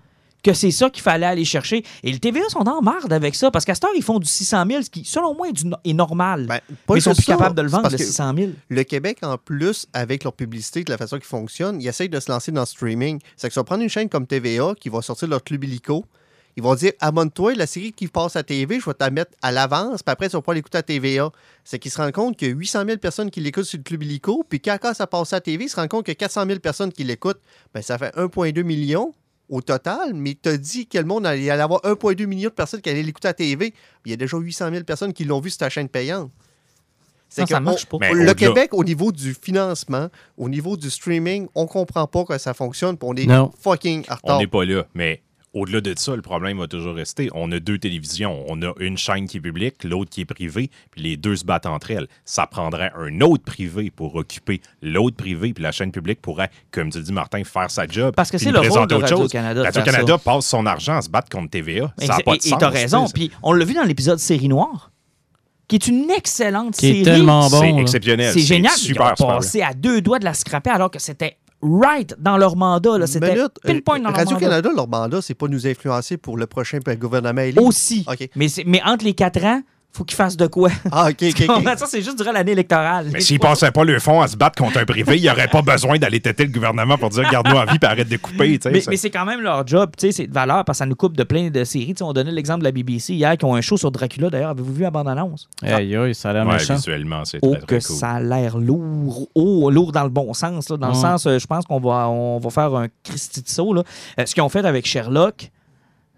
que 0.44 0.52
c'est 0.52 0.70
ça 0.70 0.90
qu'il 0.90 1.02
fallait 1.02 1.26
aller 1.26 1.44
chercher. 1.44 1.84
Et 2.02 2.12
le 2.12 2.18
TVA 2.18 2.48
sont 2.50 2.68
en 2.68 2.82
marde 2.82 3.12
avec 3.12 3.34
ça 3.34 3.50
parce 3.50 3.64
qu'à 3.64 3.74
cette 3.74 3.84
heure, 3.84 3.90
ils 3.96 4.02
font 4.02 4.18
du 4.18 4.28
600 4.28 4.64
000, 4.68 4.82
ce 4.82 4.90
qui, 4.90 5.04
selon 5.04 5.34
moi, 5.34 5.48
est, 5.48 5.52
du 5.52 5.66
no- 5.66 5.76
est 5.84 5.94
normal. 5.94 6.46
Ben, 6.46 6.60
mais 6.68 6.76
pas 6.86 6.96
ils 6.96 7.02
sont 7.02 7.14
plus 7.14 7.22
ça, 7.24 7.32
capables 7.32 7.56
de 7.56 7.62
le 7.62 7.68
vendre, 7.68 7.88
le 7.90 7.96
que 7.96 8.04
600 8.04 8.32
000. 8.36 8.50
Le 8.68 8.82
Québec, 8.84 9.18
en 9.22 9.38
plus, 9.38 9.86
avec 9.92 10.22
leur 10.22 10.34
publicité, 10.34 10.84
de 10.84 10.90
la 10.90 10.98
façon 10.98 11.16
qu'ils 11.16 11.24
fonctionnent, 11.24 11.80
ils 11.80 11.88
essayent 11.88 12.08
de 12.08 12.20
se 12.20 12.30
lancer 12.30 12.52
dans 12.52 12.60
le 12.60 12.66
streaming. 12.66 13.18
C'est 13.36 13.48
que 13.48 13.54
ça 13.54 13.60
va 13.60 13.64
prendre 13.64 13.82
une 13.82 13.88
chaîne 13.88 14.08
comme 14.08 14.26
TVA 14.26 14.74
qui 14.78 14.90
va 14.90 15.00
sortir 15.02 15.28
leur 15.28 15.42
club 15.42 15.64
illico, 15.64 16.04
Ils 16.56 16.62
vont 16.62 16.74
dire 16.76 16.92
abonne-toi, 17.00 17.54
la 17.54 17.66
série 17.66 17.92
qui 17.92 18.06
passe 18.06 18.36
à 18.36 18.42
TV, 18.44 18.78
je 18.78 18.84
vais 18.84 18.94
te 18.94 19.02
la 19.02 19.10
mettre 19.10 19.32
à 19.42 19.50
l'avance, 19.50 20.02
puis 20.02 20.12
après, 20.12 20.28
tu 20.28 20.36
vas 20.36 20.42
pas 20.42 20.54
l'écouter 20.54 20.78
à 20.78 20.82
TVA. 20.82 21.30
C'est 21.64 21.78
qu'ils 21.80 21.90
se 21.90 21.96
rendent 21.96 22.12
compte 22.12 22.36
qu'il 22.36 22.48
y 22.48 22.50
a 22.52 22.54
800 22.54 22.84
000 22.86 22.98
personnes 22.98 23.30
qui 23.30 23.40
l'écoutent 23.40 23.64
sur 23.64 23.78
le 23.78 23.82
Club 23.82 24.02
Illico, 24.04 24.44
puis 24.48 24.60
quand, 24.60 24.78
ça 24.94 25.06
passe 25.06 25.32
à 25.32 25.40
TV, 25.40 25.64
ils 25.64 25.68
se 25.68 25.76
rendent 25.76 25.88
compte 25.88 26.08
a 26.08 26.14
400 26.14 26.46
000 26.46 26.60
personnes 26.60 26.92
qui 26.92 27.02
l'écoutent. 27.02 27.40
Ben, 27.72 27.82
ça 27.82 27.98
fait 27.98 28.14
1,2 28.16 28.62
million 28.62 29.12
au 29.48 29.60
total, 29.60 30.14
mais 30.14 30.36
tu 30.40 30.48
as 30.48 30.56
dit 30.56 30.86
que 30.86 30.98
le 30.98 31.04
monde 31.04 31.26
allait 31.26 31.42
y 31.42 31.50
avoir 31.50 31.80
1,2 31.82 32.26
million 32.26 32.48
de 32.48 32.54
personnes 32.54 32.80
qui 32.80 32.88
allaient 32.90 33.02
l'écouter 33.02 33.28
à 33.28 33.34
TV. 33.34 33.74
Il 34.04 34.10
y 34.10 34.14
a 34.14 34.16
déjà 34.16 34.38
800 34.38 34.70
000 34.70 34.84
personnes 34.84 35.12
qui 35.12 35.24
l'ont 35.24 35.40
vu 35.40 35.50
sur 35.50 35.58
ta 35.58 35.68
chaîne 35.70 35.88
payante. 35.88 36.30
C'est 37.28 37.42
Non, 37.42 37.46
que 37.46 37.52
ça 37.54 37.58
on- 37.58 37.62
marche 37.62 37.86
pas. 37.86 37.98
Le 38.12 38.32
Québec, 38.34 38.70
au 38.72 38.84
niveau 38.84 39.10
du 39.10 39.34
financement, 39.34 40.08
au 40.36 40.48
niveau 40.48 40.76
du 40.76 40.88
streaming, 40.88 41.48
on 41.54 41.66
comprend 41.66 42.06
pas 42.06 42.24
que 42.24 42.38
ça 42.38 42.54
fonctionne, 42.54 42.96
puis 42.96 43.08
on 43.10 43.14
est 43.16 43.26
Non. 43.26 43.50
fucking 43.60 44.04
en 44.08 44.16
On 44.34 44.38
n'est 44.38 44.46
pas 44.46 44.64
là. 44.64 44.86
Mais 44.94 45.20
au-delà 45.54 45.80
de 45.80 45.94
ça, 45.96 46.14
le 46.16 46.20
problème 46.22 46.58
va 46.58 46.66
toujours 46.66 46.94
rester. 46.94 47.30
On 47.32 47.50
a 47.52 47.60
deux 47.60 47.78
télévisions. 47.78 48.44
On 48.48 48.60
a 48.62 48.72
une 48.80 48.98
chaîne 48.98 49.26
qui 49.26 49.38
est 49.38 49.40
publique, 49.40 49.84
l'autre 49.84 50.10
qui 50.10 50.20
est 50.20 50.24
privée, 50.26 50.68
puis 50.90 51.00
les 51.00 51.16
deux 51.16 51.36
se 51.36 51.44
battent 51.44 51.66
entre 51.66 51.90
elles. 51.92 52.08
Ça 52.24 52.46
prendrait 52.46 52.90
un 52.98 53.20
autre 53.20 53.44
privé 53.44 53.90
pour 53.90 54.14
occuper 54.16 54.60
l'autre 54.82 55.16
privé, 55.16 55.54
puis 55.54 55.62
la 55.62 55.72
chaîne 55.72 55.92
publique 55.92 56.20
pourrait, 56.20 56.50
comme 56.70 56.90
tu 56.90 57.00
dis, 57.00 57.12
Martin, 57.12 57.42
faire 57.44 57.70
sa 57.70 57.86
job. 57.86 58.14
Parce 58.14 58.30
que 58.30 58.38
c'est 58.38 58.50
le 58.52 58.58
rôle 58.58 58.86
de 58.88 58.94
autre 58.96 59.08
chose. 59.08 59.20
Radio-Canada 59.20 59.62
Radio-Canada 59.62 60.18
passe 60.18 60.46
son 60.46 60.66
argent 60.66 60.96
à 60.96 61.02
se 61.02 61.08
battre 61.08 61.28
contre 61.30 61.50
TVA. 61.50 61.92
Ça 61.98 62.06
n'a 62.08 62.18
pas 62.20 62.32
de 62.32 62.44
et 62.44 62.48
sens. 62.50 62.58
t'as 62.58 62.68
raison. 62.70 63.06
Puis 63.14 63.30
on 63.42 63.52
l'a 63.52 63.64
vu 63.64 63.74
dans 63.74 63.84
l'épisode 63.84 64.18
Série 64.18 64.48
Noire, 64.48 64.90
qui 65.68 65.76
est 65.76 65.86
une 65.86 66.10
excellente 66.10 66.74
Qui 66.76 66.86
est 66.86 66.92
série. 66.92 67.02
tellement 67.04 67.48
bon. 67.48 67.60
C'est 67.60 67.80
exceptionnel. 67.80 68.32
C'est 68.32 68.40
génial. 68.40 68.72
Super, 68.72 69.06
Ils 69.06 69.12
ont 69.12 69.16
super. 69.16 69.36
passé 69.36 69.62
à 69.62 69.72
deux 69.72 70.00
doigts 70.02 70.18
de 70.18 70.24
la 70.24 70.34
scraper 70.34 70.70
alors 70.70 70.90
que 70.90 70.98
c'était 70.98 71.36
right 71.64 72.14
dans 72.18 72.36
leur 72.36 72.56
mandat. 72.56 73.06
C'était 73.06 73.34
pile 73.64 73.82
point 73.82 73.96
euh, 73.96 74.02
dans 74.02 74.10
leur 74.10 74.18
mandat. 74.18 74.30
Radio-Canada, 74.30 74.70
leur 74.76 74.88
mandat, 74.88 75.22
c'est 75.22 75.34
pas 75.34 75.48
nous 75.48 75.66
influencer 75.66 76.16
pour 76.16 76.36
le 76.36 76.46
prochain 76.46 76.78
gouvernement 76.96 77.40
élu. 77.42 77.58
Aussi. 77.60 78.04
OK. 78.08 78.28
Mais, 78.36 78.48
c'est- 78.48 78.64
mais 78.64 78.80
entre 78.84 79.04
les 79.04 79.14
quatre 79.14 79.42
ans, 79.44 79.62
faut 79.96 80.04
qu'ils 80.04 80.16
fassent 80.16 80.36
de 80.36 80.46
quoi. 80.48 80.70
Ah, 80.90 81.08
OK, 81.10 81.20
ça, 81.78 81.86
c'est 81.86 82.02
juste 82.02 82.18
durant 82.18 82.32
l'année 82.32 82.52
électorale. 82.52 83.08
Mais 83.12 83.20
s'ils 83.20 83.38
passaient 83.38 83.70
pas 83.70 83.84
le 83.84 83.98
fond 84.00 84.20
à 84.20 84.26
se 84.28 84.36
battre 84.36 84.60
contre 84.60 84.78
un 84.78 84.84
privé, 84.84 85.16
il 85.16 85.22
n'y 85.22 85.30
aurait 85.30 85.46
pas 85.48 85.62
besoin 85.62 85.98
d'aller 85.98 86.20
têter 86.20 86.44
le 86.44 86.50
gouvernement 86.52 86.98
pour 86.98 87.10
dire 87.10 87.30
garde-nous 87.30 87.56
en 87.56 87.64
vie 87.64 87.78
et 87.80 87.84
arrête 87.84 88.08
de 88.08 88.16
couper. 88.16 88.58
tu 88.58 88.62
sais, 88.62 88.70
Mais, 88.70 88.82
mais 88.88 88.96
c'est 88.96 89.10
quand 89.10 89.24
même 89.24 89.40
leur 89.40 89.66
job, 89.66 89.90
tu 89.96 90.06
sais, 90.06 90.12
c'est 90.12 90.26
de 90.26 90.32
valeur 90.34 90.64
parce 90.64 90.78
que 90.78 90.80
ça 90.80 90.86
nous 90.86 90.96
coupe 90.96 91.16
de 91.16 91.22
plein 91.22 91.48
de 91.50 91.62
séries. 91.64 91.94
Tu 91.94 91.98
sais, 91.98 92.02
on 92.04 92.12
donnait 92.12 92.32
l'exemple 92.32 92.60
de 92.60 92.64
la 92.64 92.72
BBC 92.72 93.14
hier 93.14 93.36
qui 93.36 93.44
ont 93.44 93.54
un 93.54 93.60
show 93.60 93.76
sur 93.76 93.90
Dracula. 93.92 94.30
D'ailleurs, 94.30 94.50
avez-vous 94.50 94.74
vu 94.74 94.82
la 94.82 94.90
bande-annonce? 94.90 95.48
Aïe, 95.62 95.94
aïe, 95.96 96.14
ça 96.14 96.30
a 96.30 96.32
l'air 96.32 96.46
Ouais, 96.46 96.54
méchant. 96.54 96.74
visuellement, 96.74 97.24
c'est 97.24 97.38
Oh, 97.42 97.52
très, 97.52 97.60
très 97.60 97.78
que 97.78 97.86
cool. 97.86 97.96
ça 97.96 98.10
a 98.10 98.20
l'air 98.20 98.58
lourd. 98.58 99.28
Oh, 99.34 99.70
lourd 99.70 99.92
dans 99.92 100.04
le 100.04 100.10
bon 100.10 100.34
sens. 100.34 100.68
là. 100.70 100.76
dans 100.76 100.88
le 100.88 100.94
sens, 100.94 101.26
euh, 101.26 101.38
je 101.38 101.46
pense 101.46 101.64
qu'on 101.66 101.78
va, 101.80 102.08
on 102.08 102.38
va 102.38 102.50
faire 102.50 102.74
un 102.74 102.88
Christy 103.04 103.42
de 103.42 103.48
saut. 103.48 103.76
Euh, 103.76 103.82
ce 104.26 104.34
qu'ils 104.34 104.42
ont 104.42 104.48
fait 104.48 104.64
avec 104.64 104.86
Sherlock, 104.86 105.50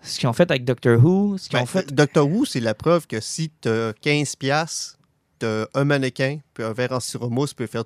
ce 0.02 0.18
qu'ils 0.18 0.28
ont 0.28 0.32
fait 0.32 0.50
avec 0.50 0.64
Doctor 0.64 1.02
Who, 1.04 1.36
ce 1.38 1.48
qu'ils 1.48 1.58
Ben, 1.58 1.62
ont 1.62 1.66
fait. 1.66 1.92
Doctor 1.92 2.28
Who, 2.30 2.44
c'est 2.44 2.60
la 2.60 2.74
preuve 2.74 3.06
que 3.06 3.20
si 3.20 3.50
tu 3.60 3.68
as 3.68 3.92
15 4.00 4.36
piastres, 4.36 4.98
t'as 5.38 5.66
un 5.74 5.84
mannequin, 5.84 6.38
puis 6.54 6.64
un 6.64 6.72
verre 6.72 6.92
en 6.92 7.00
sirop-mousse, 7.00 7.50
tu 7.50 7.56
peux 7.56 7.66
faire 7.66 7.84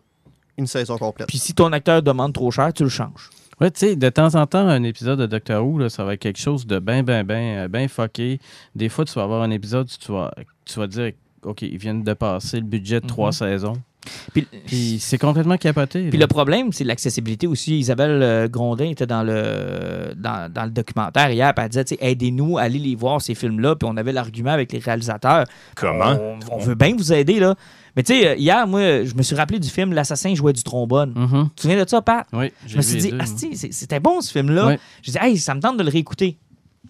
une 0.58 0.66
saison 0.66 0.98
complète. 0.98 1.28
Puis 1.28 1.38
si 1.38 1.54
ton 1.54 1.72
acteur 1.72 2.02
demande 2.02 2.32
trop 2.34 2.50
cher, 2.50 2.72
tu 2.72 2.82
le 2.82 2.88
changes. 2.88 3.30
Ouais, 3.60 3.70
tu 3.70 3.80
sais, 3.80 3.96
de 3.96 4.08
temps 4.08 4.34
en 4.36 4.46
temps, 4.46 4.66
un 4.66 4.82
épisode 4.84 5.18
de 5.18 5.26
Doctor 5.26 5.66
Who, 5.66 5.78
là, 5.78 5.88
ça 5.90 6.04
va 6.04 6.14
être 6.14 6.20
quelque 6.20 6.38
chose 6.38 6.66
de 6.66 6.78
bien, 6.78 7.02
bien, 7.02 7.24
bien, 7.24 7.68
bien 7.68 7.88
fucké. 7.88 8.40
Des 8.74 8.88
fois, 8.88 9.04
tu 9.04 9.12
vas 9.14 9.22
avoir 9.24 9.42
un 9.42 9.50
épisode, 9.50 9.86
tu 9.88 10.12
vas, 10.12 10.32
tu 10.64 10.78
vas 10.78 10.86
dire, 10.86 11.12
OK, 11.42 11.62
ils 11.62 11.76
viennent 11.78 12.02
de 12.02 12.12
passer 12.14 12.58
le 12.58 12.66
budget 12.66 13.00
de 13.00 13.06
trois 13.06 13.28
Mhm. 13.28 13.32
saisons. 13.32 13.82
Puis, 14.32 14.46
Puis 14.66 14.98
c'est 15.00 15.18
complètement 15.18 15.56
capoté. 15.56 16.08
Puis 16.08 16.18
là. 16.18 16.24
le 16.24 16.26
problème, 16.28 16.72
c'est 16.72 16.84
l'accessibilité 16.84 17.46
aussi. 17.46 17.78
Isabelle 17.78 18.22
euh, 18.22 18.48
Grondin 18.48 18.86
était 18.86 19.06
dans 19.06 19.22
le, 19.22 20.14
dans, 20.16 20.50
dans 20.50 20.64
le 20.64 20.70
documentaire 20.70 21.30
hier, 21.30 21.52
puis 21.54 21.64
elle 21.64 21.70
disait, 21.84 21.98
aidez-nous 22.00 22.56
à 22.58 22.62
aller 22.62 22.78
les 22.78 22.94
voir, 22.94 23.20
ces 23.20 23.34
films-là. 23.34 23.76
Puis 23.76 23.88
on 23.90 23.96
avait 23.96 24.12
l'argument 24.12 24.52
avec 24.52 24.72
les 24.72 24.78
réalisateurs. 24.78 25.44
Comment? 25.74 26.16
On, 26.18 26.38
on 26.52 26.58
veut 26.58 26.74
bien 26.74 26.94
vous 26.96 27.12
aider, 27.12 27.40
là. 27.40 27.54
Mais 27.96 28.02
tu 28.02 28.14
sais, 28.14 28.28
euh, 28.28 28.34
hier, 28.36 28.66
moi, 28.66 29.04
je 29.04 29.14
me 29.14 29.22
suis 29.22 29.34
rappelé 29.36 29.58
du 29.58 29.68
film 29.68 29.92
L'assassin 29.92 30.34
jouait 30.34 30.52
du 30.52 30.62
trombone. 30.62 31.12
Mhm. 31.14 31.48
Tu 31.50 31.54
te 31.56 31.60
souviens 31.62 31.84
de 31.84 31.88
ça, 31.88 32.00
Pat? 32.00 32.26
Oui, 32.32 32.52
Je 32.66 32.76
me 32.76 32.82
suis 32.82 32.98
dit, 33.00 33.12
ah, 33.18 33.24
c'était 33.26 34.00
bon 34.00 34.20
ce 34.20 34.30
film-là. 34.32 34.66
Ouais. 34.68 34.78
Je 35.02 35.10
dis, 35.10 35.18
hey, 35.20 35.36
ça 35.36 35.54
me 35.54 35.60
tente 35.60 35.76
de 35.76 35.82
le 35.82 35.90
réécouter. 35.90 36.38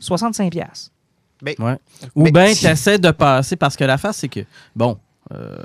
65$. 0.00 0.50
piastres. 0.50 0.90
Ouais. 1.42 1.56
Mais- 1.58 1.78
Ou 2.14 2.24
bien 2.30 2.52
tu 2.52 2.66
essaies 2.66 2.98
de 2.98 3.10
passer, 3.10 3.56
parce 3.56 3.76
que 3.76 3.84
la 3.84 3.96
face, 3.98 4.18
c'est 4.18 4.28
que, 4.28 4.40
bon, 4.76 4.98
euh, 5.32 5.56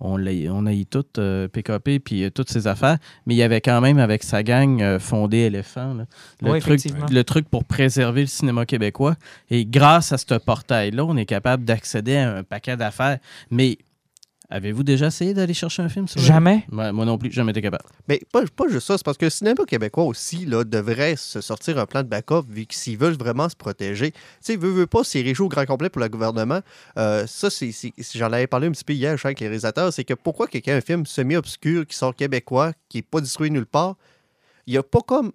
on, 0.00 0.66
a 0.66 0.72
eu 0.72 0.86
tout 0.86 1.04
euh, 1.18 1.48
PKP 1.48 1.98
puis 1.98 2.24
euh, 2.24 2.30
toutes 2.30 2.50
ces 2.50 2.66
affaires, 2.66 2.98
mais 3.26 3.34
il 3.34 3.38
y 3.38 3.42
avait 3.42 3.60
quand 3.60 3.80
même 3.80 3.98
avec 3.98 4.22
sa 4.22 4.42
gang 4.42 4.80
euh, 4.80 4.98
fondé 4.98 5.38
Éléphant, 5.38 5.94
là, 5.94 6.04
le, 6.42 6.52
Oui, 6.52 6.60
truc, 6.60 6.80
le 7.10 7.24
truc 7.24 7.48
pour 7.48 7.64
préserver 7.64 8.22
le 8.22 8.26
cinéma 8.26 8.66
québécois. 8.66 9.16
Et 9.50 9.64
grâce 9.64 10.12
à 10.12 10.18
ce 10.18 10.34
portail-là, 10.34 11.04
on 11.04 11.16
est 11.16 11.26
capable 11.26 11.64
d'accéder 11.64 12.16
à 12.16 12.36
un 12.36 12.42
paquet 12.42 12.76
d'affaires. 12.76 13.18
Mais 13.50 13.78
avez-vous 14.50 14.82
déjà 14.82 15.06
essayé 15.08 15.34
d'aller 15.34 15.52
chercher 15.54 15.82
un 15.82 15.88
film 15.88 16.08
sur 16.08 16.20
Jamais. 16.20 16.64
Ouais, 16.72 16.92
moi 16.92 17.04
non 17.04 17.18
plus, 17.18 17.30
jamais 17.30 17.50
été 17.50 17.60
capable. 17.62 17.84
Mais 18.08 18.20
pas, 18.32 18.42
pas 18.46 18.66
juste 18.68 18.86
ça, 18.86 18.96
c'est 18.96 19.04
parce 19.04 19.18
que 19.18 19.26
le 19.26 19.30
cinéma 19.30 19.64
québécois 19.66 20.04
aussi 20.04 20.46
là, 20.46 20.64
devrait 20.64 21.16
se 21.16 21.40
sortir 21.40 21.78
un 21.78 21.86
plan 21.86 22.02
de 22.02 22.08
backup 22.08 22.44
vu 22.48 22.64
que 22.66 22.74
s'ils 22.74 22.96
veulent 22.96 23.16
vraiment 23.18 23.48
se 23.48 23.56
protéger. 23.56 24.12
Tu 24.12 24.18
sais, 24.40 24.56
veut, 24.56 24.70
veut 24.70 24.86
pas, 24.86 25.04
c'est 25.04 25.20
région 25.20 25.44
au 25.44 25.48
grand 25.48 25.66
complet 25.66 25.90
pour 25.90 26.00
le 26.00 26.08
gouvernement. 26.08 26.60
Euh, 26.96 27.26
ça, 27.26 27.50
c'est, 27.50 27.70
j'en 28.14 28.32
avais 28.32 28.46
parlé 28.46 28.68
un 28.68 28.72
petit 28.72 28.84
peu 28.84 28.94
hier, 28.94 29.16
je 29.16 29.26
avec 29.26 29.40
les 29.40 29.46
réalisateurs, 29.48 29.92
c'est 29.92 30.04
que 30.04 30.14
pourquoi 30.14 30.46
quelqu'un 30.46 30.74
a 30.74 30.76
un 30.76 30.80
film 30.80 31.04
semi-obscur 31.04 31.86
qui 31.86 31.96
sort 31.96 32.14
québécois, 32.16 32.72
qui 32.88 32.98
n'est 32.98 33.02
pas 33.02 33.20
distribué 33.20 33.50
nulle 33.50 33.66
part, 33.66 33.96
il 34.66 34.72
n'y 34.72 34.78
a 34.78 34.82
pas 34.82 35.00
comme 35.00 35.32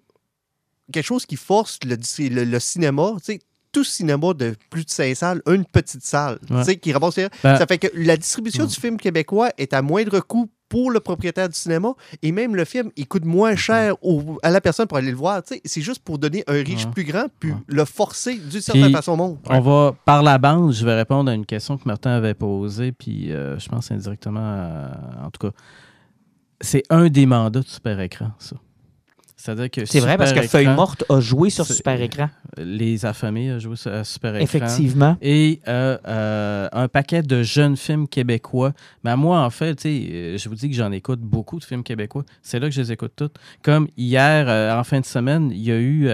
quelque 0.92 1.06
chose 1.06 1.24
qui 1.24 1.36
force 1.36 1.78
le, 1.86 1.96
dis- 1.96 2.28
le- 2.28 2.44
le 2.44 2.60
cinéma, 2.60 3.12
tu 3.18 3.24
sais, 3.34 3.40
tout 3.74 3.84
cinéma 3.84 4.32
de 4.32 4.54
plus 4.70 4.84
de 4.86 4.90
5 4.90 5.14
salles, 5.14 5.42
a 5.44 5.52
une 5.52 5.64
petite 5.66 6.02
salle, 6.04 6.38
Ouais. 6.48 6.60
tu 6.60 6.64
sais, 6.64 6.76
qui 6.76 6.92
ramasse 6.92 7.16
Ben- 7.16 7.56
Ça 7.58 7.66
fait 7.66 7.76
que 7.78 7.88
la 7.94 8.16
distribution 8.16 8.64
du 8.64 8.74
film 8.74 8.96
québécois 8.96 9.50
est 9.58 9.74
à 9.74 9.82
moindre 9.82 10.20
coût 10.20 10.48
pour 10.70 10.90
le 10.90 10.98
propriétaire 10.98 11.48
du 11.48 11.54
cinéma 11.54 11.92
et 12.22 12.32
même 12.32 12.56
le 12.56 12.64
film, 12.64 12.90
il 12.96 13.06
coûte 13.06 13.24
moins 13.24 13.54
cher 13.54 13.94
au- 14.02 14.38
à 14.42 14.50
la 14.50 14.60
personne 14.60 14.86
pour 14.88 14.96
aller 14.98 15.10
le 15.10 15.16
voir. 15.16 15.42
Tu 15.42 15.54
sais, 15.54 15.60
C'est 15.64 15.82
juste 15.82 16.02
pour 16.02 16.18
donner 16.18 16.42
un 16.48 16.54
riche 16.54 16.86
Ouais. 16.86 16.90
plus 16.90 17.04
grand 17.04 17.26
puis 17.38 17.50
Ouais. 17.52 17.58
le 17.68 17.84
forcer 17.84 18.36
d'une 18.36 18.60
certaine 18.60 18.84
Puis- 18.84 18.92
façon 18.92 19.12
au 19.12 19.16
monde. 19.16 19.38
On 19.48 19.60
va, 19.60 19.94
par 20.04 20.22
la 20.22 20.38
bande, 20.38 20.72
je 20.72 20.84
vais 20.84 20.94
répondre 20.96 21.30
à 21.30 21.34
une 21.34 21.46
question 21.46 21.76
que 21.76 21.82
Martin 21.86 22.10
avait 22.12 22.34
posée, 22.34 22.90
puis 22.92 23.30
euh, 23.30 23.56
je 23.58 23.68
pense 23.68 23.90
indirectement, 23.92 24.40
à- 24.40 25.26
en 25.26 25.30
tout 25.30 25.46
cas, 25.48 25.54
c'est 26.60 26.82
un 26.90 27.08
des 27.08 27.26
mandats 27.26 27.60
de 27.60 27.66
super 27.68 28.00
écran, 28.00 28.30
ça. 28.38 28.56
C'est-à-dire 29.44 29.70
que 29.70 29.84
C'est 29.84 30.00
vrai 30.00 30.16
parce 30.16 30.32
que 30.32 30.40
Feuille 30.40 30.68
Morte 30.68 31.04
a 31.10 31.20
joué 31.20 31.50
sur 31.50 31.66
Super 31.66 32.00
Écran. 32.00 32.30
Les 32.56 33.04
affamés 33.04 33.50
a 33.50 33.58
joué 33.58 33.76
sur 33.76 33.90
Super 34.06 34.36
Écran. 34.36 34.42
Effectivement. 34.42 35.18
Et 35.20 35.60
euh, 35.68 35.98
euh, 36.08 36.68
un 36.72 36.88
paquet 36.88 37.20
de 37.20 37.42
jeunes 37.42 37.76
films 37.76 38.08
québécois. 38.08 38.72
Mais 39.04 39.14
moi, 39.16 39.40
en 39.40 39.50
fait, 39.50 39.84
euh, 39.84 40.38
je 40.38 40.48
vous 40.48 40.54
dis 40.54 40.70
que 40.70 40.74
j'en 40.74 40.92
écoute 40.92 41.20
beaucoup 41.20 41.58
de 41.58 41.64
films 41.64 41.82
québécois. 41.82 42.24
C'est 42.40 42.58
là 42.58 42.68
que 42.68 42.74
je 42.74 42.80
les 42.80 42.92
écoute 42.92 43.12
toutes. 43.16 43.36
Comme 43.62 43.86
hier, 43.98 44.48
en 44.78 44.82
fin 44.82 45.00
de 45.00 45.04
semaine, 45.04 45.50
il 45.50 45.62
y 45.62 45.72
a 45.72 45.78
eu. 45.78 46.08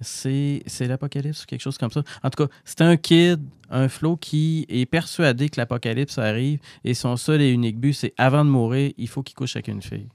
c'est 0.00 0.64
l'Apocalypse 0.80 1.44
ou 1.44 1.46
quelque 1.46 1.62
chose 1.62 1.78
comme 1.78 1.92
ça. 1.92 2.02
En 2.24 2.30
tout 2.30 2.46
cas, 2.46 2.52
c'est 2.64 2.80
un 2.80 2.96
kid, 2.96 3.40
un 3.70 3.88
Flo 3.88 4.16
qui 4.16 4.66
est 4.68 4.86
persuadé 4.86 5.50
que 5.50 5.60
l'Apocalypse 5.60 6.18
arrive 6.18 6.58
et 6.82 6.94
son 6.94 7.16
seul 7.16 7.42
et 7.42 7.50
unique 7.50 7.78
but, 7.78 7.92
c'est 7.92 8.12
avant 8.18 8.44
de 8.44 8.50
mourir, 8.50 8.90
il 8.98 9.06
faut 9.06 9.22
qu'il 9.22 9.36
couche 9.36 9.54
avec 9.54 9.68
une 9.68 9.82
fille. 9.82 10.08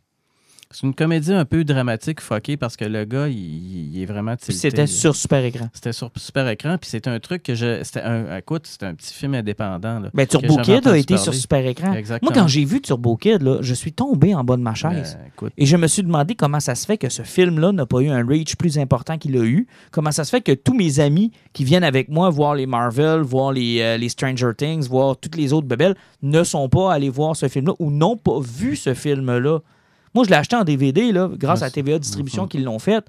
C'est 0.71 0.85
une 0.85 0.95
comédie 0.95 1.31
un 1.31 1.45
peu 1.45 1.63
dramatique, 1.63 2.19
fuckée, 2.19 2.57
parce 2.57 2.75
que 2.75 2.85
le 2.85 3.05
gars, 3.05 3.27
il, 3.27 3.93
il 3.95 4.01
est 4.01 4.05
vraiment 4.05 4.35
C'était 4.39 4.87
sur 4.87 5.15
Super 5.15 5.43
Écran. 5.45 5.69
C'était 5.73 5.93
sur 5.93 6.11
super 6.17 6.47
écran, 6.47 6.77
puis 6.79 6.89
c'était 6.89 7.09
un 7.09 7.19
truc 7.19 7.43
que 7.43 7.55
je. 7.55 7.83
C'était 7.83 8.01
un. 8.01 8.37
Écoute, 8.37 8.65
c'était 8.67 8.87
un 8.87 8.95
petit 8.95 9.13
film 9.13 9.35
indépendant. 9.35 9.99
Là, 9.99 10.09
Ben, 10.13 10.25
Turbo 10.25 10.57
Kid 10.57 10.87
a 10.87 10.97
été 10.97 11.13
parler. 11.13 11.23
sur 11.23 11.33
Super 11.33 11.65
Écran. 11.67 11.93
Exactement. 11.93 12.31
Moi, 12.31 12.41
quand 12.41 12.47
j'ai 12.47 12.65
vu 12.65 12.81
Turbo 12.81 13.15
Kid, 13.15 13.41
là, 13.41 13.59
je 13.61 13.73
suis 13.73 13.93
tombé 13.93 14.33
en 14.33 14.43
bas 14.43 14.57
de 14.57 14.61
ma 14.63 14.73
chaise. 14.73 15.17
Ben, 15.19 15.27
écoute, 15.27 15.53
Et 15.57 15.65
je 15.65 15.77
me 15.77 15.87
suis 15.87 16.03
demandé 16.03 16.35
comment 16.35 16.59
ça 16.59 16.75
se 16.75 16.85
fait 16.85 16.97
que 16.97 17.09
ce 17.09 17.21
film-là 17.21 17.71
n'a 17.71 17.85
pas 17.85 17.99
eu 18.01 18.09
un 18.09 18.25
reach 18.25 18.55
plus 18.55 18.77
important 18.79 19.17
qu'il 19.17 19.37
a 19.37 19.43
eu. 19.45 19.67
Comment 19.91 20.11
ça 20.11 20.23
se 20.23 20.31
fait 20.31 20.41
que 20.41 20.51
tous 20.51 20.73
mes 20.73 20.99
amis 20.99 21.31
qui 21.53 21.63
viennent 21.63 21.83
avec 21.83 22.09
moi 22.09 22.29
voir 22.29 22.55
les 22.55 22.65
Marvel, 22.65 23.21
voir 23.21 23.53
les, 23.53 23.81
euh, 23.81 23.97
les 23.97 24.09
Stranger 24.09 24.51
Things, 24.57 24.87
voir 24.87 25.15
toutes 25.17 25.37
les 25.37 25.53
autres 25.53 25.67
bebelles, 25.67 25.95
ne 26.21 26.43
sont 26.43 26.67
pas 26.69 26.91
allés 26.91 27.09
voir 27.09 27.35
ce 27.35 27.47
film-là 27.47 27.73
ou 27.79 27.91
n'ont 27.91 28.17
pas 28.17 28.39
vu 28.41 28.75
ce 28.75 28.93
film-là? 28.93 29.59
Moi, 30.15 30.23
je 30.23 30.29
l'ai 30.29 30.37
acheté 30.37 30.55
en 30.55 30.63
DVD 30.63 31.11
là, 31.11 31.29
grâce 31.33 31.61
à 31.61 31.69
TVA 31.69 31.99
Distribution 31.99 32.47
qui 32.47 32.59
l'ont 32.59 32.79
fait. 32.79 33.05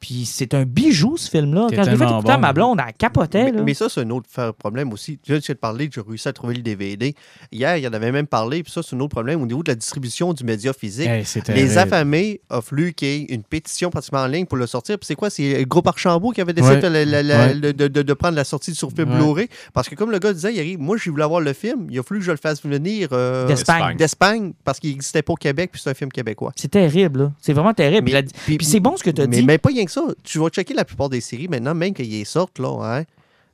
Puis 0.00 0.24
c'est 0.26 0.54
un 0.54 0.64
bijou, 0.64 1.16
ce 1.16 1.28
film-là. 1.30 1.66
Quand 1.70 1.82
je 1.84 1.90
l'ai 1.90 1.96
fait 1.96 1.98
tellement 1.98 2.18
écouter 2.18 2.32
à 2.32 2.36
bon. 2.36 2.40
ma 2.40 2.52
blonde, 2.52 2.80
elle 2.86 2.92
capotait. 2.94 3.44
Mais, 3.44 3.52
là. 3.52 3.62
mais 3.62 3.74
ça, 3.74 3.88
c'est 3.88 4.00
un 4.02 4.10
autre 4.10 4.28
problème 4.58 4.92
aussi. 4.92 5.18
Tu 5.18 5.32
viens 5.32 5.40
de 5.40 5.52
parler 5.54 5.88
que 5.88 5.94
j'ai 5.96 6.00
réussi 6.00 6.28
à 6.28 6.32
trouver 6.32 6.54
le 6.54 6.62
DVD. 6.62 7.14
Hier, 7.50 7.76
il 7.76 7.84
y 7.84 7.88
en 7.88 7.92
avait 7.92 8.12
même 8.12 8.26
parlé, 8.26 8.62
puis 8.62 8.72
ça, 8.72 8.82
c'est 8.82 8.94
un 8.94 9.00
autre 9.00 9.10
problème 9.10 9.42
au 9.42 9.46
niveau 9.46 9.62
de 9.62 9.70
la 9.70 9.74
distribution 9.74 10.32
du 10.32 10.44
média 10.44 10.72
physique. 10.72 11.08
hey, 11.08 11.24
Les 11.48 11.78
affamés 11.78 12.40
ont 12.50 12.60
voulu 12.60 12.92
qu'il 12.92 13.08
y 13.08 13.10
ait 13.22 13.34
une 13.34 13.42
pétition 13.42 13.90
pratiquement 13.90 14.20
en 14.20 14.26
ligne 14.26 14.46
pour 14.46 14.56
le 14.58 14.66
sortir. 14.66 14.98
Puis 14.98 15.06
c'est 15.06 15.14
quoi? 15.16 15.30
C'est 15.30 15.58
le 15.58 15.64
groupe 15.64 15.86
Archambault 15.86 16.30
qui 16.30 16.40
avait 16.40 16.52
décidé 16.52 16.76
Ouais. 16.76 16.80
de, 16.82 16.86
la- 16.88 17.04
la- 17.04 17.22
la- 17.22 17.46
Ouais. 17.48 17.54
de, 17.54 17.72
de- 17.88 18.02
de 18.02 18.12
prendre 18.14 18.36
la 18.36 18.44
sortie 18.44 18.74
sur 18.74 18.90
film 18.92 19.10
Ouais. 19.10 19.16
Blu-ray. 19.18 19.48
Parce 19.72 19.88
que 19.88 19.94
comme 19.94 20.10
le 20.10 20.18
gars 20.18 20.32
disait, 20.32 20.54
il 20.54 20.60
arrive, 20.60 20.78
moi, 20.78 20.96
je 20.96 21.10
voulais 21.10 21.26
voir 21.26 21.40
le 21.40 21.52
film. 21.52 21.86
Il 21.90 21.98
a 21.98 22.02
fallu 22.02 22.20
que 22.20 22.26
je 22.26 22.30
le 22.32 22.36
fasse 22.36 22.62
venir 22.64 23.08
euh, 23.12 23.46
D'Espagne. 23.46 23.96
d'Espagne 23.96 24.52
parce 24.64 24.78
qu'il 24.78 24.90
n'existait 24.90 25.22
pas 25.22 25.32
au 25.32 25.36
Québec, 25.36 25.70
puis 25.72 25.80
c'est 25.82 25.90
un 25.90 25.94
film 25.94 26.10
québécois. 26.12 26.52
C'est 26.56 26.70
terrible. 26.70 27.20
là. 27.20 27.32
C'est 27.40 27.52
vraiment 27.52 27.74
terrible. 27.74 28.04
Puis 28.04 28.12
la- 28.12 28.22
Puis 28.22 28.58
c'est 28.64 28.80
bon 28.80 28.96
ce 28.96 29.02
que 29.02 29.10
tu 29.10 29.20
as 29.22 29.26
mais, 29.26 29.38
dit. 29.38 29.44
mais 29.44 29.58
pas 29.58 29.70
rien 29.70 29.84
que 29.88 29.92
ça. 29.92 30.02
Tu 30.22 30.38
vas 30.38 30.48
checker 30.48 30.74
la 30.74 30.84
plupart 30.84 31.08
des 31.08 31.20
séries 31.20 31.48
maintenant, 31.48 31.74
même 31.74 31.92
qu'elles 31.92 32.24
sortent, 32.26 32.58
là, 32.60 32.98
hein. 33.00 33.04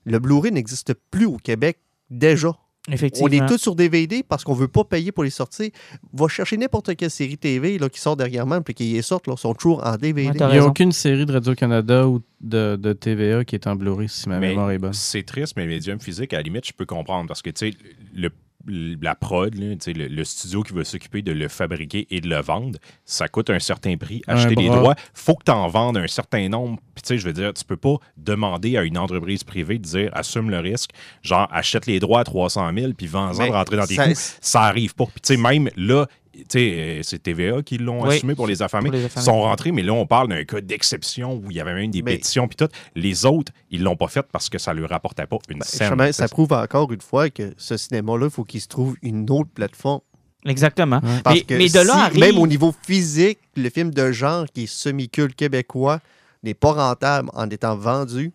Le 0.05 0.19
Blu-ray 0.19 0.53
n'existe 0.53 0.93
plus 1.11 1.25
au 1.25 1.39
Québec 1.39 1.79
déjà. 2.11 2.53
Effectivement. 2.93 3.29
On 3.31 3.33
est 3.33 3.49
tous 3.49 3.57
sur 3.57 3.75
DVD 3.75 4.23
parce 4.23 4.45
qu'on 4.45 4.53
veut 4.53 4.69
pas 4.69 4.85
payer 4.85 5.11
pour 5.11 5.25
les 5.25 5.31
sorties. 5.31 5.73
Va 6.13 6.29
chercher 6.29 6.59
n'importe 6.59 6.95
quelle 6.97 7.11
série 7.11 7.39
TV 7.39 7.79
là, 7.79 7.89
qui 7.89 7.99
sort 7.99 8.15
dernièrement 8.15 8.61
puis 8.61 8.75
qui 8.75 9.03
sortent, 9.03 9.27
là, 9.27 9.39
sont 9.39 9.55
toujours 9.55 9.83
en 9.87 9.97
DVD. 9.97 10.29
Ouais, 10.29 10.35
Il 10.39 10.47
n'y 10.53 10.59
a 10.59 10.67
aucune 10.67 10.93
série 10.93 11.25
de 11.25 11.33
Radio-Canada 11.33 12.07
ou 12.07 12.21
de, 12.43 12.77
de 12.77 12.93
TVA 12.93 13.43
qui 13.47 13.55
est 13.55 13.67
en 13.67 13.75
Blu-ray, 13.75 14.11
si 14.11 14.29
ma 14.29 14.39
Mais 14.39 14.49
mémoire 14.49 14.71
est 14.73 14.77
bonne. 14.79 14.93
c'est 14.93 15.23
triste, 15.23 15.55
mais 15.57 15.63
le 15.65 15.71
médium 15.71 15.99
physique, 15.99 16.35
à 16.35 16.37
la 16.37 16.43
limite, 16.43 16.67
je 16.67 16.75
peux 16.75 16.85
comprendre 16.85 17.27
parce 17.27 17.41
que, 17.41 17.49
tu 17.49 17.71
sais, 17.71 17.77
le- 18.15 18.29
la 18.67 19.15
prod, 19.15 19.55
là, 19.55 19.75
le, 19.87 20.07
le 20.09 20.25
studio 20.25 20.63
qui 20.63 20.73
va 20.73 20.85
s'occuper 20.85 21.23
de 21.23 21.33
le 21.33 21.49
fabriquer 21.49 22.07
et 22.11 22.21
de 22.21 22.29
le 22.29 22.41
vendre, 22.41 22.79
ça 23.05 23.29
coûte 23.29 23.51
un 23.51 23.59
certain 23.59 23.97
prix. 23.97 24.23
Acheter 24.27 24.55
les 24.55 24.69
bras. 24.69 24.77
droits, 24.79 24.95
faut 25.13 25.35
que 25.35 25.45
tu 25.45 25.51
en 25.53 25.69
vendes 25.69 25.97
un 25.99 26.07
certain 26.07 26.49
nombre. 26.49 26.79
Puis, 26.95 27.03
tu 27.03 27.09
sais, 27.09 27.19
je 27.19 27.27
veux 27.27 27.33
dire, 27.33 27.53
tu 27.55 27.65
peux 27.65 27.77
pas 27.77 27.97
demander 28.17 28.77
à 28.77 28.83
une 28.85 28.99
entreprise 28.99 29.45
privée 29.45 29.79
de 29.79 29.85
dire 29.85 30.11
assume 30.15 30.51
le 30.51 30.59
risque, 30.61 30.91
genre 31.23 31.49
achète 31.53 31.87
les 31.87 32.01
droits 32.01 32.21
à 32.21 32.25
300 32.25 32.71
000 32.75 32.93
puis 32.95 33.07
vends-en 33.07 33.51
rentrer 33.51 33.77
dans 33.77 33.87
tes 33.87 33.95
ça- 33.97 34.07
coûts. 34.09 34.15
Ça 34.41 34.63
arrive 34.63 34.95
pas. 34.95 35.07
Puis, 35.07 35.21
tu 35.23 35.35
sais, 35.35 35.41
même 35.41 35.69
là, 35.77 36.07
c'est 36.49 37.23
TVA 37.23 37.63
qui 37.63 37.79
l'ont 37.79 38.03
Oui, 38.07 38.17
assumé 38.17 38.35
pour 38.35 38.47
les 38.47 38.63
affamés. 38.63 38.91
pour 38.91 38.99
les 38.99 39.05
Ils 39.05 39.23
sont 39.23 39.43
rentrés, 39.43 39.73
mais 39.73 39.83
là, 39.83 39.93
on 39.93 40.07
parle 40.07 40.29
d'un 40.29 40.45
cas 40.45 40.61
d'exception 40.61 41.35
où 41.45 41.51
il 41.51 41.57
y 41.57 41.61
avait 41.61 41.75
même 41.75 41.91
des 41.91 42.03
Mais- 42.03 42.13
pétitions 42.17 42.49
puis 42.49 42.57
tout. 42.57 42.69
Les 42.95 43.25
autres, 43.27 43.53
ils 43.71 43.83
l'ont 43.83 43.97
pas 43.97 44.09
fait 44.09 44.25
parce 44.31 44.49
que 44.49 44.59
ça 44.59 44.73
leur 44.75 44.89
rapportait 44.91 45.27
pas 45.27 45.39
une 45.49 45.59
Ben, 45.59 45.65
scène. 45.65 46.13
ça 46.13 46.29
prouve 46.29 46.53
encore 46.53 46.93
une 46.93 47.01
fois 47.01 47.31
que 47.31 47.55
ce 47.57 47.77
cinéma-là, 47.77 48.27
il 48.27 48.31
faut 48.31 48.45
qu'il 48.45 48.61
se 48.61 48.69
trouve 48.69 48.97
une 49.03 49.31
autre 49.31 49.51
plateforme. 49.55 50.01
Exactement. 50.47 51.01
Parce 51.23 51.37
Mais, 51.37 51.43
que 51.43 51.55
mais 51.55 51.69
de 51.71 51.79
là 51.79 51.85
si, 51.95 52.01
arrive... 52.01 52.21
même 52.21 52.39
au 52.39 52.47
niveau 52.47 52.75
physique, 52.87 53.39
le 53.57 53.71
film 53.71 53.91
de 53.93 54.13
genre 54.13 54.45
qui 54.53 54.65
est 54.65 54.67
semi-culte 54.67 55.35
québécois 55.35 56.01
n'est 56.43 56.53
pas 56.55 56.73
rentable 56.73 57.31
en 57.33 57.49
étant 57.49 57.77
vendu. 57.77 58.31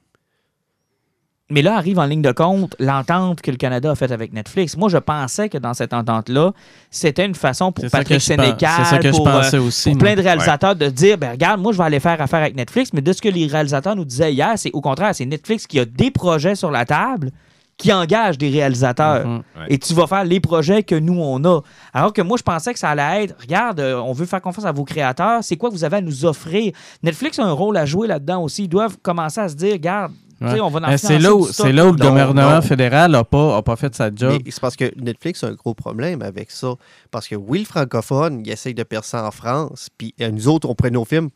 Mais 1.52 1.64
là 1.64 1.76
arrive 1.76 1.98
en 1.98 2.06
ligne 2.06 2.22
de 2.22 2.32
compte 2.32 2.76
l'entente 2.80 3.42
que 3.42 3.50
le 3.50 3.58
Canada 3.58 3.90
a 3.90 3.96
faite 3.96 4.12
avec 4.12 4.34
Netflix. 4.34 4.78
Moi, 4.78 4.88
je 4.90 4.98
pensais 4.98 5.50
que 5.50 5.58
dans 5.58 5.74
cette 5.74 5.94
entente-là, 5.94 6.52
c'était 6.92 7.26
une 7.26 7.34
façon 7.34 7.72
pour 7.72 7.86
Patrick 7.90 8.22
Sénécal, 8.22 8.70
c'est 8.78 8.84
ça 8.84 8.98
que 9.00 9.12
je 9.12 9.18
pour, 9.18 9.24
pensais 9.24 9.58
euh, 9.58 9.64
aussi, 9.64 9.90
pour 9.90 9.98
plein 9.98 10.16
de 10.16 10.22
réalisateurs, 10.22 10.76
de 10.76 10.88
dire, 10.88 11.18
ben 11.18 11.32
regarde, 11.32 11.60
moi, 11.60 11.72
je 11.72 11.78
vais 11.78 11.86
aller 11.86 12.00
faire 12.00 12.22
affaire 12.22 12.42
avec 12.42 12.56
Netflix. 12.56 12.94
Mais 12.94 13.02
de 13.02 13.12
ce 13.12 13.22
que 13.22 13.30
les 13.30 13.48
réalisateurs 13.48 13.96
nous 13.96 14.06
disaient 14.06 14.32
hier, 14.32 14.54
c'est 14.58 14.72
au 14.74 14.82
contraire, 14.82 15.16
c'est 15.16 15.26
Netflix 15.26 15.66
qui 15.66 15.80
a 15.80 15.86
des 15.86 16.12
projets 16.12 16.54
sur 16.54 16.70
la 16.70 16.86
table, 16.86 17.32
qui 17.78 17.92
engage 17.92 18.38
des 18.38 18.50
réalisateurs. 18.50 19.26
Mhm. 19.26 19.38
Ouais. 19.38 19.66
Et 19.70 19.80
tu 19.80 19.96
vas 19.96 20.06
faire 20.06 20.26
les 20.26 20.40
projets 20.40 20.84
que 20.84 20.96
nous, 20.96 21.20
on 21.20 21.44
a. 21.46 21.62
Alors 21.94 22.14
que 22.14 22.22
moi, 22.22 22.38
je 22.38 22.44
pensais 22.44 22.74
que 22.74 22.80
ça 22.80 22.90
allait 22.90 23.24
être, 23.24 23.36
regarde, 23.42 23.80
euh, 23.80 24.00
on 24.00 24.14
veut 24.14 24.28
faire 24.28 24.42
confiance 24.42 24.66
à 24.66 24.72
vos 24.72 24.84
créateurs, 24.84 25.44
c'est 25.44 25.58
quoi 25.58 25.70
que 25.70 25.74
vous 25.76 25.84
avez 25.84 25.98
à 25.98 26.02
nous 26.02 26.26
offrir? 26.26 26.74
Netflix 27.02 27.40
a 27.40 27.46
un 27.46 27.54
rôle 27.54 27.78
à 27.78 27.86
jouer 27.86 28.08
là-dedans 28.08 28.44
aussi. 28.44 28.66
Ils 28.66 28.70
doivent 28.70 28.98
commencer 29.02 29.40
à 29.40 29.50
se 29.50 29.56
dire, 29.56 29.74
regarde, 29.74 30.12
Ouais. 30.42 30.60
on 30.62 30.70
va 30.70 30.80
en 30.80 30.90
Mais 30.90 30.98
C'est 30.98 31.20
là, 31.20 31.36
où- 31.36 31.46
c'est 31.48 31.72
là 31.74 31.86
où 31.86 31.92
le 31.92 31.98
Non, 31.98 32.10
gouvernement 32.10 32.56
non. 32.56 32.62
fédéral 32.62 33.12
n'a 33.12 33.24
pas, 33.24 33.58
a 33.58 33.62
pas 33.62 33.76
fait 33.76 33.94
sa 33.94 34.10
job. 34.14 34.42
C'est 34.50 34.60
parce 34.60 34.76
que 34.76 34.92
Netflix 35.00 35.44
a 35.44 35.48
un 35.48 35.54
gros 35.54 35.74
problème 35.74 36.22
avec 36.22 36.50
ça. 36.52 36.76
Parce 37.12 37.28
que 37.28 37.36
oui, 37.36 37.60
le 37.60 37.66
francophone, 37.66 38.42
il 38.46 38.50
essaye 38.52 38.74
de 38.74 38.84
percer 38.84 39.18
en 39.18 39.32
France, 39.32 39.90
puis 39.98 40.14
euh, 40.22 40.32
nous 40.32 40.48
autres, 40.48 40.70
on 40.70 40.76
prend 40.76 40.90
nos 40.90 41.06
films. 41.06 41.30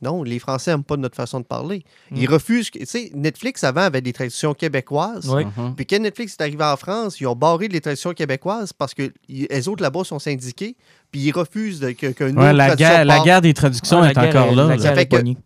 Non, 0.00 0.22
les 0.22 0.38
Français 0.38 0.70
n'aiment 0.70 0.82
pas 0.84 0.96
notre 0.96 1.16
façon 1.16 1.40
de 1.40 1.44
parler. 1.44 1.82
Ils 2.14 2.26
refusent. 2.30 2.70
que- 2.70 2.78
Tu 2.78 2.86
sais, 2.86 3.10
Netflix 3.14 3.62
avant 3.64 3.82
avait 3.82 4.00
des 4.00 4.12
traductions 4.14 4.54
québécoises. 4.54 5.28
Oui. 5.28 5.44
Mhm. 5.44 5.74
Puis 5.74 5.84
quand 5.86 5.98
Netflix 5.98 6.36
est 6.38 6.42
arrivé 6.42 6.64
en 6.64 6.76
France, 6.76 7.20
ils 7.20 7.26
ont 7.26 7.34
barré 7.34 7.68
les 7.68 7.80
traductions 7.80 8.12
québécoises 8.14 8.72
parce 8.72 8.94
que 8.94 9.12
les 9.28 9.68
autres 9.68 9.82
là-bas 9.82 10.04
sont 10.04 10.18
syndiqués, 10.18 10.74
puis 11.10 11.20
ils 11.20 11.32
refusent 11.32 11.80
que, 11.98 12.06
Ouais, 12.06 12.30
autre 12.30 12.52
la, 12.52 12.76
guerre, 12.76 13.04
la 13.04 13.20
guerre 13.20 13.42
des 13.42 13.52
traductions 13.52 13.98
Ah, 13.98 14.04
la 14.04 14.10
est 14.12 14.14
guerre 14.32 14.42
encore 14.44 14.54
là. 14.54 14.76
guerre 14.76 14.94
fait 14.94 15.02
est 15.02 15.06
que-. 15.06 15.38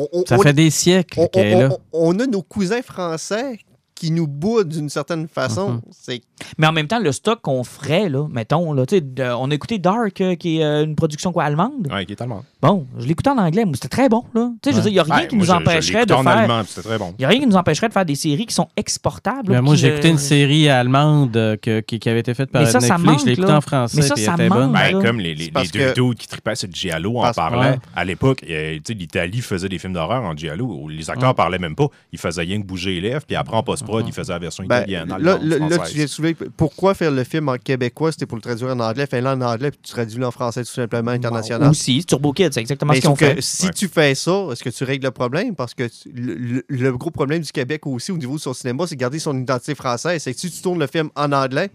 On, 0.00 0.06
on- 0.12 0.24
Ça 0.24 0.38
fait 0.38 0.52
des 0.52 0.70
siècles 0.70 1.28
qu'elle 1.32 1.46
est 1.46 1.60
là. 1.60 1.76
on 1.92 2.16
a 2.20 2.26
nos 2.26 2.42
cousins 2.42 2.82
français 2.82 3.58
qui 3.98 4.10
nous 4.10 4.26
boudent 4.26 4.68
d'une 4.68 4.88
certaine 4.88 5.26
façon. 5.28 5.80
C'est 5.90 6.20
Mais 6.56 6.66
en 6.66 6.72
même 6.72 6.86
temps, 6.86 7.00
le 7.00 7.10
stock 7.12 7.40
qu'on 7.40 7.64
ferait, 7.64 8.08
là, 8.08 8.26
mettons, 8.30 8.72
là, 8.72 8.86
tu 8.86 8.96
sais, 8.96 9.00
de- 9.00 9.22
on 9.24 9.50
a 9.50 9.54
écouté 9.54 9.78
Dark, 9.78 10.20
euh, 10.20 10.34
qui 10.36 10.58
est 10.58 10.64
euh, 10.64 10.84
une 10.84 10.94
production 10.94 11.32
quoi, 11.32 11.44
allemande. 11.44 11.88
Ouais, 11.90 12.06
qui 12.06 12.12
est 12.12 12.20
allemand. 12.22 12.44
Bon, 12.62 12.86
je 12.98 13.06
l'écoutais 13.06 13.30
en 13.30 13.38
anglais, 13.38 13.64
mais 13.64 13.74
c'était 13.74 13.88
très 13.88 14.08
bon. 14.08 14.24
Là. 14.34 14.50
Tu 14.62 14.70
sais, 14.70 14.76
je 14.76 14.80
veux 14.80 14.84
Ouais. 14.86 14.90
dire, 14.90 14.90
il 14.90 14.92
n'y 14.94 14.98
a 14.98 15.02
rien 15.02 15.22
Ouais, 15.24 15.28
qui 15.28 15.36
nous 15.36 15.42
je- 15.44 15.46
je 15.48 15.52
empêcherait 15.52 16.06
de 16.06 16.12
en 16.14 16.22
faire. 16.22 16.32
allemand, 16.36 16.62
très 16.64 16.98
bon. 16.98 17.14
Il 17.18 17.22
n'y 17.22 17.24
a 17.24 17.28
rien 17.28 17.40
qui 17.40 17.46
nous 17.46 17.56
empêcherait 17.56 17.88
de 17.88 17.92
faire 17.92 18.04
des 18.06 18.14
séries 18.14 18.46
qui 18.46 18.54
sont 18.54 18.68
exportables. 18.76 19.52
Là, 19.52 19.62
moi, 19.62 19.74
j'ai 19.74 19.88
écouté 19.88 20.08
une 20.08 20.18
série 20.18 20.68
allemande 20.68 21.36
euh, 21.36 21.56
que- 21.56 21.80
qui, 21.80 21.98
qui 21.98 22.08
avait 22.08 22.20
été 22.20 22.34
faite 22.34 22.50
par 22.50 22.62
Mais 22.62 22.68
ça, 22.70 22.80
ça 22.80 22.96
Netflix. 22.98 23.22
je 23.22 23.26
l'ai 23.26 23.30
manque, 23.32 23.38
écoutée 23.38 23.52
en 23.52 23.60
français. 23.60 23.96
Mais 23.96 24.02
ça, 24.02 24.16
ça 24.16 24.34
était 24.34 24.48
bonne. 24.48 24.70
manque. 24.70 24.72
Ben, 24.74 24.96
là. 24.98 25.02
comme 25.04 25.18
les, 25.20 25.34
les, 25.34 25.48
deux 25.50 25.62
que- 25.70 25.94
dudes 25.94 26.18
qui 26.18 26.28
tripaient 26.28 26.54
sur 26.56 26.68
Giallo 26.72 27.18
en. 27.18 27.28
Ouais. 27.28 27.78
À 27.96 28.04
l'époque, 28.04 28.42
tu 28.42 28.48
sais, 28.48 28.94
l'Italie 28.94 29.40
faisait 29.40 29.68
des 29.68 29.78
films 29.78 29.92
d'horreur 29.92 30.22
en 30.22 30.36
Giallo 30.36 30.66
où 30.66 30.88
les 30.88 31.08
acteurs 31.10 31.30
Ouais. 31.30 31.34
parlaient 31.34 31.58
même 31.58 31.74
pas. 31.76 31.86
Ils 32.12 32.18
faisaient 32.18 32.42
rien 32.42 32.60
que 32.60 32.66
bouger 32.66 33.00
les 33.00 33.10
lèvres, 33.10 33.24
puis 33.26 33.36
après, 33.36 33.56
en 33.56 33.62
post-prod, 33.88 34.08
ils 34.08 34.12
faisaient 34.12 34.32
la 34.32 34.38
version 34.38 34.64
Ben, 34.64 34.78
italienne. 34.82 35.08
là, 35.08 35.14
allemande, 35.34 35.42
là, 35.70 35.76
là, 35.76 35.78
tu 35.86 35.94
viens 35.94 36.04
de 36.04 36.08
soulever 36.10 36.36
pourquoi 36.56 36.94
faire 36.94 37.10
le 37.10 37.24
film 37.24 37.48
en 37.48 37.56
québécois, 37.56 38.12
c'était 38.12 38.26
pour 38.26 38.36
le 38.36 38.42
traduire 38.42 38.70
en 38.70 38.80
anglais, 38.80 39.06
fais-le 39.06 39.26
en 39.28 39.40
anglais, 39.40 39.70
puis 39.70 39.80
tu 39.82 39.92
traduis 39.92 40.22
en 40.24 40.30
français 40.30 40.62
tout 40.64 40.70
simplement 40.70 41.10
international? 41.10 41.70
Aussi, 41.70 42.04
Turbo 42.04 42.32
Kid, 42.32 42.52
c'est 42.52 42.60
exactement 42.60 42.92
Mais 42.92 43.00
ce 43.00 43.08
que 43.08 43.14
fait. 43.16 43.40
si 43.40 43.66
Ouais. 43.66 43.72
tu 43.72 43.88
fais 43.88 44.14
ça, 44.14 44.46
est-ce 44.52 44.62
que 44.62 44.70
tu 44.70 44.84
règles 44.84 45.06
le 45.06 45.10
problème? 45.12 45.54
Parce 45.54 45.74
que 45.74 45.84
tu- 45.88 46.10
le, 46.68 46.92
gros 46.96 47.10
problème 47.10 47.42
du 47.42 47.52
Québec 47.52 47.86
aussi 47.86 48.12
au 48.12 48.16
niveau 48.18 48.36
de 48.36 48.40
son 48.40 48.54
cinéma, 48.54 48.84
c'est 48.86 48.94
de 48.96 49.00
garder 49.00 49.18
son 49.18 49.36
identité 49.38 49.74
française. 49.74 50.22
C'est 50.22 50.34
que 50.34 50.40
si 50.40 50.50
tu 50.50 50.60
tournes 50.62 50.78
le 50.80 50.86
film 50.86 51.10
en 51.16 51.32
anglais, 51.32 51.70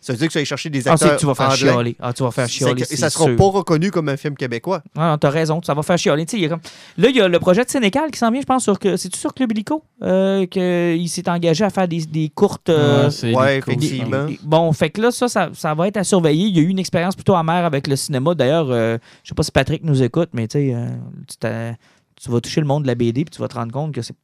ça 0.00 0.12
veut 0.12 0.18
dire 0.18 0.26
que 0.28 0.32
tu 0.32 0.36
vas 0.36 0.40
aller 0.40 0.44
chercher 0.46 0.70
des 0.70 0.86
Ah, 0.88 0.92
acteurs 0.92 1.14
que 1.16 1.20
tu 1.20 1.26
vas 1.26 1.34
faire 1.34 1.46
anglais. 1.50 1.56
chialer. 1.72 1.96
Ah, 2.00 2.12
tu 2.12 2.22
vas 2.22 2.30
faire 2.30 2.48
chialer. 2.48 2.84
c'est 2.84 2.96
ça 2.96 3.10
sera 3.10 3.24
sûr. 3.24 3.36
pas 3.36 3.44
reconnu 3.44 3.90
comme 3.90 4.08
un 4.08 4.16
film 4.16 4.34
québécois. 4.36 4.82
Ah, 4.96 5.16
t'as 5.20 5.30
raison, 5.30 5.60
ça 5.62 5.74
va 5.74 5.82
faire 5.82 5.98
chialer. 5.98 6.24
Il 6.32 6.40
y 6.40 6.46
a 6.46 6.48
Là, 6.96 7.08
il 7.08 7.16
y 7.16 7.20
a 7.20 7.28
le 7.28 7.38
projet 7.38 7.64
de 7.64 7.70
Sénécal 7.70 8.10
qui 8.10 8.18
s'en 8.18 8.30
vient, 8.30 8.40
je 8.40 8.46
pense, 8.46 8.62
sur 8.64 8.78
que. 8.78 8.96
C'est-tu 8.96 9.18
sur 9.18 9.34
Club 9.34 9.52
Illico? 9.52 9.82
Euh, 10.02 10.46
qu'il 10.46 11.08
s'est 11.08 11.28
engagé 11.28 11.64
à 11.64 11.70
faire 11.70 11.88
des, 11.88 12.04
des 12.06 12.28
courtes. 12.28 12.68
euh, 12.68 13.04
Ouais, 13.04 13.10
c'est 13.10 13.34
ouais, 13.34 13.58
effectivement. 13.58 14.24
des- 14.26 14.38
Bon, 14.42 14.72
fait 14.72 14.90
que 14.90 15.00
là, 15.00 15.10
ça, 15.10 15.28
ça, 15.28 15.50
ça 15.54 15.74
va 15.74 15.88
être 15.88 15.96
à 15.96 16.04
surveiller. 16.04 16.46
Il 16.46 16.56
y 16.56 16.60
a 16.60 16.62
eu 16.62 16.68
une 16.68 16.78
expérience 16.78 17.14
plutôt 17.14 17.34
amère 17.34 17.64
avec 17.64 17.86
le 17.86 17.96
cinéma. 17.96 18.34
D'ailleurs, 18.34 18.68
euh, 18.70 18.98
je 19.22 19.28
sais 19.28 19.34
pas 19.34 19.42
si 19.42 19.50
Patrick 19.52 19.82
nous 19.84 20.02
écoute, 20.02 20.30
mais 20.32 20.46
tu 20.48 20.58
sais, 20.58 20.74
euh, 20.74 21.72
tu 22.20 22.30
vas 22.30 22.40
toucher 22.40 22.60
le 22.60 22.66
monde 22.66 22.82
de 22.84 22.88
la 22.88 22.94
BD 22.94 23.24
puis 23.24 23.30
tu 23.34 23.40
vas 23.40 23.48
te 23.48 23.54
rendre 23.54 23.72
compte 23.72 23.92
que 23.94 24.02
c'est 24.02 24.14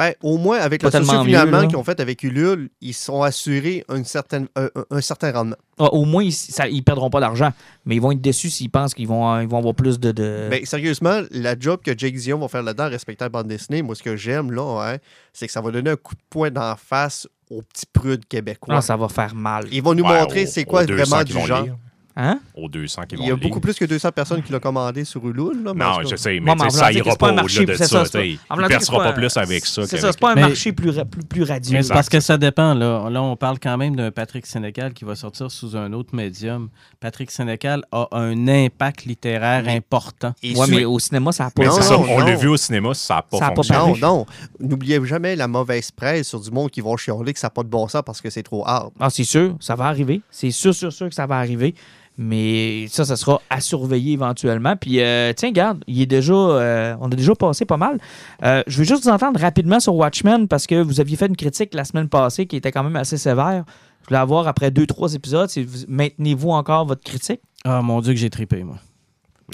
Ben, 0.00 0.14
au 0.22 0.38
moins, 0.38 0.58
avec 0.58 0.80
Pas 0.80 0.88
le 0.98 1.04
socio-finalement 1.04 1.68
qu'ils 1.68 1.76
ont 1.76 1.84
fait 1.84 2.00
avec 2.00 2.22
Ulule, 2.22 2.70
ils 2.80 2.94
sont 2.94 3.22
assurés 3.22 3.84
une 3.94 4.06
certaine, 4.06 4.48
un, 4.56 5.00
certain 5.02 5.30
rendement. 5.30 5.56
Ah, 5.78 5.92
au 5.92 6.06
moins, 6.06 6.24
ils, 6.24 6.34
ils 6.70 6.82
perdront 6.82 7.10
pas 7.10 7.20
d'argent, 7.20 7.52
mais 7.84 7.96
ils 7.96 8.00
vont 8.00 8.10
être 8.10 8.20
déçus 8.22 8.48
s'ils 8.48 8.70
pensent 8.70 8.94
qu'ils 8.94 9.08
vont, 9.08 9.30
euh, 9.30 9.42
ils 9.42 9.48
vont 9.48 9.58
avoir 9.58 9.74
plus 9.74 10.00
de. 10.00 10.10
de... 10.10 10.48
Ben, 10.50 10.64
sérieusement, 10.64 11.20
la 11.32 11.54
job 11.58 11.80
que 11.84 11.90
Jake 11.94 12.14
Dion 12.14 12.38
va 12.38 12.48
faire 12.48 12.62
là-dedans, 12.62 12.88
respectant 12.88 13.26
la 13.26 13.28
bande 13.28 13.48
dessinée, 13.48 13.82
moi, 13.82 13.94
ce 13.94 14.02
que 14.02 14.16
j'aime, 14.16 14.52
là, 14.52 14.94
hein, 14.94 14.96
c'est 15.34 15.46
que 15.46 15.52
ça 15.52 15.60
va 15.60 15.70
donner 15.70 15.90
un 15.90 15.96
coup 15.96 16.14
de 16.14 16.22
poing 16.30 16.50
d'en 16.50 16.76
face 16.76 17.28
aux 17.50 17.60
petits 17.60 17.84
prudes 17.92 18.24
québécois. 18.24 18.76
Ah, 18.78 18.80
ça 18.80 18.96
va 18.96 19.06
faire 19.10 19.34
mal. 19.34 19.66
Ils 19.70 19.82
vont 19.82 19.92
nous 19.92 20.04
Ouais, 20.04 20.18
montrer 20.18 20.46
c'est 20.46 20.64
quoi 20.64 20.84
aux 20.84 20.86
200 20.86 21.04
vraiment 21.04 21.24
du 21.24 21.46
genre. 21.46 21.62
lire. 21.64 21.76
Hein? 22.16 22.40
Aux 22.54 22.68
200 22.68 23.02
qui 23.08 23.16
vont 23.16 23.22
Il 23.22 23.28
y 23.28 23.30
a 23.30 23.36
beaucoup 23.36 23.60
plus 23.60 23.74
que 23.74 23.84
200 23.84 24.10
personnes 24.12 24.42
qui 24.42 24.52
l'ont 24.52 24.58
commandé 24.58 25.04
sur 25.04 25.24
Ulule. 25.26 25.62
Là, 25.64 25.72
Non, 25.74 26.02
je 26.08 26.16
sais, 26.16 26.40
mais 26.40 26.52
ça 26.70 26.92
ira 26.92 27.14
pas 27.16 27.32
au-delà 27.32 27.42
de 27.42 27.74
ça. 27.76 28.04
ça, 28.04 28.24
Il 28.24 28.36
que 28.38 28.66
percera 28.68 28.98
pas 28.98 29.04
pas- 29.04 29.12
plus 29.12 29.36
avec 29.36 29.64
ça. 29.64 29.86
C'est 29.86 29.98
ça, 29.98 30.10
c'est 30.12 30.18
pas 30.20 30.32
un 30.32 30.34
Mais- 30.34 30.40
marché 30.42 30.72
plus, 30.72 30.90
ra- 30.90 31.04
plus, 31.04 31.22
plus 31.22 31.42
radieux. 31.44 31.78
Mais 31.78 31.86
parce 31.88 32.08
que 32.08 32.20
ça 32.20 32.36
dépend. 32.36 32.74
Là. 32.74 33.08
là, 33.10 33.22
on 33.22 33.36
parle 33.36 33.58
quand 33.60 33.76
même 33.76 33.94
d'un 33.96 34.10
Patrick 34.10 34.44
Sénécal 34.46 34.92
qui 34.92 35.04
va 35.04 35.14
sortir 35.14 35.50
sous 35.50 35.76
un 35.76 35.92
autre 35.92 36.14
médium. 36.14 36.68
Patrick 36.98 37.30
Sénécal 37.30 37.84
a 37.92 38.08
un 38.12 38.48
impact 38.48 39.04
littéraire 39.04 39.68
important. 39.68 40.34
Sur- 40.42 40.66
mais 40.68 40.84
au 40.84 40.98
cinéma, 40.98 41.32
ça 41.32 41.44
n'a 41.44 41.50
pas 41.50 41.62
Mais 41.62 41.68
Non, 41.68 41.74
ça, 41.80 41.94
non, 41.96 42.06
on 42.08 42.18
l'a 42.20 42.34
vu 42.34 42.48
au 42.48 42.56
cinéma, 42.56 42.92
ça 42.94 43.14
n'a 43.16 43.22
pas 43.22 43.38
Ça 43.38 43.50
pas. 43.52 43.62
Non, 43.86 43.96
non. 43.96 44.26
N'oubliez 44.58 45.04
jamais 45.06 45.36
la 45.36 45.46
mauvaise 45.48 45.90
presse 45.90 46.28
sur 46.28 46.40
du 46.40 46.50
monde 46.50 46.70
qui 46.70 46.80
vont 46.80 46.96
chialer 46.96 47.32
que 47.32 47.38
ça 47.38 47.46
n'a 47.46 47.50
pas 47.50 47.62
de 47.62 47.68
bon 47.68 47.86
sens 47.88 48.02
parce 48.04 48.20
que 48.20 48.30
c'est 48.30 48.42
trop 48.42 48.66
hard. 48.66 48.90
Ah, 48.98 49.10
c'est 49.10 49.24
sûr, 49.24 49.56
ça 49.60 49.74
va 49.76 49.84
arriver. 49.86 50.22
C'est 50.30 50.50
sûr, 50.50 50.74
sûr, 50.74 50.92
sûr 50.92 51.08
que 51.08 51.14
ça 51.14 51.26
va 51.26 51.36
arriver. 51.38 51.74
Mais 52.22 52.86
ça, 52.88 53.06
ça 53.06 53.16
sera 53.16 53.40
à 53.48 53.62
surveiller 53.62 54.12
éventuellement. 54.12 54.76
Puis, 54.76 55.00
euh, 55.00 55.32
tiens, 55.34 55.48
regarde, 55.48 55.82
il 55.86 56.02
est 56.02 56.06
déjà, 56.06 56.34
euh, 56.34 56.94
on 57.00 57.06
a 57.06 57.16
déjà 57.16 57.34
passé 57.34 57.64
pas 57.64 57.78
mal. 57.78 57.98
Euh, 58.44 58.62
je 58.66 58.76
veux 58.76 58.84
juste 58.84 59.04
vous 59.04 59.08
entendre 59.08 59.40
rapidement 59.40 59.80
sur 59.80 59.94
Watchmen 59.94 60.46
parce 60.46 60.66
que 60.66 60.82
vous 60.82 61.00
aviez 61.00 61.16
fait 61.16 61.28
une 61.28 61.36
critique 61.36 61.72
la 61.72 61.84
semaine 61.84 62.10
passée 62.10 62.44
qui 62.44 62.56
était 62.56 62.72
quand 62.72 62.82
même 62.84 62.96
assez 62.96 63.16
sévère. 63.16 63.64
Je 64.02 64.08
voulais 64.08 64.20
avoir 64.20 64.46
après 64.48 64.70
deux, 64.70 64.84
trois 64.86 65.14
épisodes. 65.14 65.48
si 65.48 65.62
vous- 65.64 65.78
Maintenez-vous 65.88 66.50
encore 66.50 66.84
votre 66.84 67.02
critique? 67.02 67.40
Ah, 67.64 67.80
mon 67.80 68.02
Dieu, 68.02 68.12
que 68.12 68.18
j'ai 68.18 68.28
trippé, 68.28 68.64
moi. 68.64 68.76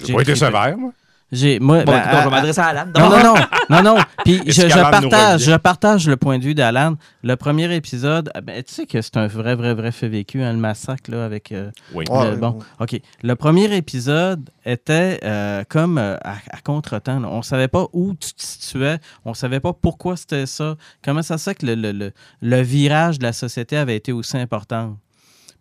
J'ai 0.04 0.12
pas 0.14 0.22
été 0.22 0.34
sévère, 0.34 0.76
moi. 0.76 0.90
J'ai, 1.32 1.58
moi, 1.58 1.82
Bon, 1.82 1.90
ben, 1.90 1.98
écoute, 1.98 2.12
je 2.20 2.24
vais 2.24 2.30
m'adresser 2.30 2.60
à 2.60 2.66
Alan. 2.66 2.86
Non, 2.96 3.10
non, 3.10 3.22
non, 3.22 3.34
non, 3.68 3.82
non. 3.96 4.02
Puis 4.24 4.40
je, 4.46 4.52
je 4.68 4.68
partage, 4.78 5.40
je 5.42 5.56
partage 5.56 6.08
le 6.08 6.16
point 6.16 6.38
de 6.38 6.44
vue 6.44 6.54
d'Alan. 6.54 6.94
Le 7.24 7.34
premier 7.34 7.74
épisode, 7.74 8.30
ah 8.34 8.40
ben, 8.40 8.62
tu 8.62 8.72
sais 8.72 8.86
que 8.86 9.02
c'est 9.02 9.16
un 9.16 9.26
vrai, 9.26 9.56
vrai, 9.56 9.74
vrai 9.74 9.90
fait 9.90 10.08
vécu, 10.08 10.40
hein, 10.42 10.52
le 10.52 10.58
massacre 10.60 11.10
là, 11.10 11.24
avec. 11.24 11.50
euh, 11.50 11.72
Oui. 11.92 12.04
Le- 12.08 12.12
ouais, 12.14 12.36
bon, 12.36 12.50
ouais. 12.52 12.64
OK. 12.94 13.00
Le 13.24 13.34
premier 13.34 13.74
épisode 13.76 14.48
était 14.64 15.18
euh, 15.24 15.64
comme 15.68 15.98
euh, 15.98 16.16
à, 16.22 16.34
à 16.50 16.60
contre-temps. 16.62 17.18
là. 17.18 17.28
On 17.28 17.42
savait 17.42 17.68
pas 17.68 17.86
où 17.92 18.14
tu 18.14 18.32
te 18.32 18.42
situais. 18.42 18.98
On 19.24 19.34
savait 19.34 19.60
pas 19.60 19.72
pourquoi 19.72 20.16
c'était 20.16 20.46
ça. 20.46 20.76
Comment 21.04 21.22
ça 21.22 21.38
se 21.38 21.50
fait 21.50 21.56
que 21.56 21.66
le, 21.66 21.74
le- 21.74 21.90
le- 21.92 22.12
le 22.40 22.60
virage 22.62 23.18
de 23.18 23.24
la 23.24 23.32
société 23.32 23.76
avait 23.76 23.96
été 23.96 24.12
aussi 24.12 24.36
important? 24.38 24.96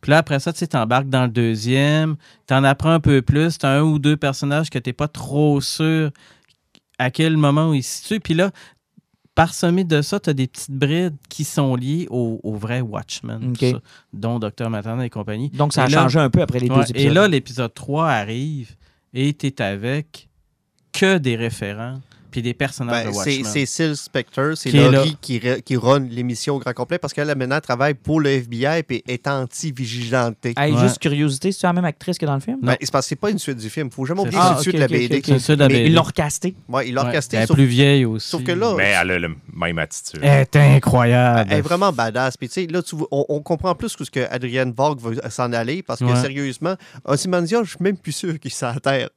Puis 0.05 0.11
là, 0.11 0.19
après 0.19 0.39
ça, 0.39 0.53
tu 0.53 0.59
sais, 0.59 0.67
t'embarques 0.67 1.09
dans 1.09 1.23
le 1.23 1.29
deuxième, 1.31 2.15
t'en 2.45 2.63
apprends 2.63 2.91
un 2.91 2.99
peu 2.99 3.23
plus, 3.23 3.57
t'as 3.57 3.79
un 3.79 3.81
ou 3.81 3.97
deux 3.97 4.15
personnages 4.15 4.69
que 4.69 4.77
t'es 4.77 4.93
pas 4.93 5.07
trop 5.07 5.59
sûr 5.61 6.11
à 6.99 7.09
quel 7.09 7.37
moment 7.37 7.73
ils 7.73 7.81
se 7.81 8.03
situent. 8.03 8.19
Puis 8.19 8.35
là, 8.35 8.51
parsemé 9.33 9.83
de 9.83 10.03
ça, 10.03 10.19
tu 10.19 10.29
as 10.29 10.33
des 10.35 10.45
petites 10.45 10.69
brides 10.69 11.15
qui 11.27 11.43
sont 11.43 11.75
liées 11.75 12.05
au, 12.11 12.39
au 12.43 12.53
vrai 12.53 12.81
Watchmen, 12.81 13.55
ça, 13.59 13.79
dont 14.13 14.37
Dr. 14.37 14.69
Matana 14.69 15.03
et 15.07 15.09
compagnie. 15.09 15.49
Donc, 15.49 15.73
ça 15.73 15.85
a 15.85 15.87
là- 15.87 16.03
changé 16.03 16.19
un 16.19 16.29
peu 16.29 16.43
après 16.43 16.59
les 16.59 16.69
Ouais, 16.69 16.75
deux 16.83 16.91
épisodes. 16.91 17.11
et 17.11 17.13
là, 17.13 17.27
l'épisode 17.27 17.73
3 17.73 18.07
arrive 18.07 18.75
et 19.11 19.33
tu 19.33 19.47
es 19.47 19.59
avec 19.59 20.29
que 20.93 21.17
des 21.17 21.35
référents 21.35 21.99
puis 22.35 22.41
des 22.41 22.53
personnages 22.53 23.05
Ben, 23.05 23.09
de 23.11 23.13
c'est 23.15 23.37
Watchmen. 23.37 23.45
c'est 23.53 23.65
Sil 23.65 23.93
Spector, 23.95 24.57
c'est 24.57 24.69
Laurie 24.71 25.17
qui, 25.21 25.39
qui 25.63 25.77
run 25.77 25.99
l'émission 25.99 26.55
au 26.55 26.59
grand 26.59 26.73
complet 26.73 26.97
parce 26.97 27.13
qu'elle, 27.13 27.27
maintenant, 27.35 27.55
elle 27.55 27.61
travaille 27.61 27.93
pour 27.93 28.19
le 28.19 28.29
FBI 28.29 28.83
et 28.89 29.03
est 29.07 29.25
anti-vigilanté. 29.27 30.53
Hey, 30.57 30.73
Ouais. 30.73 30.81
Juste 30.81 30.99
curiosité, 30.99 31.51
c'est 31.53 31.65
la 31.65 31.71
même 31.71 31.85
actrice 31.85 32.17
que 32.17 32.25
dans 32.25 32.33
le 32.33 32.41
film? 32.41 32.57
Ben, 32.61 32.75
c'est 32.81 32.91
parce 32.91 33.05
que 33.05 33.09
c'est 33.09 33.15
pas 33.15 33.29
une 33.29 33.39
suite 33.39 33.57
du 33.57 33.69
film. 33.69 33.89
Faut 33.89 34.05
jamais 34.05 34.19
oublier 34.21 34.35
que 34.37 34.41
Ah, 34.43 34.49
c'est 34.49 34.55
une 34.57 34.61
suite 34.63 34.75
de 34.75 34.79
la 34.81 34.87
BD. 35.67 35.73
Mais 35.73 35.85
ils 35.85 35.93
l'ont 35.93 36.01
recasté. 36.03 36.55
Ouais, 36.67 36.89
il 36.89 36.93
l'a 36.93 37.01
Ouais, 37.03 37.07
recasté, 37.09 37.37
Elle 37.37 37.43
est 37.43 37.47
sauf, 37.47 37.55
plus 37.55 37.65
vieille 37.65 38.03
aussi. 38.05 38.27
sauf 38.29 38.43
que 38.43 38.51
là, 38.51 38.73
Mais 38.75 38.89
elle 39.01 39.11
a 39.11 39.19
la 39.19 39.27
même 39.53 39.79
attitude. 39.79 40.19
Elle 40.23 40.41
est 40.41 40.55
incroyable. 40.57 41.49
elle 41.51 41.59
est 41.59 41.61
vraiment 41.61 41.93
badass. 41.93 42.35
Puis, 42.35 42.49
tu 42.49 42.53
sais, 42.55 42.67
là, 42.67 42.81
tu 42.83 42.95
vois- 42.97 43.07
on, 43.11 43.25
on 43.29 43.39
comprend 43.41 43.73
plus 43.75 43.95
où 43.99 44.03
ce 44.03 44.11
que 44.11 44.27
Adrienne 44.29 44.73
Vogue 44.75 44.99
va 44.99 45.29
s'en 45.29 45.53
aller 45.53 45.81
parce 45.83 45.99
que, 46.01 46.05
Ouais. 46.05 46.19
sérieusement, 46.21 46.75
Ozymandias, 47.05 47.63
je 47.63 47.69
suis 47.69 47.77
même 47.79 47.97
plus 47.97 48.11
sûr 48.11 48.37
qu'il 48.39 48.51
s'en 48.51 48.73
terre. 48.75 49.09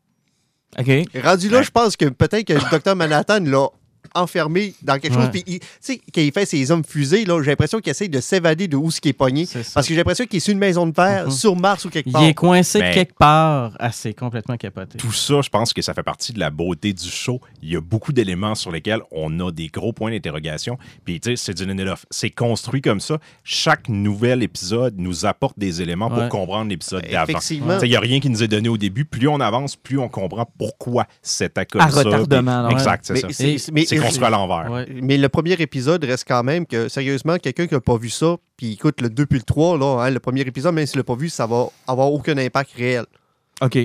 OK. 0.78 0.90
Rendu 1.22 1.48
là, 1.48 1.58
Ouais. 1.58 1.64
je 1.64 1.70
pense 1.70 1.96
que 1.96 2.06
peut-être 2.06 2.44
que 2.46 2.52
le 2.54 2.70
docteur 2.70 2.96
Manhattan 2.96 3.40
l'a 3.44 3.68
enfermé 4.14 4.74
dans 4.82 4.98
quelque 4.98 5.14
chose. 5.14 5.28
Puis, 5.30 5.42
il- 5.46 5.60
tu 5.60 5.66
sais, 5.80 6.00
quand 6.14 6.20
il 6.20 6.32
fait 6.32 6.46
ses 6.46 6.70
hommes 6.70 6.84
fusées, 6.84 7.24
là, 7.24 7.40
j'ai 7.42 7.50
l'impression 7.50 7.78
qu'il 7.80 7.90
essaie 7.90 8.08
de 8.08 8.20
s'évader 8.20 8.68
de 8.68 8.76
où 8.76 8.90
ce 8.90 9.00
qui 9.00 9.08
est 9.10 9.12
pogné. 9.12 9.46
C'est. 9.46 9.72
Parce 9.72 9.86
que 9.86 9.94
j'ai 9.94 9.98
l'impression 9.98 10.24
qu'il 10.26 10.36
est 10.36 10.40
sur 10.40 10.52
une 10.52 10.58
maison 10.58 10.86
de 10.86 10.94
verre, 10.94 11.26
Mhm. 11.26 11.30
sur 11.30 11.56
Mars 11.56 11.84
ou 11.84 11.90
quelque 11.90 12.08
Il 12.08 12.12
part. 12.12 12.22
est 12.24 12.34
coincé 12.34 12.78
Mais- 12.80 12.94
quelque 12.94 13.14
part 13.16 13.72
assez 13.78 14.14
complètement 14.14 14.56
capoté. 14.56 14.98
Tout 14.98 15.12
ça, 15.12 15.40
je 15.42 15.48
pense 15.48 15.72
que 15.72 15.82
ça 15.82 15.94
fait 15.94 16.02
partie 16.02 16.32
de 16.32 16.38
la 16.40 16.50
beauté 16.50 16.92
du 16.92 17.08
show. 17.08 17.40
Il 17.62 17.70
y 17.70 17.76
a 17.76 17.80
beaucoup 17.80 18.12
d'éléments 18.12 18.54
sur 18.54 18.70
lesquels 18.70 19.00
on 19.10 19.40
a 19.40 19.50
des 19.52 19.68
gros 19.68 19.92
points 19.92 20.10
d'interrogation. 20.10 20.78
Puis, 21.04 21.20
tu 21.20 21.30
sais, 21.30 21.36
c'est 21.36 21.54
du 21.54 21.66
Lindelof. 21.66 22.06
C'est 22.10 22.30
construit 22.30 22.80
comme 22.82 23.00
ça. 23.00 23.18
Chaque 23.44 23.88
nouvel 23.88 24.42
épisode 24.42 24.94
nous 24.98 25.26
apporte 25.26 25.58
des 25.58 25.82
éléments 25.82 26.10
pour 26.10 26.28
comprendre 26.28 26.70
l'épisode 26.70 27.04
d'avant. 27.10 27.24
Effectivement. 27.32 27.74
Tu 27.74 27.80
sais, 27.80 27.86
Il 27.86 27.90
n'y 27.90 27.96
a 27.96 28.00
rien 28.00 28.20
qui 28.20 28.28
nous 28.30 28.42
est 28.42 28.48
donné 28.48 28.68
au 28.68 28.76
début. 28.78 29.04
Plus 29.04 29.28
on 29.28 29.40
avance, 29.40 29.76
plus 29.76 29.98
on 29.98 30.08
comprend 30.08 30.46
pourquoi 30.58 31.06
c'était 31.22 31.64
comme 31.66 31.80
À 31.80 31.90
ça. 31.90 32.02
retardement, 32.02 32.66
Puis-. 32.68 32.74
Exact, 32.76 33.04
c'est 33.06 33.16
ça. 33.16 33.28
c'est- 33.30 33.72
mais- 33.72 33.86
C'est 33.86 33.98
construit 34.08 34.26
à 34.26 34.30
l'envers. 34.30 34.70
Ouais. 34.70 34.86
Mais 35.02 35.16
le 35.16 35.28
premier 35.28 35.52
épisode 35.52 36.04
reste 36.04 36.24
quand 36.26 36.42
même 36.42 36.66
que, 36.66 36.88
sérieusement, 36.88 37.36
quelqu'un 37.38 37.66
qui 37.66 37.74
n'a 37.74 37.80
pas 37.80 37.96
vu 37.96 38.10
ça, 38.10 38.36
puis 38.56 38.72
écoute, 38.72 39.00
le 39.00 39.08
2 39.10 39.26
puis 39.26 39.38
le 39.38 39.44
3, 39.44 39.78
là, 39.78 40.02
hein, 40.02 40.10
le 40.10 40.20
premier 40.20 40.40
épisode, 40.42 40.74
même 40.74 40.86
s'il 40.86 40.98
l'a 40.98 41.04
pas 41.04 41.14
vu, 41.16 41.28
ça 41.28 41.46
va 41.46 41.66
avoir 41.86 42.12
aucun 42.12 42.36
impact 42.38 42.72
réel. 42.76 43.04
OK. 43.60 43.76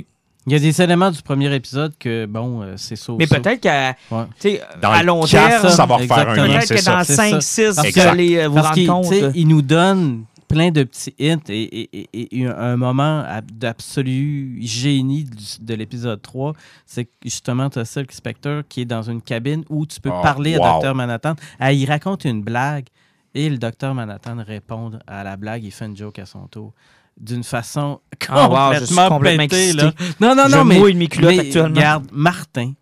Il 0.45 0.51
y 0.51 0.55
a 0.55 0.59
des 0.59 0.81
éléments 0.81 1.09
du 1.09 1.21
premier 1.21 1.53
épisode 1.55 1.93
que, 1.97 2.25
bon, 2.25 2.61
euh, 2.63 2.73
c'est 2.75 2.97
ça. 2.97 3.13
Mais 3.17 3.27
peut-être 3.27 3.61
qu'à 3.61 3.95
Ouais. 4.11 4.59
à 4.81 5.01
long 5.03 5.25
terme, 5.25 5.69
ça 5.69 5.85
va 5.85 5.95
refaire 5.95 6.27
un 6.29 6.35
lien, 6.35 6.47
peut-être 6.47 6.67
c'est 6.67 6.75
que 6.75 6.81
ça. 6.81 6.97
dans 6.97 7.03
C'est 7.05 7.15
5, 7.15 7.31
ça. 7.35 7.41
6, 7.41 7.75
Parce 7.75 7.87
vous 7.87 7.93
que- 7.93 7.99
allez 8.01 8.37
euh, 8.37 8.47
vous 8.49 8.61
rendre 8.61 8.85
compte. 8.85 9.13
il 9.35 9.47
nous 9.47 9.61
donne 9.61 10.25
plein 10.53 10.71
de 10.71 10.83
petits 10.83 11.13
hints 11.19 11.39
et, 11.49 11.61
et- 11.63 12.09
et- 12.13 12.39
et 12.41 12.45
un 12.47 12.77
moment 12.77 13.23
ab- 13.27 13.51
d'absolu 13.51 14.57
génie 14.61 15.25
de 15.61 15.73
l'épisode 15.73 16.21
3, 16.21 16.53
c'est 16.85 17.07
justement, 17.23 17.69
tu 17.69 17.79
as 17.79 17.85
Silk 17.85 18.11
Spectre 18.11 18.63
qui 18.69 18.81
est 18.81 18.85
dans 18.85 19.03
une 19.03 19.21
cabine 19.21 19.63
où 19.69 19.85
tu 19.85 19.99
peux 19.99 20.09
Oh, 20.13 20.21
parler 20.21 20.57
wow. 20.57 20.63
à 20.65 20.79
Dr. 20.81 20.95
Manhattan. 20.95 21.35
Ah, 21.59 21.73
il 21.73 21.85
raconte 21.85 22.25
une 22.25 22.41
blague 22.41 22.85
et 23.35 23.49
le 23.49 23.57
Dr. 23.57 23.93
Manhattan 23.93 24.37
répond 24.45 24.91
à 25.07 25.23
la 25.23 25.35
blague, 25.37 25.63
il 25.63 25.71
fait 25.71 25.85
une 25.85 25.97
joke 25.97 26.19
à 26.19 26.25
son 26.25 26.47
tour. 26.47 26.73
D'une 27.19 27.43
façon 27.43 27.99
Ah, 28.11 28.25
complètement, 28.47 28.67
wow, 28.69 28.73
je 28.79 28.85
suis 28.85 28.95
complètement 28.95 29.43
pétée, 29.43 29.63
excité. 29.69 29.83
là. 29.83 29.93
Non, 30.19 30.35
non, 30.35 30.43
Je 30.49 30.55
non, 30.55 30.65
mais, 30.65 30.79
mouille 30.79 30.93
mes 30.95 31.07
mais 31.21 31.39
actuellement. 31.39 31.75
regarde, 31.75 32.07
Martin, 32.11 32.73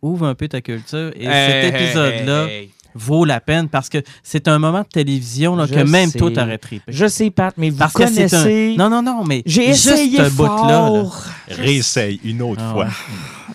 ouvre 0.00 0.26
un 0.26 0.34
peu 0.36 0.46
ta 0.48 0.60
culture 0.60 1.10
et 1.16 1.26
Hey, 1.26 1.50
cet 1.72 1.74
épisode-là 1.74 2.44
hey, 2.46 2.52
hey. 2.62 2.70
Vaut 2.94 3.24
la 3.24 3.40
peine 3.40 3.68
parce 3.68 3.88
que 3.88 3.98
c'est 4.22 4.48
un 4.48 4.58
moment 4.58 4.80
de 4.82 4.86
télévision 4.88 5.56
là, 5.56 5.66
que 5.66 5.80
même 5.80 6.10
sais. 6.10 6.18
toi, 6.18 6.30
t'aurais 6.30 6.58
trippé. 6.58 6.84
Je 6.92 7.06
sais, 7.06 7.30
Pat, 7.30 7.54
mais 7.56 7.70
vous 7.70 7.76
Parce 7.78 7.92
que 7.94 8.06
c'est 8.06 8.28
connaissez... 8.30 8.74
un... 8.74 8.78
Non, 8.78 8.90
non, 8.90 9.02
non, 9.02 9.24
mais 9.24 9.42
J'ai 9.46 9.68
juste 9.68 9.86
essayé 9.88 10.18
ce 10.24 10.30
bout-là. 10.30 11.04
Réessaye 11.48 12.20
une 12.24 12.42
autre 12.42 12.62
Ah 12.64 12.72
fois. 12.72 12.88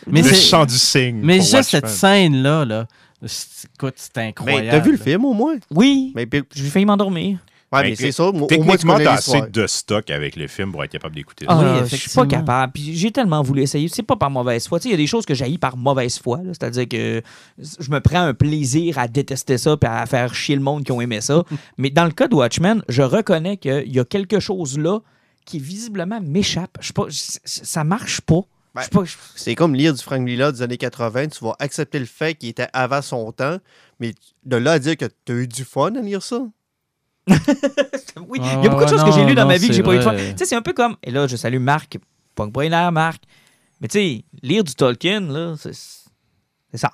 Mais, 0.07 0.21
le 0.21 0.33
chant 0.33 0.65
du 0.65 0.77
cygne. 0.77 1.19
mais 1.21 1.35
juste 1.41 1.53
Watchmen. 1.53 1.81
cette 1.81 1.87
scène-là, 1.89 2.65
là, 2.65 2.87
c'est- 3.25 3.67
écoute, 3.75 3.95
c'est 3.97 4.17
incroyable. 4.19 4.65
Mais 4.65 4.71
t'as 4.71 4.79
vu 4.79 4.91
le 4.91 4.97
film 4.97 5.25
au 5.25 5.33
moins? 5.33 5.55
Oui, 5.73 6.13
Mais, 6.15 6.27
j'ai 6.55 6.69
failli 6.69 6.85
m'endormir. 6.85 7.39
Ouais, 7.71 7.81
Ben, 7.83 7.89
mais 7.89 7.95
c'est 7.95 8.11
ça. 8.11 8.31
Techniquement, 8.47 8.97
t'as 8.97 9.13
assez 9.13 9.41
de 9.49 9.67
stock 9.67 10.09
avec 10.09 10.35
le 10.35 10.47
film 10.47 10.71
pour 10.71 10.83
être 10.83 10.91
capable 10.91 11.15
d'écouter 11.15 11.45
Ah, 11.47 11.57
ça. 11.59 11.81
Oui, 11.83 11.89
je 11.89 11.95
suis 11.95 12.09
pas 12.11 12.25
capable. 12.25 12.73
Puis 12.73 12.95
j'ai 12.97 13.11
tellement 13.11 13.41
voulu 13.41 13.61
essayer. 13.63 13.87
C'est 13.89 14.03
pas 14.03 14.15
par 14.15 14.29
mauvaise 14.29 14.67
foi. 14.67 14.79
Tu 14.79 14.83
sais, 14.83 14.89
Il 14.89 14.91
y 14.91 14.95
a 14.95 14.97
des 14.97 15.07
choses 15.07 15.25
que 15.25 15.33
j'haïs 15.33 15.57
par 15.57 15.77
mauvaise 15.77 16.17
foi. 16.19 16.39
C'est-à-dire 16.47 16.87
que 16.87 17.21
je 17.57 17.89
me 17.91 17.99
prends 17.99 18.21
un 18.21 18.33
plaisir 18.33 18.97
à 18.99 19.07
détester 19.07 19.57
ça 19.57 19.75
puis 19.77 19.89
à 19.89 20.05
faire 20.05 20.33
chier 20.33 20.55
le 20.55 20.61
monde 20.61 20.83
qui 20.83 20.91
ont 20.91 21.01
aimé 21.01 21.21
ça. 21.21 21.43
Mais 21.77 21.89
dans 21.89 22.05
le 22.05 22.11
cas 22.11 22.27
de 22.27 22.35
Watchmen, 22.35 22.83
je 22.89 23.01
reconnais 23.01 23.57
qu'il 23.57 23.93
y 23.93 23.99
a 23.99 24.05
quelque 24.05 24.39
chose 24.39 24.77
là 24.77 24.99
qui 25.45 25.59
visiblement 25.59 26.19
m'échappe. 26.21 26.77
Ça 27.45 27.83
marche 27.83 28.21
pas. 28.21 28.41
Je 28.75 28.83
sais 28.83 28.89
pas, 28.89 29.03
je- 29.05 29.15
C'est 29.35 29.55
comme 29.55 29.73
lire 29.73 29.93
du 29.93 30.03
Frank 30.03 30.21
Miller 30.21 30.53
des 30.53 30.61
années 30.61 30.77
80. 30.77 31.27
Tu 31.29 31.43
vas 31.43 31.55
accepter 31.57 31.97
le 31.97 32.05
fait 32.05 32.35
qu'il 32.35 32.49
était 32.49 32.67
avant 32.73 33.01
son 33.01 33.31
temps, 33.31 33.57
mais 33.99 34.13
de 34.45 34.55
là 34.57 34.73
à 34.73 34.79
dire 34.79 34.95
que 34.97 35.05
tu 35.25 35.31
as 35.31 35.35
eu 35.35 35.47
du 35.47 35.63
fun 35.63 35.95
à 35.95 36.01
lire 36.01 36.21
ça? 36.21 36.45
oui, 38.29 38.39
Ah, 38.41 38.55
il 38.59 38.63
y 38.63 38.67
a 38.67 38.69
beaucoup 38.69 38.85
de 38.85 38.89
choses 38.89 39.03
que 39.03 39.11
j'ai 39.11 39.25
lues 39.25 39.35
dans 39.35 39.43
non, 39.43 39.47
ma 39.49 39.57
vie 39.57 39.67
que 39.67 39.73
j'ai 39.73 39.83
pas 39.83 39.93
eu 39.93 39.99
de 39.99 40.03
vrai. 40.03 40.31
Tu 40.31 40.37
sais, 40.39 40.45
c'est 40.45 40.55
un 40.55 40.61
peu 40.61 40.73
comme. 40.73 40.95
Et 41.03 41.11
là, 41.11 41.27
je 41.27 41.35
salue 41.35 41.59
Marc. 41.59 41.97
Pas 42.35 42.47
l'air, 42.63 42.91
Marc. 42.91 43.23
Mais 43.81 43.87
tu 43.87 43.99
sais, 43.99 44.23
lire 44.41 44.63
du 44.63 44.73
Tolkien, 44.75 45.21
là, 45.21 45.55
c'est 45.57 45.73
ça. 46.77 46.91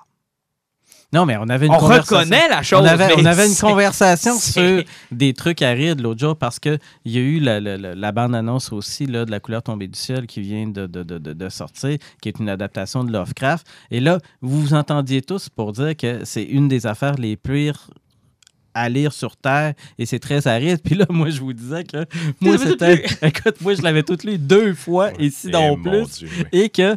Non, 1.11 1.27
mais 1.27 1.37
on 1.39 1.47
avait 1.47 1.67
une 1.67 1.73
On 1.73 1.77
conversation. 1.77 2.17
reconnaît 2.17 2.49
la 2.49 2.63
chose. 2.63 2.81
On 2.81 2.85
avait, 2.85 3.07
mais 3.09 3.21
on 3.21 3.25
avait 3.25 3.47
une 3.47 3.55
conversation 3.55 4.33
sur 4.39 4.81
des 5.11 5.33
trucs 5.35 5.61
à 5.61 5.69
rire 5.69 5.95
de 5.95 6.01
l'autre 6.01 6.19
jour 6.19 6.35
parce 6.35 6.57
qu'il 6.59 6.79
y 7.05 7.17
a 7.17 7.21
eu 7.21 7.39
la, 7.39 7.59
la- 7.59 7.77
la- 7.77 8.11
bande-annonce 8.11 8.71
aussi 8.73 9.05
là, 9.05 9.23
de 9.23 9.29
La 9.29 9.39
couleur 9.39 9.61
tombée 9.61 9.87
du 9.87 9.99
ciel 9.99 10.25
qui 10.25 10.41
vient 10.41 10.67
de, 10.67 10.87
de- 10.87 11.03
de- 11.03 11.19
de- 11.19 11.33
de 11.33 11.49
sortir, 11.49 11.99
qui 12.19 12.29
est 12.29 12.39
une 12.39 12.49
adaptation 12.49 13.03
de 13.03 13.11
Lovecraft. 13.11 13.67
Et 13.91 13.99
là, 13.99 14.17
vous 14.41 14.59
vous 14.59 14.73
entendiez 14.73 15.21
tous 15.21 15.49
pour 15.49 15.71
dire 15.73 15.95
que 15.95 16.25
c'est 16.25 16.43
une 16.43 16.67
des 16.67 16.87
affaires 16.87 17.13
les 17.15 17.37
pires 17.37 17.91
à 18.73 18.89
lire 18.89 19.13
sur 19.13 19.35
Terre 19.37 19.73
et 19.99 20.05
c'est 20.05 20.19
très 20.19 20.47
aride. 20.47 20.79
Puis 20.83 20.95
là, 20.95 21.05
moi, 21.09 21.29
je 21.29 21.39
vous 21.39 21.53
disais 21.53 21.83
que 21.83 22.05
moi, 22.41 22.57
c'était. 22.57 23.03
Écoute, 23.21 23.55
moi, 23.61 23.73
je 23.75 23.81
l'avais 23.81 24.03
toute 24.03 24.23
lu 24.23 24.37
deux 24.37 24.73
fois 24.73 25.11
et 25.19 25.29
si 25.29 25.49
Eh, 25.53 25.75
plus. 25.81 26.09
Dieu, 26.19 26.27
oui. 26.39 26.45
Et 26.59 26.69
que, 26.69 26.95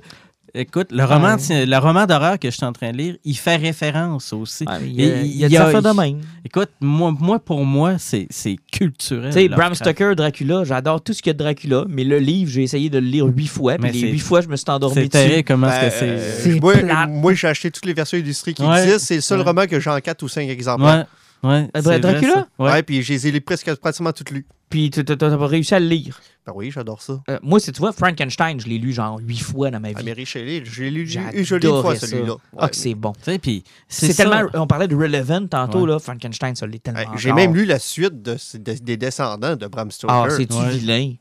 écoute, 0.55 0.89
le 0.91 1.05
roman, 1.05 1.35
Ouais. 1.35 1.39
c'est- 1.39 1.67
le 1.67 1.77
roman 1.77 2.07
d'horreur 2.07 2.39
que 2.39 2.49
je 2.51 2.57
suis 2.57 2.65
en 2.65 2.73
train 2.73 2.91
de 2.93 2.97
lire, 2.97 3.17
il 3.25 3.37
fait 3.37 3.57
référence 3.57 4.33
aussi. 4.33 4.65
Ouais, 4.67 4.75
Il 4.85 5.01
y 5.01 5.05
a, 5.11 5.21
il 5.21 5.27
y 5.37 5.43
a 5.45 5.47
il 5.47 5.49
des 5.51 5.55
y 5.55 5.57
a- 5.59 5.67
affaires 5.67 5.83
de 5.83 5.91
même. 5.91 6.21
Écoute, 6.47 6.71
moi, 6.81 7.13
moi 7.19 7.39
pour 7.39 7.63
moi, 7.65 7.97
c'est 7.99 8.27
c'est 8.31 8.57
culturel. 8.73 9.33
Tu 9.35 9.41
sais, 9.41 9.49
Bram. 9.49 9.75
Stoker, 9.75 10.15
Dracula, 10.17 10.65
j'adore 10.65 11.03
tout 11.03 11.13
ce 11.13 11.21
qu'il 11.21 11.29
y 11.29 11.33
a 11.33 11.35
de 11.35 11.39
Dracula, 11.39 11.85
mais 11.89 12.05
le 12.05 12.19
livre, 12.19 12.51
j'ai 12.51 12.63
essayé 12.63 12.89
de 12.89 12.99
le 12.99 13.07
lire 13.07 13.27
huit 13.27 13.49
fois, 13.49 13.75
puis 13.75 13.83
Mais 13.83 13.93
les 13.93 14.01
c'est- 14.01 14.07
huit 14.09 14.19
fois, 14.21 14.41
je 14.41 14.49
me 14.49 14.57
suis 14.57 14.65
endormi 14.71 14.95
C'est 14.95 15.01
dessus. 15.09 15.11
terrible 15.29 15.45
comment 15.47 15.69
est-ce 15.69 15.81
Ben, 15.81 15.91
que 15.91 15.95
c'est. 15.99 16.09
euh, 16.09 16.39
C'est 16.41 17.07
moi, 17.11 17.35
j'ai 17.35 17.49
acheté 17.49 17.71
toutes 17.71 17.85
les 17.87 17.93
versions 17.95 18.17
illustrées 18.17 18.55
qui 18.55 18.63
Ouais. 18.63 18.79
existent. 18.83 18.99
C'est 19.07 19.15
le 19.17 19.21
seul 19.21 19.39
Ouais. 19.41 19.45
roman 19.45 19.67
que 19.67 19.79
j'ai 19.79 19.91
en 19.91 20.01
4 20.01 20.23
ou 20.23 20.29
5 20.29 20.49
exemplaires. 20.49 21.07
Ouais, 21.43 21.69
vrai, 21.75 22.01
Dracula? 22.01 22.47
Ouais. 22.59 22.71
Ouais. 22.73 22.83
puis 22.83 23.03
je 23.03 23.13
les 23.13 23.29
ai 23.29 23.31
lu 23.33 23.41
presque 23.41 23.73
pratiquement 23.77 24.13
toutes 24.13 24.31
lues. 24.31 24.47
Puis 24.69 24.91
tu 24.91 25.01
n'as 25.01 25.17
pas 25.17 25.47
réussi 25.47 25.75
à 25.75 25.81
le 25.81 25.87
lire. 25.87 26.21
Ben 26.45 26.53
oui, 26.55 26.71
j'adore 26.73 27.01
ça. 27.01 27.21
Euh, 27.31 27.39
moi, 27.43 27.61
c'est, 27.61 27.71
tu 27.73 27.79
vois, 27.81 27.93
Frankenstein, 27.93 28.59
je 28.61 28.67
l'ai 28.67 28.79
lu 28.79 28.93
genre 28.93 29.19
huit 29.21 29.39
fois 29.39 29.71
dans 29.71 29.79
ma 29.81 29.89
vie. 29.91 29.95
Ah, 29.99 30.03
Mary 30.03 30.27
Shelley, 30.27 30.63
je 30.65 30.83
l'ai 30.83 30.91
lu 30.91 31.03
une 31.03 31.45
jolie 31.45 31.67
fois 31.69 31.95
ça. 31.97 32.07
celui-là. 32.07 32.35
Ah, 32.59 32.69
que 32.69 32.75
c'est 32.77 32.95
bon. 32.95 33.13
Tu 33.13 33.25
sais, 33.25 33.39
puis 33.39 33.63
C'est, 33.89 34.13
tellement. 34.15 34.43
On 34.55 34.67
parlait 34.67 34.89
de 34.89 34.97
Relevant 34.97 35.47
tantôt, 35.47 35.83
Ouais. 35.83 35.89
là. 35.91 35.99
Frankenstein, 36.01 36.55
ça 36.57 36.67
l'est 36.67 36.81
tellement. 36.83 37.01
J'ai 37.17 37.31
encore. 37.31 37.37
même 37.43 37.55
lu 37.55 37.65
la 37.65 37.79
suite 37.79 38.23
de- 38.23 38.37
de- 38.59 38.73
des 38.83 38.97
descendants 38.97 39.55
de 39.57 39.67
Bram 39.67 39.91
Stoker. 39.91 40.15
Ah, 40.15 40.31
c'est-tu 40.31 40.55
Ouais. 40.57 40.71
vilain? 40.71 41.13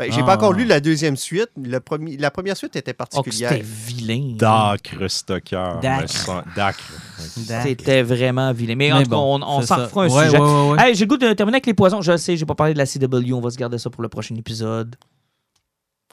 Ben, 0.00 0.10
j'ai 0.10 0.22
Ah. 0.22 0.24
pas 0.24 0.36
encore 0.36 0.54
lu 0.54 0.64
la 0.64 0.80
deuxième 0.80 1.16
suite. 1.16 1.50
Le 1.62 1.78
premier, 1.78 2.16
la 2.16 2.30
première 2.30 2.56
suite 2.56 2.74
était 2.74 2.92
Oh, 2.92 3.04
particulière. 3.04 3.50
c'était 3.50 3.62
vilain. 3.62 4.32
Dacre 4.36 5.08
Stocker. 5.08 5.74
Dacre. 5.82 6.78
C'était 7.18 8.02
vraiment 8.02 8.52
vilain. 8.52 8.76
Mais, 8.76 8.90
en 8.92 8.98
Mais 8.98 9.04
tout 9.04 9.10
cas, 9.10 9.16
bon, 9.16 9.42
on, 9.42 9.60
s'en 9.62 9.76
refera 9.76 10.04
un 10.04 10.08
Ouais, 10.08 10.24
sujet. 10.26 10.38
ouais, 10.38 10.44
ouais, 10.44 10.70
ouais. 10.70 10.88
Hey, 10.88 10.94
j'ai 10.94 11.04
le 11.04 11.08
goût 11.08 11.16
de 11.18 11.32
terminer 11.34 11.56
avec 11.56 11.66
les 11.66 11.74
poisons. 11.74 12.00
Je 12.00 12.16
sais, 12.16 12.36
j'ai 12.36 12.46
pas 12.46 12.54
parlé 12.54 12.72
de 12.72 12.78
la 12.78 12.86
CW. 12.86 13.32
On 13.34 13.40
va 13.40 13.50
se 13.50 13.58
garder 13.58 13.76
ça 13.78 13.90
pour 13.90 14.02
le 14.02 14.08
prochain 14.08 14.34
épisode. 14.36 14.96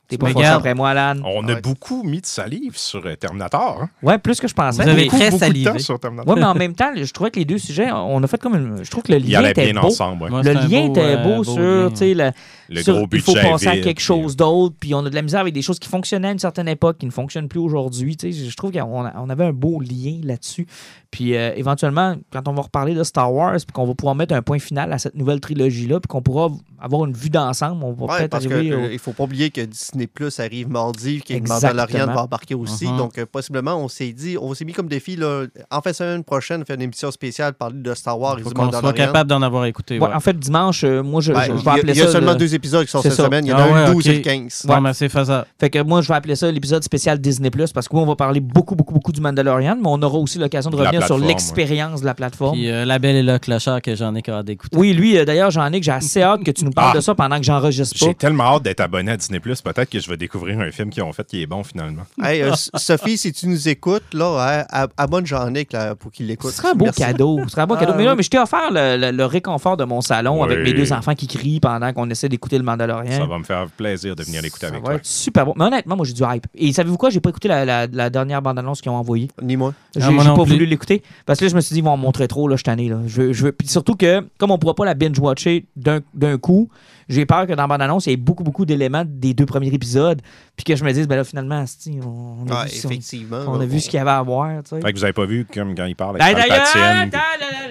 T'es 0.08 0.18
pas 0.18 0.32
garde. 0.32 0.60
après 0.60 0.74
moi, 0.74 0.92
Alan? 0.92 1.20
On 1.26 1.44
a 1.50 1.56
Ouais. 1.56 1.62
beaucoup 1.62 2.02
mis 2.04 2.22
de 2.22 2.26
salive 2.26 2.78
sur 2.78 3.06
euh, 3.06 3.16
Terminator. 3.16 3.80
hein. 3.82 3.90
Ouais, 4.02 4.18
plus 4.18 4.40
que 4.40 4.48
je 4.48 4.54
pensais. 4.54 4.82
Vous 4.84 4.88
avez 4.90 4.96
Mais- 5.02 5.04
Beaucoup, 5.06 5.18
très 5.18 5.26
beaucoup 5.32 5.40
de 5.40 5.46
salivé. 5.48 5.72
temps 5.72 5.80
sur 5.80 6.00
Terminator. 6.00 6.34
Ouais, 6.34 6.40
mais 6.40 6.46
en 6.48 6.54
même 6.56 6.74
temps, 6.76 6.92
je 6.96 7.12
trouvais 7.12 7.30
que 7.32 7.40
les 7.40 7.46
deux 7.46 7.58
sujets, 7.58 7.92
on 7.92 8.24
a 8.24 8.28
fait 8.28 8.40
comme 8.42 8.56
une. 8.56 8.84
Je 8.86 8.90
trouve 8.90 9.04
que 9.04 9.12
le 9.12 9.18
lien 9.20 9.44
était 9.44 9.72
bien 9.72 9.82
beau. 9.82 9.88
ensemble. 9.88 10.24
ouais. 10.24 10.32
Ouais, 10.32 10.44
Le 10.44 10.54
lien 10.54 10.86
beau, 10.86 10.92
était 10.92 11.02
euh, 11.02 11.24
beau, 11.24 11.36
beau 11.38 11.44
sur, 11.44 11.90
tu 11.92 11.98
sais, 11.98 12.14
le- 12.14 12.32
Le 12.70 12.82
sur, 12.84 12.94
gros 12.96 13.04
il 13.04 13.08
budget. 13.10 13.26
faut 13.26 13.34
passer 13.50 13.68
à 13.68 13.78
quelque 13.78 13.98
puis, 13.98 14.06
chose 14.06 14.36
d'autre, 14.38 14.76
puis 14.80 14.94
on 14.94 15.00
a 15.06 15.10
de 15.10 15.16
la 15.16 15.22
misère 15.22 15.42
avec 15.42 15.54
des 15.54 15.62
choses 15.62 15.80
qui 15.80 15.90
fonctionnaient 15.90 16.30
à 16.30 16.32
une 16.32 16.40
certaine 16.40 16.68
époque, 16.70 16.98
qui 17.00 17.06
ne 17.06 17.12
fonctionnent 17.12 17.48
plus 17.50 17.60
aujourd'hui. 17.60 18.16
tu 18.16 18.32
sais. 18.32 18.46
Je 18.50 18.56
trouve 18.56 18.72
qu'on 18.72 19.30
avait 19.30 19.46
un 19.46 19.54
beau 19.54 19.82
lien 19.82 20.20
là-dessus. 20.24 20.68
Puis 21.12 21.36
euh, 21.36 21.52
éventuellement, 21.56 22.16
quand 22.32 22.48
on 22.48 22.54
va 22.54 22.62
reparler 22.64 22.94
de 22.94 23.04
Star 23.04 23.34
Wars, 23.34 23.54
puis 23.56 23.74
qu'on 23.74 23.86
va 23.86 23.94
pouvoir 23.96 24.16
mettre 24.16 24.34
un 24.34 24.42
point 24.42 24.60
final 24.60 24.92
à 24.94 24.98
cette 24.98 25.16
nouvelle 25.16 25.40
trilogie-là, 25.40 26.00
puis 26.02 26.08
qu'on 26.08 26.22
pourra 26.22 26.50
avoir 26.80 27.06
une 27.06 27.14
vue 27.14 27.30
d'ensemble, 27.30 27.84
on 27.84 27.94
va 27.94 28.06
Ouais, 28.06 28.18
peut-être 28.20 28.34
arriver 28.36 28.62
qu'il 28.62 28.74
au- 28.74 28.90
ne 28.90 28.98
faut 28.98 29.14
pas 29.14 29.24
oublier 29.24 29.50
que 29.50 29.62
Disney 29.62 29.97
Disney 29.98 30.08
Plus 30.08 30.40
arrive 30.40 30.70
mardi, 30.70 31.22
que 31.22 31.34
Exactement. 31.34 31.72
Mandalorian 31.74 32.14
va 32.14 32.24
embarquer 32.24 32.54
aussi. 32.56 32.88
Mhm. 32.88 32.98
Donc, 32.98 33.18
euh, 33.18 33.26
possiblement, 33.26 33.76
on 33.78 33.88
s'est 33.88 34.12
dit, 34.14 34.38
on 34.40 34.54
s'est 34.54 34.64
mis 34.66 34.74
comme 34.74 34.88
défi, 34.88 35.16
là, 35.16 35.46
en 35.72 35.82
fin 35.82 35.90
de 35.92 35.96
semaine 35.96 36.24
prochaine, 36.24 36.64
faire 36.66 36.76
une 36.76 36.84
émission 36.84 37.10
spéciale, 37.12 37.54
parler 37.54 37.80
de 37.80 37.94
Star 37.96 38.20
Wars 38.20 38.38
et 38.40 38.44
faut 38.44 38.50
du 38.50 38.54
qu'on 38.56 38.64
soit 38.70 38.74
Mandalorian. 38.82 39.06
capable 39.06 39.30
d'en 39.30 39.42
avoir 39.42 39.66
écouté. 39.66 39.98
Ouais, 40.00 40.08
ouais. 40.08 40.14
En 40.14 40.20
fait, 40.20 40.38
dimanche, 40.38 40.84
euh, 40.84 41.02
moi, 41.02 41.22
je, 41.22 41.34
Ben, 41.34 41.42
je- 41.42 41.46
je 41.48 41.52
il 41.58 41.64
vais 41.64 41.72
appeler 41.72 41.94
il 41.94 41.98
y 41.98 42.02
a 42.02 42.06
ça. 42.06 42.12
seulement 42.12 42.32
le- 42.34 42.38
deux 42.38 42.54
épisodes 42.54 42.86
qui 42.86 42.92
sont 42.92 43.02
cette 43.02 43.14
ça. 43.14 43.26
semaine. 43.26 43.46
Il 43.46 43.50
y 43.50 43.54
en 43.54 43.58
Ah 43.58 43.64
a 43.64 43.66
un 43.66 43.74
ouais, 43.74 43.88
le 43.88 43.94
12 43.94 44.08
et 44.08 44.12
ok. 44.12 44.16
le 44.18 44.22
15. 44.22 44.66
Bon, 44.68 44.82
ben, 44.82 44.94
c'est 44.94 45.10
faisable. 45.10 45.48
Fait 45.60 45.70
que 45.70 45.82
moi, 45.82 46.02
je 46.02 46.08
vais 46.08 46.14
appeler 46.16 46.36
ça 46.36 46.52
l'épisode 46.52 46.84
spécial 46.84 47.20
Disney 47.20 47.50
Plus 47.50 47.72
parce 47.72 47.88
que 47.88 47.96
oui, 47.96 48.02
on 48.02 48.06
va 48.06 48.16
parler 48.16 48.40
beaucoup, 48.40 48.76
beaucoup, 48.76 48.94
beaucoup 48.94 49.12
du 49.12 49.22
Mandalorian, 49.22 49.76
mais 49.76 49.88
on 49.88 50.02
aura 50.02 50.18
aussi 50.20 50.38
l'occasion 50.38 50.70
de 50.70 50.76
revenir 50.76 51.04
sur 51.06 51.18
l'expérience 51.18 52.02
de 52.02 52.06
la 52.06 52.14
plateforme. 52.14 52.54
Puis 52.54 52.70
euh, 52.70 52.86
La 52.86 53.00
Belle 53.00 53.16
et 53.16 53.24
le 53.24 53.40
Clochard 53.40 53.82
que 53.82 53.96
j'en 53.96 54.14
ai 54.16 54.22
qu'à 54.22 54.44
d'écouter. 54.44 54.78
Oui, 54.78 54.94
lui, 54.94 55.24
d'ailleurs, 55.26 55.52
Jean-Nic, 55.52 55.84
j'ai 55.84 55.92
assez 55.92 56.22
hâte 56.22 56.44
que 56.44 56.52
tu 56.52 56.64
nous 56.66 56.72
parles 56.72 56.92
Ah. 56.94 56.98
de 56.98 57.02
ça 57.02 57.16
pendant 57.16 57.38
que 57.38 57.44
j'enregistre 57.44 57.98
pas. 58.00 58.06
J'ai 58.08 58.16
tellement 58.16 58.44
hâte 58.56 58.64
d'être 58.64 58.82
abonné 58.82 59.12
à 59.12 59.18
Disney 59.18 59.40
Plus. 59.40 59.62
Peut-être 59.62 59.87
que 59.90 60.00
je 60.00 60.10
vais 60.10 60.18
découvrir 60.18 60.60
un 60.60 60.72
film 60.72 60.90
qu'ils 60.90 61.04
ont 61.04 61.14
fait 61.14 61.26
qui 61.28 61.42
est 61.42 61.46
bon 61.48 61.64
finalement. 61.64 62.04
Hey, 62.24 62.42
euh, 62.42 62.52
Sophie, 62.76 63.18
si 63.18 63.32
tu 63.32 63.48
nous 63.48 63.68
écoutes, 63.70 64.14
là, 64.14 64.66
ab- 64.70 64.92
abonne 64.98 65.26
Jean-Nic 65.26 65.70
pour 66.00 66.12
qu'il 66.12 66.28
l'écoute. 66.28 66.52
Ce 66.52 66.58
serait 66.58 66.70
un 66.70 66.76
beau 66.76 66.86
Merci. 66.86 67.02
cadeau. 67.02 67.40
Ce 67.46 67.50
serait 67.52 67.62
un 67.62 67.68
beau 67.68 67.76
Ah, 67.78 67.80
cadeau. 67.82 67.94
Mais 67.96 68.04
là, 68.06 68.16
mais 68.16 68.24
je 68.24 68.30
t'ai 68.30 68.40
offert 68.40 68.70
le, 68.72 68.98
le- 68.98 69.12
le 69.16 69.26
réconfort 69.26 69.78
de 69.78 69.84
mon 69.86 70.02
salon 70.02 70.44
avec 70.44 70.60
mes 70.60 70.74
deux 70.74 70.92
enfants 70.94 71.16
qui 71.16 71.28
crient 71.28 71.60
pendant 71.60 71.92
qu'on 71.94 72.10
essaie 72.10 72.30
d'écouter 72.30 72.58
le 72.58 72.64
Mandalorian. 72.64 73.12
Ça 73.20 73.26
va 73.26 73.38
me 73.40 73.44
faire 73.44 73.68
plaisir 73.70 74.16
de 74.16 74.24
venir 74.24 74.42
l'écouter 74.42 74.68
Ça 74.68 74.72
avec 74.74 74.82
va 74.82 74.88
toi. 74.90 74.96
être 74.96 75.06
super 75.06 75.46
bon. 75.46 75.54
Mais 75.58 75.66
honnêtement, 75.66 75.96
moi, 75.96 76.06
j'ai 76.06 76.14
du 76.14 76.24
hype. 76.24 76.48
Et 76.56 76.74
savez-vous 76.74 76.98
quoi? 76.98 77.10
J'ai 77.10 77.20
pas 77.20 77.30
écouté 77.30 77.48
la, 77.48 77.66
la- 77.66 77.88
la 77.88 78.10
dernière 78.10 78.42
bande-annonce 78.42 78.82
qu'ils 78.82 78.92
ont 78.92 78.96
envoyée. 78.96 79.30
Ni 79.42 79.56
moi. 79.58 79.74
J'ai 79.96 80.02
pas 80.16 80.34
plus. 80.34 80.46
voulu 80.54 80.66
l'écouter. 80.66 81.02
Parce 81.26 81.40
que 81.40 81.46
là, 81.46 81.50
je 81.50 81.56
me 81.56 81.62
suis 81.62 81.74
dit, 81.74 81.80
ils 81.80 81.84
vont 81.84 81.92
en 81.92 81.98
montrer 81.98 82.28
trop, 82.28 82.48
là, 82.48 82.56
je 82.56 82.64
tanné, 82.64 82.90
là. 82.90 83.00
Je 83.06 83.22
veux, 83.22 83.34
je 83.34 83.44
veux- 83.46 83.52
Puis 83.52 83.68
surtout 83.68 83.96
que, 83.96 84.26
comme 84.38 84.52
on 84.52 84.58
pourra 84.58 84.76
pas 84.76 84.86
la 84.86 84.94
binge-watcher 84.94 85.66
d'un 85.76 86.00
d'un 86.14 86.38
coup, 86.38 86.70
j'ai 87.10 87.26
peur 87.26 87.48
que 87.48 87.54
dans 87.54 87.64
la 87.64 87.68
bande-annonce, 87.68 88.06
il 88.08 88.10
y 88.10 88.14
ait 88.14 88.18
beaucoup, 88.18 88.44
beaucoup 88.44 88.66
d'éléments 88.66 89.04
des 89.08 89.34
deux 89.34 89.46
premiers 89.46 89.70
épisodes. 89.78 90.22
Puis 90.56 90.64
que 90.64 90.76
je 90.76 90.84
me 90.84 90.92
dise, 90.92 91.08
ben 91.08 91.16
là, 91.16 91.24
finalement, 91.24 91.60
asti, 91.62 92.00
on, 92.04 92.44
on 92.46 92.48
a, 92.52 92.62
Ah, 92.62 92.66
vu, 92.66 92.72
effectivement. 92.76 93.46
on 93.48 93.60
a 93.62 93.66
vu 93.66 93.80
ce 93.80 93.90
qu'il 93.90 93.98
y 93.98 94.02
avait 94.02 94.12
à 94.12 94.22
voir, 94.22 94.62
tu 94.64 94.70
sais. 94.76 94.82
Fait 94.82 94.92
que 94.92 94.98
vous 94.98 95.04
avez 95.04 95.14
pas 95.14 95.26
vu 95.26 95.46
comme 95.46 95.74
quand 95.76 95.86
il 95.86 95.96
parle 95.96 96.18
Ben, 96.18 96.26
avec 96.26 96.38
d'ailleurs, 96.50 96.66
Palpatine. 96.74 97.20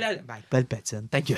la- 0.01 0.15
ben, 0.17 0.35
Palpatine, 0.49 1.09
ta 1.09 1.21
gueule. 1.21 1.37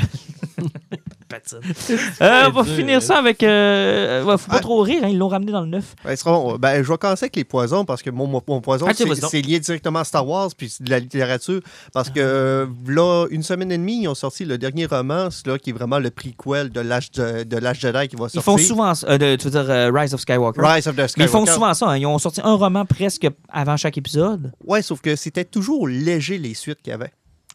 Euh, 2.20 2.44
on 2.48 2.50
va 2.50 2.62
dur, 2.62 2.74
finir 2.74 2.96
hein. 2.98 3.00
ça 3.00 3.18
avec. 3.18 3.42
euh, 3.42 4.24
ouais, 4.24 4.36
faut 4.38 4.50
pas 4.50 4.56
Ah. 4.56 4.60
trop 4.60 4.80
rire, 4.82 5.02
hein, 5.04 5.08
ils 5.08 5.18
l'ont 5.18 5.28
ramené 5.28 5.52
dans 5.52 5.60
le 5.60 5.68
neuf. 5.68 5.94
Ben, 6.04 6.14
bon. 6.24 6.56
Ben, 6.56 6.82
je 6.82 6.90
vais 6.90 6.98
commencer 6.98 7.24
avec 7.24 7.36
les 7.36 7.44
poisons 7.44 7.84
parce 7.84 8.02
que 8.02 8.10
mon, 8.10 8.26
mon- 8.26 8.42
mon 8.46 8.60
poison, 8.60 8.86
Ah, 8.88 8.92
c'est 8.94 9.40
lié 9.42 9.60
directement 9.60 10.00
à 10.00 10.04
Star 10.04 10.26
Wars 10.26 10.48
puis 10.56 10.74
de 10.80 10.90
la 10.90 10.98
littérature. 10.98 11.60
Parce 11.92 12.10
que 12.10 12.18
euh, 12.20 12.66
là, 12.86 13.26
une 13.30 13.42
semaine 13.42 13.70
et 13.72 13.78
demie, 13.78 14.02
ils 14.02 14.08
ont 14.08 14.14
sorti 14.14 14.44
le 14.44 14.58
dernier 14.58 14.86
roman, 14.86 15.28
là, 15.46 15.58
qui 15.58 15.70
est 15.70 15.72
vraiment 15.72 15.98
le 15.98 16.10
prequel 16.10 16.70
de 16.70 16.80
l'âge 16.80 17.10
de, 17.12 17.44
de 17.44 17.56
l'âge 17.56 17.80
Jedi 17.80 18.08
qui 18.08 18.16
va 18.16 18.28
sortir. 18.28 18.40
Ils 18.40 18.42
font 18.44 18.58
souvent. 18.58 18.94
ça- 18.94 19.06
euh, 19.08 19.18
de- 19.18 19.36
tu 19.36 19.44
veux 19.44 19.50
dire 19.50 19.70
euh, 19.70 19.90
Rise 19.94 20.14
of 20.14 20.20
Skywalker. 20.20 20.60
Rise 20.64 20.86
of 20.88 20.94
the 20.94 20.98
Mais 20.98 21.04
ils 21.04 21.08
Skywalker. 21.10 21.32
font 21.32 21.46
souvent 21.46 21.74
ça. 21.74 21.86
hein. 21.90 21.96
Ils 21.98 22.06
ont 22.06 22.18
sorti 22.18 22.40
un 22.42 22.54
roman 22.54 22.84
presque 22.84 23.28
avant 23.50 23.76
chaque 23.76 23.96
épisode. 23.98 24.52
Ouais, 24.66 24.82
sauf 24.82 25.00
que 25.00 25.14
c'était 25.16 25.44
toujours 25.44 25.86
léger 25.88 26.38
les 26.38 26.54
suites 26.54 26.80
qu'il 26.82 26.90
y 26.90 26.94
avait. 26.94 27.12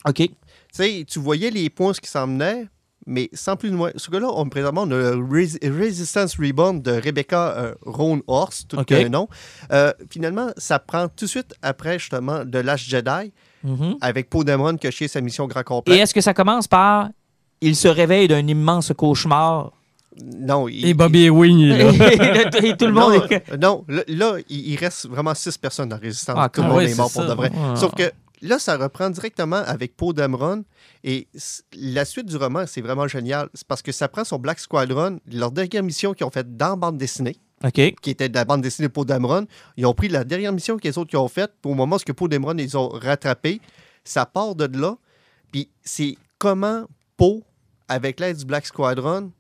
OK. 0.07 0.15
Tu 0.17 0.29
sais, 0.71 1.05
tu 1.07 1.19
voyais 1.19 1.49
les 1.51 1.69
points 1.69 1.93
qui 1.93 2.09
s'en 2.09 2.25
venaient, 2.27 2.65
mais 3.05 3.29
sans 3.33 3.55
plus 3.55 3.69
de 3.71 3.75
moins. 3.75 3.91
Ce 3.95 4.09
que-là, 4.09 4.27
on, 4.33 4.47
présentement, 4.49 4.83
on 4.83 4.91
a 4.91 4.95
le 4.95 5.15
Res- 5.17 5.59
Resistance 5.79 6.37
Reborn 6.39 6.81
de 6.81 6.91
Rebecca 6.91 7.55
euh, 7.57 7.73
Roan 7.85 8.19
Horst, 8.27 8.67
tout 8.69 8.79
OK. 8.79 8.89
le 8.91 9.09
nom. 9.09 9.27
Euh, 9.71 9.91
finalement, 10.09 10.47
ça 10.57 10.79
prend 10.79 11.07
tout 11.07 11.25
de 11.25 11.29
suite 11.29 11.53
après, 11.61 11.99
justement, 11.99 12.45
de 12.45 12.59
l'âge 12.59 12.85
Jedi, 12.87 13.31
Mhm. 13.63 13.95
avec 14.01 14.29
Poe 14.29 14.43
Dameron 14.43 14.75
qui 14.77 14.87
a 14.87 14.91
chié 14.91 15.07
sa 15.07 15.21
mission 15.21 15.47
grand 15.47 15.61
Et 15.61 15.63
complet. 15.63 15.97
est-ce 15.97 16.13
que 16.13 16.21
ça 16.21 16.33
commence 16.33 16.67
par. 16.67 17.09
Il 17.61 17.75
se 17.77 17.87
réveille 17.87 18.27
d'un 18.27 18.45
immense 18.45 18.91
cauchemar. 18.95 19.71
Non, 20.21 20.67
il, 20.67 20.85
Et 20.85 20.93
Bobby 20.93 21.25
Ewing 21.25 21.57
il 21.59 21.71
est 21.71 21.77
là. 21.77 22.49
et 22.63 22.77
tout 22.77 22.85
le 22.85 22.91
monde 22.91 23.13
non, 23.13 23.23
est. 23.29 23.57
non, 23.57 23.85
là, 23.87 24.03
là, 24.07 24.35
il, 24.49 24.75
reste 24.75 25.07
vraiment 25.07 25.33
six 25.33 25.57
personnes 25.57 25.89
dans 25.89 25.95
la 25.95 26.01
résistance. 26.01 26.35
Ah, 26.37 26.49
Tout 26.49 26.61
le 26.61 26.67
monde 26.67 26.81
est 26.81 26.95
mort 26.97 27.11
pour 27.11 27.25
de 27.25 27.33
vrai. 27.33 27.51
Ah. 27.57 27.75
Sauf 27.75 27.95
que 27.95 28.11
là, 28.43 28.59
ça 28.59 28.77
reprend 28.77 29.09
directement 29.09 29.63
avec 29.65 29.95
Poe 29.95 30.13
Dameron. 30.13 30.63
Et 31.03 31.27
la 31.73 32.05
suite 32.05 32.27
du 32.27 32.37
roman, 32.37 32.65
c'est 32.67 32.81
vraiment 32.81 33.07
génial. 33.07 33.49
C'est 33.53 33.67
parce 33.67 33.81
que 33.81 33.91
ça 33.91 34.07
prend 34.07 34.23
son 34.23 34.37
Black 34.37 34.59
Squadron, 34.59 35.19
leur 35.31 35.51
dernière 35.51 35.83
mission 35.83 36.13
qu'ils 36.13 36.25
ont 36.25 36.31
faite 36.31 36.55
dans 36.55 36.69
la 36.69 36.75
bande 36.75 36.97
dessinée, 36.97 37.37
qui 37.73 38.09
était 38.09 38.29
de 38.29 38.35
la 38.35 38.45
bande 38.45 38.61
dessinée 38.61 38.89
Poe 38.89 39.05
Dameron. 39.05 39.47
Ils 39.77 39.85
ont 39.85 39.93
pris 39.93 40.09
la 40.09 40.23
dernière 40.23 40.51
mission 40.51 40.77
que 40.77 40.87
les 40.87 40.97
autres 40.97 41.09
qui 41.09 41.17
ont 41.17 41.27
faite. 41.27 41.53
Au 41.63 41.73
moment 41.73 41.95
où 41.97 42.13
Poe 42.13 42.27
Dameron, 42.27 42.57
ils 42.57 42.77
ont 42.77 42.89
rattrapé, 42.89 43.61
ça 44.03 44.25
part 44.25 44.55
de 44.55 44.77
là. 44.77 44.97
Puis 45.51 45.69
c'est 45.83 46.17
comment 46.37 46.85
Poe, 47.17 47.41
avec 47.87 48.19
l'aide 48.19 48.37
du 48.37 48.45
Black 48.45 48.65
Squadron, 48.65 49.31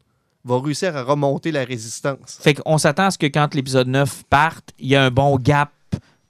va 0.45 0.59
réussir 0.59 0.95
à 0.95 1.03
remonter 1.03 1.51
la 1.51 1.63
résistance. 1.63 2.39
Fait 2.41 2.53
qu'on 2.53 2.77
s'attend 2.77 3.05
à 3.05 3.11
ce 3.11 3.17
que 3.17 3.27
quand 3.27 3.53
l'épisode 3.53 3.87
9 3.87 4.23
parte, 4.29 4.71
il 4.77 4.87
y 4.87 4.95
a 4.95 5.03
un 5.03 5.11
bon 5.11 5.37
gap, 5.37 5.71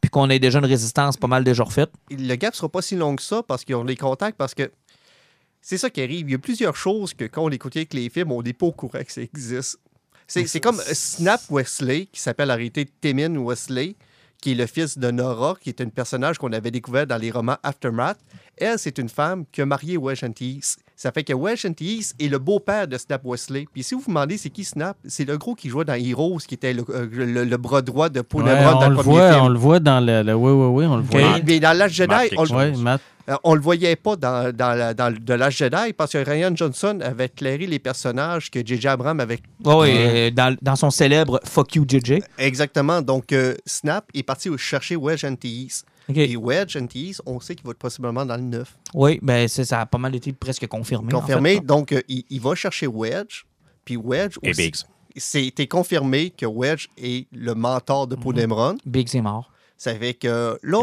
puis 0.03 0.09
qu'on 0.09 0.29
ait 0.29 0.37
déjà 0.37 0.59
une 0.59 0.65
résistance 0.65 1.15
pas 1.15 1.27
mal 1.27 1.45
déjà 1.45 1.63
refaite. 1.63 1.89
le 2.09 2.35
gap 2.35 2.53
sera 2.53 2.67
pas 2.67 2.81
si 2.81 2.97
long 2.97 3.15
que 3.15 3.21
ça 3.21 3.41
parce 3.41 3.63
qu'ils 3.63 3.75
ont 3.75 3.85
les 3.85 3.95
contacts, 3.95 4.37
parce 4.37 4.53
que 4.53 4.69
c'est 5.61 5.77
ça 5.77 5.89
qui 5.89 6.01
arrive. 6.01 6.27
Il 6.27 6.33
y 6.33 6.35
a 6.35 6.39
plusieurs 6.39 6.75
choses 6.75 7.13
que 7.13 7.23
quand 7.23 7.41
on 7.41 7.49
écoutait 7.49 7.79
avec 7.79 7.93
les 7.93 8.09
films, 8.09 8.33
on 8.33 8.43
n'est 8.43 8.51
pas 8.51 8.65
au 8.65 8.73
courant 8.73 9.01
que 9.01 9.11
ça 9.13 9.21
existe. 9.21 9.79
C'est 10.27 10.45
c'est 10.45 10.59
comme 10.59 10.75
Snap 10.75 11.39
Wesley, 11.49 12.07
qui 12.11 12.19
s'appelle 12.19 12.51
en 12.51 12.55
réalité 12.55 12.85
Timin 12.99 13.37
Wesley, 13.37 13.95
qui 14.41 14.51
est 14.51 14.55
le 14.55 14.65
fils 14.65 14.97
de 14.97 15.09
Nora, 15.09 15.55
qui 15.61 15.69
est 15.69 15.79
un 15.79 15.87
personnage 15.87 16.37
qu'on 16.37 16.51
avait 16.51 16.71
découvert 16.71 17.07
dans 17.07 17.15
les 17.15 17.31
romans 17.31 17.55
Aftermath. 17.63 18.19
Elle, 18.57 18.77
c'est 18.77 18.97
une 18.97 19.07
femme 19.07 19.45
qui 19.53 19.61
a 19.61 19.65
marié 19.65 19.97
Antilles. 19.97 20.75
Ça 21.03 21.11
fait 21.11 21.25
que 21.25 21.33
Wedge 21.33 21.65
Antilles 21.65 22.05
est 22.17 22.29
le 22.29 22.39
beau-père 22.39 22.87
de 22.87 22.97
Snap 22.97 23.23
Wesley. 23.25 23.65
Puis 23.73 23.83
si 23.83 23.93
vous 23.93 23.99
vous 23.99 24.07
demandez 24.07 24.37
c'est 24.37 24.49
qui 24.49 24.63
Snap, 24.63 24.95
c'est 25.05 25.27
le 25.27 25.37
gros 25.37 25.53
qui 25.53 25.67
jouait 25.67 25.83
dans 25.83 25.95
Heroes, 25.95 26.37
qui 26.47 26.53
était 26.55 26.71
le, 26.71 26.85
euh, 26.87 27.09
le- 27.11 27.43
le 27.43 27.57
bras 27.57 27.81
droit 27.81 28.07
de 28.07 28.21
Paul 28.21 28.43
Ouais, 28.43 28.55
dans 28.63 28.77
on, 28.77 28.83
le 28.83 28.89
le 28.91 28.95
premier 28.95 29.09
voit, 29.17 29.31
film. 29.33 29.43
on 29.43 29.49
le 29.49 29.59
voit 29.59 29.79
dans 29.81 29.99
le. 29.99 30.21
le- 30.23 30.33
oui, 30.33 30.51
oui, 30.53 30.67
oui, 30.67 30.85
on 30.85 30.95
le 30.95 31.03
voit. 31.03 31.19
Mais- 31.19 31.43
Mais 31.45 31.59
dans 31.59 31.77
l'âge 31.77 31.91
Jedi, 31.91 32.13
on. 32.37 32.45
Ouais, 32.55 32.71
Matt. 32.77 33.01
euh, 33.29 33.35
on 33.43 33.53
le 33.53 33.59
voyait 33.59 33.97
pas 33.97 34.15
dans, 34.15 34.55
dans, 34.55 34.77
la- 34.77 34.93
dans 34.93 35.09
le- 35.09 35.19
de 35.19 35.33
l'âge 35.33 35.57
Jedi 35.57 35.91
parce 35.97 36.13
que 36.13 36.19
Ryan 36.19 36.55
Johnson 36.55 36.97
avait 37.03 37.25
éclairé 37.25 37.67
les 37.67 37.79
personnages 37.79 38.49
que 38.49 38.65
J.J. 38.65 38.87
Abrams 38.87 39.19
avait 39.19 39.39
Oui, 39.65 39.87
euh, 39.91 40.31
dans, 40.31 40.55
dans 40.61 40.77
son 40.77 40.89
célèbre 40.89 41.41
Fuck 41.43 41.75
You 41.75 41.83
JJ. 41.85 42.19
exactement. 42.37 43.01
Donc, 43.01 43.33
euh, 43.33 43.55
Snap 43.65 44.05
est 44.13 44.23
parti 44.23 44.49
chercher 44.57 44.95
Wedge 44.95 45.25
Antilles. 45.25 45.67
Et 46.09 46.35
Wedge 46.35 46.75
Antilles, 46.75 47.15
on 47.25 47.39
sait 47.39 47.55
qu'il 47.55 47.65
va 47.65 47.71
être 47.71 47.77
possiblement 47.77 48.25
dans 48.25 48.35
le 48.35 48.41
9. 48.43 48.77
Oui, 48.93 49.19
ben 49.21 49.47
ça 49.47 49.81
a 49.81 49.85
pas 49.85 49.97
mal 49.97 50.13
été 50.15 50.33
presque 50.33 50.67
confirmé. 50.67 51.13
en 51.13 51.19
Confirmé. 51.21 51.55
fait. 51.55 51.65
Donc, 51.65 51.91
euh, 51.91 52.01
il, 52.07 52.23
il 52.29 52.41
va 52.41 52.55
chercher 52.55 52.87
Wedge. 52.87 53.43
Puis 53.85 53.97
Wedge 53.97 54.37
Et 54.43 54.49
aussi. 54.51 54.61
Biggs. 54.63 54.75
C'était 55.15 55.67
confirmé 55.67 56.31
que 56.31 56.45
Wedge 56.45 56.87
est 56.97 57.27
le 57.31 57.53
mentor 57.53 58.07
de 58.07 58.15
Mhm. 58.15 58.21
Poe 58.21 58.33
Dameron. 58.33 58.77
Big, 58.85 59.07
c'est 59.07 59.21
mort. 59.21 59.51
Ça 59.75 59.93
fait 59.95 60.13
que 60.13 60.57
là, 60.63 60.77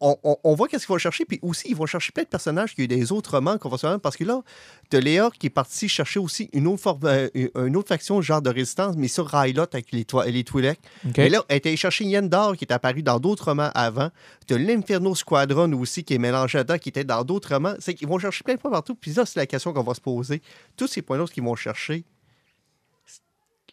on, 0.00 0.16
on- 0.22 0.36
on 0.42 0.54
voit 0.54 0.68
qu'est-ce 0.68 0.86
qu'ils 0.86 0.94
vont 0.94 0.98
chercher, 0.98 1.24
puis 1.26 1.38
aussi, 1.42 1.68
ils 1.68 1.76
vont 1.76 1.84
chercher 1.84 2.12
plein 2.12 2.22
de 2.22 2.28
personnages 2.28 2.74
qui 2.74 2.80
ont 2.80 2.84
eu 2.84 2.88
des 2.88 3.12
autres 3.12 3.32
romans 3.32 3.58
qu'on 3.58 3.68
va 3.68 3.76
se 3.76 3.86
faire, 3.86 4.00
parce 4.00 4.16
que 4.16 4.24
là, 4.24 4.42
de 4.90 4.96
Léa 4.98 5.28
qui 5.38 5.48
est 5.48 5.50
parti 5.50 5.86
chercher 5.88 6.18
aussi 6.18 6.48
une 6.54 6.66
autre, 6.66 6.80
forme, 6.80 7.00
euh, 7.04 7.28
une 7.66 7.76
autre 7.76 7.88
faction, 7.88 8.22
genre 8.22 8.40
de 8.40 8.48
résistance, 8.48 8.94
mais 8.96 9.08
sur 9.08 9.26
Rylot 9.26 9.64
avec 9.72 9.92
les, 9.92 10.06
les 10.28 10.44
Twi'lek. 10.44 10.78
OK. 11.08 11.18
Et 11.18 11.28
là, 11.28 11.44
elle 11.48 11.56
était 11.58 11.68
allée 11.68 11.76
chercher 11.76 12.04
Yendor, 12.04 12.56
qui 12.56 12.64
est 12.64 12.72
apparu 12.72 13.02
dans 13.02 13.18
d'autres 13.20 13.46
romans 13.46 13.70
avant. 13.74 14.08
De 14.46 14.56
l'Inferno 14.56 15.14
Squadron 15.14 15.70
aussi, 15.74 16.02
qui 16.04 16.14
est 16.14 16.18
mélangé 16.18 16.58
dedans, 16.58 16.78
qui 16.78 16.88
était 16.88 17.04
dans 17.04 17.24
d'autres 17.24 17.52
romans. 17.52 17.74
C'est 17.80 17.92
qu'ils 17.92 18.08
vont 18.08 18.18
chercher 18.18 18.44
plein 18.44 18.54
de 18.54 18.60
fois 18.60 18.70
partout, 18.70 18.94
puis 18.94 19.12
là, 19.12 19.26
c'est 19.26 19.38
la 19.38 19.46
question 19.46 19.74
qu'on 19.74 19.82
va 19.82 19.92
se 19.94 20.00
poser. 20.00 20.40
Tous 20.76 20.86
ces 20.86 21.02
points-là, 21.02 21.26
ce 21.26 21.32
qu'ils 21.32 21.42
vont 21.44 21.56
chercher, 21.56 22.04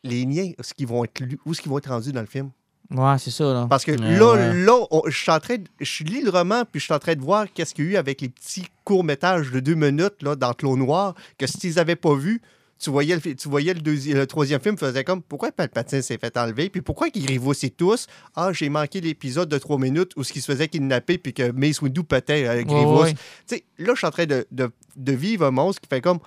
les 0.04 0.26
liens, 0.26 0.52
ce 0.60 0.74
qu'ils 0.74 0.88
vont 0.88 1.04
être 1.04 1.20
lus, 1.22 1.40
où 1.46 1.54
ce 1.54 1.62
qu'ils 1.62 1.72
vont 1.72 1.78
être 1.78 1.90
rendus 1.90 2.12
dans 2.12 2.22
le 2.22 2.28
film? 2.28 2.52
Ouais, 2.92 3.18
c'est 3.18 3.32
ça, 3.32 3.46
là. 3.54 3.68
Parce 3.70 3.84
que 3.84 3.92
Ouais, 3.92 4.18
là, 4.18 4.34
ouais. 4.34 4.54
là, 4.64 4.78
on- 4.92 5.02
je 5.08 5.18
suis 5.18 5.32
en 5.32 5.40
train 5.40 5.56
de, 5.58 5.64
je 5.80 6.04
lis 6.04 6.22
le 6.22 6.30
roman, 6.30 6.64
puis 6.66 6.80
je 6.80 6.86
suis 6.86 6.94
en 6.94 7.00
train 7.00 7.16
de 7.16 7.22
voir 7.22 7.46
qu'est-ce 7.54 7.74
qu'il 7.74 7.86
y 7.86 7.88
a 7.90 7.92
eu 7.92 7.96
avec 7.98 8.22
les 8.22 8.30
petits 8.30 8.66
courts-métrages 8.84 9.52
de 9.52 9.60
deux 9.60 9.76
minutes 9.76 10.22
là, 10.22 10.36
dans 10.36 10.54
Clos 10.54 10.78
Noir, 10.78 11.16
que 11.38 11.48
s'ils 11.48 11.76
n'avaient 11.76 11.96
pas 11.96 12.14
vu, 12.16 12.42
tu 12.78 12.90
voyais, 12.90 13.16
le, 13.16 13.36
tu 13.36 13.48
voyais 13.50 13.74
le, 13.74 13.80
deuxi- 13.80 14.14
le 14.14 14.28
troisième 14.28 14.60
film 14.60 14.78
faisait 14.78 15.04
comme 15.06 15.22
pourquoi 15.22 15.52
Palpatine 15.52 16.02
s'est 16.02 16.18
fait 16.18 16.38
enlever, 16.38 16.70
puis 16.70 16.82
pourquoi 16.82 17.10
qu'ils 17.10 17.26
révoussaient 17.26 17.70
tous? 17.70 18.06
Ah, 18.36 18.52
j'ai 18.54 18.68
manqué 18.70 19.00
l'épisode 19.02 19.48
de 19.50 19.58
trois 19.58 19.78
minutes 19.80 20.12
où 20.18 20.24
ce 20.24 20.34
qui 20.34 20.42
se 20.42 20.52
faisait 20.52 20.68
kidnapper, 20.68 21.18
puis 21.18 21.34
que 21.34 21.52
Mace 21.52 21.82
Windu 21.82 22.04
pétait 22.04 22.48
Ouais, 22.48 22.66
Grievous. 22.66 23.02
ouais. 23.04 23.14
Tu 23.14 23.20
sais, 23.56 23.66
là, 23.80 23.94
je 23.94 23.98
suis 23.98 24.08
en 24.08 24.12
train 24.12 24.26
de, 24.26 24.46
de- 24.52 24.72
de 24.98 25.12
vivre 25.14 25.46
un 25.46 25.52
monstre 25.52 25.82
qui 25.82 25.88
fait 25.90 26.02
comme 26.02 26.20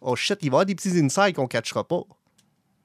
Oh 0.00 0.14
shit, 0.14 0.38
il 0.42 0.44
va 0.44 0.44
y 0.44 0.48
avoir 0.50 0.66
des 0.66 0.76
petits 0.76 0.96
insights 0.96 1.34
qu'on 1.34 1.42
ne 1.42 1.48
catchera 1.48 1.82
pas. 1.86 2.02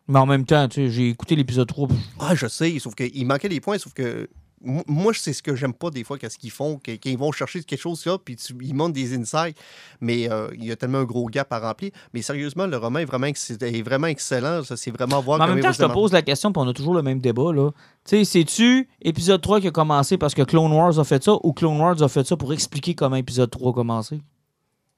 Mais 0.07 0.19
en 0.19 0.25
même 0.25 0.45
temps, 0.45 0.67
tu 0.67 0.75
sais, 0.87 0.89
j'ai 0.91 1.09
écouté 1.09 1.35
l'épisode 1.35 1.67
3. 1.67 1.87
pff, 1.87 1.97
Ah, 2.19 2.35
je 2.35 2.47
sais, 2.47 2.77
sauf 2.79 2.93
qu'il 2.95 3.25
manquait 3.25 3.49
des 3.49 3.61
points, 3.61 3.77
sauf 3.77 3.93
que 3.93 4.27
mo- 4.61 4.83
moi, 4.85 5.13
c'est 5.15 5.31
ce 5.31 5.41
que 5.41 5.55
j'aime 5.55 5.73
pas 5.73 5.89
des 5.91 6.03
fois, 6.03 6.17
qu'est-ce 6.17 6.37
qu'ils 6.37 6.51
font, 6.51 6.77
qu'ils 6.77 7.17
vont 7.17 7.31
chercher 7.31 7.63
quelque 7.63 7.79
chose 7.79 8.05
là, 8.05 8.17
puis 8.17 8.35
ils 8.61 8.73
montrent 8.73 8.93
des 8.93 9.15
insights, 9.15 9.55
mais 10.01 10.29
euh, 10.29 10.49
il 10.55 10.65
y 10.65 10.71
a 10.71 10.75
tellement 10.75 10.99
un 10.99 11.03
gros 11.05 11.27
gap 11.27 11.51
à 11.53 11.59
remplir. 11.59 11.91
Mais 12.13 12.21
sérieusement, 12.21 12.65
le 12.67 12.75
roman 12.75 12.99
est 12.99 13.05
vraiment, 13.05 13.27
est 13.27 13.81
vraiment 13.81 14.07
excellent, 14.07 14.63
ça, 14.63 14.75
c'est 14.75 14.91
vraiment 14.91 15.21
voir 15.21 15.39
Mais 15.39 15.45
en 15.45 15.47
même 15.55 15.61
temps, 15.63 15.71
je 15.71 15.77
te 15.77 15.83
se 15.87 15.93
pose 15.93 16.11
la 16.11 16.21
question, 16.21 16.51
puis 16.51 16.61
on 16.61 16.67
a 16.67 16.73
toujours 16.73 16.95
le 16.95 17.01
même 17.01 17.19
débat, 17.19 17.53
là. 17.53 17.71
Tu 18.05 18.17
sais, 18.17 18.25
c'est-tu 18.25 18.89
épisode 19.01 19.41
3 19.41 19.61
qui 19.61 19.67
a 19.67 19.71
commencé 19.71 20.17
parce 20.17 20.33
que 20.33 20.41
Clone 20.41 20.71
Wars 20.73 20.99
a 20.99 21.03
fait 21.05 21.23
ça 21.23 21.33
ou 21.43 21.53
Clone 21.53 21.79
Wars 21.79 22.01
a 22.01 22.09
fait 22.09 22.27
ça 22.27 22.35
pour 22.35 22.51
expliquer 22.51 22.93
comment 22.93 23.15
épisode 23.15 23.49
3 23.49 23.71
a 23.71 23.73
commencé? 23.73 24.21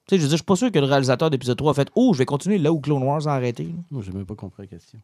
Tu 0.07 0.15
sais, 0.15 0.17
je 0.17 0.21
veux 0.23 0.27
dire, 0.27 0.37
je 0.37 0.41
suis 0.41 0.43
pas 0.45 0.55
sûr 0.55 0.71
que 0.71 0.77
le 0.79 0.85
réalisateur 0.85 1.29
d'épisode 1.29 1.57
3 1.57 1.71
a 1.71 1.73
fait 1.75 1.87
Oh, 1.95 2.13
je 2.13 2.19
vais 2.19 2.25
continuer 2.25 2.57
là 2.59 2.71
où 2.71 2.79
Clone 2.79 3.01
Wars 3.03 3.27
a 3.27 3.33
arrêté. 3.35 3.67
Moi, 3.89 4.03
j'ai 4.05 4.11
même 4.11 4.25
pas 4.25 4.35
compris 4.35 4.63
la 4.63 4.67
question. 4.67 4.99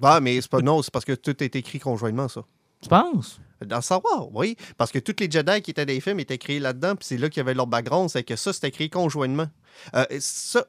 Ouais, 0.00 0.20
mais 0.20 0.40
c'est 0.40 0.50
pas 0.50 0.60
non, 0.60 0.82
c'est 0.82 0.90
parce 0.92 1.04
que 1.04 1.12
tout 1.12 1.42
est 1.42 1.54
écrit 1.56 1.78
conjointement, 1.78 2.28
ça. 2.28 2.42
Tu 2.82 2.88
penses? 2.88 3.40
Dans 3.64 3.80
Star 3.82 4.00
Wars, 4.02 4.28
oui. 4.32 4.56
Parce 4.78 4.90
que 4.90 4.98
tous 4.98 5.14
les 5.20 5.30
Jedi 5.30 5.60
qui 5.60 5.70
étaient 5.70 5.84
dans 5.84 5.92
les 5.92 6.00
films 6.00 6.18
étaient 6.18 6.38
créés 6.38 6.60
là-dedans, 6.60 6.96
puis 6.96 7.04
c'est 7.06 7.18
là 7.18 7.28
qu'il 7.28 7.38
y 7.38 7.40
avait 7.42 7.52
leur 7.52 7.66
background, 7.66 8.08
c'est 8.08 8.22
que 8.22 8.34
ça, 8.34 8.52
c'était 8.54 8.70
créé 8.70 8.88
conjointement. 8.88 9.46
Euh, 9.94 10.04
ça, 10.18 10.64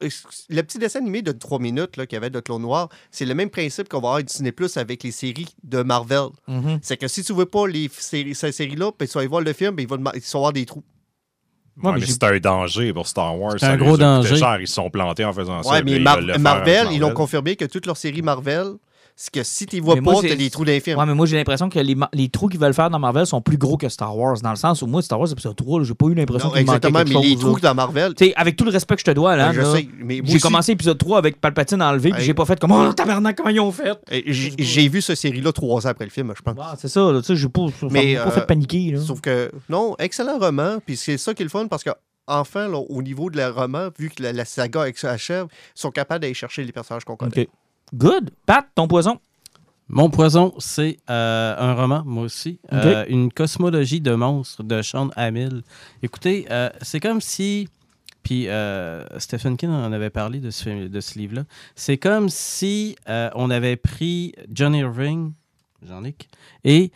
le 0.49 0.61
petit 0.61 0.77
dessin 0.77 0.99
animé 0.99 1.21
de 1.21 1.31
3 1.31 1.57
minutes 1.59 1.95
là, 1.97 2.05
qu'il 2.05 2.15
y 2.15 2.17
avait 2.17 2.29
de 2.29 2.39
Clone 2.41 2.61
Noir, 2.63 2.89
c'est 3.11 3.25
le 3.25 3.33
même 3.33 3.49
principe 3.49 3.87
qu'on 3.87 3.97
va 4.01 4.09
avoir 4.09 4.15
à 4.17 4.23
Disney 4.23 4.51
Plus 4.51 4.75
avec 4.75 5.03
les 5.03 5.11
séries 5.11 5.55
de 5.63 5.81
Marvel. 5.83 6.27
Mhm. 6.47 6.79
C'est 6.81 6.97
que 6.97 7.07
si 7.07 7.23
tu 7.23 7.33
veux 7.33 7.45
pas 7.45 7.65
les 7.67 7.89
séries, 7.97 8.35
ces 8.35 8.51
séries-là, 8.51 8.91
puis 8.91 9.07
tu 9.07 9.13
vas 9.13 9.21
aller 9.21 9.27
voir 9.29 9.41
le 9.41 9.53
film, 9.53 9.73
ben, 9.75 9.83
il 9.83 9.87
va 9.89 9.95
dema- 9.97 10.11
il 10.13 10.19
va 10.19 10.25
y 10.27 10.35
avoir 10.37 10.51
des 10.53 10.65
trous. 10.65 10.83
Ouais, 11.81 11.91
Ouais, 11.91 11.99
mais 11.99 12.05
c'est 12.05 12.23
un 12.23 12.37
danger 12.37 12.93
pour 12.93 13.07
Star 13.07 13.39
Wars. 13.39 13.53
C'est 13.57 13.65
un 13.65 13.71
Ça 13.71 13.77
gros 13.77 13.97
danger. 13.97 14.35
cher, 14.35 14.57
Ils 14.59 14.67
se 14.67 14.73
sont 14.75 14.89
plantés 14.89 15.23
en 15.25 15.33
faisant 15.33 15.63
ça. 15.63 15.71
Ouais, 15.71 15.81
puis 15.83 15.93
mais 15.93 15.99
Mar- 15.99 16.19
Marvel, 16.39 16.87
ils 16.91 16.99
l'ont 16.99 17.13
confirmé 17.13 17.55
que 17.55 17.65
toutes 17.65 17.85
leurs 17.85 17.97
séries 17.97 18.21
Marvel, 18.21 18.73
c'est 19.21 19.31
que 19.31 19.43
si 19.43 19.67
tu 19.67 19.79
vois 19.81 19.93
Mais 19.93 20.01
pas, 20.01 20.15
c'est- 20.15 20.29
t'as 20.29 20.35
des 20.35 20.49
trous 20.49 20.65
d'infirme. 20.65 20.99
Ouais, 20.99 21.05
mais 21.05 21.13
moi, 21.13 21.27
j'ai 21.27 21.37
l'impression 21.37 21.69
que 21.69 21.77
les, 21.77 21.95
les 22.11 22.29
trous 22.29 22.47
qu'ils 22.47 22.59
veulent 22.59 22.73
faire 22.73 22.89
dans 22.89 22.97
Marvel 22.97 23.27
sont 23.27 23.39
plus 23.39 23.57
gros 23.57 23.77
que 23.77 23.87
Star 23.87 24.17
Wars. 24.17 24.41
Dans 24.41 24.49
le 24.49 24.55
sens 24.55 24.81
où 24.81 24.87
moi, 24.87 25.03
Star 25.03 25.19
Wars, 25.19 25.31
épisode 25.31 25.55
3, 25.55 25.77
là, 25.79 25.85
j'ai 25.85 25.93
pas 25.93 26.07
eu 26.07 26.15
l'impression 26.15 26.49
qu'il 26.49 26.65
manquait 26.65 26.87
exactement, 26.87 26.99
quelque 27.03 27.13
mais 27.19 27.29
les 27.29 27.35
trous 27.37 27.55
là. 27.57 27.61
dans 27.69 27.75
Marvel, 27.75 28.15
Tu 28.15 28.25
sais, 28.25 28.33
avec 28.35 28.55
tout 28.55 28.63
le 28.63 28.71
respect 28.71 28.95
que 28.95 29.01
je 29.01 29.05
te 29.05 29.11
dois, 29.11 29.35
là, 29.35 29.51
j'ai 30.23 30.39
commencé 30.39 30.71
épisode 30.71 30.97
3 30.97 31.19
avec 31.19 31.39
Palpatine 31.39 31.83
enlevé, 31.83 32.09
puis 32.09 32.23
j'ai 32.23 32.33
pas 32.33 32.45
fait 32.45 32.59
comme 32.59 32.71
Oh, 32.71 32.93
tabarnak, 32.93 33.37
comment 33.37 33.51
ils 33.51 33.59
ont 33.59 33.71
fait? 33.71 33.95
J'ai 34.25 34.87
vu 34.89 35.03
cette 35.03 35.17
série-là 35.17 35.51
trois 35.51 35.85
ans 35.85 35.91
après 35.91 36.05
le 36.05 36.11
film, 36.11 36.33
je 36.35 36.41
pense. 36.41 36.55
Ah, 36.59 36.73
c'est 36.79 36.87
ça, 36.87 37.11
tu 37.17 37.23
sais, 37.23 37.35
j'ai 37.35 37.47
pas, 37.49 37.67
Mais, 37.91 38.15
m'a 38.15 38.23
pas 38.23 38.29
euh, 38.29 38.31
fait 38.31 38.47
paniquer. 38.47 38.93
Là. 38.93 39.01
Sauf 39.01 39.21
que, 39.21 39.51
non, 39.69 39.95
excellent 39.99 40.39
roman, 40.39 40.79
puis 40.83 40.97
c'est 40.97 41.19
ça 41.19 41.35
qui 41.35 41.43
est 41.43 41.45
le 41.45 41.49
fun, 41.51 41.67
parce 41.67 41.83
que 41.83 41.91
enfin, 42.25 42.67
là, 42.67 42.77
au 42.77 43.03
niveau 43.03 43.29
de 43.29 43.37
la 43.37 43.51
roman, 43.51 43.89
vu 43.99 44.09
que 44.09 44.23
la, 44.23 44.33
la 44.33 44.45
saga 44.45 44.85
achève, 45.03 45.45
ils 45.51 45.79
sont 45.79 45.91
capables 45.91 46.21
d'aller 46.21 46.33
chercher 46.33 46.63
les 46.63 46.71
personnages 46.71 47.05
qu'on 47.05 47.15
connaît. 47.15 47.47
Good. 47.93 48.31
Pat, 48.45 48.67
ton 48.75 48.87
poison? 48.87 49.19
Mon 49.89 50.09
poison, 50.09 50.53
c'est 50.57 50.97
euh, 51.09 51.55
un 51.57 51.73
roman, 51.73 52.03
moi 52.05 52.23
aussi. 52.23 52.59
Euh, 52.71 53.03
une 53.09 53.31
cosmologie 53.31 53.99
de 53.99 54.13
monstres 54.15 54.63
de 54.63 54.81
Sean 54.81 55.09
Hamill. 55.17 55.63
Écoutez, 56.01 56.47
euh, 56.49 56.69
c'est 56.81 57.01
comme 57.01 57.19
si. 57.19 57.67
Puis 58.23 58.47
Stephen 59.17 59.57
King 59.57 59.71
en 59.71 59.91
avait 59.91 60.11
parlé 60.11 60.39
de 60.39 60.51
ce, 60.51 60.63
film- 60.63 60.87
de 60.87 61.01
ce 61.01 61.17
livre-là. 61.17 61.43
C'est 61.75 61.97
comme 61.97 62.29
si 62.29 62.95
on 63.07 63.49
avait 63.49 63.75
pris 63.75 64.33
John 64.53 64.75
Irving, 64.75 65.33
Jean-Luc, 65.85 66.27
et 66.63 66.91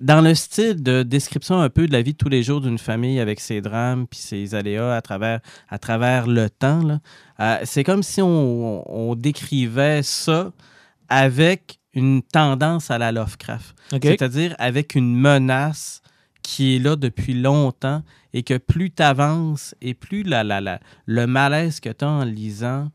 dans 0.00 0.20
le 0.20 0.34
style 0.34 0.82
de 0.82 1.02
description 1.02 1.60
un 1.60 1.68
peu 1.70 1.86
de 1.86 1.92
la 1.92 2.02
vie 2.02 2.12
de 2.12 2.18
tous 2.18 2.28
les 2.28 2.42
jours 2.42 2.60
d'une 2.60 2.78
famille 2.78 3.18
avec 3.20 3.40
ses 3.40 3.60
drames 3.60 4.06
puis 4.06 4.18
ses 4.20 4.54
aléas 4.54 4.94
à 4.94 5.00
travers, 5.02 5.40
à 5.68 5.78
travers 5.78 6.26
le 6.26 6.50
temps, 6.50 7.00
euh, 7.40 7.58
c'est 7.64 7.84
comme 7.84 8.02
si 8.02 8.20
on, 8.22 8.84
on 9.10 9.14
décrivait 9.14 10.02
ça 10.02 10.52
avec 11.08 11.78
une 11.94 12.22
tendance 12.22 12.90
à 12.90 12.98
la 12.98 13.12
Lovecraft. 13.12 13.74
C'est-à-dire 14.10 14.54
avec 14.58 14.94
une 14.94 15.14
menace 15.16 16.02
qui 16.42 16.76
est 16.76 16.78
là 16.78 16.96
depuis 16.96 17.34
longtemps 17.34 18.02
et 18.32 18.42
que 18.42 18.56
plus 18.58 18.90
tu 18.90 19.02
avances 19.02 19.74
et 19.80 19.94
plus 19.94 20.22
la, 20.22 20.44
la, 20.44 20.60
la- 20.60 20.80
le 21.06 21.26
malaise 21.26 21.80
que 21.80 21.88
tu 21.88 22.04
as 22.04 22.08
en 22.08 22.24
lisant, 22.24 22.90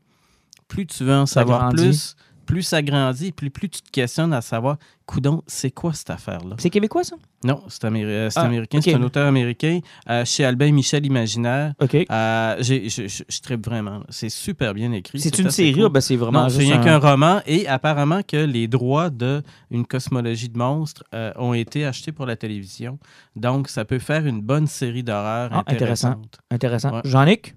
plus 0.68 0.86
tu 0.86 1.04
veux 1.04 1.16
en 1.16 1.26
savoir 1.26 1.62
grandit. 1.70 1.84
plus, 1.84 2.16
plus 2.52 2.64
ça 2.64 2.82
grandit, 2.82 3.32
plus, 3.32 3.50
plus 3.50 3.70
tu 3.70 3.82
te 3.82 3.90
questionnes 3.92 4.34
à 4.34 4.42
savoir, 4.42 4.76
coudon, 5.06 5.42
c'est 5.48 5.72
quoi 5.72 5.94
cette 5.94 6.10
affaire-là? 6.10 6.58
C'est 6.60 6.70
québécois, 6.70 7.06
ça? 7.06 7.16
Non, 7.46 7.64
c'est 7.70 7.86
améri- 7.86 8.04
euh, 8.12 8.30
c'est 8.30 8.40
Ah, 8.42 8.44
américain, 8.44 8.82
c'est 8.82 8.94
un 8.94 9.02
auteur 9.04 9.26
américain 9.26 9.80
euh, 10.10 10.26
chez 10.26 10.44
Albin 10.44 10.74
Michel 10.74 11.06
Imaginaire. 11.06 11.74
OK. 11.80 11.96
Euh, 11.96 12.56
je, 12.60 13.40
trippe 13.42 13.66
vraiment. 13.66 14.02
C'est 14.10 14.28
super 14.28 14.74
bien 14.74 14.92
écrit. 14.92 15.18
C'est 15.22 15.40
une 15.40 15.50
série, 15.50 15.72
cool. 15.76 15.86
ah, 15.86 15.90
ben, 15.90 16.02
c'est 16.02 16.18
vraiment 16.18 16.44
Non, 16.44 16.50
c'est 16.50 16.60
juste 16.60 16.72
rien 16.74 16.82
un- 16.82 16.84
qu'un 16.84 16.98
roman 17.00 17.40
et 17.46 17.70
apparemment 17.70 18.22
que 18.22 18.36
les 18.36 18.68
droits 18.68 19.10
de 19.10 19.42
une 19.70 19.86
cosmologie 19.86 20.50
de 20.50 20.58
monstres 20.58 21.06
euh, 21.16 21.32
ont 21.38 21.54
été 21.54 21.86
achetés 21.86 22.12
pour 22.12 22.26
la 22.26 22.36
télévision. 22.36 23.00
Donc, 23.38 23.70
ça 23.70 23.86
peut 23.86 24.00
faire 24.00 24.28
une 24.28 24.42
bonne 24.42 24.68
série 24.68 25.04
d'horreur 25.04 25.52
Ah, 25.54 25.60
intéressant. 25.68 26.10
intéressante. 26.10 26.40
Intéressant. 26.52 26.94
Ouais. 26.96 27.02
Jean-Nic? 27.06 27.56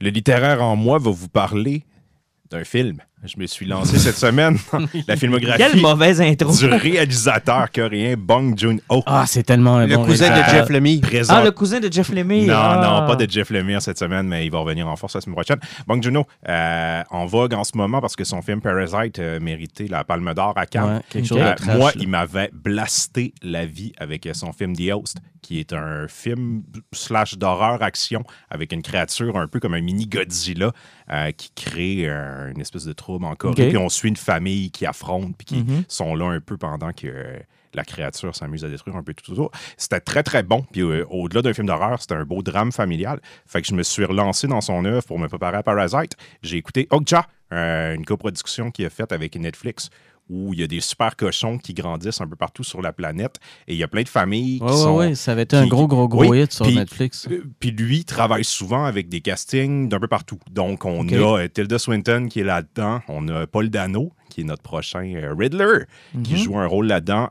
Le 0.00 0.10
littéraire 0.10 0.60
en 0.60 0.74
moi 0.74 0.98
va 0.98 1.12
vous 1.12 1.28
parler 1.28 1.84
d'un 2.50 2.64
film. 2.64 2.98
Je 3.22 3.38
me 3.38 3.46
suis 3.46 3.66
lancé 3.66 3.98
cette 3.98 4.16
semaine 4.16 4.56
dans 4.72 4.80
la 5.06 5.14
filmographie 5.14 5.58
Quelle 5.62 5.78
mauvaise 5.80 6.22
intro. 6.22 6.50
du 6.56 6.64
réalisateur 6.64 7.70
coréen 7.70 8.14
Bong 8.16 8.58
Joon-ho. 8.58 9.02
Ah, 9.04 9.24
c'est 9.26 9.42
tellement 9.42 9.76
un 9.76 9.86
Le 9.86 9.96
bon 9.96 10.06
cousin 10.06 10.30
de. 10.30 10.42
Jeff 10.50 10.70
Lemire. 10.70 11.02
Ah, 11.28 11.42
le 11.44 11.50
cousin 11.50 11.80
de 11.80 11.92
Jeff 11.92 12.08
Lemire. 12.10 12.46
Non, 12.46 12.54
Ah. 12.58 13.00
non, 13.02 13.06
pas 13.06 13.16
de 13.16 13.30
Jeff 13.30 13.50
Lemire 13.50 13.82
cette 13.82 13.98
semaine, 13.98 14.26
mais 14.26 14.46
il 14.46 14.50
va 14.50 14.60
revenir 14.60 14.88
en 14.88 14.96
force 14.96 15.14
la 15.16 15.20
semaine 15.20 15.34
prochaine. 15.34 15.58
Bong 15.86 16.02
Joon-ho, 16.02 16.24
euh, 16.48 17.02
en 17.10 17.26
vogue 17.26 17.52
en 17.52 17.62
ce 17.64 17.76
moment 17.76 18.00
parce 18.00 18.16
que 18.16 18.24
son 18.24 18.40
film 18.40 18.62
Parasite 18.62 19.18
a 19.18 19.38
mérité 19.38 19.86
la 19.86 20.02
Palme 20.02 20.32
d'Or 20.32 20.54
à 20.56 20.64
Cannes. 20.64 20.84
Ouais, 20.96 21.00
quelque 21.10 21.28
chose 21.28 21.38
de 21.38 21.42
Euh, 21.42 21.54
trash, 21.56 21.76
moi, 21.76 21.90
là. 21.90 21.96
il 22.00 22.08
m'avait 22.08 22.50
blasté 22.54 23.34
la 23.42 23.66
vie 23.66 23.92
avec 23.98 24.24
euh, 24.26 24.32
son 24.32 24.52
film 24.52 24.74
The 24.74 24.92
Host, 24.94 25.18
qui 25.42 25.58
est 25.60 25.72
un 25.72 26.06
film 26.08 26.62
slash 26.92 27.36
d'horreur 27.38 27.82
action 27.82 28.22
avec 28.50 28.72
une 28.72 28.82
créature 28.82 29.36
un 29.36 29.46
peu 29.48 29.60
comme 29.60 29.74
un 29.74 29.80
mini 29.80 30.06
Godzilla 30.06 30.72
euh, 31.10 31.30
qui 31.32 31.50
crée 31.54 32.08
euh, 32.08 32.50
une 32.52 32.60
espèce 32.60 32.84
de 32.84 32.92
trouble 32.92 33.24
en 33.24 33.34
Corée. 33.34 33.62
Ok. 33.64 33.68
Puis 33.68 33.76
on 33.78 33.88
suit 33.88 34.08
une 34.08 34.16
famille 34.16 34.70
qui 34.70 34.86
affronte 34.86 35.36
puis 35.36 35.44
qui 35.46 35.56
Mhm. 35.64 35.84
sont 35.88 36.14
là 36.14 36.26
un 36.26 36.40
peu 36.40 36.56
pendant 36.56 36.92
que 36.92 37.06
euh, 37.06 37.38
la 37.72 37.84
créature 37.84 38.34
s'amuse 38.34 38.64
à 38.64 38.68
détruire 38.68 38.96
un 38.96 39.02
peu 39.02 39.14
tout 39.14 39.30
autour. 39.32 39.50
C'était 39.76 40.00
très 40.00 40.22
très 40.24 40.42
bon. 40.42 40.64
Puis 40.72 40.82
au-delà 40.82 41.40
d'un 41.42 41.52
film 41.52 41.68
d'horreur, 41.68 42.00
c'était 42.00 42.16
un 42.16 42.24
beau 42.24 42.42
drame 42.42 42.72
familial. 42.72 43.20
Fait 43.46 43.62
que 43.62 43.68
je 43.68 43.74
me 43.74 43.82
suis 43.84 44.04
relancé 44.04 44.48
dans 44.48 44.60
son 44.60 44.84
œuvre 44.84 45.04
pour 45.06 45.18
me 45.20 45.28
préparer 45.28 45.58
à 45.58 45.62
Parasite. 45.62 46.16
J'ai 46.42 46.56
écouté 46.56 46.88
Okja, 46.90 47.26
une 47.52 48.04
coproduction 48.04 48.70
qu'il 48.72 48.86
a 48.86 48.90
faite 48.90 49.12
avec 49.12 49.36
Netflix 49.36 49.90
où 50.30 50.54
il 50.54 50.60
y 50.60 50.62
a 50.62 50.66
des 50.66 50.80
super 50.80 51.16
cochons 51.16 51.58
qui 51.58 51.74
grandissent 51.74 52.20
un 52.20 52.26
peu 52.28 52.36
partout 52.36 52.62
sur 52.64 52.80
la 52.80 52.92
planète. 52.92 53.36
Et 53.66 53.72
il 53.74 53.78
y 53.78 53.82
a 53.82 53.88
plein 53.88 54.02
de 54.02 54.08
familles 54.08 54.58
qui 54.58 54.64
Ouais, 54.64 54.70
ouais, 54.70 54.76
sont... 54.76 54.96
ouais, 54.96 55.14
ça 55.16 55.32
avait 55.32 55.42
été 55.42 55.56
un 55.56 55.66
gros, 55.66 55.86
gros, 55.88 56.06
gros 56.08 56.24
Oui, 56.26 56.42
hit 56.42 56.52
sur 56.52 56.64
puis- 56.66 56.76
Netflix. 56.76 57.26
Euh, 57.30 57.42
Puis 57.58 57.72
lui 57.72 58.04
travaille 58.04 58.44
souvent 58.44 58.84
avec 58.84 59.08
des 59.08 59.20
castings 59.20 59.88
d'un 59.88 59.98
peu 59.98 60.08
partout. 60.08 60.38
Donc, 60.50 60.84
on 60.84 61.06
a 61.08 61.12
euh, 61.40 61.48
Tilda 61.48 61.78
Swinton 61.78 62.28
qui 62.30 62.40
est 62.40 62.44
là-dedans. 62.44 63.00
On 63.08 63.26
a 63.28 63.46
Paul 63.46 63.68
Dano, 63.70 64.12
qui 64.28 64.42
est 64.42 64.44
notre 64.44 64.62
prochain 64.62 65.04
euh, 65.16 65.34
Riddler, 65.36 65.86
qui 66.22 66.34
Mhm. 66.34 66.38
joue 66.38 66.58
un 66.58 66.66
rôle 66.66 66.86
là-dedans. 66.86 67.28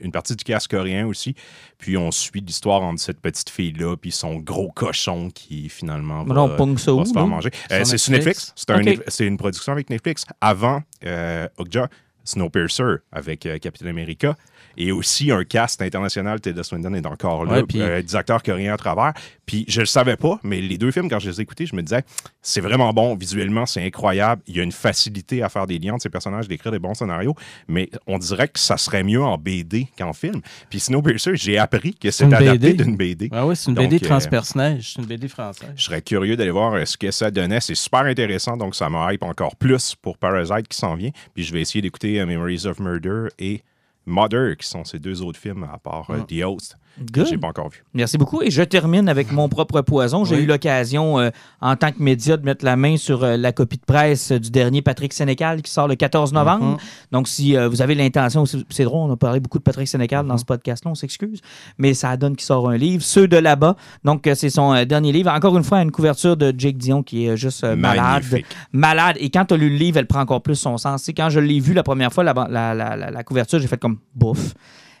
Une 0.00 0.12
partie 0.12 0.34
du 0.34 0.42
cast 0.44 0.68
coréen 0.68 1.06
aussi. 1.06 1.34
Puis 1.76 1.96
on 1.96 2.10
suit 2.10 2.40
l'histoire 2.40 2.82
entre 2.82 3.00
cette 3.00 3.20
petite 3.20 3.50
fille-là 3.50 3.96
puis 3.96 4.10
son 4.10 4.36
gros 4.36 4.70
cochon 4.74 5.30
qui 5.30 5.68
finalement 5.68 6.24
va, 6.24 6.34
non, 6.34 6.56
Pong 6.56 6.78
ça 6.78 6.92
va 6.92 7.02
où, 7.02 7.04
se 7.04 7.12
faire 7.12 7.26
manger. 7.26 7.50
Euh, 7.70 7.84
c'est 7.84 7.98
sur 7.98 8.12
Netflix? 8.12 8.52
C'est 8.56 8.70
un- 8.70 9.26
une 9.26 9.36
production 9.36 9.72
avec 9.72 9.90
Netflix. 9.90 10.24
Avant 10.40 10.82
euh, 11.04 11.46
Okja, 11.58 11.88
Snowpiercer 12.28 12.96
avec 13.12 13.46
euh, 13.46 13.58
Captain 13.58 13.86
America. 13.86 14.36
Et 14.76 14.92
aussi 14.92 15.30
un 15.32 15.44
cast 15.44 15.82
international, 15.82 16.40
Tilda 16.40 16.62
Swinton 16.62 16.94
est 16.94 17.06
encore 17.06 17.44
là, 17.44 17.52
Ouais, 17.54 17.62
puis- 17.64 17.80
euh, 17.80 18.02
des 18.02 18.14
acteurs 18.16 18.42
coréens 18.42 18.74
à 18.74 18.76
travers. 18.76 19.12
Puis 19.46 19.64
je 19.66 19.80
le 19.80 19.86
savais 19.86 20.16
pas, 20.16 20.38
mais 20.42 20.60
les 20.60 20.76
deux 20.78 20.90
films, 20.90 21.08
quand 21.08 21.18
je 21.18 21.30
les 21.30 21.40
ai 21.40 21.42
écoutés, 21.42 21.64
je 21.66 21.74
me 21.74 21.82
disais, 21.82 22.02
c'est 22.42 22.60
vraiment 22.60 22.92
bon, 22.92 23.16
visuellement, 23.16 23.64
c'est 23.66 23.84
incroyable. 23.84 24.42
Il 24.46 24.56
y 24.56 24.60
a 24.60 24.62
une 24.62 24.72
facilité 24.72 25.42
à 25.42 25.48
faire 25.48 25.66
des 25.66 25.78
liens 25.78 25.94
entre 25.94 26.02
ces 26.02 26.10
personnages, 26.10 26.46
d'écrire 26.48 26.70
des 26.70 26.78
bons 26.78 26.94
scénarios, 26.94 27.34
mais 27.66 27.88
on 28.06 28.18
dirait 28.18 28.48
que 28.48 28.58
ça 28.58 28.76
serait 28.76 29.02
mieux 29.02 29.22
en 29.22 29.38
BD 29.38 29.88
qu'en 29.98 30.12
film. 30.12 30.40
Puis 30.70 30.80
Snowpiercer, 30.80 31.34
j'ai 31.34 31.58
appris 31.58 31.94
que 31.94 32.10
c'est 32.10 32.24
une 32.24 32.34
adapté 32.34 32.58
BD. 32.72 32.84
d'une 32.84 32.96
BD. 32.96 33.28
Ah 33.32 33.46
ouais, 33.46 33.54
c'est 33.54 33.70
une 33.70 33.76
BD 33.76 33.96
euh, 33.96 34.00
transpersonnage. 34.00 34.92
C'est 34.94 35.00
une 35.00 35.06
BD 35.08 35.28
française. 35.28 35.70
Je 35.76 35.82
serais 35.82 36.02
curieux 36.02 36.36
d'aller 36.36 36.50
voir 36.50 36.74
euh, 36.74 36.84
ce 36.84 36.96
que 36.96 37.10
ça 37.10 37.30
donnait. 37.30 37.60
C'est 37.60 37.74
super 37.74 38.00
intéressant, 38.00 38.56
donc 38.56 38.74
ça 38.74 38.88
me 38.90 39.12
hype 39.12 39.22
encore 39.22 39.56
plus 39.56 39.94
pour 39.94 40.18
Parasite 40.18 40.68
qui 40.68 40.76
s'en 40.76 40.94
vient. 40.94 41.10
Puis 41.34 41.44
je 41.44 41.52
vais 41.52 41.60
essayer 41.62 41.80
d'écouter 41.80 42.24
Memories 42.24 42.66
of 42.66 42.78
Murder 42.80 43.28
et 43.38 43.62
Mother, 44.08 44.56
qui 44.56 44.66
sont 44.66 44.84
ces 44.84 44.98
deux 44.98 45.22
autres 45.22 45.38
films, 45.38 45.64
à 45.64 45.78
part 45.78 46.10
euh, 46.10 46.22
The 46.22 46.42
Host, 46.42 46.76
j'ai 47.26 47.38
pas 47.38 47.48
encore 47.48 47.68
vu. 47.70 47.84
Merci 47.94 48.18
beaucoup. 48.18 48.42
Et 48.42 48.50
je 48.50 48.62
termine 48.62 49.08
avec 49.08 49.30
mon 49.32 49.48
propre 49.48 49.80
poison. 49.82 50.24
J'ai 50.24 50.36
Oui. 50.36 50.42
eu 50.42 50.46
l'occasion, 50.46 51.18
euh, 51.18 51.30
en 51.60 51.76
tant 51.76 51.92
que 51.92 52.02
média, 52.02 52.36
de 52.36 52.44
mettre 52.44 52.64
la 52.64 52.76
main 52.76 52.96
sur 52.96 53.22
euh, 53.22 53.36
la 53.36 53.52
copie 53.52 53.76
de 53.76 53.84
presse 53.84 54.32
du 54.32 54.50
dernier 54.50 54.82
Patrick 54.82 55.12
Sénécal 55.12 55.62
qui 55.62 55.70
sort 55.70 55.86
le 55.88 55.94
14 55.94 56.32
novembre. 56.32 56.64
Mhm. 56.72 56.76
Donc, 57.12 57.28
si 57.28 57.56
euh, 57.56 57.68
vous 57.68 57.82
avez 57.82 57.94
l'intention, 57.94 58.44
c'est 58.46 58.84
drôle, 58.84 59.10
on 59.10 59.12
a 59.12 59.16
parlé 59.16 59.40
beaucoup 59.40 59.58
de 59.58 59.62
Patrick 59.62 59.86
Sénécal 59.88 60.26
dans 60.26 60.36
ce 60.38 60.44
podcast-là, 60.44 60.90
on 60.90 60.94
s'excuse, 60.94 61.40
mais 61.78 61.94
ça 61.94 62.16
donne 62.16 62.34
qu'il 62.36 62.44
sort 62.46 62.68
un 62.68 62.76
livre, 62.76 63.02
Ceux 63.02 63.28
de 63.28 63.36
là-bas. 63.36 63.76
Donc, 64.04 64.28
c'est 64.34 64.50
son 64.50 64.84
dernier 64.84 65.12
livre. 65.12 65.30
Encore 65.30 65.56
une 65.56 65.64
fois, 65.64 65.80
une 65.82 65.90
couverture 65.92 66.36
de 66.36 66.52
Jake 66.56 66.76
Dion 66.78 67.02
qui 67.02 67.26
est 67.26 67.36
juste 67.36 67.64
malade. 67.64 68.24
Malade. 68.72 69.16
Et 69.20 69.30
quand 69.30 69.44
tu 69.44 69.54
as 69.54 69.56
lu 69.56 69.70
le 69.70 69.76
livre, 69.76 69.98
elle 69.98 70.06
prend 70.06 70.20
encore 70.20 70.42
plus 70.42 70.56
son 70.56 70.76
sens. 70.78 71.08
Quand 71.16 71.30
je 71.30 71.40
l'ai 71.40 71.60
vu 71.60 71.74
la 71.74 71.82
première 71.82 72.12
fois, 72.12 72.24
la, 72.24 72.32
la, 72.50 72.74
la, 72.74 72.96
la- 72.96 73.10
la 73.10 73.22
couverture, 73.24 73.58
j'ai 73.60 73.68
fait 73.68 73.78
comme 73.78 73.98
bouffe. 74.14 74.54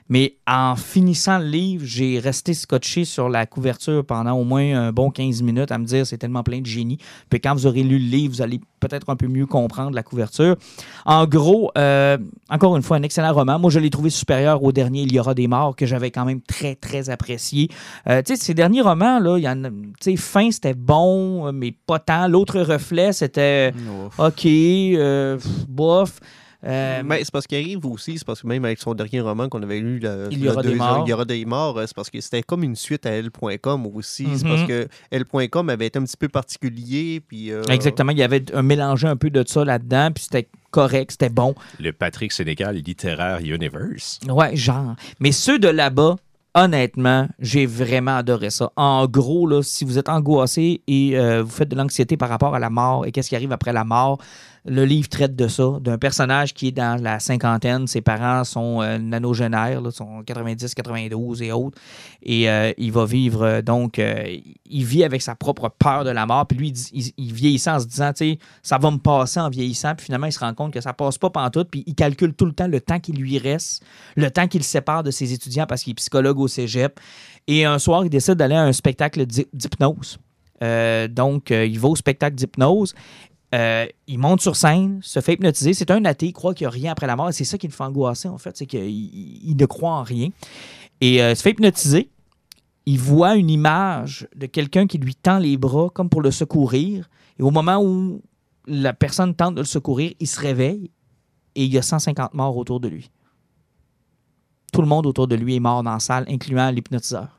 Mais 0.08 0.36
en 0.46 0.74
finissant 0.76 1.38
le 1.38 1.44
livre, 1.46 1.84
j'ai 1.86 2.18
resté 2.18 2.54
scotché 2.54 3.04
sur 3.04 3.28
la 3.28 3.44
couverture 3.46 4.04
pendant 4.06 4.32
au 4.32 4.44
moins 4.44 4.74
un 4.86 4.92
bon 4.92 5.10
15 5.10 5.42
minutes 5.42 5.70
à 5.70 5.78
me 5.78 5.84
dire 5.84 6.06
c'est 6.06 6.16
tellement 6.18 6.42
plein 6.42 6.60
de 6.60 6.66
génie. 6.66 6.98
Puis 7.28 7.40
quand 7.40 7.54
vous 7.54 7.66
aurez 7.66 7.82
lu 7.82 7.98
le 7.98 8.04
livre, 8.06 8.34
vous 8.34 8.42
allez 8.42 8.60
peut-être 8.80 9.10
un 9.10 9.16
peu 9.16 9.26
mieux 9.26 9.44
comprendre 9.46 9.94
la 9.94 10.02
couverture. 10.02 10.56
En 11.04 11.26
gros, 11.26 11.70
euh, 11.76 12.16
encore 12.48 12.76
une 12.76 12.82
fois, 12.82 12.96
un 12.96 13.02
excellent 13.02 13.34
roman. 13.34 13.58
Moi, 13.58 13.70
je 13.70 13.80
l'ai 13.80 13.90
trouvé 13.90 14.08
supérieur 14.08 14.62
au 14.62 14.72
dernier 14.72 15.02
Il 15.02 15.12
y 15.12 15.18
aura 15.20 15.34
des 15.34 15.46
morts, 15.48 15.76
que 15.76 15.84
j'avais 15.84 16.10
quand 16.10 16.24
même 16.24 16.40
très, 16.40 16.74
très 16.74 17.10
apprécié. 17.10 17.68
Euh, 18.08 18.22
tu 18.22 18.34
sais, 18.34 18.42
ces 18.42 18.54
derniers 18.54 18.80
romans, 18.80 19.18
là, 19.18 19.36
il 19.36 19.44
y 19.44 19.48
en 19.48 19.64
a- 19.64 20.16
fin, 20.16 20.50
c'était 20.50 20.74
bon, 20.74 21.52
mais 21.52 21.72
pas 21.86 21.98
tant. 21.98 22.28
L'autre 22.28 22.60
reflet, 22.60 23.12
c'était. 23.12 23.72
OK, 24.18 24.46
euh, 24.46 25.38
bof. 25.68 26.20
Euh, 26.64 27.02
Mais 27.04 27.22
c'est 27.22 27.30
parce 27.30 27.46
qu'il 27.46 27.58
arrive 27.58 27.86
aussi, 27.86 28.18
c'est 28.18 28.24
parce 28.26 28.42
que 28.42 28.46
même 28.48 28.64
avec 28.64 28.80
son 28.80 28.92
dernier 28.94 29.20
roman 29.20 29.48
qu'on 29.48 29.62
avait 29.62 29.78
lu, 29.78 30.00
le- 30.00 30.26
Il 30.32 30.40
y 30.44 30.48
aura 30.48 30.62
des 30.62 30.74
morts. 30.74 31.04
Il 31.06 31.10
y 31.10 31.12
aura 31.12 31.24
des 31.24 31.44
morts, 31.44 31.78
euh, 31.78 31.84
c'est 31.86 31.94
parce 31.94 32.10
que 32.10 32.20
c'était 32.20 32.42
comme 32.42 32.64
une 32.64 32.74
suite 32.74 33.06
à 33.06 33.10
L.com 33.10 33.86
aussi. 33.94 34.26
C'est 34.36 34.44
Mhm. 34.44 34.50
parce 34.56 34.66
que 34.66 34.88
L.com 35.12 35.68
avait 35.70 35.86
été 35.86 35.98
un 36.00 36.04
petit 36.04 36.16
peu 36.16 36.28
particulier. 36.28 37.20
Puis, 37.20 37.52
euh, 37.52 37.62
Exactement. 37.70 38.10
Il 38.10 38.18
y 38.18 38.22
avait 38.24 38.44
un 38.54 38.62
mélangé 38.62 39.06
un 39.06 39.16
peu 39.16 39.30
de 39.30 39.44
ça 39.46 39.64
là-dedans, 39.64 40.10
puis 40.12 40.24
c'était 40.24 40.48
correct, 40.72 41.12
c'était 41.12 41.28
bon. 41.30 41.54
Le 41.78 41.92
Patrick 41.92 42.32
Sénégal 42.32 42.74
Littéraire 42.76 43.38
Universe. 43.40 44.18
Ouais, 44.28 44.56
genre. 44.56 44.96
Mais 45.20 45.30
ceux 45.32 45.58
de 45.60 45.68
là-bas, 45.68 46.16
honnêtement, 46.54 47.28
j'ai 47.38 47.66
vraiment 47.66 48.16
adoré 48.16 48.50
ça. 48.50 48.72
En 48.76 49.06
gros, 49.06 49.46
là, 49.46 49.62
si 49.62 49.84
vous 49.84 49.96
êtes 49.98 50.08
angoissé 50.08 50.82
et 50.88 51.16
euh, 51.16 51.42
vous 51.42 51.50
faites 51.50 51.68
de 51.68 51.76
l'anxiété 51.76 52.16
par 52.16 52.28
rapport 52.28 52.54
à 52.54 52.58
la 52.58 52.70
mort 52.70 53.06
et 53.06 53.12
qu'est-ce 53.12 53.28
qui 53.28 53.36
arrive 53.36 53.52
après 53.52 53.72
la 53.72 53.84
mort, 53.84 54.18
le 54.68 54.84
livre 54.84 55.08
traite 55.08 55.34
de 55.34 55.48
ça, 55.48 55.78
d'un 55.80 55.98
personnage 55.98 56.52
qui 56.52 56.68
est 56.68 56.72
dans 56.72 57.00
la 57.02 57.18
cinquantaine. 57.20 57.86
Ses 57.86 58.00
parents 58.02 58.44
sont 58.44 58.82
euh, 58.82 58.98
nanogénaires, 58.98 59.80
sont 59.92 60.22
90, 60.24 60.74
92 60.74 61.42
et 61.42 61.52
autres. 61.52 61.78
Et 62.22 62.50
euh, 62.50 62.72
il 62.76 62.92
va 62.92 63.04
vivre, 63.06 63.42
euh, 63.42 63.62
donc, 63.62 63.98
il 63.98 64.84
vit 64.84 65.04
avec 65.04 65.22
sa 65.22 65.34
propre 65.34 65.70
peur 65.70 66.04
de 66.04 66.10
la 66.10 66.26
mort. 66.26 66.46
Puis 66.46 66.58
lui, 66.58 66.68
il, 66.92 67.06
il, 67.06 67.12
il 67.16 67.32
vieillissant 67.32 67.76
en 67.76 67.80
se 67.80 67.86
disant, 67.86 68.12
tu 68.12 68.32
sais, 68.32 68.38
ça 68.62 68.78
va 68.78 68.90
me 68.90 68.98
passer 68.98 69.40
en 69.40 69.48
vieillissant. 69.48 69.94
Puis 69.94 70.06
finalement, 70.06 70.26
il 70.26 70.32
se 70.32 70.40
rend 70.40 70.52
compte 70.54 70.72
que 70.72 70.80
ça 70.80 70.92
passe 70.92 71.18
pas 71.18 71.30
pantoute. 71.30 71.68
Puis 71.70 71.84
il 71.86 71.94
calcule 71.94 72.34
tout 72.34 72.46
le 72.46 72.52
temps 72.52 72.68
le 72.68 72.80
temps 72.80 73.00
qui 73.00 73.12
lui 73.12 73.38
reste, 73.38 73.82
le 74.16 74.30
temps 74.30 74.48
qu'il 74.48 74.62
sépare 74.62 75.02
de 75.02 75.10
ses 75.10 75.32
étudiants 75.32 75.66
parce 75.66 75.82
qu'il 75.82 75.92
est 75.92 75.94
psychologue 75.94 76.38
au 76.38 76.48
cégep. 76.48 77.00
Et 77.46 77.64
un 77.64 77.78
soir, 77.78 78.04
il 78.04 78.10
décide 78.10 78.34
d'aller 78.34 78.54
à 78.56 78.62
un 78.62 78.72
spectacle 78.72 79.24
d'hy- 79.24 79.46
d'hypnose. 79.54 80.18
Donc, 80.60 81.50
il 81.50 81.78
va 81.78 81.88
au 81.88 81.96
spectacle 81.96 82.34
d'hypnose. 82.34 82.92
Euh, 83.54 83.86
il 84.06 84.18
monte 84.18 84.40
sur 84.42 84.56
scène, 84.56 85.00
se 85.02 85.20
fait 85.20 85.34
hypnotiser. 85.34 85.72
C'est 85.72 85.90
un 85.90 86.04
athée, 86.04 86.26
il 86.26 86.32
croit 86.32 86.52
qu'il 86.54 86.64
n'y 86.66 86.68
a 86.68 86.70
rien 86.70 86.92
après 86.92 87.06
la 87.06 87.16
mort. 87.16 87.32
C'est 87.32 87.44
ça 87.44 87.56
qui 87.56 87.66
le 87.66 87.72
fait 87.72 87.82
angoisser, 87.84 88.28
en 88.28 88.36
fait, 88.38 88.56
c'est 88.56 88.66
qu'il 88.66 88.84
il- 88.84 89.40
il 89.50 89.56
ne 89.56 89.66
croit 89.66 89.92
en 89.92 90.02
rien. 90.02 90.28
Et 91.00 91.22
euh, 91.22 91.34
se 91.34 91.42
fait 91.42 91.50
hypnotiser. 91.52 92.10
Il 92.84 92.98
voit 92.98 93.36
une 93.36 93.50
image 93.50 94.28
de 94.36 94.46
quelqu'un 94.46 94.86
qui 94.86 94.98
lui 94.98 95.14
tend 95.14 95.38
les 95.38 95.56
bras 95.56 95.88
comme 95.90 96.08
pour 96.10 96.20
le 96.22 96.30
secourir. 96.30 97.08
Et 97.38 97.42
au 97.42 97.50
moment 97.50 97.82
où 97.82 98.22
la 98.66 98.92
personne 98.92 99.34
tente 99.34 99.54
de 99.54 99.60
le 99.60 99.66
secourir, 99.66 100.12
il 100.20 100.26
se 100.26 100.40
réveille 100.40 100.90
et 101.54 101.64
il 101.64 101.72
y 101.72 101.78
a 101.78 101.82
150 101.82 102.34
morts 102.34 102.56
autour 102.56 102.80
de 102.80 102.88
lui. 102.88 103.10
Tout 104.72 104.82
le 104.82 104.88
monde 104.88 105.06
autour 105.06 105.26
de 105.26 105.34
lui 105.36 105.56
est 105.56 105.60
mort 105.60 105.82
dans 105.82 105.92
la 105.92 106.00
salle, 106.00 106.24
incluant 106.28 106.70
l'hypnotiseur. 106.70 107.37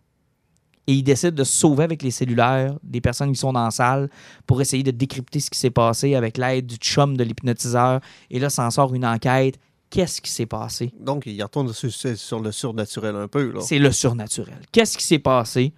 Et 0.90 0.94
il 0.94 1.03
décide 1.03 1.36
de 1.36 1.44
se 1.44 1.52
sauver 1.52 1.84
avec 1.84 2.02
les 2.02 2.10
cellulaires 2.10 2.74
des 2.82 2.99
personnes 2.99 3.32
qui 3.32 3.38
sont 3.38 3.53
dans 3.53 3.64
la 3.64 3.70
salle 3.70 4.10
pour 4.48 4.60
essayer 4.60 4.82
de 4.82 4.90
décrypter 4.90 5.40
ce 5.40 5.52
qui 5.52 5.60
s'est 5.60 5.70
passé 5.70 6.16
avec 6.16 6.36
l'aide 6.40 6.66
du 6.66 6.78
chum 6.78 7.16
de 7.16 7.24
l'hypnotiseur. 7.24 8.02
Et 8.32 8.40
là, 8.40 8.49
s'en 8.49 8.72
sort 8.72 8.95
une 8.95 9.06
enquête. 9.06 9.60
Qu'est-ce 9.91 10.20
qui 10.20 10.32
s'est 10.32 10.48
passé? 10.48 10.91
Donc, 10.99 11.28
il 11.28 11.40
retourne 11.44 11.72
sur, 11.74 11.91
sur 11.91 12.40
le 12.40 12.52
surnaturel 12.52 13.16
un 13.16 13.28
peu. 13.28 13.53
C'est 13.60 13.78
le 13.78 13.91
surnaturel. 13.91 14.61
Qu'est-ce 14.72 14.98
qui 14.98 15.03
s'est 15.03 15.20
passé? 15.20 15.74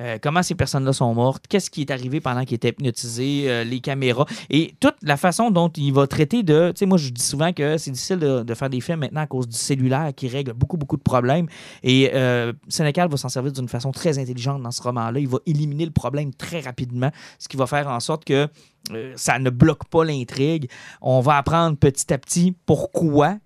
Euh, 0.00 0.18
comment 0.22 0.42
ces 0.42 0.54
personnes-là 0.54 0.92
sont 0.92 1.12
mortes? 1.14 1.46
Qu'est-ce 1.48 1.70
qui 1.70 1.80
est 1.82 1.90
arrivé 1.90 2.20
pendant 2.20 2.44
qu'ils 2.44 2.56
étaient 2.56 2.70
hypnotisés? 2.70 3.44
Euh, 3.46 3.64
les 3.64 3.80
caméras? 3.80 4.26
Et 4.50 4.74
toute 4.80 4.96
la 5.02 5.16
façon 5.16 5.50
dont 5.50 5.68
il 5.70 5.92
va 5.92 6.06
traiter 6.06 6.42
de... 6.42 6.72
Tu 6.74 6.80
sais, 6.80 6.86
moi, 6.86 6.98
je 6.98 7.10
dis 7.10 7.22
souvent 7.22 7.52
que 7.52 7.78
c'est 7.78 7.90
difficile 7.90 8.18
de, 8.18 8.42
de 8.42 8.54
faire 8.54 8.70
des 8.70 8.80
films 8.80 9.00
maintenant 9.00 9.22
à 9.22 9.26
cause 9.26 9.48
du 9.48 9.56
cellulaire 9.56 10.12
qui 10.14 10.28
règle 10.28 10.52
beaucoup, 10.52 10.76
beaucoup 10.76 10.96
de 10.96 11.02
problèmes. 11.02 11.46
Et 11.82 12.10
euh, 12.14 12.52
Sénécal 12.68 13.08
va 13.08 13.16
s'en 13.16 13.28
servir 13.28 13.52
d'une 13.52 13.68
façon 13.68 13.92
très 13.92 14.18
intelligente 14.18 14.62
dans 14.62 14.70
ce 14.70 14.82
roman-là. 14.82 15.18
Il 15.20 15.28
va 15.28 15.38
éliminer 15.46 15.84
le 15.84 15.92
problème 15.92 16.32
très 16.32 16.60
rapidement, 16.60 17.10
ce 17.38 17.48
qui 17.48 17.56
va 17.56 17.66
faire 17.66 17.88
en 17.88 18.00
sorte 18.00 18.24
que 18.24 18.48
ça 19.16 19.38
ne 19.38 19.50
bloque 19.50 19.84
pas 19.86 20.04
l'intrigue. 20.04 20.70
On 21.02 21.20
va 21.20 21.36
apprendre 21.36 21.76
petit 21.76 22.12
à 22.12 22.18
petit 22.18 22.54
pourquoi 22.64 23.36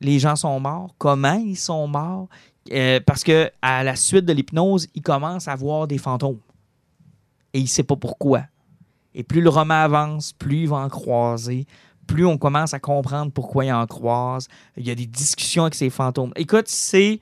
les 0.00 0.18
gens 0.18 0.36
sont 0.36 0.58
morts, 0.60 0.94
comment 0.98 1.42
ils 1.44 1.56
sont 1.56 1.86
morts, 1.88 2.28
euh, 2.72 3.00
parce 3.04 3.24
que 3.24 3.50
à 3.62 3.84
la 3.84 3.96
suite 3.96 4.24
de 4.24 4.32
l'hypnose, 4.32 4.86
il 4.94 5.02
commence 5.02 5.48
à 5.48 5.56
voir 5.56 5.86
des 5.86 5.98
fantômes. 5.98 6.40
Et 7.52 7.60
il 7.60 7.68
sait 7.68 7.82
pas 7.82 7.96
pourquoi. 7.96 8.42
Et 9.14 9.22
plus 9.22 9.40
le 9.40 9.48
roman 9.48 9.82
avance, 9.82 10.32
plus 10.32 10.62
il 10.62 10.68
va 10.68 10.76
en 10.76 10.88
croiser, 10.88 11.66
plus 12.06 12.26
on 12.26 12.38
commence 12.38 12.74
à 12.74 12.80
comprendre 12.80 13.32
pourquoi 13.32 13.64
il 13.64 13.72
en 13.72 13.86
croise. 13.86 14.48
Il 14.76 14.86
y 14.86 14.90
a 14.90 14.94
des 14.94 15.06
discussions 15.06 15.62
avec 15.64 15.74
ces 15.74 15.90
fantômes. 15.90 16.32
Écoute, 16.36 16.68
c'est 16.68 17.20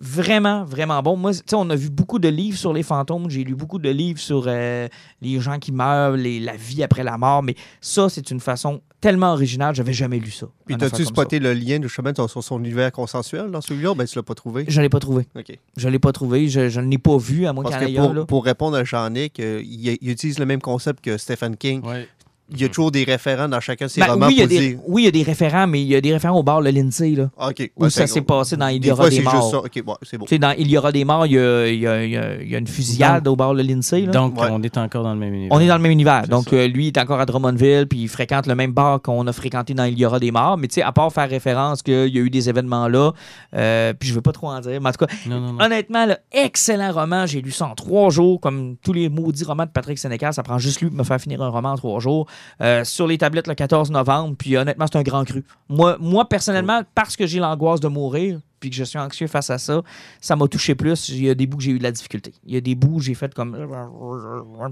vraiment, 0.00 0.64
vraiment 0.64 1.02
bon. 1.02 1.16
Moi, 1.16 1.32
tu 1.32 1.40
sais, 1.46 1.54
on 1.56 1.68
a 1.70 1.76
vu 1.76 1.90
beaucoup 1.90 2.18
de 2.18 2.28
livres 2.28 2.56
sur 2.58 2.72
les 2.72 2.82
fantômes. 2.82 3.28
J'ai 3.28 3.44
lu 3.44 3.54
beaucoup 3.54 3.78
de 3.78 3.90
livres 3.90 4.18
sur 4.18 4.44
euh, 4.46 4.88
les 5.20 5.40
gens 5.40 5.58
qui 5.58 5.72
meurent, 5.72 6.16
les- 6.16 6.40
la 6.40 6.56
vie 6.56 6.82
après 6.82 7.04
la 7.04 7.18
mort. 7.18 7.42
Mais 7.42 7.54
ça, 7.80 8.08
c'est 8.08 8.30
une 8.30 8.40
façon 8.40 8.80
tellement 9.00 9.32
originale. 9.32 9.74
J'avais 9.74 9.92
jamais 9.92 10.18
lu 10.18 10.30
ça. 10.30 10.46
Puis, 10.66 10.76
t'as-tu 10.76 11.02
ça. 11.04 11.08
spoté 11.08 11.38
le 11.38 11.52
lien 11.52 11.78
de 11.78 11.88
chemin 11.88 12.12
sur 12.14 12.42
son 12.42 12.58
univers 12.58 12.90
consensuel 12.92 13.50
dans 13.50 13.60
celui-là? 13.60 13.94
Ben, 13.94 14.06
tu 14.06 14.16
l'as 14.16 14.22
pas 14.22 14.34
trouvé. 14.34 14.64
Je 14.68 14.80
l'ai 14.80 14.88
pas 14.88 15.00
trouvé. 15.00 15.26
OK. 15.36 15.58
Je 15.76 15.88
l'ai 15.88 15.98
pas 15.98 16.12
trouvé. 16.12 16.48
Je, 16.48 16.68
je 16.68 16.80
ne 16.80 16.88
l'ai 16.90 16.98
pas 16.98 17.16
vu, 17.18 17.46
à 17.46 17.52
moins 17.52 17.64
qu'il 17.64 17.88
y 17.90 18.00
en 18.00 18.10
ait 18.12 18.14
pour, 18.16 18.26
pour 18.26 18.44
répondre 18.44 18.76
à 18.76 18.84
Jean-Nic, 18.84 19.38
euh, 19.40 19.60
il, 19.64 19.98
il 20.00 20.10
utilise 20.10 20.38
le 20.38 20.46
même 20.46 20.60
concept 20.60 21.02
que 21.04 21.18
Stephen 21.18 21.56
King. 21.56 21.82
Ouais. 21.84 22.08
Il 22.52 22.60
y 22.60 22.64
a 22.64 22.68
toujours 22.68 22.90
des 22.90 23.04
référents 23.04 23.48
dans 23.48 23.60
chacun 23.60 23.86
de 23.86 23.90
ses 23.90 24.00
Ben, 24.00 24.08
romans 24.12 24.26
oui, 24.26 24.34
il 24.34 24.38
y 24.38 24.42
a 24.42 24.46
pour 24.46 24.56
des, 24.58 24.68
dire... 24.70 24.78
oui, 24.86 25.02
il 25.02 25.04
y 25.04 25.08
a 25.08 25.10
des 25.10 25.22
référents, 25.22 25.66
mais 25.66 25.80
il 25.82 25.86
y 25.88 25.94
a 25.94 26.00
des 26.00 26.12
référents 26.12 26.38
au 26.38 26.42
bar 26.42 26.60
Le 26.60 26.70
Lindsay, 26.70 27.10
là, 27.10 27.30
OK. 27.40 27.70
où 27.76 27.84
Ouais, 27.84 27.90
ça 27.90 28.06
s'est 28.06 28.20
passé 28.22 28.56
dans 28.56 28.68
Il 28.68 28.76
y 28.76 28.80
Des 28.80 28.90
aura 28.90 29.02
fois, 29.04 29.10
des 29.10 29.16
c'est 29.16 29.22
morts. 29.22 29.34
juste 29.36 29.50
ça. 29.50 29.58
OK, 29.58 29.82
bon, 29.84 29.94
c'est 30.02 30.18
bon. 30.18 30.24
Tu 30.26 30.30
sais, 30.34 30.38
dans 30.38 30.52
Il 30.58 30.70
y 30.70 30.76
aura 30.78 30.92
des 30.92 31.04
morts, 31.04 31.26
il 31.26 31.32
y 31.32 31.38
a, 31.38 31.66
il 31.68 31.80
y 31.80 31.86
a- 31.86 32.04
il 32.04 32.10
y 32.10 32.16
a- 32.16 32.42
il 32.42 32.48
y 32.50 32.54
a 32.54 32.58
une 32.58 32.66
fusillade 32.66 33.26
au 33.28 33.36
bar 33.36 33.54
Le 33.54 33.62
Lindsay. 33.62 34.02
là. 34.02 34.12
Donc, 34.12 34.40
Ouais. 34.40 34.48
on 34.50 34.62
est 34.62 34.76
encore 34.78 35.02
dans 35.04 35.12
le 35.14 35.18
même 35.20 35.34
univers. 35.34 35.56
on 35.56 35.60
est 35.60 35.66
dans 35.68 35.76
le 35.76 35.82
même 35.82 35.92
univers. 35.92 36.26
Donc, 36.28 36.52
euh, 36.52 36.66
lui, 36.66 36.84
il 36.84 36.88
est 36.88 36.98
encore 36.98 37.20
à 37.20 37.26
Drummondville, 37.26 37.86
puis 37.88 38.00
il 38.02 38.08
fréquente 38.08 38.46
le 38.46 38.54
même 38.54 38.72
bar 38.72 39.00
qu'on 39.02 39.26
a 39.26 39.32
fréquenté 39.32 39.74
dans 39.74 39.84
Il 39.84 39.98
y 39.98 40.04
aura 40.04 40.18
des 40.18 40.30
morts. 40.30 40.56
Mais 40.58 40.68
tu 40.68 40.74
sais, 40.74 40.82
à 40.82 40.92
part 40.92 41.12
faire 41.12 41.28
référence 41.28 41.82
qu'il 41.82 41.94
y 42.14 42.18
a 42.18 42.22
eu 42.22 42.30
des 42.30 42.48
événements 42.48 42.88
là, 42.88 43.12
euh, 43.54 43.92
puis 43.92 44.08
je 44.08 44.14
veux 44.14 44.20
pas 44.22 44.32
trop 44.32 44.48
en 44.48 44.60
dire. 44.60 44.80
Mais 44.80 44.88
en 44.88 44.92
tout 44.92 45.04
cas, 45.06 45.12
Non, 45.28 45.40
non, 45.40 45.52
non. 45.52 45.64
honnêtement, 45.64 46.06
là, 46.06 46.18
excellent 46.32 46.92
roman. 46.92 47.26
J'ai 47.26 47.40
lu 47.42 47.50
ça 47.50 47.66
en 47.66 47.74
trois 47.74 48.10
jours, 48.10 48.40
comme 48.40 48.76
tous 48.82 48.92
les 48.92 49.08
maudits 49.08 49.44
romans 49.44 49.64
de 49.66 49.70
Patrick 49.70 49.98
Sénécal. 49.98 50.32
Ça 50.34 50.42
prend 50.42 50.58
juste 50.58 50.80
lui 50.80 50.90
de 50.90 50.94
me 50.94 51.04
faire 51.04 51.20
finir 51.20 51.42
un 51.42 51.48
roman 51.48 51.72
en 51.72 51.76
trois 51.76 52.00
jours. 52.00 52.26
Euh, 52.60 52.84
sur 52.84 53.06
les 53.06 53.18
tablettes 53.18 53.46
le 53.46 53.54
14 53.54 53.90
novembre. 53.90 54.36
Puis 54.38 54.56
honnêtement, 54.56 54.86
c'est 54.90 54.98
un 54.98 55.02
grand 55.02 55.24
cru. 55.24 55.44
Moi, 55.68 55.96
moi 56.00 56.28
personnellement, 56.28 56.82
parce 56.94 57.16
que 57.16 57.26
j'ai 57.26 57.38
l'angoisse 57.38 57.80
de 57.80 57.88
mourir, 57.88 58.40
puis 58.60 58.68
que 58.68 58.76
je 58.76 58.84
suis 58.84 58.98
anxieux 58.98 59.26
face 59.26 59.50
à 59.50 59.58
ça, 59.58 59.82
ça 60.20 60.36
m'a 60.36 60.46
touché 60.46 60.74
plus. 60.74 61.08
Il 61.08 61.24
y 61.24 61.30
a 61.30 61.34
des 61.34 61.46
bouts 61.46 61.56
que 61.56 61.62
j'ai 61.62 61.72
eu 61.72 61.78
de 61.78 61.82
la 61.82 61.92
difficulté. 61.92 62.34
Il 62.44 62.54
y 62.54 62.56
a 62.56 62.60
des 62.60 62.74
bouts 62.74 62.96
où 62.96 63.00
j'ai 63.00 63.14
fait 63.14 63.32
comme. 63.32 63.56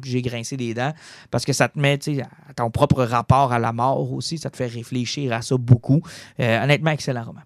Puis 0.03 0.11
j'ai 0.11 0.23
grincé 0.23 0.57
des 0.57 0.75
dents. 0.75 0.93
Parce 1.31 1.45
que 1.45 1.53
ça 1.53 1.69
te 1.69 1.79
met 1.79 1.99
tu 1.99 2.17
sais, 2.17 2.23
à 2.23 2.55
ton 2.55 2.71
propre 2.71 3.03
rapport 3.03 3.53
à 3.53 3.59
la 3.59 3.73
mort 3.73 4.13
aussi. 4.13 4.39
Ça 4.39 4.51
te 4.51 4.57
fait 4.57 4.67
réfléchir 4.67 5.33
à 5.33 5.43
ça 5.43 5.57
beaucoup. 5.57 6.03
Euh, 6.39 6.63
honnêtement, 6.63 6.91
excellent 6.91 7.25
roman. 7.25 7.41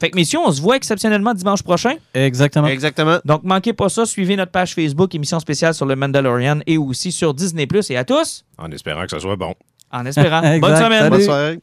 Fait 0.00 0.10
que, 0.10 0.16
messieurs, 0.16 0.40
on 0.44 0.50
se 0.50 0.60
voit 0.60 0.76
exceptionnellement 0.76 1.34
dimanche 1.34 1.62
prochain. 1.62 1.94
Exactement. 2.14 2.66
Exactement. 2.66 3.18
Donc, 3.24 3.42
manquez 3.44 3.72
pas 3.72 3.88
ça. 3.88 4.04
Suivez 4.06 4.36
notre 4.36 4.52
page 4.52 4.74
Facebook, 4.74 5.14
émission 5.14 5.38
spéciale 5.40 5.72
sur 5.74 5.86
le 5.86 5.96
Mandalorian 5.96 6.60
et 6.66 6.76
aussi 6.78 7.12
sur 7.12 7.32
Disney. 7.32 7.66
Et 7.90 7.96
à 7.96 8.04
tous, 8.04 8.44
En 8.58 8.70
espérant 8.70 9.04
que 9.04 9.10
ça 9.10 9.20
soit 9.20 9.36
bon. 9.36 9.54
en 9.92 10.04
espérant. 10.06 10.40
Bonne 10.60 10.76
semaine. 10.76 10.98
Salut. 10.98 11.10
Bonne 11.10 11.22
soirée. 11.22 11.58